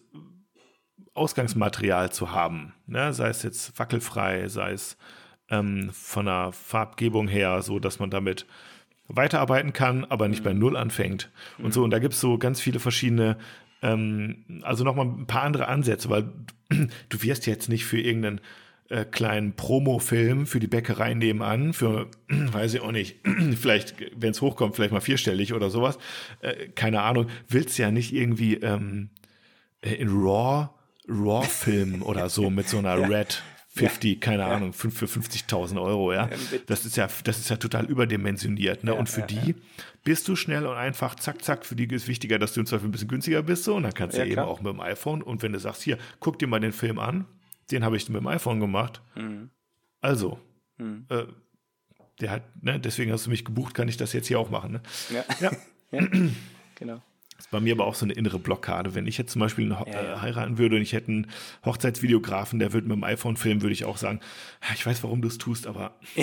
Ausgangsmaterial 1.14 2.12
zu 2.12 2.32
haben. 2.32 2.74
Ne? 2.88 3.14
Sei 3.14 3.30
es 3.30 3.44
jetzt 3.44 3.78
wackelfrei, 3.78 4.48
sei 4.48 4.72
es 4.72 4.98
ähm, 5.50 5.90
von 5.94 6.26
der 6.26 6.52
Farbgebung 6.52 7.28
her, 7.28 7.62
so 7.62 7.80
dass 7.80 8.00
man 8.00 8.10
damit 8.10 8.46
weiterarbeiten 9.08 9.74
kann, 9.74 10.06
aber 10.06 10.28
nicht 10.28 10.42
mhm. 10.42 10.46
bei 10.46 10.54
Null 10.54 10.78
anfängt. 10.78 11.30
Und 11.58 11.66
mhm. 11.66 11.72
so, 11.72 11.84
und 11.84 11.92
da 11.92 12.00
gibt 12.00 12.14
es 12.14 12.22
so 12.22 12.38
ganz 12.38 12.62
viele 12.62 12.80
verschiedene, 12.80 13.38
ähm, 13.82 14.62
also 14.62 14.84
nochmal 14.84 15.08
ein 15.08 15.28
paar 15.28 15.44
andere 15.44 15.68
Ansätze, 15.68 16.10
weil 16.10 16.32
du 17.10 17.22
wirst 17.22 17.48
jetzt 17.48 17.70
nicht 17.70 17.86
für 17.86 18.00
irgendeinen 18.00 18.40
äh, 18.90 19.06
kleinen 19.06 19.54
Promo-Film 19.54 20.46
für 20.46 20.60
die 20.60 20.68
Bäckerei 20.68 21.14
nebenan, 21.14 21.74
für, 21.74 22.08
weiß 22.28 22.76
ich 22.76 22.82
auch 22.82 22.92
nicht, 22.92 23.18
vielleicht, 23.60 23.96
wenn 24.16 24.32
es 24.32 24.42
hochkommt, 24.42 24.76
vielleicht 24.76 24.94
mal 24.94 25.02
vierstellig 25.02 25.54
oder 25.54 25.70
sowas, 25.70 25.98
äh, 26.42 26.70
keine 26.70 27.02
Ahnung, 27.02 27.28
willst 27.48 27.78
ja 27.78 27.92
nicht 27.92 28.14
irgendwie 28.14 28.56
ähm, 28.56 29.10
in 29.82 30.10
RAW 30.10 30.70
Raw-Film 31.10 32.02
oder 32.04 32.30
so 32.30 32.50
mit 32.50 32.70
so 32.70 32.78
einer 32.78 32.98
ja. 32.98 33.08
Red 33.08 33.44
50, 33.72 34.14
ja. 34.14 34.20
keine 34.20 34.44
ja. 34.44 34.50
Ahnung, 34.50 34.74
für 34.74 34.88
50.000 34.90 35.82
Euro, 35.82 36.12
ja. 36.12 36.30
Das 36.66 36.86
ist 36.86 36.98
ja, 36.98 37.08
das 37.24 37.40
ist 37.40 37.50
ja 37.50 37.58
total 37.58 37.86
überdimensioniert, 37.86 38.84
ne? 38.84 38.92
Ja, 38.92 38.98
und 38.98 39.08
für 39.10 39.22
die 39.22 39.56
bist 40.04 40.28
du 40.28 40.36
schnell 40.36 40.66
und 40.66 40.76
einfach, 40.76 41.16
zack, 41.16 41.44
zack, 41.44 41.66
für 41.66 41.76
die 41.76 41.86
ist 41.86 42.08
wichtiger, 42.08 42.40
dass 42.40 42.54
du 42.54 42.62
im 42.62 42.66
Zweifel 42.66 42.88
ein 42.88 42.92
bisschen 42.92 43.08
günstiger 43.08 43.44
bist, 43.44 43.66
so, 43.66 43.76
und 43.76 43.84
dann 43.84 43.94
kannst 43.94 44.18
du 44.18 44.26
eben 44.26 44.40
auch 44.40 44.62
mit 44.62 44.74
dem 44.74 44.80
iPhone, 44.80 45.22
und 45.22 45.44
wenn 45.44 45.54
du 45.54 45.60
sagst, 45.60 45.84
hier, 45.84 46.00
guck 46.20 46.40
dir 46.40 46.48
mal 46.48 46.60
den 46.60 46.72
Film 46.72 46.98
an, 46.98 47.26
den 47.72 47.84
habe 47.84 47.96
ich 47.96 48.10
mit 48.10 48.20
dem 48.20 48.28
iPhone 48.28 48.60
gemacht. 48.60 49.02
Mhm. 49.16 49.52
Also, 50.02 50.40
mhm. 50.78 51.06
Äh, 51.10 51.26
der 52.22 52.32
hat, 52.32 52.64
ne, 52.64 52.80
deswegen 52.80 53.12
hast 53.12 53.28
du 53.28 53.30
mich 53.30 53.46
gebucht, 53.46 53.76
kann 53.76 53.88
ich 53.88 53.98
das 53.98 54.14
jetzt 54.14 54.28
hier 54.28 54.40
auch 54.40 54.50
machen, 54.50 54.72
ne? 54.72 54.82
Ja. 55.14 55.24
ja. 55.40 55.52
genau. 56.76 57.02
Das 57.40 57.46
ist 57.46 57.52
bei 57.52 57.62
mir 57.62 57.72
aber 57.72 57.86
auch 57.86 57.96
so 57.96 58.06
eine 58.06 58.12
innere 58.12 58.38
Blockade. 58.38 58.96
Wenn 58.96 59.08
ich 59.08 59.18
jetzt 59.18 59.32
zum 59.32 59.40
Beispiel 59.40 59.70
ja, 59.70 59.86
ja. 59.88 60.16
Äh, 60.16 60.18
heiraten 60.18 60.58
würde 60.58 60.76
und 60.76 60.82
ich 60.82 60.92
hätte 60.92 61.08
einen 61.08 61.28
Hochzeitsvideografen, 61.64 62.60
der 62.60 62.74
würde 62.74 62.90
mit 62.90 62.98
dem 62.98 63.06
iPhone 63.06 63.38
filmen, 63.38 63.62
würde 63.62 63.72
ich 63.72 63.86
auch 63.86 63.96
sagen, 63.96 64.20
ich 64.74 64.86
weiß, 64.86 65.04
warum 65.04 65.22
du 65.22 65.30
es 65.30 65.38
tust, 65.38 65.66
aber. 65.66 65.98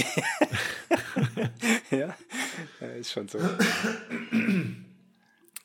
ja. 1.90 2.14
ja, 2.82 2.86
ist 2.98 3.12
schon 3.12 3.28
so. 3.28 3.38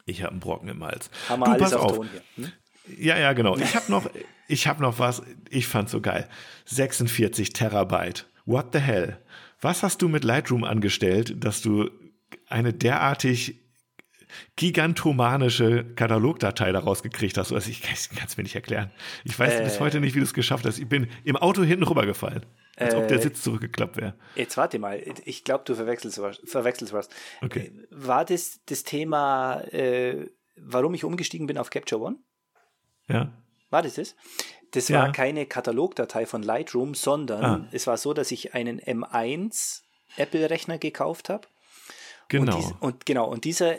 Ich 0.05 0.23
habe 0.23 0.31
einen 0.31 0.39
Brocken 0.39 0.69
im 0.69 0.81
Hals. 0.85 1.11
Haben 1.27 1.41
wir 1.41 1.47
du, 1.47 1.51
alles 1.51 1.73
auf, 1.73 1.97
Ton 1.97 2.07
hier. 2.09 2.45
Hm? 2.45 2.51
Ja, 2.97 3.19
ja, 3.19 3.33
genau. 3.33 3.57
Ich 3.57 3.75
habe 3.75 3.91
noch, 3.91 4.09
ich 4.47 4.67
habe 4.67 4.81
noch 4.81 4.99
was. 4.99 5.21
Ich 5.49 5.67
fand 5.67 5.89
so 5.89 5.99
geil. 5.99 6.29
46 6.63 7.51
Terabyte. 7.51 8.25
What 8.45 8.67
the 8.71 8.79
hell? 8.79 9.17
Was 9.59 9.83
hast 9.83 10.01
du 10.01 10.07
mit 10.07 10.23
Lightroom 10.23 10.63
angestellt, 10.63 11.43
dass 11.43 11.61
du 11.61 11.89
eine 12.47 12.71
derartig 12.71 13.60
gigantomanische 14.55 15.85
Katalogdatei 15.95 16.71
daraus 16.71 17.03
gekriegt 17.03 17.37
hast. 17.37 17.51
Also 17.51 17.69
ich 17.69 17.81
kann 17.81 17.93
es 17.93 18.37
mir 18.37 18.43
nicht 18.43 18.55
erklären. 18.55 18.91
Ich 19.23 19.37
weiß 19.37 19.59
äh, 19.59 19.63
bis 19.63 19.79
heute 19.79 19.99
nicht, 19.99 20.15
wie 20.15 20.19
du 20.19 20.25
es 20.25 20.33
geschafft 20.33 20.65
hast. 20.65 20.79
Ich 20.79 20.87
bin 20.87 21.09
im 21.23 21.37
Auto 21.37 21.63
hinten 21.63 21.83
rübergefallen. 21.83 22.45
Als 22.77 22.93
äh, 22.93 22.97
ob 22.97 23.07
der 23.07 23.17
äh, 23.17 23.21
Sitz 23.21 23.41
zurückgeklappt 23.41 23.97
wäre. 23.97 24.15
Jetzt 24.35 24.57
warte 24.57 24.79
mal. 24.79 25.01
Ich 25.25 25.43
glaube, 25.43 25.63
du 25.65 25.75
verwechselst 25.75 26.21
was. 26.21 26.39
Verwechselst 26.45 26.93
was. 26.93 27.09
Okay. 27.41 27.71
Äh, 27.73 27.87
war 27.91 28.25
das 28.25 28.59
das 28.65 28.83
Thema, 28.83 29.61
äh, 29.71 30.29
warum 30.55 30.93
ich 30.93 31.03
umgestiegen 31.03 31.47
bin 31.47 31.57
auf 31.57 31.69
Capture 31.69 32.01
One? 32.01 32.17
Ja. 33.07 33.31
War 33.69 33.81
das 33.81 33.95
das? 33.95 34.15
Das 34.71 34.87
ja. 34.87 35.01
war 35.01 35.11
keine 35.11 35.45
Katalogdatei 35.45 36.25
von 36.25 36.43
Lightroom, 36.43 36.93
sondern 36.93 37.43
ah. 37.43 37.67
es 37.71 37.87
war 37.87 37.97
so, 37.97 38.13
dass 38.13 38.31
ich 38.31 38.53
einen 38.53 38.79
M1 38.79 39.81
Apple-Rechner 40.17 40.77
gekauft 40.77 41.29
habe. 41.29 41.47
Genau. 42.29 42.55
Und, 42.55 42.63
dies, 42.63 42.73
und, 42.79 43.05
genau. 43.05 43.29
Und 43.29 43.43
dieser 43.43 43.75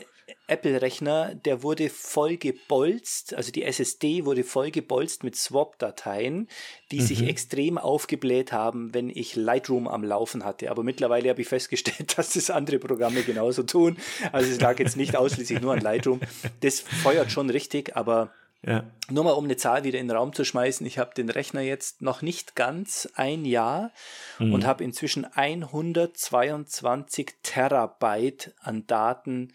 Apple-Rechner, 0.53 1.35
der 1.35 1.63
wurde 1.63 1.89
voll 1.89 2.37
gebolzt, 2.37 3.35
also 3.35 3.51
die 3.51 3.63
SSD 3.63 4.27
wurde 4.27 4.45
voll 4.45 4.71
gebolzt 4.71 5.25
mit 5.25 5.35
Swap-Dateien, 5.35 6.47
die 6.91 7.01
mhm. 7.01 7.07
sich 7.07 7.27
extrem 7.27 7.79
aufgebläht 7.79 8.53
haben, 8.53 8.93
wenn 8.93 9.09
ich 9.09 9.35
Lightroom 9.35 9.89
am 9.89 10.05
Laufen 10.05 10.45
hatte. 10.45 10.71
Aber 10.71 10.83
mittlerweile 10.83 11.31
habe 11.31 11.41
ich 11.41 11.49
festgestellt, 11.49 12.13
dass 12.19 12.35
das 12.35 12.51
andere 12.51 12.79
Programme 12.79 13.23
genauso 13.23 13.63
tun. 13.63 13.97
Also 14.31 14.51
es 14.51 14.61
lag 14.61 14.79
jetzt 14.79 14.99
nicht 14.99 15.17
ausschließlich 15.17 15.63
nur 15.63 15.73
an 15.73 15.81
Lightroom. 15.81 16.21
Das 16.61 16.81
feuert 16.81 17.33
schon 17.33 17.49
richtig, 17.49 17.97
aber 17.97 18.31
ja. 18.65 18.85
Nur 19.11 19.25
mal 19.25 19.33
um 19.33 19.45
eine 19.45 19.57
Zahl 19.57 19.83
wieder 19.83 19.99
in 19.99 20.07
den 20.07 20.17
Raum 20.17 20.33
zu 20.33 20.45
schmeißen, 20.45 20.87
ich 20.87 20.99
habe 20.99 21.15
den 21.15 21.29
Rechner 21.29 21.63
jetzt 21.63 22.01
noch 22.01 22.23
nicht 22.23 22.55
ganz 22.55 23.09
ein 23.17 23.45
Jahr 23.45 23.91
mhm. 24.39 24.55
und 24.55 24.65
habe 24.65 24.85
inzwischen 24.85 25.25
122 25.25 27.33
Terabyte 27.43 28.55
an 28.61 28.87
Daten 28.87 29.53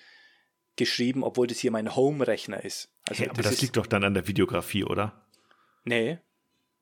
geschrieben, 0.77 1.23
obwohl 1.23 1.47
das 1.47 1.59
hier 1.59 1.71
mein 1.71 1.95
Home-Rechner 1.95 2.63
ist. 2.63 2.89
Also 3.07 3.21
hey, 3.21 3.29
aber 3.29 3.41
das, 3.41 3.53
das 3.53 3.61
liegt 3.61 3.77
doch 3.77 3.87
dann 3.87 4.03
an 4.03 4.13
der 4.13 4.27
Videografie, 4.27 4.83
oder? 4.83 5.27
Nee. 5.83 6.19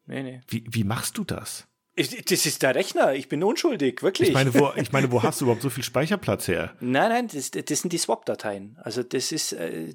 Nee, 0.06 0.24
nee. 0.24 0.42
Wie, 0.48 0.64
wie 0.70 0.84
machst 0.84 1.18
du 1.18 1.24
das? 1.24 1.68
Ich, 1.98 2.26
das 2.26 2.46
ist 2.46 2.62
der 2.62 2.76
Rechner, 2.76 3.14
ich 3.14 3.30
bin 3.30 3.42
unschuldig, 3.42 4.04
wirklich. 4.04 4.30
Ich 4.30 4.34
meine, 4.34 4.54
wo, 4.54 4.74
ich 4.76 4.92
meine, 4.92 5.12
wo 5.12 5.24
hast 5.24 5.40
du 5.40 5.46
überhaupt 5.46 5.62
so 5.62 5.70
viel 5.70 5.84
Speicherplatz 5.84 6.48
her? 6.48 6.76
Nein, 6.82 7.10
nein, 7.10 7.28
das, 7.32 7.52
das 7.52 7.82
sind 7.82 7.94
die 7.94 7.98
Swap-Dateien. 7.98 8.78
Also 8.82 9.02
das 9.02 9.32
ist, 9.32 9.54
äh, 9.54 9.94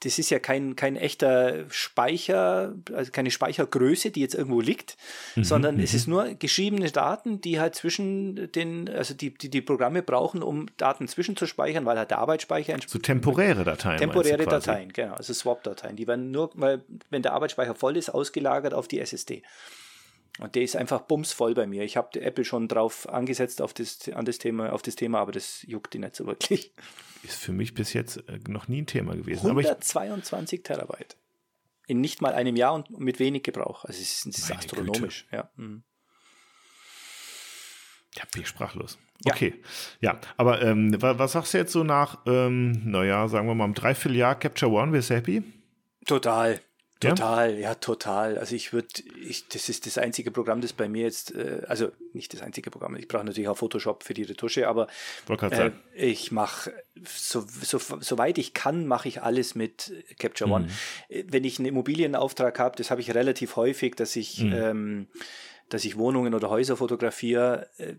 das 0.00 0.18
ist 0.18 0.30
ja 0.30 0.38
kein, 0.38 0.76
kein 0.76 0.96
echter 0.96 1.64
Speicher, 1.70 2.74
also 2.92 3.12
keine 3.12 3.30
Speichergröße, 3.30 4.10
die 4.10 4.20
jetzt 4.20 4.34
irgendwo 4.34 4.60
liegt, 4.60 4.96
mhm, 5.36 5.44
sondern 5.44 5.80
es 5.80 5.92
mhm. 5.92 5.96
ist 5.96 6.06
nur 6.08 6.34
geschriebene 6.34 6.90
Daten, 6.90 7.40
die 7.40 7.60
halt 7.60 7.74
zwischen 7.74 8.50
den, 8.52 8.88
also 8.88 9.14
die, 9.14 9.34
die, 9.34 9.50
die 9.50 9.60
Programme 9.60 10.02
brauchen, 10.02 10.42
um 10.42 10.66
Daten 10.76 11.08
zwischenzuspeichern, 11.08 11.84
weil 11.84 11.98
halt 11.98 12.10
der 12.10 12.18
Arbeitsspeicher. 12.18 12.76
So 12.86 12.98
temporäre 12.98 13.64
Dateien. 13.64 13.98
Temporäre 13.98 14.44
Dateien, 14.44 14.92
genau, 14.92 15.14
also 15.14 15.32
Swap-Dateien. 15.32 15.96
Die 15.96 16.06
werden 16.06 16.30
nur, 16.30 16.50
weil, 16.54 16.82
wenn 17.10 17.22
der 17.22 17.32
Arbeitsspeicher 17.32 17.74
voll 17.74 17.96
ist, 17.96 18.10
ausgelagert 18.10 18.74
auf 18.74 18.88
die 18.88 19.00
SSD. 19.00 19.42
Und 20.40 20.54
der 20.54 20.62
ist 20.62 20.74
einfach 20.74 21.02
bumsvoll 21.02 21.54
bei 21.54 21.66
mir. 21.66 21.84
Ich 21.84 21.98
habe 21.98 22.20
Apple 22.20 22.44
schon 22.46 22.66
drauf 22.66 23.06
angesetzt 23.08 23.60
auf 23.60 23.74
das, 23.74 24.08
an 24.08 24.24
das 24.24 24.38
Thema, 24.38 24.72
auf 24.72 24.80
das 24.80 24.96
Thema, 24.96 25.20
aber 25.20 25.32
das 25.32 25.62
juckt 25.64 25.92
die 25.92 25.98
nicht 25.98 26.16
so 26.16 26.26
wirklich. 26.26 26.72
Ist 27.22 27.36
für 27.36 27.52
mich 27.52 27.74
bis 27.74 27.92
jetzt 27.92 28.16
äh, 28.28 28.38
noch 28.48 28.66
nie 28.66 28.80
ein 28.80 28.86
Thema 28.86 29.14
gewesen. 29.14 29.46
122 29.46 30.62
Terabyte. 30.62 31.18
In 31.86 32.00
nicht 32.00 32.22
mal 32.22 32.32
einem 32.32 32.56
Jahr 32.56 32.72
und 32.72 32.98
mit 32.98 33.18
wenig 33.18 33.42
Gebrauch. 33.42 33.84
Also 33.84 34.00
es 34.00 34.24
ist, 34.24 34.26
es 34.26 34.38
ist 34.38 34.52
astronomisch. 34.52 35.24
Güte. 35.24 35.36
Ja. 35.36 35.50
Mhm. 35.56 35.82
Ja, 38.16 38.24
bin 38.32 38.42
ich 38.42 38.48
sprachlos. 38.48 38.98
Okay, 39.26 39.54
ja, 40.00 40.14
ja 40.14 40.20
aber 40.38 40.62
ähm, 40.62 40.96
was, 40.98 41.32
sagst 41.32 41.52
du 41.52 41.58
jetzt 41.58 41.72
so 41.72 41.84
nach, 41.84 42.20
ähm, 42.26 42.90
naja, 42.90 43.28
sagen 43.28 43.46
wir 43.46 43.54
mal, 43.54 43.64
einem 43.64 43.74
Dreivierteljahr 43.74 44.34
Capture 44.36 44.72
One, 44.72 44.98
du 44.98 45.14
happy? 45.14 45.42
Total. 46.06 46.58
Total, 47.00 47.54
ja? 47.54 47.60
ja, 47.60 47.74
total. 47.74 48.36
Also 48.36 48.54
ich 48.54 48.74
würde, 48.74 48.88
ich, 49.26 49.48
das 49.48 49.70
ist 49.70 49.86
das 49.86 49.96
einzige 49.96 50.30
Programm, 50.30 50.60
das 50.60 50.74
bei 50.74 50.86
mir 50.86 51.04
jetzt, 51.04 51.34
äh, 51.34 51.62
also 51.66 51.90
nicht 52.12 52.34
das 52.34 52.42
einzige 52.42 52.70
Programm, 52.70 52.94
ich 52.96 53.08
brauche 53.08 53.24
natürlich 53.24 53.48
auch 53.48 53.56
Photoshop 53.56 54.02
für 54.02 54.12
die 54.12 54.24
Retusche, 54.24 54.68
aber 54.68 54.86
äh, 55.28 55.70
ich 55.94 56.30
mache, 56.30 56.72
so, 57.04 57.42
so, 57.62 57.78
soweit 58.00 58.36
ich 58.36 58.52
kann, 58.52 58.86
mache 58.86 59.08
ich 59.08 59.22
alles 59.22 59.54
mit 59.54 59.92
Capture 60.18 60.50
One. 60.50 60.68
Mhm. 61.08 61.24
Wenn 61.28 61.44
ich 61.44 61.58
einen 61.58 61.66
Immobilienauftrag 61.66 62.58
habe, 62.58 62.76
das 62.76 62.90
habe 62.90 63.00
ich 63.00 63.14
relativ 63.14 63.56
häufig, 63.56 63.94
dass 63.94 64.14
ich 64.14 64.42
mhm. 64.42 64.52
ähm, 64.52 65.06
dass 65.70 65.84
ich 65.84 65.96
Wohnungen 65.96 66.34
oder 66.34 66.50
Häuser 66.50 66.76
fotografiere, 66.76 67.68
äh, 67.78 67.94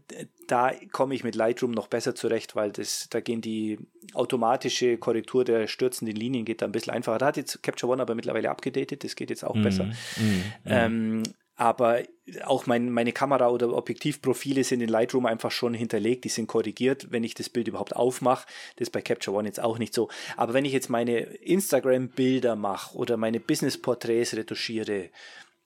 da 0.47 0.71
komme 0.91 1.15
ich 1.15 1.23
mit 1.23 1.35
Lightroom 1.35 1.71
noch 1.71 1.87
besser 1.87 2.13
zurecht, 2.13 2.55
weil 2.55 2.71
das, 2.71 3.07
da 3.09 3.21
gehen 3.21 3.41
die 3.41 3.79
automatische 4.13 4.97
Korrektur 4.97 5.43
der 5.43 5.67
stürzenden 5.67 6.15
Linien 6.15 6.45
geht 6.45 6.61
da 6.61 6.65
ein 6.65 6.71
bisschen 6.71 6.93
einfacher. 6.93 7.17
Da 7.17 7.27
hat 7.27 7.37
jetzt 7.37 7.63
Capture 7.63 7.91
One 7.91 8.01
aber 8.01 8.13
mittlerweile 8.13 8.49
abgedatet, 8.49 9.03
das 9.03 9.15
geht 9.15 9.29
jetzt 9.29 9.43
auch 9.43 9.55
mm, 9.55 9.63
besser. 9.63 9.85
Mm, 9.85 10.41
ähm, 10.65 11.23
aber 11.55 12.01
auch 12.43 12.65
mein, 12.65 12.89
meine 12.89 13.11
Kamera- 13.11 13.49
oder 13.49 13.75
Objektivprofile 13.75 14.63
sind 14.63 14.81
in 14.81 14.89
Lightroom 14.89 15.25
einfach 15.25 15.51
schon 15.51 15.73
hinterlegt, 15.73 16.23
die 16.23 16.29
sind 16.29 16.47
korrigiert, 16.47 17.11
wenn 17.11 17.23
ich 17.23 17.35
das 17.35 17.49
Bild 17.49 17.67
überhaupt 17.67 17.95
aufmache. 17.95 18.47
Das 18.77 18.87
ist 18.87 18.91
bei 18.91 19.01
Capture 19.01 19.37
One 19.37 19.47
jetzt 19.47 19.59
auch 19.59 19.77
nicht 19.77 19.93
so. 19.93 20.09
Aber 20.37 20.53
wenn 20.53 20.65
ich 20.65 20.73
jetzt 20.73 20.89
meine 20.89 21.19
Instagram-Bilder 21.19 22.55
mache 22.55 22.97
oder 22.97 23.15
meine 23.15 23.39
Business-Porträts 23.39 24.35
retuschiere, 24.35 25.09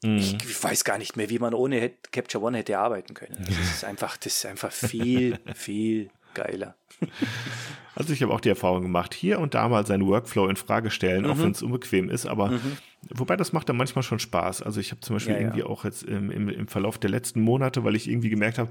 Mhm. 0.04 0.18
Ich 0.18 0.64
weiß 0.64 0.84
gar 0.84 0.98
nicht 0.98 1.16
mehr, 1.16 1.30
wie 1.30 1.40
man 1.40 1.54
ohne 1.54 1.92
Capture 2.12 2.44
One 2.44 2.58
hätte 2.58 2.78
arbeiten 2.78 3.14
können. 3.14 3.38
Das 3.48 3.76
ist 3.76 3.84
einfach, 3.86 4.18
das 4.18 4.38
ist 4.38 4.46
einfach 4.46 4.72
viel, 4.72 5.40
viel 5.56 6.10
geiler. 6.34 6.76
Also 7.96 8.14
ich 8.14 8.22
habe 8.22 8.34
auch 8.34 8.42
die 8.42 8.50
Erfahrung 8.50 8.84
gemacht, 8.84 9.14
hier 9.14 9.40
und 9.40 9.54
da 9.54 9.68
mal 9.70 9.86
seinen 9.86 10.06
Workflow 10.06 10.48
in 10.48 10.58
Frage 10.58 10.92
stellen, 10.92 11.24
mhm. 11.24 11.32
auch 11.32 11.40
wenn 11.40 11.52
es 11.52 11.64
unbequem 11.64 12.10
ist, 12.10 12.26
aber 12.26 12.52
mhm. 12.52 12.78
wobei 13.14 13.38
das 13.38 13.54
macht 13.54 13.70
dann 13.70 13.78
manchmal 13.78 14.04
schon 14.04 14.20
Spaß. 14.20 14.62
Also 14.62 14.82
ich 14.82 14.92
habe 14.92 15.00
zum 15.02 15.16
Beispiel 15.16 15.34
ja, 15.34 15.40
irgendwie 15.40 15.60
ja. 15.60 15.66
auch 15.66 15.86
jetzt 15.86 16.04
im, 16.04 16.30
im, 16.30 16.50
im, 16.50 16.68
Verlauf 16.68 16.98
der 16.98 17.10
letzten 17.10 17.42
Monate, 17.42 17.84
weil 17.84 17.96
ich 17.96 18.10
irgendwie 18.10 18.30
gemerkt 18.30 18.60
habe, 18.60 18.70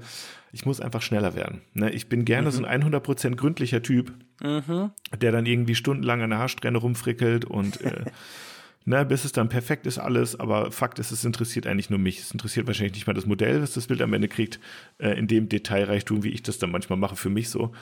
ich 0.51 0.65
muss 0.65 0.79
einfach 0.79 1.01
schneller 1.01 1.35
werden. 1.35 1.61
Ne? 1.73 1.91
Ich 1.91 2.07
bin 2.07 2.23
gerne 2.23 2.47
mhm. 2.47 2.51
so 2.51 2.63
ein 2.63 2.83
100% 2.83 3.35
gründlicher 3.35 3.81
Typ, 3.81 4.13
mhm. 4.41 4.91
der 5.19 5.31
dann 5.31 5.47
irgendwie 5.47 5.75
stundenlang 5.75 6.21
an 6.21 6.29
der 6.29 6.39
Haarsträhne 6.39 6.77
rumfrickelt 6.77 7.45
und 7.45 7.81
äh, 7.81 8.05
ne, 8.85 9.05
bis 9.05 9.25
es 9.25 9.31
dann 9.31 9.49
perfekt 9.49 9.85
ist 9.87 9.97
alles, 9.97 10.39
aber 10.39 10.71
Fakt 10.71 10.99
ist, 10.99 11.11
es 11.11 11.25
interessiert 11.25 11.67
eigentlich 11.67 11.89
nur 11.89 11.99
mich. 11.99 12.19
Es 12.19 12.31
interessiert 12.31 12.67
wahrscheinlich 12.67 12.93
nicht 12.93 13.07
mal 13.07 13.13
das 13.13 13.25
Modell, 13.25 13.61
was 13.61 13.73
das 13.73 13.87
Bild 13.87 14.01
am 14.01 14.13
Ende 14.13 14.27
kriegt, 14.27 14.59
äh, 14.99 15.17
in 15.17 15.27
dem 15.27 15.49
Detailreichtum, 15.49 16.23
wie 16.23 16.29
ich 16.29 16.43
das 16.43 16.59
dann 16.59 16.71
manchmal 16.71 16.97
mache, 16.97 17.15
für 17.15 17.29
mich 17.29 17.49
so. 17.49 17.73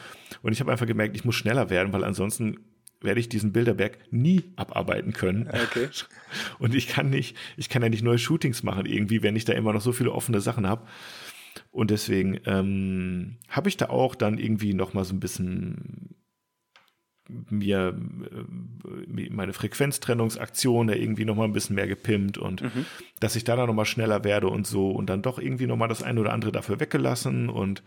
Und 0.42 0.54
ich 0.54 0.60
habe 0.60 0.72
einfach 0.72 0.88
gemerkt, 0.88 1.16
ich 1.16 1.26
muss 1.26 1.36
schneller 1.36 1.70
werden, 1.70 1.94
weil 1.94 2.04
ansonsten 2.04 2.58
werde 3.02 3.20
ich 3.20 3.28
diesen 3.28 3.52
Bilderberg 3.52 3.98
nie 4.12 4.44
abarbeiten 4.56 5.12
können. 5.12 5.48
Okay. 5.48 5.90
Und 6.60 6.74
ich 6.74 6.88
kann 6.88 7.10
nicht, 7.10 7.36
ich 7.58 7.68
kann 7.68 7.84
ja 7.84 7.90
nicht 7.90 8.04
neue 8.04 8.18
Shootings 8.18 8.64
machen 8.64 8.86
irgendwie, 8.86 9.22
wenn 9.22 9.36
ich 9.36 9.44
da 9.44 9.54
immer 9.54 9.74
noch 9.74 9.82
so 9.82 9.92
viele 9.92 10.14
offene 10.14 10.40
Sachen 10.40 10.68
habe. 10.68 10.88
Und 11.72 11.92
deswegen 11.92 12.40
ähm, 12.46 13.38
habe 13.50 13.68
ich 13.68 13.78
da 13.78 13.90
auch 13.90 14.16
dann 14.16 14.38
irgendwie 14.38 14.74
noch 14.74 14.94
mal 14.94 15.04
so 15.04 15.14
ein 15.14 15.20
bisschen 15.20 16.16
mir 17.28 17.98
äh, 17.98 19.30
meine 19.30 19.54
Frequenztrennungsaktion 19.54 20.88
da 20.88 20.94
irgendwie 20.94 21.26
nochmal 21.26 21.48
ein 21.48 21.54
bisschen 21.54 21.76
mehr 21.76 21.88
gepimpt 21.88 22.38
und 22.38 22.62
mhm. 22.62 22.86
dass 23.20 23.36
ich 23.36 23.44
da 23.44 23.56
dann 23.56 23.68
nochmal 23.68 23.86
schneller 23.86 24.24
werde 24.24 24.48
und 24.48 24.68
so 24.68 24.92
und 24.92 25.10
dann 25.10 25.22
doch 25.22 25.40
irgendwie 25.40 25.68
nochmal 25.68 25.88
das 25.88 26.04
eine 26.04 26.20
oder 26.20 26.34
andere 26.34 26.52
dafür 26.52 26.80
weggelassen 26.80 27.50
und 27.50 27.84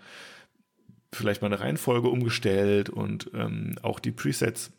vielleicht 1.13 1.43
mal 1.43 1.49
eine 1.49 1.61
Reihenfolge 1.61 2.09
umgestellt 2.09 2.91
und 2.91 3.31
ähm, 3.35 3.77
auch 3.83 4.01
die 4.01 4.13
Presets 4.13 4.73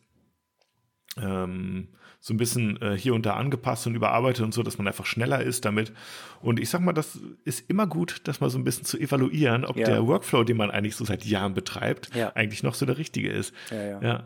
ähm, 1.18 1.90
so 2.20 2.34
ein 2.34 2.38
bisschen 2.38 2.82
äh, 2.82 2.98
hier 2.98 3.14
und 3.14 3.26
da 3.26 3.36
angepasst 3.36 3.88
und 3.88 3.96
überarbeitet 3.96 4.44
und 4.44 4.54
so, 4.54 4.64
dass 4.64 4.78
man 4.78 4.88
einfach 4.88 5.06
schneller 5.06 5.42
ist 5.42 5.66
damit. 5.66 5.94
Und 6.42 6.60
ich 6.60 6.70
sag 6.70 6.82
mal, 6.82 6.94
das 6.94 7.20
ist 7.46 7.70
immer 7.70 7.88
gut, 7.88 8.22
das 8.26 8.42
mal 8.42 8.50
so 8.50 8.58
ein 8.58 8.64
bisschen 8.64 8.86
zu 8.86 8.98
evaluieren, 8.98 9.66
ob 9.66 9.78
ja. 9.78 9.86
der 9.86 10.08
Workflow, 10.08 10.44
den 10.44 10.58
man 10.58 10.72
eigentlich 10.72 10.96
so 10.96 11.06
seit 11.06 11.26
Jahren 11.26 11.54
betreibt, 11.54 12.14
ja. 12.16 12.32
eigentlich 12.36 12.64
noch 12.64 12.74
so 12.74 12.86
der 12.86 12.98
richtige 12.98 13.30
ist. 13.30 13.54
Ja, 13.70 13.84
ja. 13.84 14.02
Ja, 14.02 14.24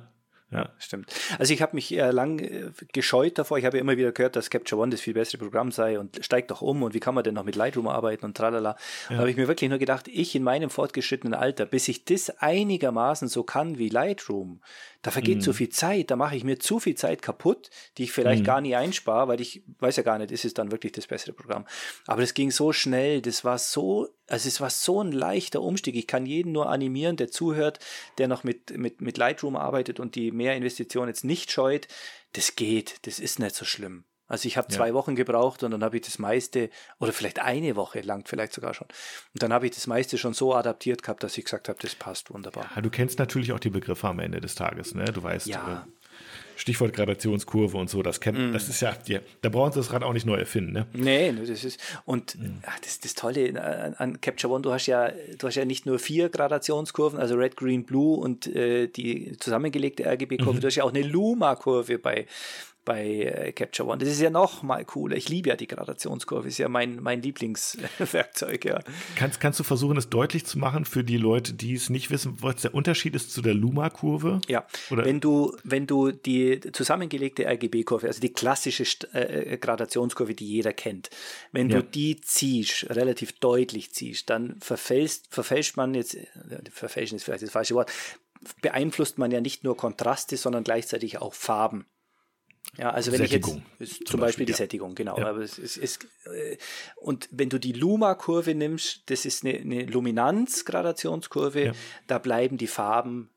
stimmt. 0.79 1.13
Also 1.39 1.53
ich 1.53 1.61
habe 1.61 1.75
mich 1.75 1.97
äh, 1.97 2.11
lang 2.11 2.39
äh, 2.39 2.71
gescheut 2.91 3.37
davor. 3.37 3.57
Ich 3.57 3.65
habe 3.65 3.77
ja 3.77 3.81
immer 3.81 3.95
wieder 3.95 4.11
gehört, 4.11 4.35
dass 4.35 4.49
Capture 4.49 4.81
One 4.81 4.91
das 4.91 4.99
viel 4.99 5.13
bessere 5.13 5.37
Programm 5.37 5.71
sei 5.71 5.97
und 5.97 6.23
steigt 6.23 6.51
doch 6.51 6.61
um 6.61 6.83
und 6.83 6.93
wie 6.93 6.99
kann 6.99 7.15
man 7.15 7.23
denn 7.23 7.35
noch 7.35 7.45
mit 7.45 7.55
Lightroom 7.55 7.87
arbeiten 7.87 8.25
und 8.25 8.35
tralala. 8.35 8.75
Ja. 9.09 9.15
Da 9.15 9.17
habe 9.19 9.31
ich 9.31 9.37
mir 9.37 9.47
wirklich 9.47 9.69
nur 9.69 9.79
gedacht, 9.79 10.09
ich 10.09 10.35
in 10.35 10.43
meinem 10.43 10.69
fortgeschrittenen 10.69 11.33
Alter, 11.33 11.65
bis 11.65 11.87
ich 11.87 12.03
das 12.03 12.29
einigermaßen 12.41 13.29
so 13.29 13.43
kann 13.43 13.77
wie 13.77 13.87
Lightroom, 13.87 14.59
da 15.01 15.11
vergeht 15.11 15.37
mhm. 15.37 15.41
zu 15.41 15.53
viel 15.53 15.69
Zeit, 15.69 16.11
da 16.11 16.15
mache 16.15 16.35
ich 16.35 16.43
mir 16.43 16.59
zu 16.59 16.79
viel 16.79 16.95
Zeit 16.95 17.21
kaputt, 17.21 17.69
die 17.97 18.03
ich 18.03 18.11
vielleicht 18.11 18.43
mhm. 18.43 18.47
gar 18.47 18.61
nie 18.61 18.75
einspare, 18.75 19.27
weil 19.27 19.41
ich 19.41 19.63
weiß 19.79 19.95
ja 19.95 20.03
gar 20.03 20.19
nicht, 20.19 20.31
ist 20.31 20.45
es 20.45 20.53
dann 20.53 20.71
wirklich 20.71 20.91
das 20.91 21.07
bessere 21.07 21.33
Programm. 21.33 21.65
Aber 22.05 22.21
das 22.21 22.33
ging 22.33 22.51
so 22.51 22.71
schnell, 22.71 23.21
das 23.21 23.43
war 23.43 23.57
so, 23.57 24.09
also 24.27 24.47
es 24.47 24.61
war 24.61 24.69
so 24.69 25.01
ein 25.01 25.11
leichter 25.11 25.61
Umstieg. 25.61 25.95
Ich 25.95 26.07
kann 26.07 26.25
jeden 26.25 26.51
nur 26.51 26.69
animieren, 26.69 27.17
der 27.17 27.31
zuhört, 27.31 27.79
der 28.17 28.27
noch 28.27 28.43
mit, 28.43 28.77
mit, 28.77 29.01
mit 29.01 29.17
Lightroom 29.17 29.55
arbeitet 29.55 29.99
und 29.99 30.15
die 30.15 30.31
Mehrinvestition 30.31 31.07
jetzt 31.07 31.23
nicht 31.23 31.51
scheut. 31.51 31.87
Das 32.33 32.55
geht, 32.55 33.05
das 33.07 33.19
ist 33.19 33.39
nicht 33.39 33.55
so 33.55 33.65
schlimm. 33.65 34.05
Also 34.31 34.47
ich 34.47 34.55
habe 34.55 34.69
zwei 34.69 34.87
ja. 34.87 34.93
Wochen 34.93 35.15
gebraucht 35.15 35.61
und 35.63 35.71
dann 35.71 35.83
habe 35.83 35.97
ich 35.97 36.03
das 36.03 36.17
meiste, 36.17 36.69
oder 36.99 37.11
vielleicht 37.11 37.39
eine 37.39 37.75
Woche 37.75 37.99
lang, 37.99 38.23
vielleicht 38.25 38.53
sogar 38.53 38.73
schon. 38.73 38.87
Und 39.33 39.43
dann 39.43 39.51
habe 39.51 39.65
ich 39.65 39.73
das 39.73 39.87
meiste 39.87 40.17
schon 40.17 40.33
so 40.33 40.55
adaptiert 40.55 41.03
gehabt, 41.03 41.21
dass 41.21 41.37
ich 41.37 41.43
gesagt 41.43 41.67
habe, 41.67 41.77
das 41.81 41.95
passt 41.95 42.33
wunderbar. 42.33 42.65
Ja, 42.73 42.81
du 42.81 42.89
kennst 42.89 43.19
natürlich 43.19 43.51
auch 43.51 43.59
die 43.59 43.69
Begriffe 43.69 44.07
am 44.07 44.19
Ende 44.19 44.39
des 44.39 44.55
Tages, 44.55 44.95
ne? 44.95 45.03
Du 45.03 45.21
weißt, 45.21 45.47
ja. 45.47 45.85
Stichwort 46.55 46.93
Gradationskurve 46.93 47.75
und 47.75 47.89
so, 47.89 48.03
das 48.03 48.19
kennt, 48.19 48.37
mm. 48.37 48.53
das 48.53 48.69
ist 48.69 48.81
ja, 48.81 48.95
ja, 49.07 49.19
da 49.41 49.49
brauchen 49.49 49.71
sie 49.71 49.79
das 49.79 49.91
Rad 49.91 50.03
auch 50.03 50.13
nicht 50.13 50.27
neu 50.27 50.35
erfinden, 50.35 50.73
ne? 50.73 50.85
Nee, 50.93 51.33
das 51.33 51.63
ist, 51.63 51.79
und 52.05 52.35
mm. 52.35 52.59
ach, 52.67 52.79
das, 52.79 52.99
das 52.99 53.15
Tolle 53.15 53.59
an, 53.59 53.95
an, 53.95 54.21
Capture 54.21 54.53
One, 54.53 54.61
du 54.61 54.71
hast 54.71 54.85
ja, 54.85 55.11
du 55.39 55.47
hast 55.47 55.55
ja 55.55 55.65
nicht 55.65 55.87
nur 55.87 55.97
vier 55.97 56.29
Gradationskurven, 56.29 57.19
also 57.19 57.35
Red, 57.35 57.57
Green, 57.57 57.83
Blue 57.83 58.17
und 58.17 58.45
äh, 58.47 58.87
die 58.87 59.35
zusammengelegte 59.39 60.05
RGB-Kurve, 60.05 60.57
mhm. 60.57 60.61
du 60.61 60.67
hast 60.67 60.75
ja 60.75 60.83
auch 60.83 60.93
eine 60.93 61.01
Luma-Kurve 61.01 61.97
bei, 61.97 62.27
bei 62.83 63.05
äh, 63.05 63.51
Capture 63.51 63.87
One. 63.87 63.99
Das 63.99 64.09
ist 64.09 64.21
ja 64.21 64.29
noch 64.29 64.63
mal 64.63 64.83
cooler. 64.85 65.15
Ich 65.15 65.29
liebe 65.29 65.49
ja 65.49 65.55
die 65.55 65.67
Gradationskurve, 65.67 66.47
ist 66.47 66.57
ja 66.57 66.67
mein, 66.67 67.01
mein 67.01 67.21
Lieblingswerkzeug, 67.21 68.65
ja. 68.65 68.79
Kannst, 69.15 69.39
kannst 69.39 69.59
du 69.59 69.63
versuchen, 69.63 69.97
es 69.97 70.09
deutlich 70.09 70.45
zu 70.45 70.57
machen 70.57 70.85
für 70.85 71.03
die 71.03 71.17
Leute, 71.17 71.53
die 71.53 71.73
es 71.73 71.89
nicht 71.89 72.09
wissen, 72.09 72.37
was 72.41 72.61
der 72.61 72.73
Unterschied 72.73 73.15
ist 73.15 73.31
zu 73.31 73.41
der 73.41 73.53
Luma-Kurve? 73.53 74.41
Ja, 74.47 74.65
Oder? 74.89 75.05
Wenn, 75.05 75.19
du, 75.19 75.55
wenn 75.63 75.85
du 75.85 76.11
die 76.11 76.59
zusammengelegte 76.71 77.45
RGB-Kurve, 77.45 78.07
also 78.07 78.19
die 78.19 78.33
klassische 78.33 78.83
äh, 79.13 79.53
äh, 79.53 79.57
Gradationskurve, 79.57 80.33
die 80.33 80.47
jeder 80.47 80.73
kennt, 80.73 81.09
wenn 81.51 81.69
ja. 81.69 81.77
du 81.77 81.83
die 81.83 82.19
ziehst, 82.19 82.89
relativ 82.89 83.33
deutlich 83.39 83.93
ziehst, 83.93 84.29
dann 84.29 84.59
verfälscht, 84.59 85.25
verfälscht 85.29 85.77
man 85.77 85.93
jetzt, 85.93 86.15
äh, 86.15 86.27
verfälschen 86.71 87.17
ist 87.17 87.23
vielleicht 87.23 87.43
das 87.43 87.51
falsche 87.51 87.75
Wort, 87.75 87.91
beeinflusst 88.61 89.17
man 89.17 89.31
ja 89.31 89.41
nicht 89.41 89.63
nur 89.63 89.77
Kontraste, 89.77 90.37
sondern 90.37 90.63
gleichzeitig 90.63 91.19
auch 91.19 91.33
Farben. 91.33 91.85
Ja, 92.77 92.91
also 92.91 93.11
wenn 93.11 93.19
Sättigung, 93.19 93.63
ich 93.79 93.89
jetzt 93.89 94.07
zum, 94.07 94.19
Beispiel, 94.19 94.19
Beispiel, 94.19 94.45
die 94.45 94.51
ja. 94.53 94.57
Sättigung, 94.57 94.95
genau. 94.95 95.17
Ja. 95.17 95.27
Aber 95.27 95.39
es 95.39 95.59
ist, 95.59 95.77
ist, 95.77 96.05
äh, 96.25 96.57
und 96.95 97.27
wenn 97.31 97.49
du 97.49 97.59
die 97.59 97.73
Luma-Kurve 97.73 98.55
nimmst, 98.55 99.09
das 99.09 99.25
ist 99.25 99.45
eine, 99.45 99.57
eine 99.57 99.85
Luminanz-Gradationskurve, 99.85 101.65
ja. 101.65 101.71
da 102.07 102.17
bleiben 102.17 102.57
die 102.57 102.67
Farben 102.67 103.29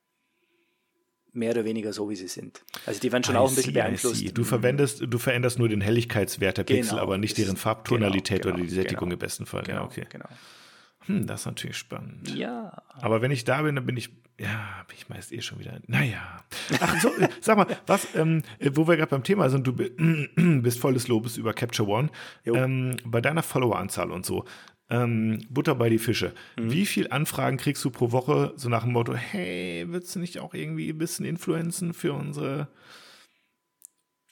mehr 1.32 1.51
oder 1.51 1.64
weniger 1.64 1.92
so, 1.92 2.09
wie 2.09 2.14
sie 2.14 2.28
sind. 2.28 2.62
Also 2.86 3.01
die 3.01 3.10
werden 3.10 3.24
schon 3.24 3.34
I 3.34 3.38
auch 3.38 3.48
ein 3.48 3.55
bisschen 3.56 3.72
see, 3.72 3.80
beeinflusst. 3.80 4.38
Du 4.38 4.44
verwendest, 4.44 5.02
du 5.05 5.18
veränderst 5.18 5.59
nur 5.59 5.68
den 5.68 5.80
Helligkeitswert 5.80 6.59
der 6.59 6.64
Pixel, 6.64 6.90
genau, 6.90 7.02
aber 7.02 7.18
nicht 7.18 7.36
deren 7.36 7.56
Farbtonalität 7.56 8.42
genau, 8.42 8.55
oder 8.55 8.62
die 8.62 8.70
Sättigung 8.70 9.09
genau, 9.09 9.14
im 9.14 9.18
besten 9.18 9.46
Fall. 9.46 9.64
Genau, 9.64 9.80
ja, 9.80 9.84
okay. 9.84 10.06
genau. 10.09 10.28
Hm, 11.06 11.26
das 11.26 11.40
ist 11.40 11.47
natürlich 11.47 11.76
spannend. 11.76 12.35
Ja. 12.35 12.82
Aber 13.01 13.22
wenn 13.22 13.31
ich 13.31 13.44
da 13.44 13.62
bin, 13.62 13.74
dann 13.74 13.86
bin 13.86 13.97
ich, 13.97 14.10
ja, 14.39 14.85
bin 14.89 14.97
ich 14.97 15.09
meist 15.09 15.32
eh 15.32 15.43
schon 15.43 15.59
wieder, 15.59 15.78
naja. 15.86 16.44
Ach 16.81 17.01
so, 17.01 17.10
sag 17.40 17.56
mal, 17.56 17.66
was, 17.86 18.09
ähm, 18.14 18.43
wo 18.72 18.89
wir 18.89 18.97
gerade 18.97 19.10
beim 19.10 19.24
Thema 19.24 19.51
sind, 19.51 19.66
du 19.66 19.72
bist 20.62 20.81
voll 20.81 20.94
des 20.94 21.09
Lobes 21.09 21.36
über 21.36 21.52
Capture 21.52 21.89
One. 21.89 22.10
Ähm, 22.44 22.97
bei 23.05 23.20
deiner 23.20 23.43
Followeranzahl 23.43 24.10
und 24.10 24.24
so, 24.24 24.44
ähm, 24.90 25.40
Butter 25.51 25.74
bei 25.74 25.89
die 25.89 25.98
Fische. 25.98 26.32
Mhm. 26.59 26.72
Wie 26.72 26.86
viele 26.86 27.12
Anfragen 27.12 27.56
kriegst 27.56 27.85
du 27.85 27.90
pro 27.90 28.12
Woche, 28.12 28.52
so 28.56 28.68
nach 28.68 28.85
dem 28.85 28.93
Motto, 28.93 29.14
hey, 29.14 29.85
willst 29.89 30.14
du 30.14 30.20
nicht 30.20 30.39
auch 30.39 30.55
irgendwie 30.55 30.90
ein 30.90 30.98
bisschen 30.98 31.26
influenzen 31.26 31.94
für 31.94 32.12
unsere 32.12 32.68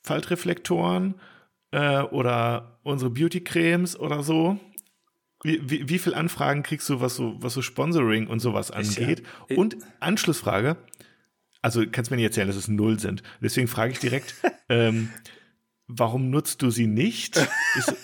Faltreflektoren 0.03 1.15
äh, 1.71 2.01
oder 2.03 2.79
unsere 2.83 3.11
Beauty-Cremes 3.11 3.99
oder 3.99 4.23
so? 4.23 4.59
Wie, 5.45 5.61
wie, 5.69 5.89
wie 5.89 5.99
viele 5.99 6.17
Anfragen 6.17 6.63
kriegst 6.63 6.89
du, 6.89 7.01
was 7.01 7.17
so, 7.17 7.35
was 7.43 7.55
so 7.55 7.63
Sponsoring 7.63 8.29
und 8.29 8.41
sowas 8.41 8.71
angeht? 8.71 9.23
Ja, 9.49 9.57
und 9.57 9.77
Anschlussfrage, 10.01 10.77
also 11.63 11.85
kannst 11.91 12.11
du 12.11 12.15
mir 12.15 12.17
nicht 12.17 12.31
erzählen, 12.31 12.49
dass 12.49 12.57
es 12.57 12.69
null 12.69 12.99
sind. 12.99 13.23
Deswegen 13.41 13.69
frage 13.69 13.93
ich 13.93 13.99
direkt, 13.99 14.35
ähm, 14.69 15.11
warum 15.87 16.31
nutzt 16.31 16.63
du 16.63 16.71
sie 16.71 16.87
nicht? 16.87 17.37
Ist, 17.77 17.95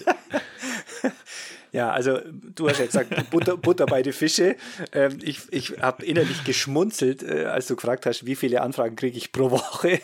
Ja, 1.72 1.90
also 1.90 2.18
du 2.54 2.68
hast 2.68 2.78
ja 2.78 2.86
gesagt, 2.86 3.30
Butter, 3.30 3.56
Butter 3.56 3.86
bei 3.86 4.02
die 4.02 4.12
Fische. 4.12 4.56
Ähm, 4.92 5.18
ich 5.22 5.40
ich 5.50 5.80
habe 5.80 6.04
innerlich 6.04 6.44
geschmunzelt, 6.44 7.22
äh, 7.22 7.44
als 7.44 7.66
du 7.66 7.76
gefragt 7.76 8.06
hast, 8.06 8.26
wie 8.26 8.36
viele 8.36 8.60
Anfragen 8.62 8.96
kriege 8.96 9.16
ich 9.16 9.32
pro 9.32 9.50
Woche. 9.50 10.00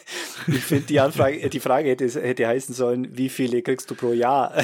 Ich 0.46 0.60
finde, 0.60 0.86
die 0.86 1.00
Anfrage, 1.00 1.48
die 1.48 1.60
Frage 1.60 1.90
hätte, 1.90 2.06
hätte 2.20 2.46
heißen 2.46 2.74
sollen, 2.74 3.16
wie 3.16 3.28
viele 3.28 3.62
kriegst 3.62 3.90
du 3.90 3.94
pro 3.94 4.12
Jahr? 4.12 4.54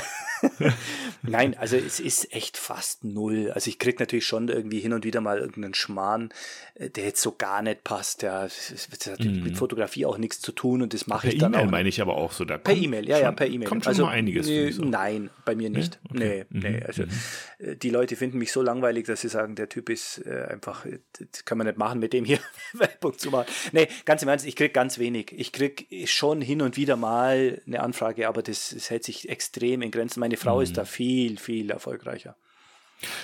Nein, 1.22 1.56
also 1.59 1.77
es 1.77 2.01
ist 2.01 2.32
echt 2.35 2.56
fast 2.56 3.05
null. 3.05 3.51
Also 3.52 3.68
ich 3.68 3.78
kriege 3.78 3.98
natürlich 4.01 4.27
schon 4.27 4.48
irgendwie 4.48 4.81
hin 4.81 4.93
und 4.93 5.05
wieder 5.05 5.20
mal 5.20 5.39
irgendeinen 5.39 5.74
Schmarrn, 5.74 6.31
äh, 6.74 6.90
der 6.90 7.05
jetzt 7.05 7.22
so 7.22 7.35
gar 7.36 7.62
nicht 7.62 7.85
passt. 7.85 8.22
Ja, 8.22 8.44
das 8.44 8.89
hat 9.06 9.20
mm. 9.20 9.43
mit 9.43 9.56
Fotografie 9.56 10.06
auch 10.06 10.18
nichts 10.18 10.40
zu 10.40 10.52
tun 10.52 10.82
und 10.82 10.94
das 10.94 11.06
mache 11.06 11.28
ich 11.28 11.39
dann 11.39 11.52
e 11.52 11.56
auch. 11.56 11.60
Per 11.60 11.62
E-Mail 11.62 11.70
meine 11.70 11.89
ich 11.89 12.01
aber 12.01 12.16
auch 12.16 12.32
so. 12.32 12.44
Da 12.44 12.59
per 12.59 12.74
E-Mail, 12.74 13.09
ja, 13.09 13.18
ja, 13.18 13.32
per 13.32 13.47
E-Mail. 13.47 13.68
Kommt 13.68 13.85
schon 13.85 13.90
also, 13.90 14.06
mal 14.06 14.12
einiges. 14.12 14.47
Nee. 14.47 14.72
Nein, 14.78 15.31
bei 15.44 15.55
mir 15.55 15.70
nicht. 15.70 15.98
Nee, 16.10 16.24
okay. 16.24 16.47
nee, 16.51 16.60
nee. 16.70 16.81
Mhm. 16.98 17.02
Also 17.02 17.16
mhm. 17.58 17.70
Äh, 17.72 17.76
die 17.76 17.90
Leute 17.90 18.16
finden 18.16 18.38
mich 18.38 18.52
so 18.52 18.62
langweilig, 18.62 19.06
dass 19.06 19.20
sie 19.20 19.28
sagen, 19.28 19.54
der 19.54 19.68
Typ 19.68 19.90
ist 19.90 20.24
äh, 20.26 20.46
einfach, 20.50 20.86
das 21.18 21.44
kann 21.44 21.58
man 21.58 21.66
nicht 21.66 21.78
machen, 21.78 22.00
mit 22.00 22.12
dem 22.12 22.24
hier 22.24 22.38
Werbung 22.72 23.18
zu 23.18 23.30
machen. 23.30 23.46
Nee, 23.72 23.88
ganz 24.04 24.22
im 24.22 24.28
Ernst, 24.28 24.46
ich 24.46 24.56
kriege 24.56 24.72
ganz 24.72 24.98
wenig. 24.98 25.32
Ich 25.36 25.52
kriege 25.52 26.06
schon 26.06 26.40
hin 26.40 26.62
und 26.62 26.76
wieder 26.76 26.96
mal 26.96 27.60
eine 27.66 27.80
Anfrage, 27.80 28.28
aber 28.28 28.42
das, 28.42 28.70
das 28.70 28.90
hält 28.90 29.04
sich 29.04 29.28
extrem 29.28 29.82
in 29.82 29.90
Grenzen. 29.90 30.20
Meine 30.20 30.36
Frau 30.36 30.58
mm. 30.58 30.62
ist 30.62 30.76
da 30.76 30.84
viel, 30.84 31.38
viel 31.38 31.70
erfolgreicher. 31.70 32.36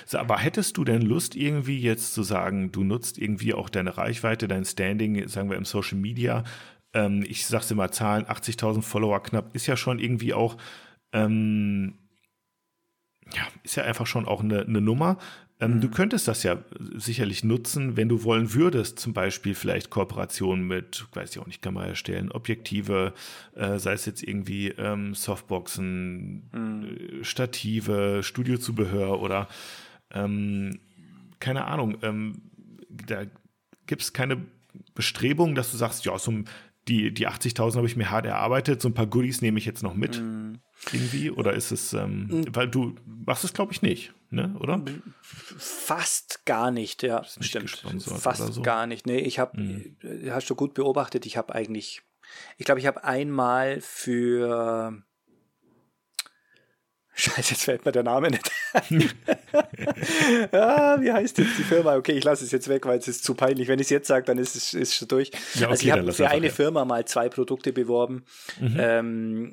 So, 0.07 0.19
aber 0.19 0.39
hättest 0.39 0.77
du 0.77 0.85
denn 0.85 1.03
Lust, 1.03 1.37
irgendwie 1.37 1.79
jetzt 1.79 2.15
zu 2.15 2.23
sagen, 2.23 2.73
du 2.73 2.83
nutzt 2.83 3.19
irgendwie 3.19 3.55
auch 3.55 3.69
deine 3.69 3.97
Reichweite, 3.97 4.49
dein 4.49 4.65
Standing, 4.65 5.29
sagen 5.29 5.51
wir 5.51 5.57
im 5.57 5.65
Social 5.65 5.99
Media, 5.99 6.45
ähm, 6.95 7.25
ich 7.29 7.47
sag's 7.47 7.73
mal, 7.75 7.91
Zahlen, 7.91 8.25
80.000 8.25 8.83
Follower 8.83 9.23
knapp, 9.23 9.55
ist 9.55 9.67
ja 9.67 9.77
schon 9.77 9.99
irgendwie 9.99 10.35
auch 10.35 10.57
ähm, 11.13 11.99
ja, 13.35 13.43
ist 13.63 13.77
ja 13.77 13.85
einfach 13.85 14.07
schon 14.07 14.27
auch 14.27 14.43
eine, 14.43 14.63
eine 14.63 14.81
Nummer. 14.81 15.19
Ähm, 15.59 15.77
mhm. 15.77 15.81
Du 15.81 15.91
könntest 15.91 16.29
das 16.29 16.43
ja 16.43 16.59
sicherlich 16.95 17.43
nutzen, 17.43 17.97
wenn 17.97 18.09
du 18.09 18.25
wollen 18.25 18.53
würdest, 18.53 18.99
zum 18.99 19.15
Beispiel 19.15 19.55
vielleicht 19.55 19.91
Kooperationen 19.91 20.67
mit, 20.67 21.07
weiß 21.15 21.31
ich 21.31 21.39
auch 21.39 21.47
nicht, 21.47 21.63
Kamera 21.63 21.87
erstellen, 21.87 22.31
Objektive, 22.31 23.15
äh, 23.55 23.79
sei 23.79 23.93
es 23.93 24.05
jetzt 24.05 24.23
irgendwie 24.23 24.69
ähm, 24.69 25.15
Softboxen, 25.15 26.51
mhm. 26.53 27.25
Stative, 27.25 28.23
Studiozubehör 28.23 29.21
oder 29.21 29.49
ähm, 30.13 30.79
keine 31.41 31.65
Ahnung, 31.65 31.99
ähm, 32.03 32.43
da 32.89 33.23
gibt 33.87 34.03
es 34.03 34.13
keine 34.13 34.45
Bestrebung, 34.95 35.55
dass 35.55 35.71
du 35.71 35.77
sagst, 35.79 36.05
ja, 36.05 36.19
so 36.19 36.33
die, 36.89 37.13
die 37.13 37.29
80.000 37.29 37.77
habe 37.77 37.87
ich 37.87 37.97
mir 37.97 38.11
hart 38.11 38.27
erarbeitet, 38.27 38.81
so 38.81 38.89
ein 38.89 38.95
paar 38.95 39.07
Goodies 39.07 39.43
nehme 39.43 39.59
ich 39.59 39.65
jetzt 39.65 39.83
noch 39.83 39.95
mit. 39.95 40.21
Mhm 40.21 40.46
irgendwie? 40.93 41.31
Oder 41.31 41.55
ist 41.55 41.71
es, 41.73 41.93
ähm, 41.93 42.27
mhm. 42.29 42.55
weil 42.55 42.69
du 42.69 42.95
machst 43.05 43.45
es, 43.45 43.53
glaube 43.53 43.73
ich, 43.73 43.83
nicht, 43.83 44.13
ne? 44.31 44.55
oder? 44.61 44.83
Fast 45.23 46.45
gar 46.45 46.71
nicht, 46.71 47.03
ja, 47.03 47.21
nicht 47.21 47.45
stimmt. 47.45 47.71
Fast 48.03 48.53
so. 48.53 48.63
gar 48.63 48.87
nicht. 48.87 49.07
Nee, 49.07 49.19
ich 49.19 49.39
habe, 49.39 49.61
mhm. 49.61 49.97
hast 50.31 50.49
du 50.51 50.55
gut 50.55 50.75
beobachtet, 50.75 51.27
ich 51.27 51.37
habe 51.37 51.55
eigentlich, 51.55 52.03
ich 52.59 52.65
glaube, 52.65 52.81
ich 52.81 52.87
habe 52.87 53.05
einmal 53.05 53.81
für 53.81 55.03
Scheiße, 57.19 57.55
jetzt 57.55 57.65
fällt 57.65 57.87
mir 57.87 57.93
der 57.93 58.03
Name 58.03 58.29
nicht 58.29 58.51
ein. 58.75 59.11
ah, 60.53 60.99
wie 61.01 61.11
heißt 61.11 61.39
jetzt 61.39 61.57
die 61.57 61.63
Firma? 61.63 61.97
Okay, 61.97 62.13
ich 62.13 62.25
lasse 62.25 62.45
es 62.45 62.53
jetzt 62.53 62.69
weg, 62.69 62.85
weil 62.85 62.99
es 62.99 63.09
ist 63.09 63.25
zu 63.25 63.35
peinlich. 63.35 63.69
Wenn 63.69 63.79
ich 63.79 63.87
es 63.87 63.91
jetzt 63.91 64.09
sage, 64.09 64.27
dann 64.27 64.37
ist 64.37 64.55
es 64.55 64.75
ist 64.75 64.95
schon 64.95 65.09
durch. 65.09 65.31
Ja, 65.55 65.69
okay, 65.69 65.71
also 65.71 65.85
ich 65.87 65.93
habe 65.93 66.13
für 66.13 66.29
eine 66.29 66.49
ja. 66.49 66.53
Firma 66.53 66.85
mal 66.85 67.07
zwei 67.07 67.31
Produkte 67.31 67.73
beworben. 67.73 68.27
Mhm. 68.61 68.77
Ähm, 68.79 69.53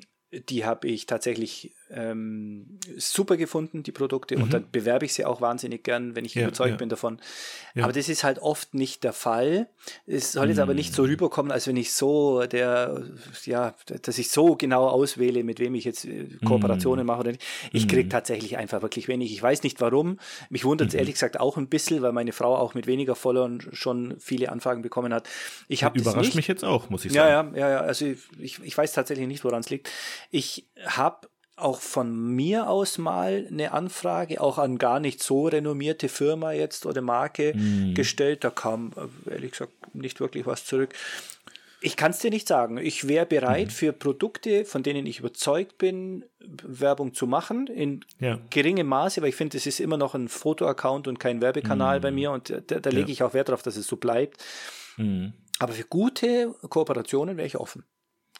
die 0.49 0.65
habe 0.65 0.87
ich 0.87 1.05
tatsächlich 1.05 1.71
ähm, 1.93 2.79
super 2.97 3.37
gefunden, 3.37 3.83
die 3.83 3.91
Produkte, 3.91 4.35
mhm. 4.35 4.43
und 4.43 4.53
dann 4.53 4.65
bewerbe 4.71 5.05
ich 5.05 5.13
sie 5.13 5.25
auch 5.25 5.41
wahnsinnig 5.41 5.83
gern, 5.83 6.15
wenn 6.15 6.25
ich 6.25 6.35
ja, 6.35 6.43
überzeugt 6.43 6.71
ja. 6.71 6.77
bin 6.77 6.89
davon. 6.89 7.19
Ja. 7.75 7.83
Aber 7.83 7.93
das 7.93 8.09
ist 8.09 8.23
halt 8.23 8.39
oft 8.39 8.73
nicht 8.73 9.03
der 9.03 9.13
Fall. 9.13 9.69
Es 10.05 10.33
soll 10.33 10.47
jetzt 10.47 10.57
mhm. 10.57 10.63
aber 10.63 10.73
nicht 10.73 10.93
so 10.93 11.03
rüberkommen, 11.03 11.51
als 11.51 11.67
wenn 11.67 11.77
ich 11.77 11.93
so 11.93 12.45
der, 12.45 13.03
ja, 13.45 13.75
dass 14.01 14.17
ich 14.17 14.29
so 14.29 14.55
genau 14.55 14.87
auswähle, 14.87 15.43
mit 15.43 15.59
wem 15.59 15.75
ich 15.75 15.85
jetzt 15.85 16.05
äh, 16.05 16.27
Kooperationen 16.45 17.03
mhm. 17.03 17.07
mache 17.07 17.19
oder 17.21 17.31
nicht. 17.31 17.43
Ich 17.71 17.87
kriege 17.87 18.05
mhm. 18.05 18.09
tatsächlich 18.09 18.57
einfach 18.57 18.81
wirklich 18.81 19.07
wenig. 19.07 19.31
Ich 19.31 19.41
weiß 19.41 19.63
nicht 19.63 19.81
warum. 19.81 20.19
Mich 20.49 20.65
wundert 20.65 20.89
es 20.89 20.93
mhm. 20.93 20.99
ehrlich 20.99 21.13
gesagt 21.15 21.39
auch 21.39 21.57
ein 21.57 21.67
bisschen, 21.67 22.01
weil 22.01 22.11
meine 22.11 22.31
Frau 22.31 22.55
auch 22.55 22.73
mit 22.73 22.87
weniger 22.87 23.15
Followern 23.15 23.61
schon 23.71 24.15
viele 24.19 24.51
Anfragen 24.51 24.81
bekommen 24.81 25.13
hat. 25.13 25.27
Ich 25.67 25.83
habe 25.83 25.99
Überrascht 25.99 26.35
mich 26.35 26.47
jetzt 26.47 26.63
auch, 26.63 26.89
muss 26.89 27.05
ich 27.05 27.13
sagen. 27.13 27.55
Ja, 27.55 27.67
ja, 27.67 27.69
ja, 27.69 27.79
also 27.81 28.05
ich, 28.05 28.59
ich 28.63 28.77
weiß 28.77 28.93
tatsächlich 28.93 29.27
nicht, 29.27 29.43
woran 29.43 29.61
es 29.61 29.69
liegt. 29.69 29.89
Ich 30.31 30.67
habe 30.85 31.27
auch 31.63 31.79
von 31.79 32.35
mir 32.35 32.69
aus 32.69 32.97
mal 32.97 33.47
eine 33.49 33.71
Anfrage, 33.71 34.41
auch 34.41 34.57
an 34.57 34.77
gar 34.77 34.99
nicht 34.99 35.23
so 35.23 35.47
renommierte 35.47 36.09
Firma 36.09 36.51
jetzt 36.51 36.85
oder 36.85 37.01
Marke 37.01 37.53
mm. 37.55 37.93
gestellt. 37.93 38.43
Da 38.43 38.49
kam 38.49 38.91
äh, 39.27 39.31
ehrlich 39.31 39.51
gesagt 39.51 39.71
nicht 39.93 40.19
wirklich 40.19 40.45
was 40.45 40.65
zurück. 40.65 40.93
Ich 41.85 41.97
kann 41.97 42.11
es 42.11 42.19
dir 42.19 42.29
nicht 42.29 42.47
sagen. 42.47 42.77
Ich 42.77 43.09
wäre 43.09 43.25
bereit, 43.25 43.67
mhm. 43.67 43.71
für 43.71 43.91
Produkte, 43.91 44.63
von 44.63 44.83
denen 44.83 45.05
ich 45.05 45.19
überzeugt 45.19 45.77
bin, 45.77 46.23
Werbung 46.39 47.13
zu 47.13 47.27
machen, 47.27 47.67
in 47.67 48.05
ja. 48.19 48.39
geringem 48.49 48.87
Maße, 48.87 49.21
weil 49.21 49.29
ich 49.29 49.35
finde, 49.35 49.57
es 49.57 49.65
ist 49.65 49.81
immer 49.81 49.97
noch 49.97 50.15
ein 50.15 50.29
Fotoaccount 50.29 51.09
und 51.09 51.19
kein 51.19 51.41
Werbekanal 51.41 51.97
mhm. 51.97 52.01
bei 52.01 52.11
mir 52.11 52.31
und 52.31 52.49
da, 52.67 52.79
da 52.79 52.89
lege 52.89 53.07
ja. 53.07 53.11
ich 53.11 53.23
auch 53.23 53.33
Wert 53.33 53.49
darauf, 53.49 53.63
dass 53.63 53.75
es 53.75 53.85
so 53.85 53.97
bleibt. 53.97 54.41
Mhm. 54.95 55.33
Aber 55.59 55.73
für 55.73 55.83
gute 55.83 56.55
Kooperationen 56.69 57.35
wäre 57.35 57.47
ich 57.47 57.57
offen. 57.57 57.83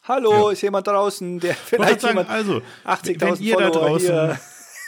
Hallo, 0.06 0.48
ja. 0.48 0.52
ist 0.52 0.60
jemand 0.60 0.86
draußen, 0.86 1.40
der 1.40 1.54
vielleicht 1.54 2.02
sagen, 2.02 2.18
jemand 2.18 2.30
also 2.30 2.60
80.000 2.84 3.52
Follower 3.52 3.70
draußen, 3.70 4.06
hier. 4.06 4.40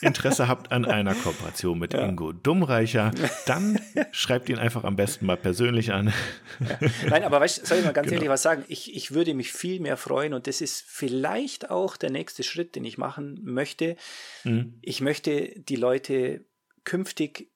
Interesse 0.02 0.46
habt 0.46 0.72
an 0.72 0.84
einer 0.84 1.14
Kooperation 1.14 1.78
mit 1.78 1.94
ja. 1.94 2.06
Ingo 2.06 2.32
Dummreicher, 2.32 3.12
dann 3.46 3.80
schreibt 4.12 4.50
ihn 4.50 4.58
einfach 4.58 4.84
am 4.84 4.94
besten 4.94 5.24
mal 5.24 5.38
persönlich 5.38 5.92
an. 5.92 6.12
Ja. 6.60 6.88
Nein, 7.08 7.24
aber 7.24 7.40
weißt, 7.40 7.66
soll 7.66 7.78
ich 7.78 7.84
mal 7.84 7.92
ganz 7.92 8.08
genau. 8.08 8.16
ehrlich 8.16 8.28
was 8.28 8.42
sagen? 8.42 8.64
Ich, 8.68 8.94
ich 8.94 9.12
würde 9.12 9.32
mich 9.32 9.52
viel 9.52 9.80
mehr 9.80 9.96
freuen 9.96 10.34
und 10.34 10.46
das 10.46 10.60
ist 10.60 10.84
vielleicht 10.86 11.70
auch 11.70 11.96
der 11.96 12.10
nächste 12.10 12.42
Schritt, 12.42 12.76
den 12.76 12.84
ich 12.84 12.98
machen 12.98 13.40
möchte. 13.42 13.96
Mhm. 14.44 14.78
Ich 14.82 15.00
möchte 15.00 15.58
die 15.58 15.76
Leute 15.76 16.44
künftig 16.84 17.50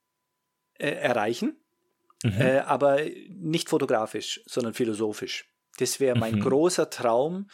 äh, 0.78 0.88
erreichen, 0.88 1.56
mhm. 2.22 2.40
äh, 2.40 2.58
aber 2.60 3.00
nicht 3.28 3.68
fotografisch, 3.68 4.40
sondern 4.46 4.72
philosophisch. 4.72 5.49
Das 5.80 6.00
wäre 6.00 6.18
mein 6.18 6.36
mhm. 6.36 6.40
großer 6.40 6.90
Traum, 6.90 7.48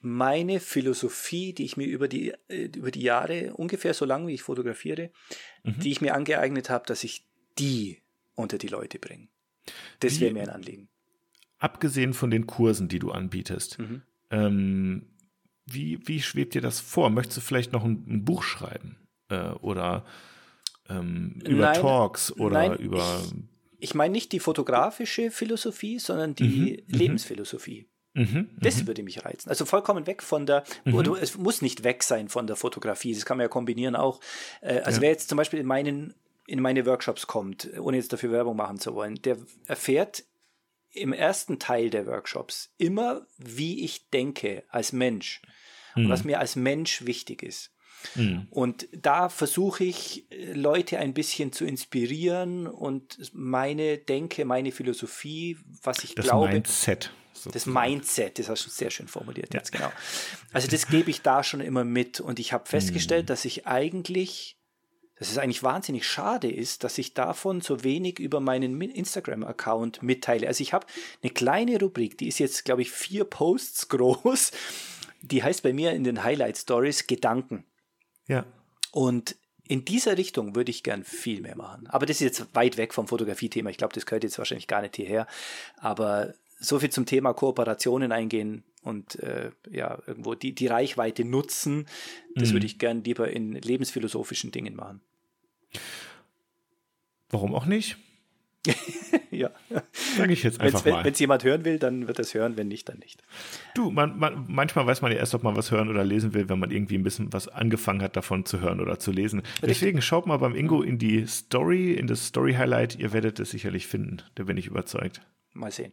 meine 0.00 0.60
Philosophie, 0.60 1.52
die 1.52 1.64
ich 1.64 1.76
mir 1.76 1.86
über 1.86 2.08
die, 2.08 2.32
äh, 2.48 2.64
über 2.76 2.90
die 2.90 3.02
Jahre, 3.02 3.54
ungefähr 3.54 3.94
so 3.94 4.04
lange 4.04 4.28
wie 4.28 4.34
ich 4.34 4.42
fotografiere, 4.42 5.10
mhm. 5.62 5.78
die 5.78 5.92
ich 5.92 6.00
mir 6.00 6.14
angeeignet 6.14 6.70
habe, 6.70 6.84
dass 6.86 7.04
ich 7.04 7.26
die 7.58 8.02
unter 8.34 8.58
die 8.58 8.68
Leute 8.68 8.98
bringe. 8.98 9.28
Das 10.00 10.20
wäre 10.20 10.32
mir 10.32 10.42
ein 10.42 10.50
Anliegen. 10.50 10.88
Abgesehen 11.58 12.14
von 12.14 12.30
den 12.30 12.46
Kursen, 12.46 12.88
die 12.88 12.98
du 12.98 13.12
anbietest, 13.12 13.78
mhm. 13.78 14.02
ähm, 14.30 15.08
wie, 15.64 16.00
wie 16.06 16.20
schwebt 16.20 16.54
dir 16.54 16.60
das 16.60 16.80
vor? 16.80 17.10
Möchtest 17.10 17.36
du 17.36 17.40
vielleicht 17.40 17.72
noch 17.72 17.84
ein, 17.84 18.04
ein 18.08 18.24
Buch 18.24 18.42
schreiben? 18.42 18.96
Äh, 19.28 19.50
oder 19.60 20.04
ähm, 20.88 21.40
über 21.46 21.66
nein, 21.66 21.80
Talks 21.80 22.32
oder 22.32 22.68
nein, 22.68 22.78
über. 22.78 23.22
Ich, 23.24 23.51
ich 23.82 23.94
meine 23.94 24.12
nicht 24.12 24.30
die 24.32 24.38
fotografische 24.38 25.30
Philosophie, 25.30 25.98
sondern 25.98 26.34
die 26.36 26.44
mhm, 26.44 26.94
mhm. 26.94 26.98
Lebensphilosophie. 26.98 27.88
Mhm, 28.14 28.50
das 28.60 28.82
mhm. 28.82 28.86
würde 28.86 29.02
mich 29.02 29.24
reizen. 29.24 29.48
Also 29.48 29.64
vollkommen 29.64 30.06
weg 30.06 30.22
von 30.22 30.46
der, 30.46 30.64
mhm. 30.84 31.16
es 31.20 31.36
muss 31.36 31.62
nicht 31.62 31.82
weg 31.82 32.02
sein 32.02 32.28
von 32.28 32.46
der 32.46 32.56
Fotografie, 32.56 33.14
das 33.14 33.24
kann 33.24 33.38
man 33.38 33.44
ja 33.44 33.48
kombinieren 33.48 33.96
auch. 33.96 34.20
Äh, 34.60 34.80
also 34.80 34.98
ja. 34.98 35.02
wer 35.02 35.10
jetzt 35.10 35.28
zum 35.28 35.36
Beispiel 35.36 35.58
in 35.58 35.66
meinen 35.66 36.14
in 36.46 36.60
meine 36.60 36.86
Workshops 36.86 37.26
kommt, 37.26 37.70
ohne 37.78 37.96
jetzt 37.96 38.12
dafür 38.12 38.32
Werbung 38.32 38.56
machen 38.56 38.78
zu 38.78 38.94
wollen, 38.94 39.14
der 39.22 39.38
erfährt 39.66 40.24
im 40.90 41.12
ersten 41.12 41.58
Teil 41.58 41.88
der 41.88 42.06
Workshops 42.06 42.74
immer, 42.78 43.26
wie 43.38 43.84
ich 43.84 44.10
denke 44.10 44.64
als 44.68 44.92
Mensch 44.92 45.40
und 45.94 46.08
was 46.08 46.24
mir 46.24 46.40
als 46.40 46.56
Mensch 46.56 47.06
wichtig 47.06 47.42
ist. 47.42 47.72
Mhm. 48.14 48.46
Und 48.50 48.88
da 48.92 49.28
versuche 49.28 49.84
ich, 49.84 50.26
Leute 50.52 50.98
ein 50.98 51.14
bisschen 51.14 51.52
zu 51.52 51.64
inspirieren 51.64 52.66
und 52.66 53.18
meine 53.32 53.98
Denke, 53.98 54.44
meine 54.44 54.72
Philosophie, 54.72 55.58
was 55.82 56.04
ich 56.04 56.14
das 56.14 56.26
glaube. 56.26 56.48
Mindset. 56.48 57.12
Das 57.52 57.66
Mindset, 57.66 58.38
das 58.38 58.48
hast 58.48 58.66
du 58.66 58.70
sehr 58.70 58.90
schön 58.90 59.08
formuliert 59.08 59.52
ja. 59.52 59.60
jetzt, 59.60 59.72
genau. 59.72 59.90
Also 60.52 60.68
das 60.68 60.86
gebe 60.86 61.10
ich 61.10 61.22
da 61.22 61.42
schon 61.42 61.60
immer 61.60 61.82
mit 61.82 62.20
und 62.20 62.38
ich 62.38 62.52
habe 62.52 62.68
festgestellt, 62.68 63.24
mhm. 63.24 63.26
dass 63.28 63.44
ich 63.44 63.66
eigentlich, 63.66 64.58
dass 65.18 65.30
es 65.30 65.38
eigentlich 65.38 65.62
wahnsinnig 65.62 66.06
schade 66.06 66.50
ist, 66.50 66.84
dass 66.84 66.98
ich 66.98 67.14
davon 67.14 67.60
so 67.60 67.82
wenig 67.82 68.20
über 68.20 68.40
meinen 68.40 68.80
Instagram-Account 68.80 70.02
mitteile. 70.02 70.46
Also 70.46 70.62
ich 70.62 70.72
habe 70.72 70.86
eine 71.22 71.32
kleine 71.32 71.80
Rubrik, 71.80 72.18
die 72.18 72.28
ist 72.28 72.38
jetzt, 72.38 72.64
glaube 72.64 72.82
ich, 72.82 72.90
vier 72.92 73.24
Posts 73.24 73.88
groß. 73.88 74.52
Die 75.22 75.42
heißt 75.42 75.62
bei 75.62 75.72
mir 75.72 75.92
in 75.92 76.04
den 76.04 76.22
Highlight 76.22 76.58
Stories 76.58 77.06
Gedanken. 77.06 77.64
Ja. 78.28 78.44
Und 78.92 79.36
in 79.66 79.84
dieser 79.84 80.18
Richtung 80.18 80.54
würde 80.54 80.70
ich 80.70 80.82
gern 80.82 81.04
viel 81.04 81.40
mehr 81.40 81.56
machen. 81.56 81.86
Aber 81.86 82.04
das 82.06 82.20
ist 82.20 82.38
jetzt 82.38 82.54
weit 82.54 82.76
weg 82.76 82.92
vom 82.92 83.08
Fotografie-Thema. 83.08 83.70
Ich 83.70 83.78
glaube, 83.78 83.94
das 83.94 84.06
gehört 84.06 84.24
jetzt 84.24 84.38
wahrscheinlich 84.38 84.66
gar 84.66 84.82
nicht 84.82 84.96
hierher. 84.96 85.26
Aber 85.78 86.34
so 86.58 86.78
viel 86.78 86.90
zum 86.90 87.06
Thema 87.06 87.32
Kooperationen 87.32 88.12
eingehen 88.12 88.64
und 88.82 89.18
äh, 89.20 89.50
ja, 89.70 89.98
irgendwo 90.06 90.34
die, 90.34 90.54
die 90.54 90.66
Reichweite 90.66 91.24
nutzen, 91.24 91.86
das 92.34 92.50
mhm. 92.50 92.54
würde 92.54 92.66
ich 92.66 92.78
gern 92.78 93.04
lieber 93.04 93.30
in 93.30 93.52
lebensphilosophischen 93.52 94.50
Dingen 94.50 94.74
machen. 94.74 95.00
Warum 97.30 97.54
auch 97.54 97.66
nicht? 97.66 97.96
ja. 99.30 99.50
Sage 100.16 100.32
ich 100.32 100.42
jetzt 100.42 100.60
einfach 100.60 100.84
wenn's, 100.84 100.94
mal. 100.94 101.04
Wenn 101.04 101.12
es 101.12 101.18
jemand 101.18 101.42
hören 101.42 101.64
will, 101.64 101.78
dann 101.78 102.06
wird 102.06 102.18
es 102.18 102.32
hören, 102.34 102.56
wenn 102.56 102.68
nicht, 102.68 102.88
dann 102.88 102.98
nicht. 102.98 103.22
Du, 103.74 103.90
man, 103.90 104.18
man, 104.18 104.44
manchmal 104.48 104.86
weiß 104.86 105.02
man 105.02 105.10
ja 105.10 105.18
erst, 105.18 105.34
ob 105.34 105.42
man 105.42 105.56
was 105.56 105.70
hören 105.70 105.88
oder 105.88 106.04
lesen 106.04 106.32
will, 106.34 106.48
wenn 106.48 106.58
man 106.58 106.70
irgendwie 106.70 106.96
ein 106.96 107.02
bisschen 107.02 107.32
was 107.32 107.48
angefangen 107.48 108.02
hat, 108.02 108.16
davon 108.16 108.44
zu 108.44 108.60
hören 108.60 108.80
oder 108.80 108.98
zu 108.98 109.10
lesen. 109.10 109.40
Richtig. 109.40 109.68
Deswegen 109.68 110.02
schaut 110.02 110.26
mal 110.26 110.36
beim 110.36 110.54
Ingo 110.54 110.82
in 110.82 110.98
die 110.98 111.26
Story, 111.26 111.92
in 111.92 112.06
das 112.06 112.26
Story-Highlight. 112.26 112.98
Ihr 112.98 113.12
werdet 113.12 113.40
es 113.40 113.50
sicherlich 113.50 113.86
finden. 113.86 114.22
Da 114.36 114.44
bin 114.44 114.56
ich 114.56 114.66
überzeugt. 114.66 115.20
Mal 115.52 115.70
sehen. 115.70 115.92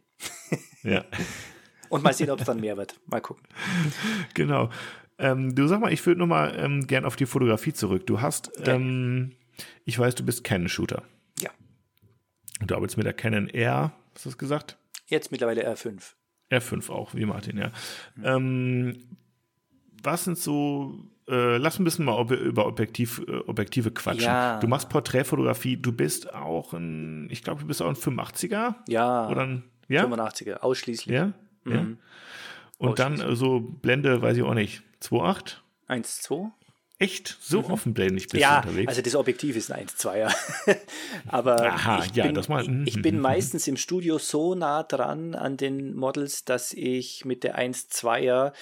Ja. 0.82 1.04
Und 1.90 2.02
mal 2.02 2.14
sehen, 2.14 2.30
ob 2.30 2.40
es 2.40 2.46
dann 2.46 2.60
mehr 2.60 2.78
wird. 2.78 2.98
Mal 3.06 3.20
gucken. 3.20 3.44
Genau. 4.32 4.70
Ähm, 5.18 5.54
du 5.54 5.66
sag 5.66 5.80
mal, 5.80 5.92
ich 5.92 6.06
würde 6.06 6.20
nochmal 6.20 6.54
ähm, 6.56 6.86
gern 6.86 7.04
auf 7.04 7.16
die 7.16 7.26
Fotografie 7.26 7.74
zurück. 7.74 8.06
Du 8.06 8.22
hast, 8.22 8.50
ähm, 8.64 9.32
ich 9.84 9.98
weiß, 9.98 10.14
du 10.14 10.24
bist 10.24 10.42
Canon-Shooter. 10.42 11.02
Du 12.66 12.74
arbeitest 12.74 12.96
mit 12.96 13.06
der 13.06 13.12
Canon 13.12 13.48
R, 13.48 13.92
hast 14.14 14.24
du 14.24 14.28
das 14.30 14.38
gesagt? 14.38 14.76
Jetzt 15.06 15.32
mittlerweile 15.32 15.68
R5. 15.68 16.14
R5 16.50 16.90
auch, 16.90 17.14
wie 17.14 17.24
Martin, 17.24 17.58
ja. 17.58 17.70
Mhm. 18.16 18.24
Ähm, 18.24 18.96
was 20.02 20.24
sind 20.24 20.38
so, 20.38 20.94
äh, 21.28 21.56
lass 21.56 21.78
ein 21.78 21.84
bisschen 21.84 22.04
mal 22.04 22.20
über 22.32 22.66
Objektiv, 22.66 23.22
äh, 23.26 23.36
Objektive 23.46 23.90
quatschen. 23.90 24.24
Ja. 24.24 24.58
Du 24.58 24.66
machst 24.66 24.88
Porträtfotografie, 24.88 25.76
du 25.76 25.92
bist 25.92 26.32
auch 26.34 26.72
ein, 26.72 27.28
ich 27.30 27.42
glaube, 27.42 27.60
du 27.62 27.66
bist 27.66 27.82
auch 27.82 27.88
ein 27.88 27.96
85er? 27.96 28.74
Ja. 28.88 29.28
Oder 29.28 29.42
ein, 29.42 29.64
ja? 29.88 30.04
85er, 30.04 30.58
ausschließlich. 30.58 31.14
Ja? 31.14 31.32
Mhm. 31.64 31.72
ja. 31.72 31.86
Und 32.78 32.98
dann 32.98 33.36
so 33.36 33.60
Blende, 33.60 34.22
weiß 34.22 34.36
ich 34.36 34.42
auch 34.42 34.54
nicht, 34.54 34.82
2,8? 35.02 35.56
1,2? 35.88 36.50
Echt? 37.00 37.38
So 37.40 37.62
mhm. 37.62 37.70
offenblendig 37.70 38.28
bist 38.28 38.42
ja, 38.42 38.60
du 38.60 38.68
unterwegs? 38.68 38.88
also 38.90 39.00
das 39.00 39.14
Objektiv 39.14 39.56
ist 39.56 39.72
ein 39.72 39.86
1,2er. 39.86 40.36
Aber 41.28 41.62
Aha, 41.62 42.04
ich, 42.04 42.14
ja, 42.14 42.30
bin, 42.30 42.44
mal, 42.46 42.62
ich, 42.62 42.94
ich, 42.94 43.02
bin 43.02 43.18
meistens 43.18 43.66
im 43.66 43.78
Studio 43.78 44.18
so 44.18 44.54
nah 44.54 44.82
dran 44.82 45.34
an 45.34 45.56
den 45.56 45.96
Models, 45.96 46.44
dass 46.44 46.74
ich 46.74 47.24
mit 47.24 47.42
der 47.42 47.58
1,2er 47.58 48.52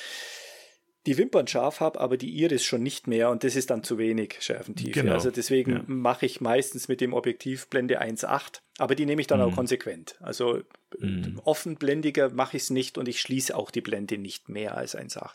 die 1.06 1.18
Wimpern 1.18 1.48
scharf 1.48 1.80
habe, 1.80 1.98
aber 1.98 2.16
die 2.16 2.30
Iris 2.30 2.64
schon 2.64 2.80
nicht 2.80 3.08
mehr 3.08 3.30
und 3.30 3.42
das 3.42 3.56
ist 3.56 3.70
dann 3.70 3.82
zu 3.82 3.98
wenig 3.98 4.36
Schärfentiefe. 4.38 4.92
Genau. 4.92 5.14
Also 5.14 5.32
deswegen 5.32 5.72
ja. 5.72 5.82
mache 5.88 6.24
ich 6.24 6.40
meistens 6.40 6.86
mit 6.86 7.00
dem 7.00 7.14
Objektiv 7.14 7.66
Blende 7.68 8.00
1.8, 8.00 8.60
aber 8.78 8.94
die 8.94 9.04
nehme 9.04 9.20
ich 9.20 9.26
dann 9.26 9.40
mhm. 9.40 9.46
auch 9.46 9.54
konsequent. 9.56 10.16
Also 10.20 10.62
mhm. 11.00 11.40
offenblendiger 11.44 12.30
mache 12.30 12.56
ich 12.56 12.64
es 12.64 12.70
nicht 12.70 12.98
und 12.98 13.08
ich 13.08 13.20
schließe 13.20 13.56
auch 13.56 13.72
die 13.72 13.80
Blende 13.80 14.16
nicht 14.16 14.48
mehr 14.48 14.76
als 14.76 14.96
1.8. 14.96 15.32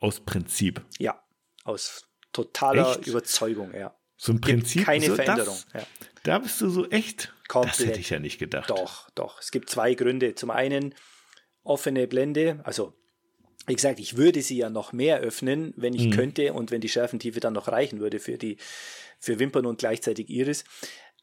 Aus 0.00 0.20
Prinzip? 0.20 0.84
Ja, 0.98 1.22
aus 1.66 2.06
totaler 2.32 2.96
echt? 2.96 3.06
Überzeugung, 3.06 3.74
ja. 3.74 3.96
So 4.16 4.32
ein 4.32 4.40
Prinzip? 4.40 4.80
Gibt 4.80 4.86
keine 4.86 5.06
so 5.06 5.14
Veränderung. 5.14 5.58
Das, 5.72 5.82
ja. 5.82 5.88
Da 6.22 6.38
bist 6.38 6.60
du 6.60 6.70
so 6.70 6.88
echt? 6.88 7.32
Komplett. 7.48 7.80
Das 7.80 7.86
hätte 7.86 8.00
ich 8.00 8.10
ja 8.10 8.18
nicht 8.18 8.38
gedacht. 8.38 8.70
Doch, 8.70 9.10
doch. 9.10 9.40
Es 9.40 9.50
gibt 9.50 9.70
zwei 9.70 9.94
Gründe. 9.94 10.34
Zum 10.34 10.50
einen 10.50 10.94
offene 11.62 12.06
Blende, 12.06 12.60
also 12.64 12.94
wie 13.66 13.74
gesagt, 13.74 13.98
ich 13.98 14.16
würde 14.16 14.42
sie 14.42 14.56
ja 14.56 14.70
noch 14.70 14.92
mehr 14.92 15.18
öffnen, 15.18 15.74
wenn 15.76 15.92
ich 15.92 16.06
mhm. 16.06 16.10
könnte 16.12 16.52
und 16.52 16.70
wenn 16.70 16.80
die 16.80 16.88
Schärfentiefe 16.88 17.40
dann 17.40 17.52
noch 17.52 17.68
reichen 17.68 17.98
würde 17.98 18.20
für 18.20 18.38
die 18.38 18.58
für 19.18 19.38
Wimpern 19.38 19.66
und 19.66 19.78
gleichzeitig 19.78 20.30
Iris. 20.30 20.64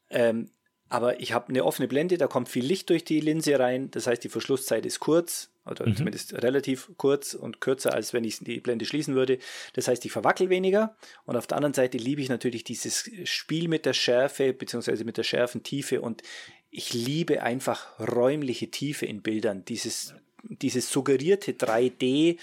Ähm, 0.09 0.49
aber 0.89 1.21
ich 1.21 1.31
habe 1.31 1.49
eine 1.49 1.63
offene 1.63 1.87
Blende, 1.87 2.17
da 2.17 2.27
kommt 2.27 2.49
viel 2.49 2.65
Licht 2.65 2.89
durch 2.89 3.05
die 3.05 3.21
Linse 3.21 3.57
rein, 3.57 3.89
das 3.91 4.07
heißt, 4.07 4.23
die 4.23 4.29
Verschlusszeit 4.29 4.85
ist 4.85 4.99
kurz, 4.99 5.52
oder 5.65 5.87
mhm. 5.87 5.95
zumindest 5.95 6.33
relativ 6.33 6.91
kurz 6.97 7.33
und 7.33 7.61
kürzer, 7.61 7.93
als 7.93 8.13
wenn 8.13 8.23
ich 8.23 8.39
die 8.39 8.59
Blende 8.59 8.85
schließen 8.85 9.15
würde. 9.15 9.39
Das 9.73 9.87
heißt, 9.87 10.03
ich 10.05 10.11
verwackel 10.11 10.49
weniger. 10.49 10.95
Und 11.25 11.35
auf 11.37 11.47
der 11.47 11.57
anderen 11.57 11.73
Seite 11.73 11.97
liebe 11.97 12.21
ich 12.21 12.29
natürlich 12.29 12.63
dieses 12.63 13.09
Spiel 13.23 13.67
mit 13.67 13.85
der 13.85 13.93
Schärfe, 13.93 14.53
beziehungsweise 14.53 15.05
mit 15.05 15.17
der 15.17 15.23
Schärfentiefe. 15.23 16.01
Und 16.01 16.21
ich 16.69 16.93
liebe 16.93 17.43
einfach 17.43 17.99
räumliche 17.99 18.71
Tiefe 18.71 19.05
in 19.05 19.21
Bildern. 19.21 19.63
Dieses 19.65 20.13
dieses 20.43 20.91
suggerierte 20.91 21.53
3D 21.53 22.37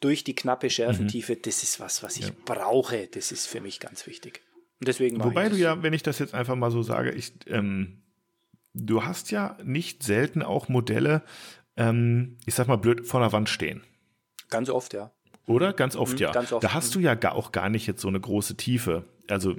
durch 0.00 0.24
die 0.24 0.34
knappe 0.34 0.70
Schärfentiefe, 0.70 1.34
mhm. 1.34 1.42
das 1.42 1.62
ist 1.62 1.80
was, 1.80 2.02
was 2.02 2.16
ich 2.16 2.28
ja. 2.28 2.34
brauche. 2.44 3.08
Das 3.08 3.32
ist 3.32 3.46
für 3.46 3.60
mich 3.60 3.80
ganz 3.80 4.06
wichtig. 4.06 4.42
Und 4.78 4.88
deswegen 4.88 5.22
Wobei 5.22 5.48
du 5.48 5.56
ja, 5.56 5.82
wenn 5.82 5.92
ich 5.92 6.02
das 6.02 6.18
jetzt 6.18 6.34
einfach 6.34 6.56
mal 6.56 6.70
so 6.70 6.82
sage, 6.82 7.10
ich, 7.10 7.32
ähm, 7.48 8.02
du 8.72 9.04
hast 9.04 9.30
ja 9.30 9.58
nicht 9.62 10.02
selten 10.02 10.42
auch 10.42 10.68
Modelle, 10.68 11.22
ähm, 11.76 12.38
ich 12.46 12.54
sag 12.54 12.68
mal 12.68 12.76
blöd, 12.76 13.06
vor 13.06 13.20
der 13.20 13.32
Wand 13.32 13.48
stehen. 13.48 13.82
Ganz 14.48 14.68
oft, 14.68 14.92
ja. 14.92 15.12
Oder? 15.46 15.72
Ganz 15.72 15.96
oft, 15.96 16.14
mhm, 16.14 16.18
ja. 16.18 16.32
Ganz 16.32 16.52
oft. 16.52 16.62
Da 16.62 16.74
hast 16.74 16.94
du 16.94 17.00
ja 17.00 17.14
gar, 17.14 17.34
auch 17.34 17.52
gar 17.52 17.68
nicht 17.68 17.86
jetzt 17.86 18.00
so 18.00 18.08
eine 18.08 18.20
große 18.20 18.56
Tiefe. 18.56 19.04
Also 19.28 19.56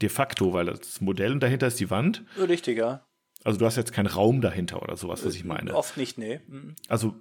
de 0.00 0.08
facto, 0.08 0.52
weil 0.52 0.66
das 0.66 1.00
Modell 1.00 1.32
und 1.32 1.40
dahinter 1.40 1.66
ist 1.66 1.80
die 1.80 1.90
Wand. 1.90 2.24
Richtig, 2.36 2.78
ja. 2.78 3.06
Also 3.44 3.58
du 3.58 3.66
hast 3.66 3.76
jetzt 3.76 3.92
keinen 3.92 4.06
Raum 4.06 4.40
dahinter 4.40 4.82
oder 4.82 4.96
sowas, 4.96 5.24
was 5.24 5.34
ich 5.34 5.44
meine. 5.44 5.74
Oft 5.74 5.96
nicht, 5.96 6.18
nee. 6.18 6.40
Mhm. 6.46 6.76
Also, 6.88 7.14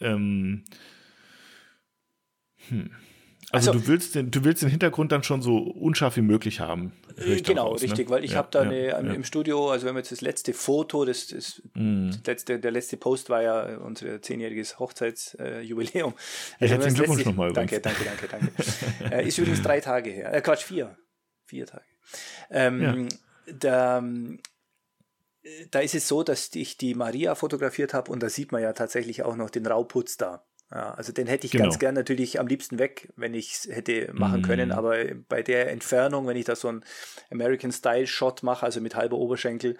ähm, 0.00 0.64
hm. 2.68 2.90
Also, 3.50 3.70
also, 3.70 3.80
du 3.80 3.88
willst 3.88 4.14
den, 4.14 4.30
du 4.30 4.44
willst 4.44 4.62
den 4.62 4.68
Hintergrund 4.68 5.12
dann 5.12 5.22
schon 5.22 5.42
so 5.42 5.58
unscharf 5.58 6.16
wie 6.16 6.22
möglich 6.22 6.60
haben. 6.60 6.92
Genau, 7.16 7.68
raus, 7.68 7.82
ne? 7.82 7.88
richtig, 7.88 8.08
ne? 8.08 8.14
weil 8.14 8.24
ich 8.24 8.32
ja, 8.32 8.38
habe 8.38 8.48
da 8.50 8.64
ja, 8.64 8.96
eine, 8.96 9.08
ja. 9.08 9.14
im 9.14 9.24
Studio, 9.24 9.70
also 9.70 9.86
wenn 9.86 9.94
wir 9.94 10.00
jetzt 10.00 10.12
das 10.12 10.20
letzte 10.20 10.52
Foto, 10.52 11.04
das, 11.04 11.28
das, 11.28 11.62
mm. 11.74 12.08
das 12.10 12.20
letzte, 12.26 12.58
der 12.58 12.70
letzte 12.70 12.96
Post 12.96 13.30
war 13.30 13.42
ja 13.42 13.76
unser 13.78 14.20
zehnjähriges 14.20 14.78
Hochzeitsjubiläum. 14.78 16.14
Äh, 16.58 16.64
also 16.64 16.74
herzlichen 16.74 16.96
Glückwunsch 16.96 17.24
nochmal 17.24 17.52
Danke, 17.52 17.80
danke, 17.80 18.04
danke, 18.04 18.28
danke. 18.28 18.52
äh, 19.14 19.26
ist 19.26 19.38
übrigens 19.38 19.62
drei 19.62 19.80
Tage 19.80 20.10
her. 20.10 20.32
Äh, 20.32 20.40
Quatsch, 20.40 20.62
vier. 20.62 20.96
Vier 21.44 21.66
Tage. 21.66 21.84
Ähm, 22.50 23.08
da, 23.46 24.02
da 25.70 25.80
ist 25.80 25.94
es 25.94 26.08
so, 26.08 26.22
dass 26.22 26.54
ich 26.54 26.76
die 26.76 26.94
Maria 26.94 27.34
fotografiert 27.34 27.94
habe 27.94 28.10
und 28.10 28.22
da 28.22 28.28
sieht 28.28 28.52
man 28.52 28.62
ja 28.62 28.72
tatsächlich 28.72 29.22
auch 29.22 29.36
noch 29.36 29.50
den 29.50 29.66
Rauputz 29.66 30.16
da. 30.16 30.44
Ja, 30.70 30.94
also 30.94 31.12
den 31.12 31.26
hätte 31.26 31.46
ich 31.46 31.52
genau. 31.52 31.64
ganz 31.64 31.78
gern 31.78 31.94
natürlich 31.94 32.40
am 32.40 32.46
liebsten 32.46 32.78
weg, 32.78 33.12
wenn 33.16 33.34
ich 33.34 33.52
es 33.52 33.68
hätte 33.70 34.10
machen 34.12 34.40
mm. 34.40 34.44
können. 34.44 34.72
Aber 34.72 34.96
bei 35.28 35.42
der 35.42 35.70
Entfernung, 35.70 36.26
wenn 36.26 36.36
ich 36.36 36.46
da 36.46 36.56
so 36.56 36.68
einen 36.68 36.84
American 37.30 37.70
Style 37.70 38.06
Shot 38.06 38.42
mache, 38.42 38.64
also 38.64 38.80
mit 38.80 38.96
halber 38.96 39.18
Oberschenkel, 39.18 39.76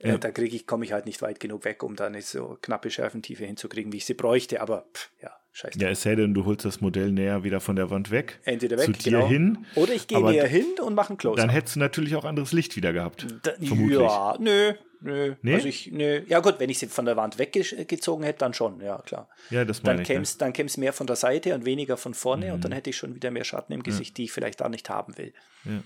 äh, 0.00 0.08
ja. 0.08 0.14
äh, 0.14 0.18
da 0.18 0.30
kriege 0.32 0.54
ich, 0.54 0.66
komme 0.66 0.84
ich 0.84 0.92
halt 0.92 1.06
nicht 1.06 1.22
weit 1.22 1.40
genug 1.40 1.64
weg, 1.64 1.82
um 1.82 1.96
da 1.96 2.06
eine 2.06 2.20
so 2.20 2.58
knappe 2.60 2.90
Schärfentiefe 2.90 3.44
hinzukriegen, 3.46 3.92
wie 3.92 3.98
ich 3.98 4.04
sie 4.04 4.14
bräuchte. 4.14 4.60
Aber 4.60 4.86
pff, 4.92 5.10
ja, 5.22 5.30
scheiße. 5.52 5.78
Ja, 5.78 5.88
es 5.88 6.02
sei 6.02 6.14
denn, 6.14 6.34
du 6.34 6.44
holst 6.44 6.64
das 6.64 6.80
Modell 6.80 7.12
näher 7.12 7.44
wieder 7.44 7.60
von 7.60 7.76
der 7.76 7.88
Wand 7.90 8.10
weg. 8.10 8.40
Entweder 8.44 8.76
weg, 8.76 8.86
zu 8.86 8.92
dir 8.92 9.10
genau. 9.12 9.28
hin. 9.28 9.66
Oder 9.76 9.94
ich 9.94 10.08
gehe 10.08 10.22
näher 10.22 10.48
hin 10.48 10.66
und 10.84 10.94
mache 10.94 11.10
einen 11.10 11.18
Close. 11.18 11.40
Dann 11.40 11.48
hättest 11.48 11.76
du 11.76 11.80
natürlich 11.80 12.16
auch 12.16 12.24
anderes 12.24 12.52
Licht 12.52 12.76
wieder 12.76 12.92
gehabt. 12.92 13.26
Da, 13.44 13.52
vermutlich. 13.62 13.98
Ja, 13.98 14.36
nö, 14.38 14.74
Nö. 15.04 15.34
Nee? 15.42 15.54
Also 15.54 15.68
ich, 15.68 15.92
nö. 15.92 16.22
Ja 16.28 16.40
gut, 16.40 16.54
wenn 16.58 16.70
ich 16.70 16.78
sie 16.78 16.86
von 16.86 17.04
der 17.04 17.16
Wand 17.16 17.38
weggezogen 17.38 18.24
hätte, 18.24 18.38
dann 18.38 18.54
schon, 18.54 18.80
ja 18.80 19.02
klar. 19.02 19.28
Ja, 19.50 19.66
das 19.66 19.82
dann 19.82 20.02
käme 20.02 20.22
es 20.22 20.76
mehr 20.78 20.94
von 20.94 21.06
der 21.06 21.16
Seite 21.16 21.54
und 21.54 21.66
weniger 21.66 21.98
von 21.98 22.14
vorne 22.14 22.46
mhm. 22.46 22.52
und 22.54 22.64
dann 22.64 22.72
hätte 22.72 22.88
ich 22.88 22.96
schon 22.96 23.14
wieder 23.14 23.30
mehr 23.30 23.44
Schatten 23.44 23.74
im 23.74 23.82
Gesicht, 23.82 24.12
ja. 24.12 24.14
die 24.14 24.24
ich 24.24 24.32
vielleicht 24.32 24.62
da 24.62 24.68
nicht 24.70 24.88
haben 24.88 25.18
will. 25.18 25.34
Ja. 25.66 25.82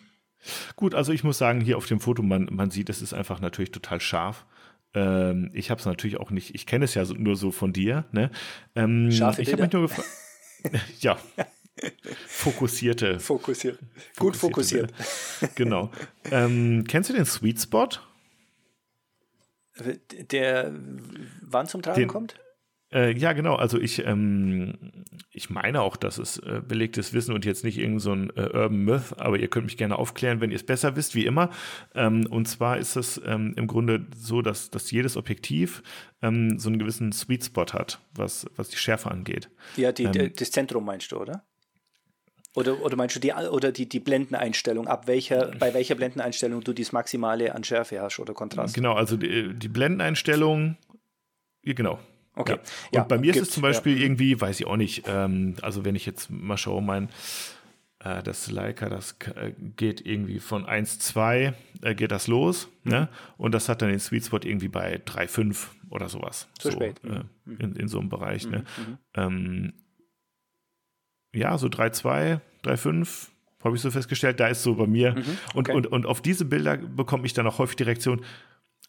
Gut, 0.76 0.94
also 0.94 1.12
ich 1.12 1.24
muss 1.24 1.36
sagen, 1.36 1.60
hier 1.60 1.76
auf 1.76 1.86
dem 1.86 1.98
Foto, 1.98 2.22
man, 2.22 2.48
man 2.52 2.70
sieht, 2.70 2.90
es 2.90 3.02
ist 3.02 3.12
einfach 3.12 3.40
natürlich 3.40 3.72
total 3.72 4.00
scharf. 4.00 4.46
Ähm, 4.94 5.50
ich 5.52 5.70
habe 5.70 5.80
es 5.80 5.86
natürlich 5.86 6.18
auch 6.18 6.30
nicht, 6.30 6.54
ich 6.54 6.64
kenne 6.64 6.84
es 6.84 6.94
ja 6.94 7.04
so, 7.04 7.14
nur 7.14 7.34
so 7.34 7.50
von 7.50 7.72
dir. 7.72 8.04
Ne? 8.12 8.30
Ähm, 8.76 9.10
Scharfe 9.10 9.42
ich 9.42 9.50
habe 9.52 9.62
mich 9.62 9.72
nur 9.72 9.82
gefragt. 9.82 10.08
ja. 11.00 11.18
Fokussierte. 12.28 13.18
Fokussiert. 13.18 13.80
Gut 14.16 14.36
fokussiert. 14.36 14.92
genau. 15.56 15.90
Ähm, 16.30 16.84
kennst 16.86 17.10
du 17.10 17.14
den 17.14 17.26
Sweet 17.26 17.60
Spot? 17.60 17.88
Der 20.30 20.72
wann 21.42 21.66
zum 21.66 21.82
Tragen 21.82 22.00
Den, 22.00 22.09
kommt? 22.09 22.34
Äh, 22.90 23.12
ja, 23.12 23.32
genau. 23.34 23.55
Also 23.55 23.78
ich, 23.78 24.05
ähm, 24.06 25.05
ich 25.30 25.50
meine 25.50 25.82
auch, 25.82 25.96
dass 25.96 26.16
es 26.16 26.38
äh, 26.38 26.62
belegtes 26.66 27.12
Wissen 27.12 27.34
und 27.34 27.44
jetzt 27.44 27.62
nicht 27.62 27.78
irgend 27.78 28.00
so 28.00 28.12
ein 28.12 28.30
äh, 28.30 28.40
Urban 28.40 28.84
Myth, 28.84 29.14
aber 29.18 29.38
ihr 29.38 29.48
könnt 29.48 29.66
mich 29.66 29.76
gerne 29.76 29.98
aufklären, 29.98 30.40
wenn 30.40 30.50
ihr 30.50 30.56
es 30.56 30.64
besser 30.64 30.96
wisst, 30.96 31.14
wie 31.14 31.26
immer. 31.26 31.50
Ähm, 31.94 32.26
und 32.30 32.48
zwar 32.48 32.78
ist 32.78 32.96
es 32.96 33.20
ähm, 33.26 33.52
im 33.56 33.66
Grunde 33.66 34.06
so, 34.16 34.40
dass, 34.40 34.70
dass 34.70 34.90
jedes 34.90 35.18
Objektiv 35.18 35.82
ähm, 36.22 36.59
so 36.59 36.70
einen 36.70 36.78
gewissen 36.78 37.12
Sweet 37.12 37.44
Spot 37.44 37.66
hat, 37.72 38.00
was, 38.14 38.46
was 38.56 38.70
die 38.70 38.78
Schärfe 38.78 39.10
angeht. 39.10 39.50
Ja, 39.76 39.92
die, 39.92 40.05
ähm, 40.05 40.32
das 40.34 40.50
Zentrum 40.50 40.86
meinst 40.86 41.12
du, 41.12 41.18
oder? 41.18 41.44
Oder, 42.59 42.82
oder 42.82 42.97
meinst 42.97 43.14
du 43.14 43.20
die, 43.20 43.32
oder 43.32 43.70
die, 43.70 43.89
die 43.89 44.01
Blendeneinstellung, 44.01 44.89
ab 44.89 45.06
welcher, 45.06 45.52
bei 45.60 45.72
welcher 45.74 45.94
Blendeneinstellung 45.94 46.64
du 46.64 46.72
das 46.72 46.90
Maximale 46.90 47.55
an 47.55 47.62
Schärfe 47.62 48.01
hast 48.01 48.18
oder 48.18 48.35
Kontrast? 48.35 48.74
Genau, 48.74 48.94
also 48.94 49.16
die, 49.16 49.55
die 49.55 49.68
Blendeneinstellung, 49.68 50.76
genau. 51.62 52.01
Okay. 52.35 52.55
Ja. 52.55 52.56
Und 52.56 52.94
ja, 52.94 53.02
bei 53.05 53.18
mir 53.18 53.32
ist 53.32 53.43
es 53.43 53.51
zum 53.51 53.62
Beispiel 53.62 53.97
ja. 53.97 54.02
irgendwie, 54.02 54.40
weiß 54.40 54.59
ich 54.59 54.66
auch 54.66 54.76
nicht, 54.76 55.05
ähm, 55.06 55.55
also 55.62 55.85
wenn 55.85 55.94
ich 55.94 56.05
jetzt 56.05 56.30
mal 56.30 56.56
schaue, 56.56 56.82
mein 56.82 57.10
äh, 58.01 58.24
das 58.24 58.51
Leica, 58.51 58.89
das 58.89 59.14
äh, 59.36 59.52
geht 59.76 60.05
irgendwie 60.05 60.40
von 60.40 60.66
1,2 60.66 61.52
äh, 61.82 61.94
geht 61.94 62.10
das 62.10 62.26
los, 62.26 62.68
mhm. 62.82 62.90
ne? 62.90 63.09
Und 63.36 63.52
das 63.52 63.68
hat 63.68 63.82
dann 63.82 63.90
den 63.90 64.01
Sweet 64.01 64.24
Spot 64.24 64.40
irgendwie 64.43 64.68
bei 64.68 64.97
3,5 64.97 65.66
oder 65.90 66.09
sowas. 66.09 66.48
Zu 66.59 66.72
so, 66.72 66.76
spät. 66.76 67.01
Äh, 67.05 67.20
mhm. 67.44 67.56
in, 67.60 67.76
in 67.76 67.89
so 67.89 68.01
einem 68.01 68.09
Bereich, 68.09 68.48
ne? 68.48 68.64
mhm. 68.78 68.85
ne? 68.85 68.98
Ähm, 69.14 69.72
ja, 71.34 71.59
so 71.59 71.68
3,2, 71.68 72.40
3,5, 72.64 73.28
habe 73.64 73.76
ich 73.76 73.82
so 73.82 73.90
festgestellt, 73.90 74.40
da 74.40 74.48
ist 74.48 74.62
so 74.62 74.74
bei 74.74 74.86
mir. 74.86 75.12
Mhm, 75.12 75.38
okay. 75.55 75.72
und, 75.72 75.86
und, 75.86 75.92
und 75.92 76.06
auf 76.06 76.20
diese 76.22 76.44
Bilder 76.44 76.76
bekomme 76.76 77.26
ich 77.26 77.34
dann 77.34 77.46
auch 77.46 77.59
häufig 77.59 77.76
die 77.76 77.84
Reaktion, 77.84 78.22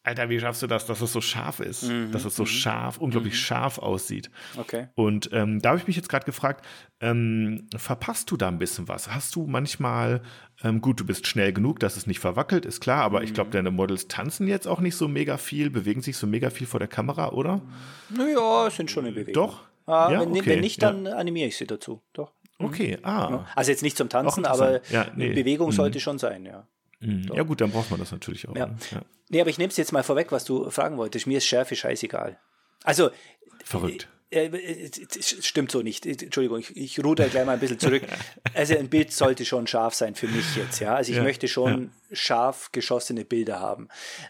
Alter, 0.02 0.30
wie 0.30 0.40
schaffst 0.40 0.61
du 0.61 0.68
das, 0.68 0.86
dass 0.86 1.02
es 1.02 1.11
so 1.11 1.20
scharf 1.20 1.60
ist, 1.60 1.84
mhm, 1.84 2.11
dass 2.11 2.24
es 2.24 2.36
so 2.36 2.44
mhm. 2.44 2.48
scharf, 2.48 2.98
unglaublich 2.99 3.34
mhm. 3.34 3.38
scharf 3.38 3.80
aussieht. 3.80 4.32
Okay. 4.57 4.88
Und 4.95 5.30
ähm, 5.34 5.61
da 5.61 5.70
habe 5.70 5.80
ich 5.80 5.88
mich 5.88 5.98
jetzt 5.98 6.07
gerade 6.07 6.26
gefragt, 6.26 6.66
ähm, 7.02 7.68
verpasst 7.76 8.32
du 8.32 8.38
da 8.38 8.48
ein 8.48 8.60
bisschen 8.60 8.88
was? 8.88 9.14
Hast 9.14 9.36
du 9.36 9.45
manchmal, 9.45 10.22
ähm, 10.64 10.80
gut, 10.80 11.02
du 11.02 11.06
bist 11.06 11.28
schnell 11.28 11.52
genug, 11.52 11.82
dass 11.82 11.98
es 11.98 12.07
nicht 12.07 12.20
verwackelt, 12.20 12.66
ist 12.66 12.80
klar, 12.80 13.03
aber 13.03 13.24
ich 13.24 13.34
glaube, 13.34 13.49
mhm. 13.49 13.53
deine 13.53 13.72
Models 13.72 14.07
tanzen 14.07 14.48
jetzt 14.48 14.68
auch 14.68 14.80
nicht 14.80 14.95
so 14.95 15.10
mega 15.10 15.38
viel, 15.38 15.70
bewegen 15.70 16.02
sich 16.02 16.16
so 16.16 16.28
mega 16.28 16.49
viel 16.49 16.66
vor 16.66 16.80
der 16.80 16.90
Kamera, 16.90 17.32
oder? 17.34 17.61
Naja, 18.10 18.70
sind 18.72 18.90
schon 18.90 19.06
in 19.06 19.14
Bewegung. 19.14 19.34
Doch? 19.34 19.64
Ah, 19.90 20.11
ja, 20.11 20.22
wenn, 20.22 20.30
okay. 20.30 20.45
wenn, 20.45 20.60
nicht, 20.60 20.84
dann 20.84 21.06
ja. 21.06 21.16
animiere 21.16 21.48
ich 21.48 21.57
sie 21.57 21.66
dazu. 21.66 22.02
Doch. 22.14 22.32
Mhm. 22.60 22.66
Okay, 22.66 22.98
ah. 23.02 23.45
Also 23.56 23.72
jetzt 23.72 23.82
nicht 23.82 23.98
zum 23.98 24.10
Tanzen, 24.10 24.45
aber 24.45 24.82
ja, 24.91 25.07
nee. 25.16 25.34
Bewegung 25.34 25.70
mhm. 25.70 25.74
sollte 25.74 25.99
schon 25.99 26.20
sein, 26.20 26.45
ja. 26.45 26.68
Mhm. 26.99 27.32
Ja, 27.34 27.44
gut, 27.44 27.61
dann 27.61 27.72
braucht 27.72 27.90
man 27.90 27.99
das 27.99 28.11
natürlich 28.11 28.48
auch. 28.48 28.56
Ja. 28.56 28.68
Ne? 28.68 28.76
Nee, 29.30 29.41
aber 29.41 29.49
ich 29.49 29.57
nehme 29.57 29.70
es 29.70 29.78
jetzt 29.78 29.91
mal 29.91 30.03
vorweg, 30.03 30.32
was 30.32 30.45
du 30.45 30.70
fragen 30.70 30.98
wolltest. 30.98 31.26
Mir 31.26 31.38
ist 31.38 31.45
Schärfe 31.45 31.76
scheißegal. 31.76 32.38
Also. 32.84 33.10
Verrückt. 33.64 34.10
Äh, 34.31 34.45
äh, 34.45 34.91
stimmt 35.22 35.72
so 35.72 35.81
nicht. 35.81 36.06
Entschuldigung, 36.06 36.60
ich, 36.60 36.77
ich 36.77 37.03
ruder 37.03 37.27
gleich 37.30 37.45
mal 37.45 37.53
ein 37.53 37.60
bisschen 37.60 37.80
zurück. 37.80 38.03
Also 38.53 38.77
ein 38.77 38.89
Bild 38.89 39.14
sollte 39.14 39.45
schon 39.45 39.68
scharf 39.68 39.93
sein 39.93 40.15
für 40.15 40.27
mich 40.27 40.56
jetzt, 40.56 40.80
ja. 40.80 40.95
Also 40.95 41.11
ich 41.11 41.18
ja, 41.18 41.23
möchte 41.23 41.47
schon 41.47 41.91
ja. 42.10 42.15
scharf 42.15 42.72
geschossene 42.72 43.23
Bilder 43.23 43.60
haben. 43.60 43.88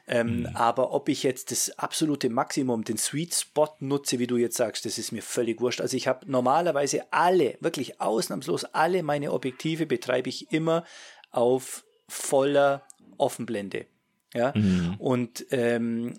Ähm, 0.08 0.42
mhm. 0.42 0.46
Aber 0.54 0.92
ob 0.92 1.10
ich 1.10 1.24
jetzt 1.24 1.52
das 1.52 1.72
absolute 1.80 2.30
Maximum, 2.30 2.84
den 2.84 2.98
Sweet 2.98 3.34
Spot 3.34 3.70
nutze, 3.80 4.20
wie 4.20 4.28
du 4.28 4.38
jetzt 4.38 4.58
sagst, 4.58 4.86
das 4.86 4.98
ist 4.98 5.12
mir 5.12 5.24
völlig 5.24 5.62
wurscht. 5.62 5.82
Also 5.82 5.98
ich 5.98 6.08
habe 6.08 6.30
normalerweise 6.30 7.12
alle, 7.12 7.58
wirklich 7.60 8.00
ausnahmslos 8.00 8.66
alle 8.66 9.02
meine 9.04 9.32
Objektive 9.32 9.86
betreibe 9.86 10.30
ich 10.30 10.52
immer 10.52 10.84
auf 11.32 11.84
voller 12.08 12.84
Offenblende. 13.18 13.88
Ja, 14.34 14.54
mhm. 14.56 14.96
und 15.00 15.46
ähm, 15.50 16.14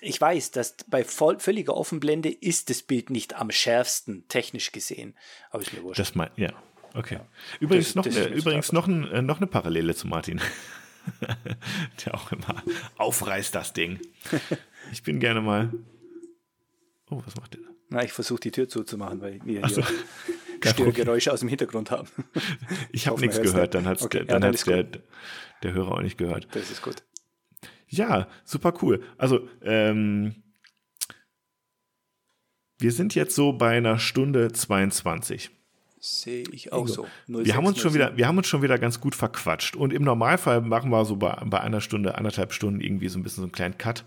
ich 0.00 0.20
weiß, 0.20 0.50
dass 0.52 0.76
bei 0.88 1.04
voll, 1.04 1.38
völliger 1.38 1.76
Offenblende 1.76 2.30
ist 2.30 2.70
das 2.70 2.82
Bild 2.82 3.10
nicht 3.10 3.34
am 3.34 3.50
schärfsten, 3.50 4.26
technisch 4.28 4.72
gesehen. 4.72 5.16
Aber 5.50 5.62
ist 5.62 5.72
mir 5.72 5.82
wurscht. 5.82 5.98
Das 5.98 6.14
mein, 6.14 6.30
ja, 6.36 6.52
okay. 6.94 7.16
Ja. 7.16 7.26
Übrigens, 7.60 7.86
das, 7.86 7.94
noch, 7.94 8.04
das 8.04 8.16
äh, 8.16 8.28
übrigens 8.28 8.72
noch, 8.72 8.86
ein, 8.86 9.08
äh, 9.10 9.22
noch 9.22 9.38
eine 9.38 9.46
Parallele 9.46 9.94
zu 9.94 10.06
Martin. 10.06 10.40
Der 12.04 12.14
auch 12.14 12.30
immer 12.30 12.62
aufreißt 12.98 13.54
das 13.54 13.72
Ding. 13.72 14.00
Ich 14.92 15.02
bin 15.02 15.18
gerne 15.18 15.40
mal. 15.40 15.72
Oh, 17.10 17.22
was 17.24 17.34
macht 17.36 17.54
der? 17.54 17.60
Na, 17.88 18.04
ich 18.04 18.12
versuche 18.12 18.38
die 18.40 18.52
Tür 18.52 18.68
zuzumachen, 18.68 19.20
weil 19.20 19.40
wir 19.44 19.66
hier 19.66 19.84
Störgeräusche 20.64 21.32
aus 21.32 21.40
dem 21.40 21.48
Hintergrund 21.48 21.90
haben. 21.90 22.08
Ich 22.92 23.08
habe 23.08 23.20
nichts 23.20 23.40
gehört, 23.40 23.74
dann 23.74 23.86
hat 23.86 23.98
es 23.98 24.04
okay. 24.04 24.24
ja, 24.28 24.38
der, 24.38 24.86
der 25.62 25.72
Hörer 25.72 25.92
auch 25.92 26.02
nicht 26.02 26.18
gehört. 26.18 26.46
Das 26.52 26.70
ist 26.70 26.82
gut. 26.82 27.02
Ja, 27.90 28.28
super 28.44 28.72
cool. 28.82 29.02
Also, 29.18 29.48
ähm, 29.62 30.36
wir 32.78 32.92
sind 32.92 33.14
jetzt 33.14 33.34
so 33.34 33.52
bei 33.52 33.76
einer 33.76 33.98
Stunde 33.98 34.52
22. 34.52 35.50
Sehe 35.98 36.44
ich 36.50 36.72
auch 36.72 36.88
so. 36.88 37.06
06, 37.26 37.44
wir, 37.44 37.54
haben 37.54 37.66
uns 37.66 37.78
schon 37.78 37.92
wieder, 37.92 38.16
wir 38.16 38.26
haben 38.26 38.38
uns 38.38 38.46
schon 38.46 38.62
wieder 38.62 38.78
ganz 38.78 39.00
gut 39.00 39.14
verquatscht. 39.14 39.76
Und 39.76 39.92
im 39.92 40.02
Normalfall 40.02 40.62
machen 40.62 40.90
wir 40.90 41.04
so 41.04 41.16
bei, 41.16 41.36
bei 41.44 41.60
einer 41.60 41.82
Stunde, 41.82 42.16
anderthalb 42.16 42.54
Stunden 42.54 42.80
irgendwie 42.80 43.08
so 43.08 43.18
ein 43.18 43.22
bisschen 43.22 43.42
so 43.42 43.46
einen 43.46 43.52
kleinen 43.52 43.76
Cut. 43.76 44.04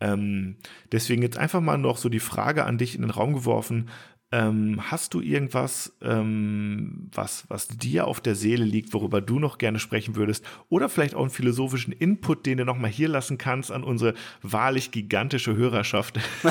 Ähm, 0.00 0.56
deswegen 0.90 1.22
jetzt 1.22 1.36
einfach 1.36 1.60
mal 1.60 1.76
noch 1.76 1.98
so 1.98 2.08
die 2.08 2.20
Frage 2.20 2.64
an 2.64 2.78
dich 2.78 2.94
in 2.94 3.02
den 3.02 3.10
Raum 3.10 3.34
geworfen. 3.34 3.90
Ähm, 4.34 4.90
hast 4.90 5.14
du 5.14 5.20
irgendwas, 5.20 5.96
ähm, 6.02 7.08
was, 7.14 7.44
was 7.48 7.68
dir 7.68 8.08
auf 8.08 8.20
der 8.20 8.34
Seele 8.34 8.64
liegt, 8.64 8.92
worüber 8.92 9.20
du 9.20 9.38
noch 9.38 9.58
gerne 9.58 9.78
sprechen 9.78 10.16
würdest? 10.16 10.44
Oder 10.68 10.88
vielleicht 10.88 11.14
auch 11.14 11.20
einen 11.20 11.30
philosophischen 11.30 11.92
Input, 11.92 12.44
den 12.44 12.58
du 12.58 12.64
noch 12.64 12.76
mal 12.76 12.90
hier 12.90 13.06
lassen 13.06 13.38
kannst 13.38 13.70
an 13.70 13.84
unsere 13.84 14.14
wahrlich 14.42 14.90
gigantische 14.90 15.54
Hörerschaft? 15.54 16.18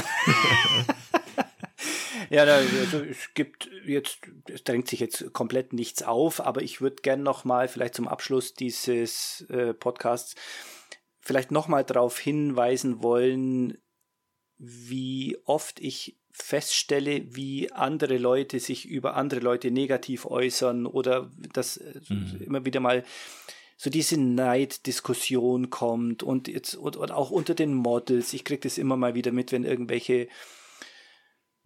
Ja, 2.30 2.46
also 2.46 3.04
es 3.04 3.36
gibt 3.36 3.70
jetzt, 3.86 4.18
es 4.52 4.64
drängt 4.64 4.88
sich 4.88 5.00
jetzt 5.00 5.34
komplett 5.34 5.72
nichts 5.72 6.02
auf, 6.02 6.42
aber 6.44 6.64
ich 6.64 6.82
würde 6.82 7.04
gerne 7.04 7.22
noch 7.22 7.44
mal 7.44 7.68
vielleicht 7.68 7.94
zum 7.94 8.08
Abschluss 8.08 8.56
dieses 8.56 9.46
äh, 9.50 9.76
Podcasts 9.76 10.34
vielleicht 11.20 11.52
noch 11.52 11.68
mal 11.68 11.84
darauf 11.84 12.18
hinweisen 12.18 13.04
wollen, 13.04 13.78
wie 14.58 15.38
oft 15.46 15.80
ich 15.80 16.18
feststelle, 16.34 17.36
wie 17.36 17.72
andere 17.72 18.18
Leute 18.18 18.60
sich 18.60 18.86
über 18.88 19.16
andere 19.16 19.40
Leute 19.40 19.72
negativ 19.72 20.26
äußern 20.26 20.86
oder 20.86 21.32
dass 21.54 21.78
äh, 21.78 22.02
mhm. 22.10 22.42
immer 22.42 22.66
wieder 22.66 22.80
mal 22.80 23.04
so 23.78 23.90
diese 23.90 24.20
Neiddiskussion 24.20 25.70
kommt 25.70 26.24
und 26.24 26.48
jetzt 26.48 26.76
und, 26.76 26.98
und 26.98 27.12
auch 27.12 27.30
unter 27.32 27.54
den 27.54 27.74
Models. 27.74 28.34
Ich 28.34 28.44
kriege 28.44 28.62
das 28.62 28.78
immer 28.78 28.98
mal 28.98 29.14
wieder 29.14 29.32
mit, 29.32 29.52
wenn 29.52 29.64
irgendwelche 29.64 30.28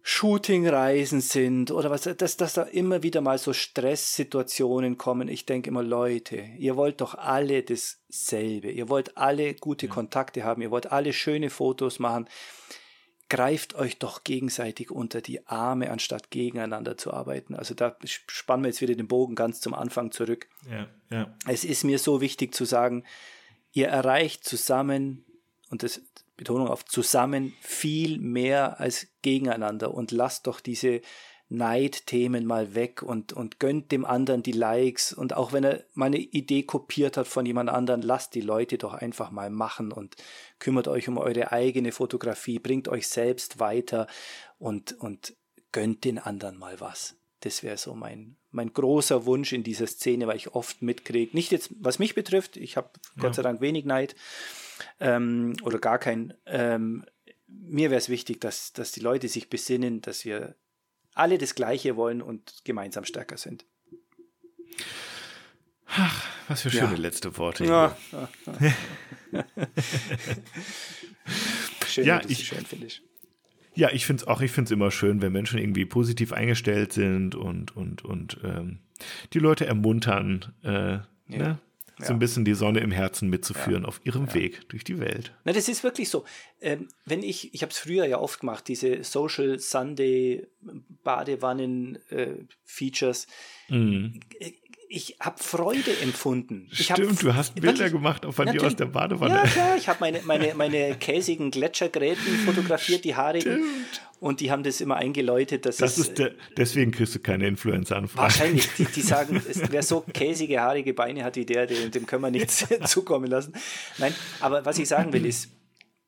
Shootingreisen 0.02 1.20
sind 1.20 1.70
oder 1.70 1.90
was, 1.90 2.02
dass, 2.02 2.36
dass 2.36 2.54
da 2.54 2.62
immer 2.62 3.02
wieder 3.02 3.20
mal 3.20 3.38
so 3.38 3.52
Stresssituationen 3.52 4.96
kommen. 4.96 5.28
Ich 5.28 5.44
denke 5.44 5.70
immer, 5.70 5.82
Leute, 5.82 6.44
ihr 6.58 6.76
wollt 6.76 7.00
doch 7.00 7.14
alle 7.14 7.62
dasselbe. 7.62 8.70
Ihr 8.70 8.88
wollt 8.88 9.16
alle 9.16 9.54
gute 9.54 9.86
ja. 9.86 9.92
Kontakte 9.92 10.44
haben. 10.44 10.62
Ihr 10.62 10.70
wollt 10.70 10.92
alle 10.92 11.12
schöne 11.12 11.50
Fotos 11.50 11.98
machen. 11.98 12.26
Greift 13.28 13.74
euch 13.74 13.98
doch 13.98 14.24
gegenseitig 14.24 14.90
unter 14.90 15.20
die 15.20 15.46
Arme, 15.46 15.90
anstatt 15.90 16.30
gegeneinander 16.30 16.96
zu 16.96 17.12
arbeiten. 17.12 17.54
Also 17.54 17.74
da 17.74 17.96
spannen 18.04 18.64
wir 18.64 18.70
jetzt 18.70 18.80
wieder 18.80 18.94
den 18.94 19.08
Bogen 19.08 19.34
ganz 19.34 19.60
zum 19.60 19.74
Anfang 19.74 20.12
zurück. 20.12 20.48
Ja, 20.70 20.88
ja. 21.10 21.34
Es 21.46 21.64
ist 21.64 21.84
mir 21.84 21.98
so 21.98 22.20
wichtig 22.20 22.54
zu 22.54 22.64
sagen, 22.64 23.04
ihr 23.72 23.88
erreicht 23.88 24.44
zusammen, 24.44 25.24
und 25.70 25.82
das 25.82 26.00
Betonung 26.38 26.68
auf 26.68 26.84
zusammen 26.84 27.52
viel 27.60 28.18
mehr 28.18 28.80
als 28.80 29.08
gegeneinander 29.22 29.92
und 29.92 30.12
lasst 30.12 30.46
doch 30.46 30.60
diese 30.60 31.02
Neidthemen 31.50 32.44
mal 32.44 32.74
weg 32.74 33.02
und, 33.02 33.32
und 33.32 33.58
gönnt 33.58 33.90
dem 33.90 34.04
anderen 34.04 34.42
die 34.42 34.52
Likes 34.52 35.12
und 35.14 35.34
auch 35.34 35.52
wenn 35.52 35.64
er 35.64 35.84
mal 35.94 36.06
eine 36.06 36.18
Idee 36.18 36.62
kopiert 36.62 37.16
hat 37.16 37.26
von 37.26 37.46
jemand 37.46 37.70
anderen, 37.70 38.02
lasst 38.02 38.34
die 38.34 38.42
Leute 38.42 38.76
doch 38.76 38.92
einfach 38.92 39.30
mal 39.30 39.48
machen 39.48 39.90
und 39.90 40.16
kümmert 40.58 40.88
euch 40.88 41.08
um 41.08 41.16
eure 41.16 41.50
eigene 41.50 41.92
Fotografie, 41.92 42.58
bringt 42.58 42.88
euch 42.88 43.08
selbst 43.08 43.60
weiter 43.60 44.06
und, 44.58 44.92
und 45.00 45.34
gönnt 45.72 46.04
den 46.04 46.18
anderen 46.18 46.58
mal 46.58 46.80
was. 46.80 47.16
Das 47.40 47.62
wäre 47.62 47.78
so 47.78 47.94
mein, 47.94 48.36
mein 48.50 48.72
großer 48.72 49.24
Wunsch 49.24 49.52
in 49.52 49.62
dieser 49.62 49.86
Szene, 49.86 50.26
weil 50.26 50.36
ich 50.36 50.54
oft 50.54 50.82
mitkriege, 50.82 51.34
nicht 51.34 51.52
jetzt, 51.52 51.70
was 51.78 51.98
mich 51.98 52.14
betrifft, 52.14 52.56
ich 52.58 52.76
habe 52.76 52.90
ja. 53.16 53.22
Gott 53.22 53.34
sei 53.34 53.42
Dank 53.42 53.62
wenig 53.62 53.86
Neid, 53.86 54.16
ähm, 55.00 55.56
oder 55.62 55.78
gar 55.78 55.98
kein. 55.98 56.34
Ähm, 56.44 57.04
mir 57.46 57.90
wäre 57.90 57.98
es 57.98 58.08
wichtig, 58.08 58.40
dass, 58.40 58.72
dass 58.72 58.92
die 58.92 59.00
Leute 59.00 59.28
sich 59.28 59.48
besinnen, 59.48 60.02
dass 60.02 60.24
wir 60.24 60.56
alle 61.18 61.38
das 61.38 61.54
Gleiche 61.54 61.96
wollen 61.96 62.22
und 62.22 62.64
gemeinsam 62.64 63.04
stärker 63.04 63.36
sind. 63.36 63.64
Ach, 65.86 66.26
was 66.48 66.62
für 66.62 66.70
schöne 66.70 66.92
ja. 66.92 66.98
letzte 66.98 67.36
Worte. 67.38 67.64
Ja, 67.64 67.96
schön, 71.86 72.04
ja 72.04 72.20
ich, 72.28 72.46
schön 72.46 72.64
finde 72.64 72.86
ich. 72.86 73.02
Ja, 73.74 73.90
ich 73.92 74.06
finde 74.06 74.22
es 74.22 74.28
auch, 74.28 74.40
ich 74.40 74.50
finde 74.50 74.68
es 74.68 74.72
immer 74.72 74.90
schön, 74.90 75.22
wenn 75.22 75.32
Menschen 75.32 75.58
irgendwie 75.58 75.84
positiv 75.84 76.32
eingestellt 76.32 76.92
sind 76.92 77.34
und, 77.34 77.76
und, 77.76 78.04
und 78.04 78.38
ähm, 78.42 78.80
die 79.32 79.38
Leute 79.38 79.66
ermuntern, 79.66 80.52
äh, 80.62 80.98
ja. 81.98 82.06
so 82.06 82.12
ein 82.12 82.18
bisschen 82.18 82.44
die 82.44 82.54
Sonne 82.54 82.80
im 82.80 82.90
Herzen 82.90 83.28
mitzuführen 83.28 83.82
ja. 83.82 83.88
auf 83.88 84.00
ihrem 84.04 84.26
ja. 84.26 84.34
Weg 84.34 84.68
durch 84.68 84.84
die 84.84 84.98
Welt. 84.98 85.34
Na, 85.44 85.52
das 85.52 85.68
ist 85.68 85.84
wirklich 85.84 86.08
so. 86.08 86.24
Ähm, 86.60 86.88
wenn 87.04 87.22
ich, 87.22 87.54
ich 87.54 87.62
habe 87.62 87.70
es 87.70 87.78
früher 87.78 88.06
ja 88.06 88.18
oft 88.18 88.40
gemacht, 88.40 88.68
diese 88.68 89.04
Social 89.04 89.58
Sunday 89.58 90.46
Badewannen 91.04 91.98
äh, 92.10 92.34
Features. 92.64 93.26
Mhm. 93.68 94.20
Ich 94.90 95.16
habe 95.20 95.42
Freude 95.42 95.98
empfunden. 96.02 96.68
Stimmt, 96.72 97.10
hab, 97.10 97.18
du 97.18 97.34
hast 97.34 97.54
Bilder 97.54 97.74
wirklich, 97.74 97.92
gemacht 97.92 98.26
von 98.30 98.50
dir 98.50 98.64
aus 98.64 98.74
der 98.74 98.86
Badewanne. 98.86 99.34
Ja, 99.34 99.46
klar, 99.46 99.76
ich 99.76 99.86
habe 99.86 99.98
meine, 100.00 100.22
meine, 100.22 100.54
meine 100.54 100.96
käsigen 100.96 101.50
Gletschergräten 101.50 102.38
fotografiert, 102.46 103.04
die 103.04 103.14
haarigen. 103.14 103.56
Stimmt. 103.56 104.02
Und 104.20 104.40
die 104.40 104.50
haben 104.50 104.62
das 104.62 104.80
immer 104.80 104.96
eingeläutet. 104.96 105.66
Dass 105.66 105.76
das 105.76 105.98
es, 105.98 106.08
ist 106.08 106.18
der, 106.18 106.34
deswegen 106.56 106.90
kriegst 106.90 107.14
du 107.14 107.20
keine 107.20 107.46
Influencer-Anfragen. 107.46 108.22
Wahrscheinlich. 108.22 108.68
Die, 108.78 108.84
die 108.86 109.00
sagen, 109.02 109.40
es, 109.48 109.60
wer 109.70 109.82
so 109.82 110.00
käsige, 110.00 110.60
haarige 110.60 110.94
Beine 110.94 111.22
hat 111.22 111.36
wie 111.36 111.44
der, 111.44 111.66
dem, 111.66 111.90
dem 111.90 112.06
können 112.06 112.22
wir 112.22 112.30
nichts 112.30 112.66
zukommen 112.86 113.30
lassen. 113.30 113.52
Nein, 113.98 114.14
aber 114.40 114.64
was 114.64 114.78
ich 114.78 114.88
sagen 114.88 115.12
will 115.12 115.24
ist, 115.24 115.50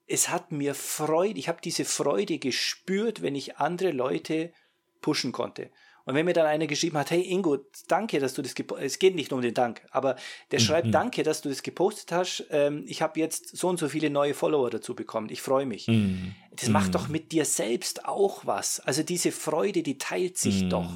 es 0.06 0.28
hat 0.28 0.50
mir 0.50 0.74
Freude, 0.74 1.38
ich 1.38 1.48
habe 1.48 1.60
diese 1.62 1.84
Freude 1.84 2.38
gespürt, 2.38 3.22
wenn 3.22 3.36
ich 3.36 3.58
andere 3.58 3.92
Leute 3.92 4.52
pushen 5.00 5.30
konnte. 5.30 5.70
Und 6.04 6.14
wenn 6.14 6.24
mir 6.24 6.32
dann 6.32 6.46
einer 6.46 6.66
geschrieben 6.66 6.98
hat, 6.98 7.10
hey 7.10 7.22
Ingo, 7.22 7.58
danke, 7.88 8.18
dass 8.20 8.34
du 8.34 8.42
das 8.42 8.54
gepostet 8.54 8.84
hast, 8.84 8.92
es 8.94 8.98
geht 8.98 9.14
nicht 9.14 9.32
um 9.32 9.42
den 9.42 9.54
Dank, 9.54 9.82
aber 9.90 10.16
der 10.50 10.60
mhm. 10.60 10.64
schreibt, 10.64 10.94
danke, 10.94 11.22
dass 11.22 11.42
du 11.42 11.48
das 11.48 11.62
gepostet 11.62 12.12
hast, 12.12 12.46
ähm, 12.50 12.84
ich 12.86 13.02
habe 13.02 13.20
jetzt 13.20 13.56
so 13.56 13.68
und 13.68 13.78
so 13.78 13.88
viele 13.88 14.10
neue 14.10 14.34
Follower 14.34 14.70
dazu 14.70 14.94
bekommen, 14.94 15.28
ich 15.30 15.42
freue 15.42 15.66
mich. 15.66 15.88
Mhm. 15.88 16.34
Das 16.50 16.66
mhm. 16.66 16.72
macht 16.72 16.94
doch 16.94 17.08
mit 17.08 17.32
dir 17.32 17.44
selbst 17.44 18.06
auch 18.06 18.46
was. 18.46 18.80
Also 18.80 19.02
diese 19.02 19.32
Freude, 19.32 19.82
die 19.82 19.98
teilt 19.98 20.36
sich 20.38 20.64
mhm. 20.64 20.70
doch. 20.70 20.92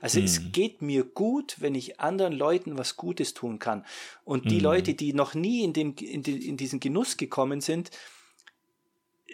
Also 0.00 0.20
es 0.20 0.40
mhm. 0.40 0.52
geht 0.52 0.82
mir 0.82 1.04
gut, 1.04 1.56
wenn 1.60 1.74
ich 1.74 2.00
anderen 2.00 2.32
Leuten 2.32 2.76
was 2.78 2.96
Gutes 2.96 3.34
tun 3.34 3.58
kann. 3.58 3.84
Und 4.24 4.50
die 4.50 4.56
mhm. 4.56 4.62
Leute, 4.62 4.94
die 4.94 5.12
noch 5.12 5.34
nie 5.34 5.64
in, 5.64 5.72
dem, 5.72 5.94
in, 5.96 6.22
die, 6.22 6.48
in 6.48 6.56
diesen 6.56 6.80
Genuss 6.80 7.16
gekommen 7.16 7.60
sind, 7.60 7.90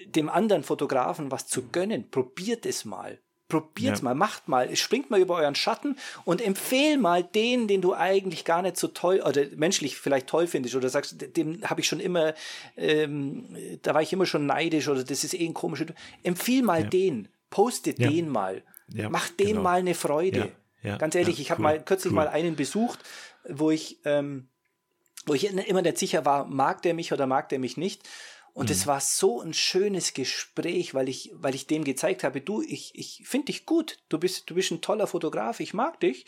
dem 0.06 0.28
anderen 0.28 0.62
Fotografen 0.62 1.30
was 1.30 1.46
zu 1.46 1.68
gönnen, 1.68 2.10
probiert 2.10 2.66
es 2.66 2.84
mal. 2.84 3.20
Probiert 3.52 3.98
ja. 3.98 4.04
mal, 4.04 4.14
macht 4.14 4.48
mal, 4.48 4.74
springt 4.76 5.10
mal 5.10 5.20
über 5.20 5.36
euren 5.36 5.54
Schatten 5.54 5.98
und 6.24 6.40
empfehl 6.40 6.96
mal 6.96 7.22
den, 7.22 7.68
den 7.68 7.82
du 7.82 7.94
eigentlich 7.94 8.46
gar 8.46 8.62
nicht 8.62 8.78
so 8.78 8.88
toll 8.88 9.20
oder 9.20 9.42
menschlich 9.56 9.98
vielleicht 9.98 10.26
toll 10.26 10.46
findest 10.46 10.74
oder 10.74 10.88
sagst, 10.88 11.36
dem 11.36 11.62
habe 11.68 11.82
ich 11.82 11.86
schon 11.86 12.00
immer, 12.00 12.32
ähm, 12.78 13.44
da 13.82 13.92
war 13.92 14.00
ich 14.00 14.10
immer 14.10 14.24
schon 14.24 14.46
neidisch 14.46 14.88
oder 14.88 15.04
das 15.04 15.22
ist 15.22 15.34
eh 15.34 15.46
ein 15.46 15.52
komischer. 15.52 15.84
Empfehl 16.22 16.62
mal 16.62 16.84
ja. 16.84 16.86
den, 16.86 17.28
poste 17.50 17.94
ja. 17.98 18.08
den 18.08 18.30
mal, 18.30 18.62
mach 19.10 19.28
dem 19.28 19.48
genau. 19.48 19.62
mal 19.62 19.80
eine 19.80 19.94
Freude. 19.94 20.50
Ganz 20.82 21.14
ehrlich, 21.14 21.38
ich 21.38 21.50
habe 21.50 21.60
cool. 21.60 21.64
mal 21.64 21.82
kürzlich 21.82 22.12
cool. 22.12 22.16
mal 22.16 22.28
einen 22.28 22.56
besucht, 22.56 23.00
wo 23.46 23.70
ich, 23.70 23.98
ähm, 24.06 24.48
wo 25.26 25.34
ich 25.34 25.44
immer 25.44 25.82
nicht 25.82 25.98
sicher 25.98 26.24
war, 26.24 26.46
mag 26.46 26.80
der 26.80 26.94
mich 26.94 27.12
oder 27.12 27.26
mag 27.26 27.50
der 27.50 27.58
mich 27.58 27.76
nicht. 27.76 28.08
Und 28.54 28.66
mhm. 28.66 28.72
es 28.72 28.86
war 28.86 29.00
so 29.00 29.40
ein 29.40 29.54
schönes 29.54 30.12
Gespräch, 30.12 30.94
weil 30.94 31.08
ich, 31.08 31.30
weil 31.34 31.54
ich 31.54 31.66
dem 31.66 31.84
gezeigt 31.84 32.22
habe, 32.22 32.40
du, 32.40 32.60
ich, 32.60 32.92
ich 32.94 33.22
finde 33.24 33.46
dich 33.46 33.64
gut, 33.64 33.98
du 34.08 34.18
bist, 34.18 34.50
du 34.50 34.54
bist 34.54 34.70
ein 34.70 34.82
toller 34.82 35.06
Fotograf, 35.06 35.60
ich 35.60 35.72
mag 35.72 36.00
dich. 36.00 36.26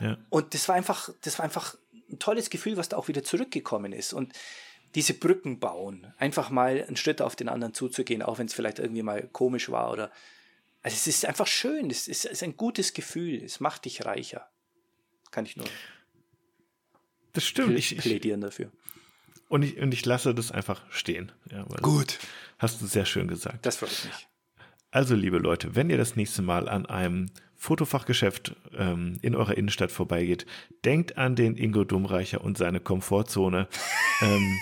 Ja. 0.00 0.16
Und 0.30 0.54
das 0.54 0.68
war 0.68 0.76
einfach, 0.76 1.10
das 1.22 1.38
war 1.38 1.44
einfach 1.44 1.76
ein 2.10 2.18
tolles 2.18 2.50
Gefühl, 2.50 2.76
was 2.76 2.88
da 2.88 2.96
auch 2.96 3.08
wieder 3.08 3.24
zurückgekommen 3.24 3.92
ist. 3.92 4.12
Und 4.12 4.32
diese 4.94 5.14
Brücken 5.14 5.58
bauen, 5.58 6.12
einfach 6.18 6.50
mal 6.50 6.84
einen 6.84 6.96
Schritt 6.96 7.20
auf 7.20 7.34
den 7.34 7.48
anderen 7.48 7.74
zuzugehen, 7.74 8.22
auch 8.22 8.38
wenn 8.38 8.46
es 8.46 8.54
vielleicht 8.54 8.78
irgendwie 8.78 9.02
mal 9.02 9.28
komisch 9.32 9.70
war 9.70 9.90
oder. 9.92 10.12
Also 10.82 10.94
es 10.96 11.06
ist 11.06 11.24
einfach 11.24 11.46
schön, 11.46 11.90
es 11.90 12.08
ist, 12.08 12.26
es 12.26 12.32
ist 12.32 12.42
ein 12.42 12.56
gutes 12.56 12.92
Gefühl, 12.92 13.42
es 13.42 13.58
macht 13.58 13.86
dich 13.86 14.04
reicher. 14.04 14.48
Kann 15.30 15.46
ich 15.46 15.56
nur. 15.56 15.66
Das 17.32 17.44
stimmt. 17.44 17.76
Ich, 17.76 17.96
plädieren 17.96 18.42
dafür. 18.42 18.70
Und 19.48 19.62
ich, 19.62 19.78
und 19.78 19.92
ich 19.92 20.04
lasse 20.04 20.34
das 20.34 20.50
einfach 20.50 20.82
stehen. 20.90 21.32
Ja, 21.50 21.64
Gut. 21.82 22.18
Hast 22.58 22.80
du 22.80 22.86
sehr 22.86 23.04
schön 23.04 23.28
gesagt. 23.28 23.66
Das 23.66 23.76
freut 23.76 23.90
mich. 23.90 24.28
Also, 24.90 25.14
liebe 25.14 25.38
Leute, 25.38 25.74
wenn 25.74 25.90
ihr 25.90 25.98
das 25.98 26.16
nächste 26.16 26.42
Mal 26.42 26.68
an 26.68 26.86
einem 26.86 27.26
Fotofachgeschäft 27.56 28.54
ähm, 28.76 29.18
in 29.22 29.34
eurer 29.34 29.56
Innenstadt 29.56 29.90
vorbeigeht, 29.90 30.44
denkt 30.84 31.16
an 31.16 31.34
den 31.34 31.56
Ingo 31.56 31.84
Dummreicher 31.84 32.42
und 32.42 32.58
seine 32.58 32.78
Komfortzone. 32.78 33.68
ähm, 34.20 34.60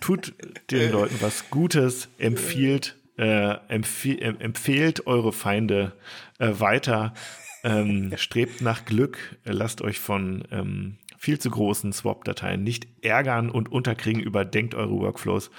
tut 0.00 0.34
den 0.70 0.92
Leuten 0.92 1.16
was 1.20 1.50
Gutes, 1.50 2.08
empfiehlt, 2.18 2.96
äh, 3.16 3.56
empfie 3.68 4.20
empfehlt 4.20 5.06
eure 5.06 5.32
Feinde 5.32 5.92
äh, 6.38 6.50
weiter, 6.58 7.14
ähm, 7.64 8.12
strebt 8.16 8.60
nach 8.60 8.84
Glück, 8.84 9.18
lasst 9.44 9.80
euch 9.80 9.98
von 9.98 10.44
ähm, 10.50 10.98
viel 11.22 11.38
zu 11.38 11.50
großen 11.50 11.92
Swap-Dateien 11.92 12.64
nicht 12.64 12.88
ärgern 13.00 13.48
und 13.48 13.70
unterkriegen, 13.70 14.20
überdenkt 14.20 14.74
eure 14.74 14.98
Workflows 14.98 15.52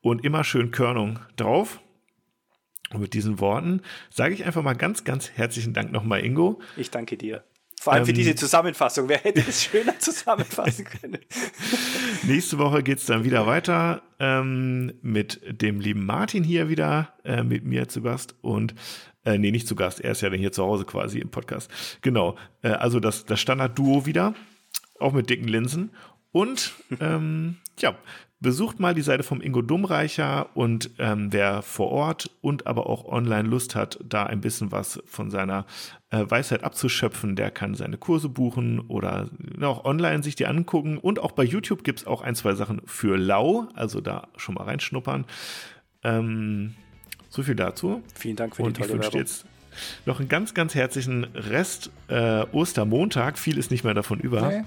und 0.00 0.24
immer 0.24 0.44
schön 0.44 0.70
Körnung 0.70 1.18
drauf. 1.36 1.82
Und 2.90 3.02
mit 3.02 3.12
diesen 3.12 3.38
Worten 3.38 3.82
sage 4.08 4.32
ich 4.32 4.46
einfach 4.46 4.62
mal 4.62 4.72
ganz, 4.72 5.04
ganz 5.04 5.30
herzlichen 5.32 5.74
Dank 5.74 5.92
nochmal, 5.92 6.24
Ingo. 6.24 6.58
Ich 6.78 6.90
danke 6.90 7.18
dir. 7.18 7.44
Vor 7.78 7.92
allem 7.92 8.04
ähm, 8.04 8.06
für 8.06 8.12
diese 8.14 8.34
Zusammenfassung. 8.34 9.10
Wer 9.10 9.18
hätte 9.18 9.44
es 9.46 9.64
schöner 9.64 9.98
zusammenfassen 9.98 10.86
können? 10.86 11.18
Nächste 12.22 12.56
Woche 12.56 12.82
geht 12.82 12.96
es 12.96 13.04
dann 13.04 13.24
wieder 13.24 13.46
weiter 13.46 14.00
ähm, 14.18 14.94
mit 15.02 15.42
dem 15.60 15.80
lieben 15.80 16.06
Martin 16.06 16.44
hier 16.44 16.70
wieder, 16.70 17.12
äh, 17.24 17.42
mit 17.42 17.62
mir 17.64 17.88
zu 17.88 18.00
Gast 18.00 18.36
und 18.40 18.74
äh, 19.26 19.36
nee, 19.36 19.50
nicht 19.50 19.68
zu 19.68 19.74
Gast, 19.74 20.00
er 20.00 20.12
ist 20.12 20.22
ja 20.22 20.30
dann 20.30 20.38
hier 20.38 20.52
zu 20.52 20.64
Hause 20.64 20.86
quasi 20.86 21.18
im 21.18 21.30
Podcast. 21.30 21.70
Genau, 22.00 22.36
äh, 22.62 22.68
also 22.68 23.00
das, 23.00 23.26
das 23.26 23.38
Standard-Duo 23.38 24.06
wieder 24.06 24.34
auch 25.00 25.12
mit 25.12 25.30
dicken 25.30 25.48
Linsen. 25.48 25.90
Und 26.32 26.72
ähm, 27.00 27.58
ja, 27.78 27.94
besucht 28.44 28.78
mal 28.78 28.94
die 28.94 29.02
Seite 29.02 29.22
vom 29.22 29.40
Ingo 29.40 29.62
Dummreicher 29.62 30.48
und 30.54 30.90
ähm, 30.98 31.32
wer 31.32 31.62
vor 31.62 31.90
Ort 31.90 32.30
und 32.42 32.66
aber 32.66 32.88
auch 32.88 33.06
online 33.06 33.48
Lust 33.48 33.74
hat, 33.74 33.98
da 34.06 34.24
ein 34.24 34.40
bisschen 34.40 34.70
was 34.70 35.02
von 35.06 35.30
seiner 35.30 35.64
äh, 36.10 36.24
Weisheit 36.28 36.62
abzuschöpfen, 36.62 37.36
der 37.36 37.50
kann 37.50 37.74
seine 37.74 37.96
Kurse 37.96 38.28
buchen 38.28 38.80
oder 38.80 39.30
auch 39.62 39.84
online 39.84 40.22
sich 40.22 40.34
die 40.34 40.46
angucken. 40.46 40.98
Und 40.98 41.18
auch 41.18 41.32
bei 41.32 41.42
YouTube 41.42 41.84
gibt 41.84 42.00
es 42.00 42.06
auch 42.06 42.20
ein, 42.20 42.34
zwei 42.34 42.54
Sachen 42.54 42.82
für 42.84 43.16
lau, 43.16 43.68
also 43.74 44.00
da 44.00 44.28
schon 44.36 44.56
mal 44.56 44.64
reinschnuppern. 44.64 45.24
Ähm, 46.02 46.74
so 47.30 47.42
viel 47.42 47.54
dazu. 47.56 48.02
Vielen 48.14 48.36
Dank 48.36 48.56
für 48.56 48.62
und 48.62 48.76
die 48.76 48.82
tolle 48.82 48.94
ich 48.96 49.00
Werbung. 49.00 49.20
Jetzt 49.20 49.46
noch 50.06 50.20
einen 50.20 50.28
ganz, 50.28 50.54
ganz 50.54 50.74
herzlichen 50.74 51.24
Rest 51.34 51.90
äh, 52.08 52.44
Ostermontag. 52.52 53.38
Viel 53.38 53.58
ist 53.58 53.70
nicht 53.70 53.84
mehr 53.84 53.94
davon 53.94 54.20
über. 54.20 54.48
Nee. 54.48 54.62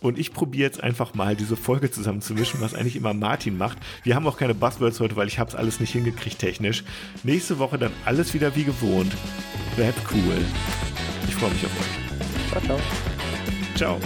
Und 0.00 0.18
ich 0.18 0.32
probiere 0.32 0.64
jetzt 0.64 0.82
einfach 0.82 1.14
mal 1.14 1.34
diese 1.34 1.56
Folge 1.56 1.90
zusammenzumischen, 1.90 2.60
was 2.60 2.74
eigentlich 2.74 2.96
immer 2.96 3.14
Martin 3.14 3.58
macht. 3.58 3.78
Wir 4.04 4.14
haben 4.14 4.26
auch 4.26 4.38
keine 4.38 4.54
Buzzwords 4.54 5.00
heute, 5.00 5.16
weil 5.16 5.26
ich 5.26 5.38
habe 5.38 5.50
es 5.50 5.56
alles 5.56 5.80
nicht 5.80 5.92
hingekriegt 5.92 6.38
technisch. 6.38 6.84
Nächste 7.24 7.58
Woche 7.58 7.78
dann 7.78 7.92
alles 8.04 8.32
wieder 8.34 8.54
wie 8.54 8.64
gewohnt. 8.64 9.12
Bleibt 9.76 9.98
cool. 10.12 10.36
Ich 11.26 11.34
freue 11.34 11.50
mich 11.50 11.64
auf 11.64 11.72
euch. 11.80 12.50
Ciao, 12.50 12.62
ciao. 12.62 12.80
Ciao. 13.74 14.00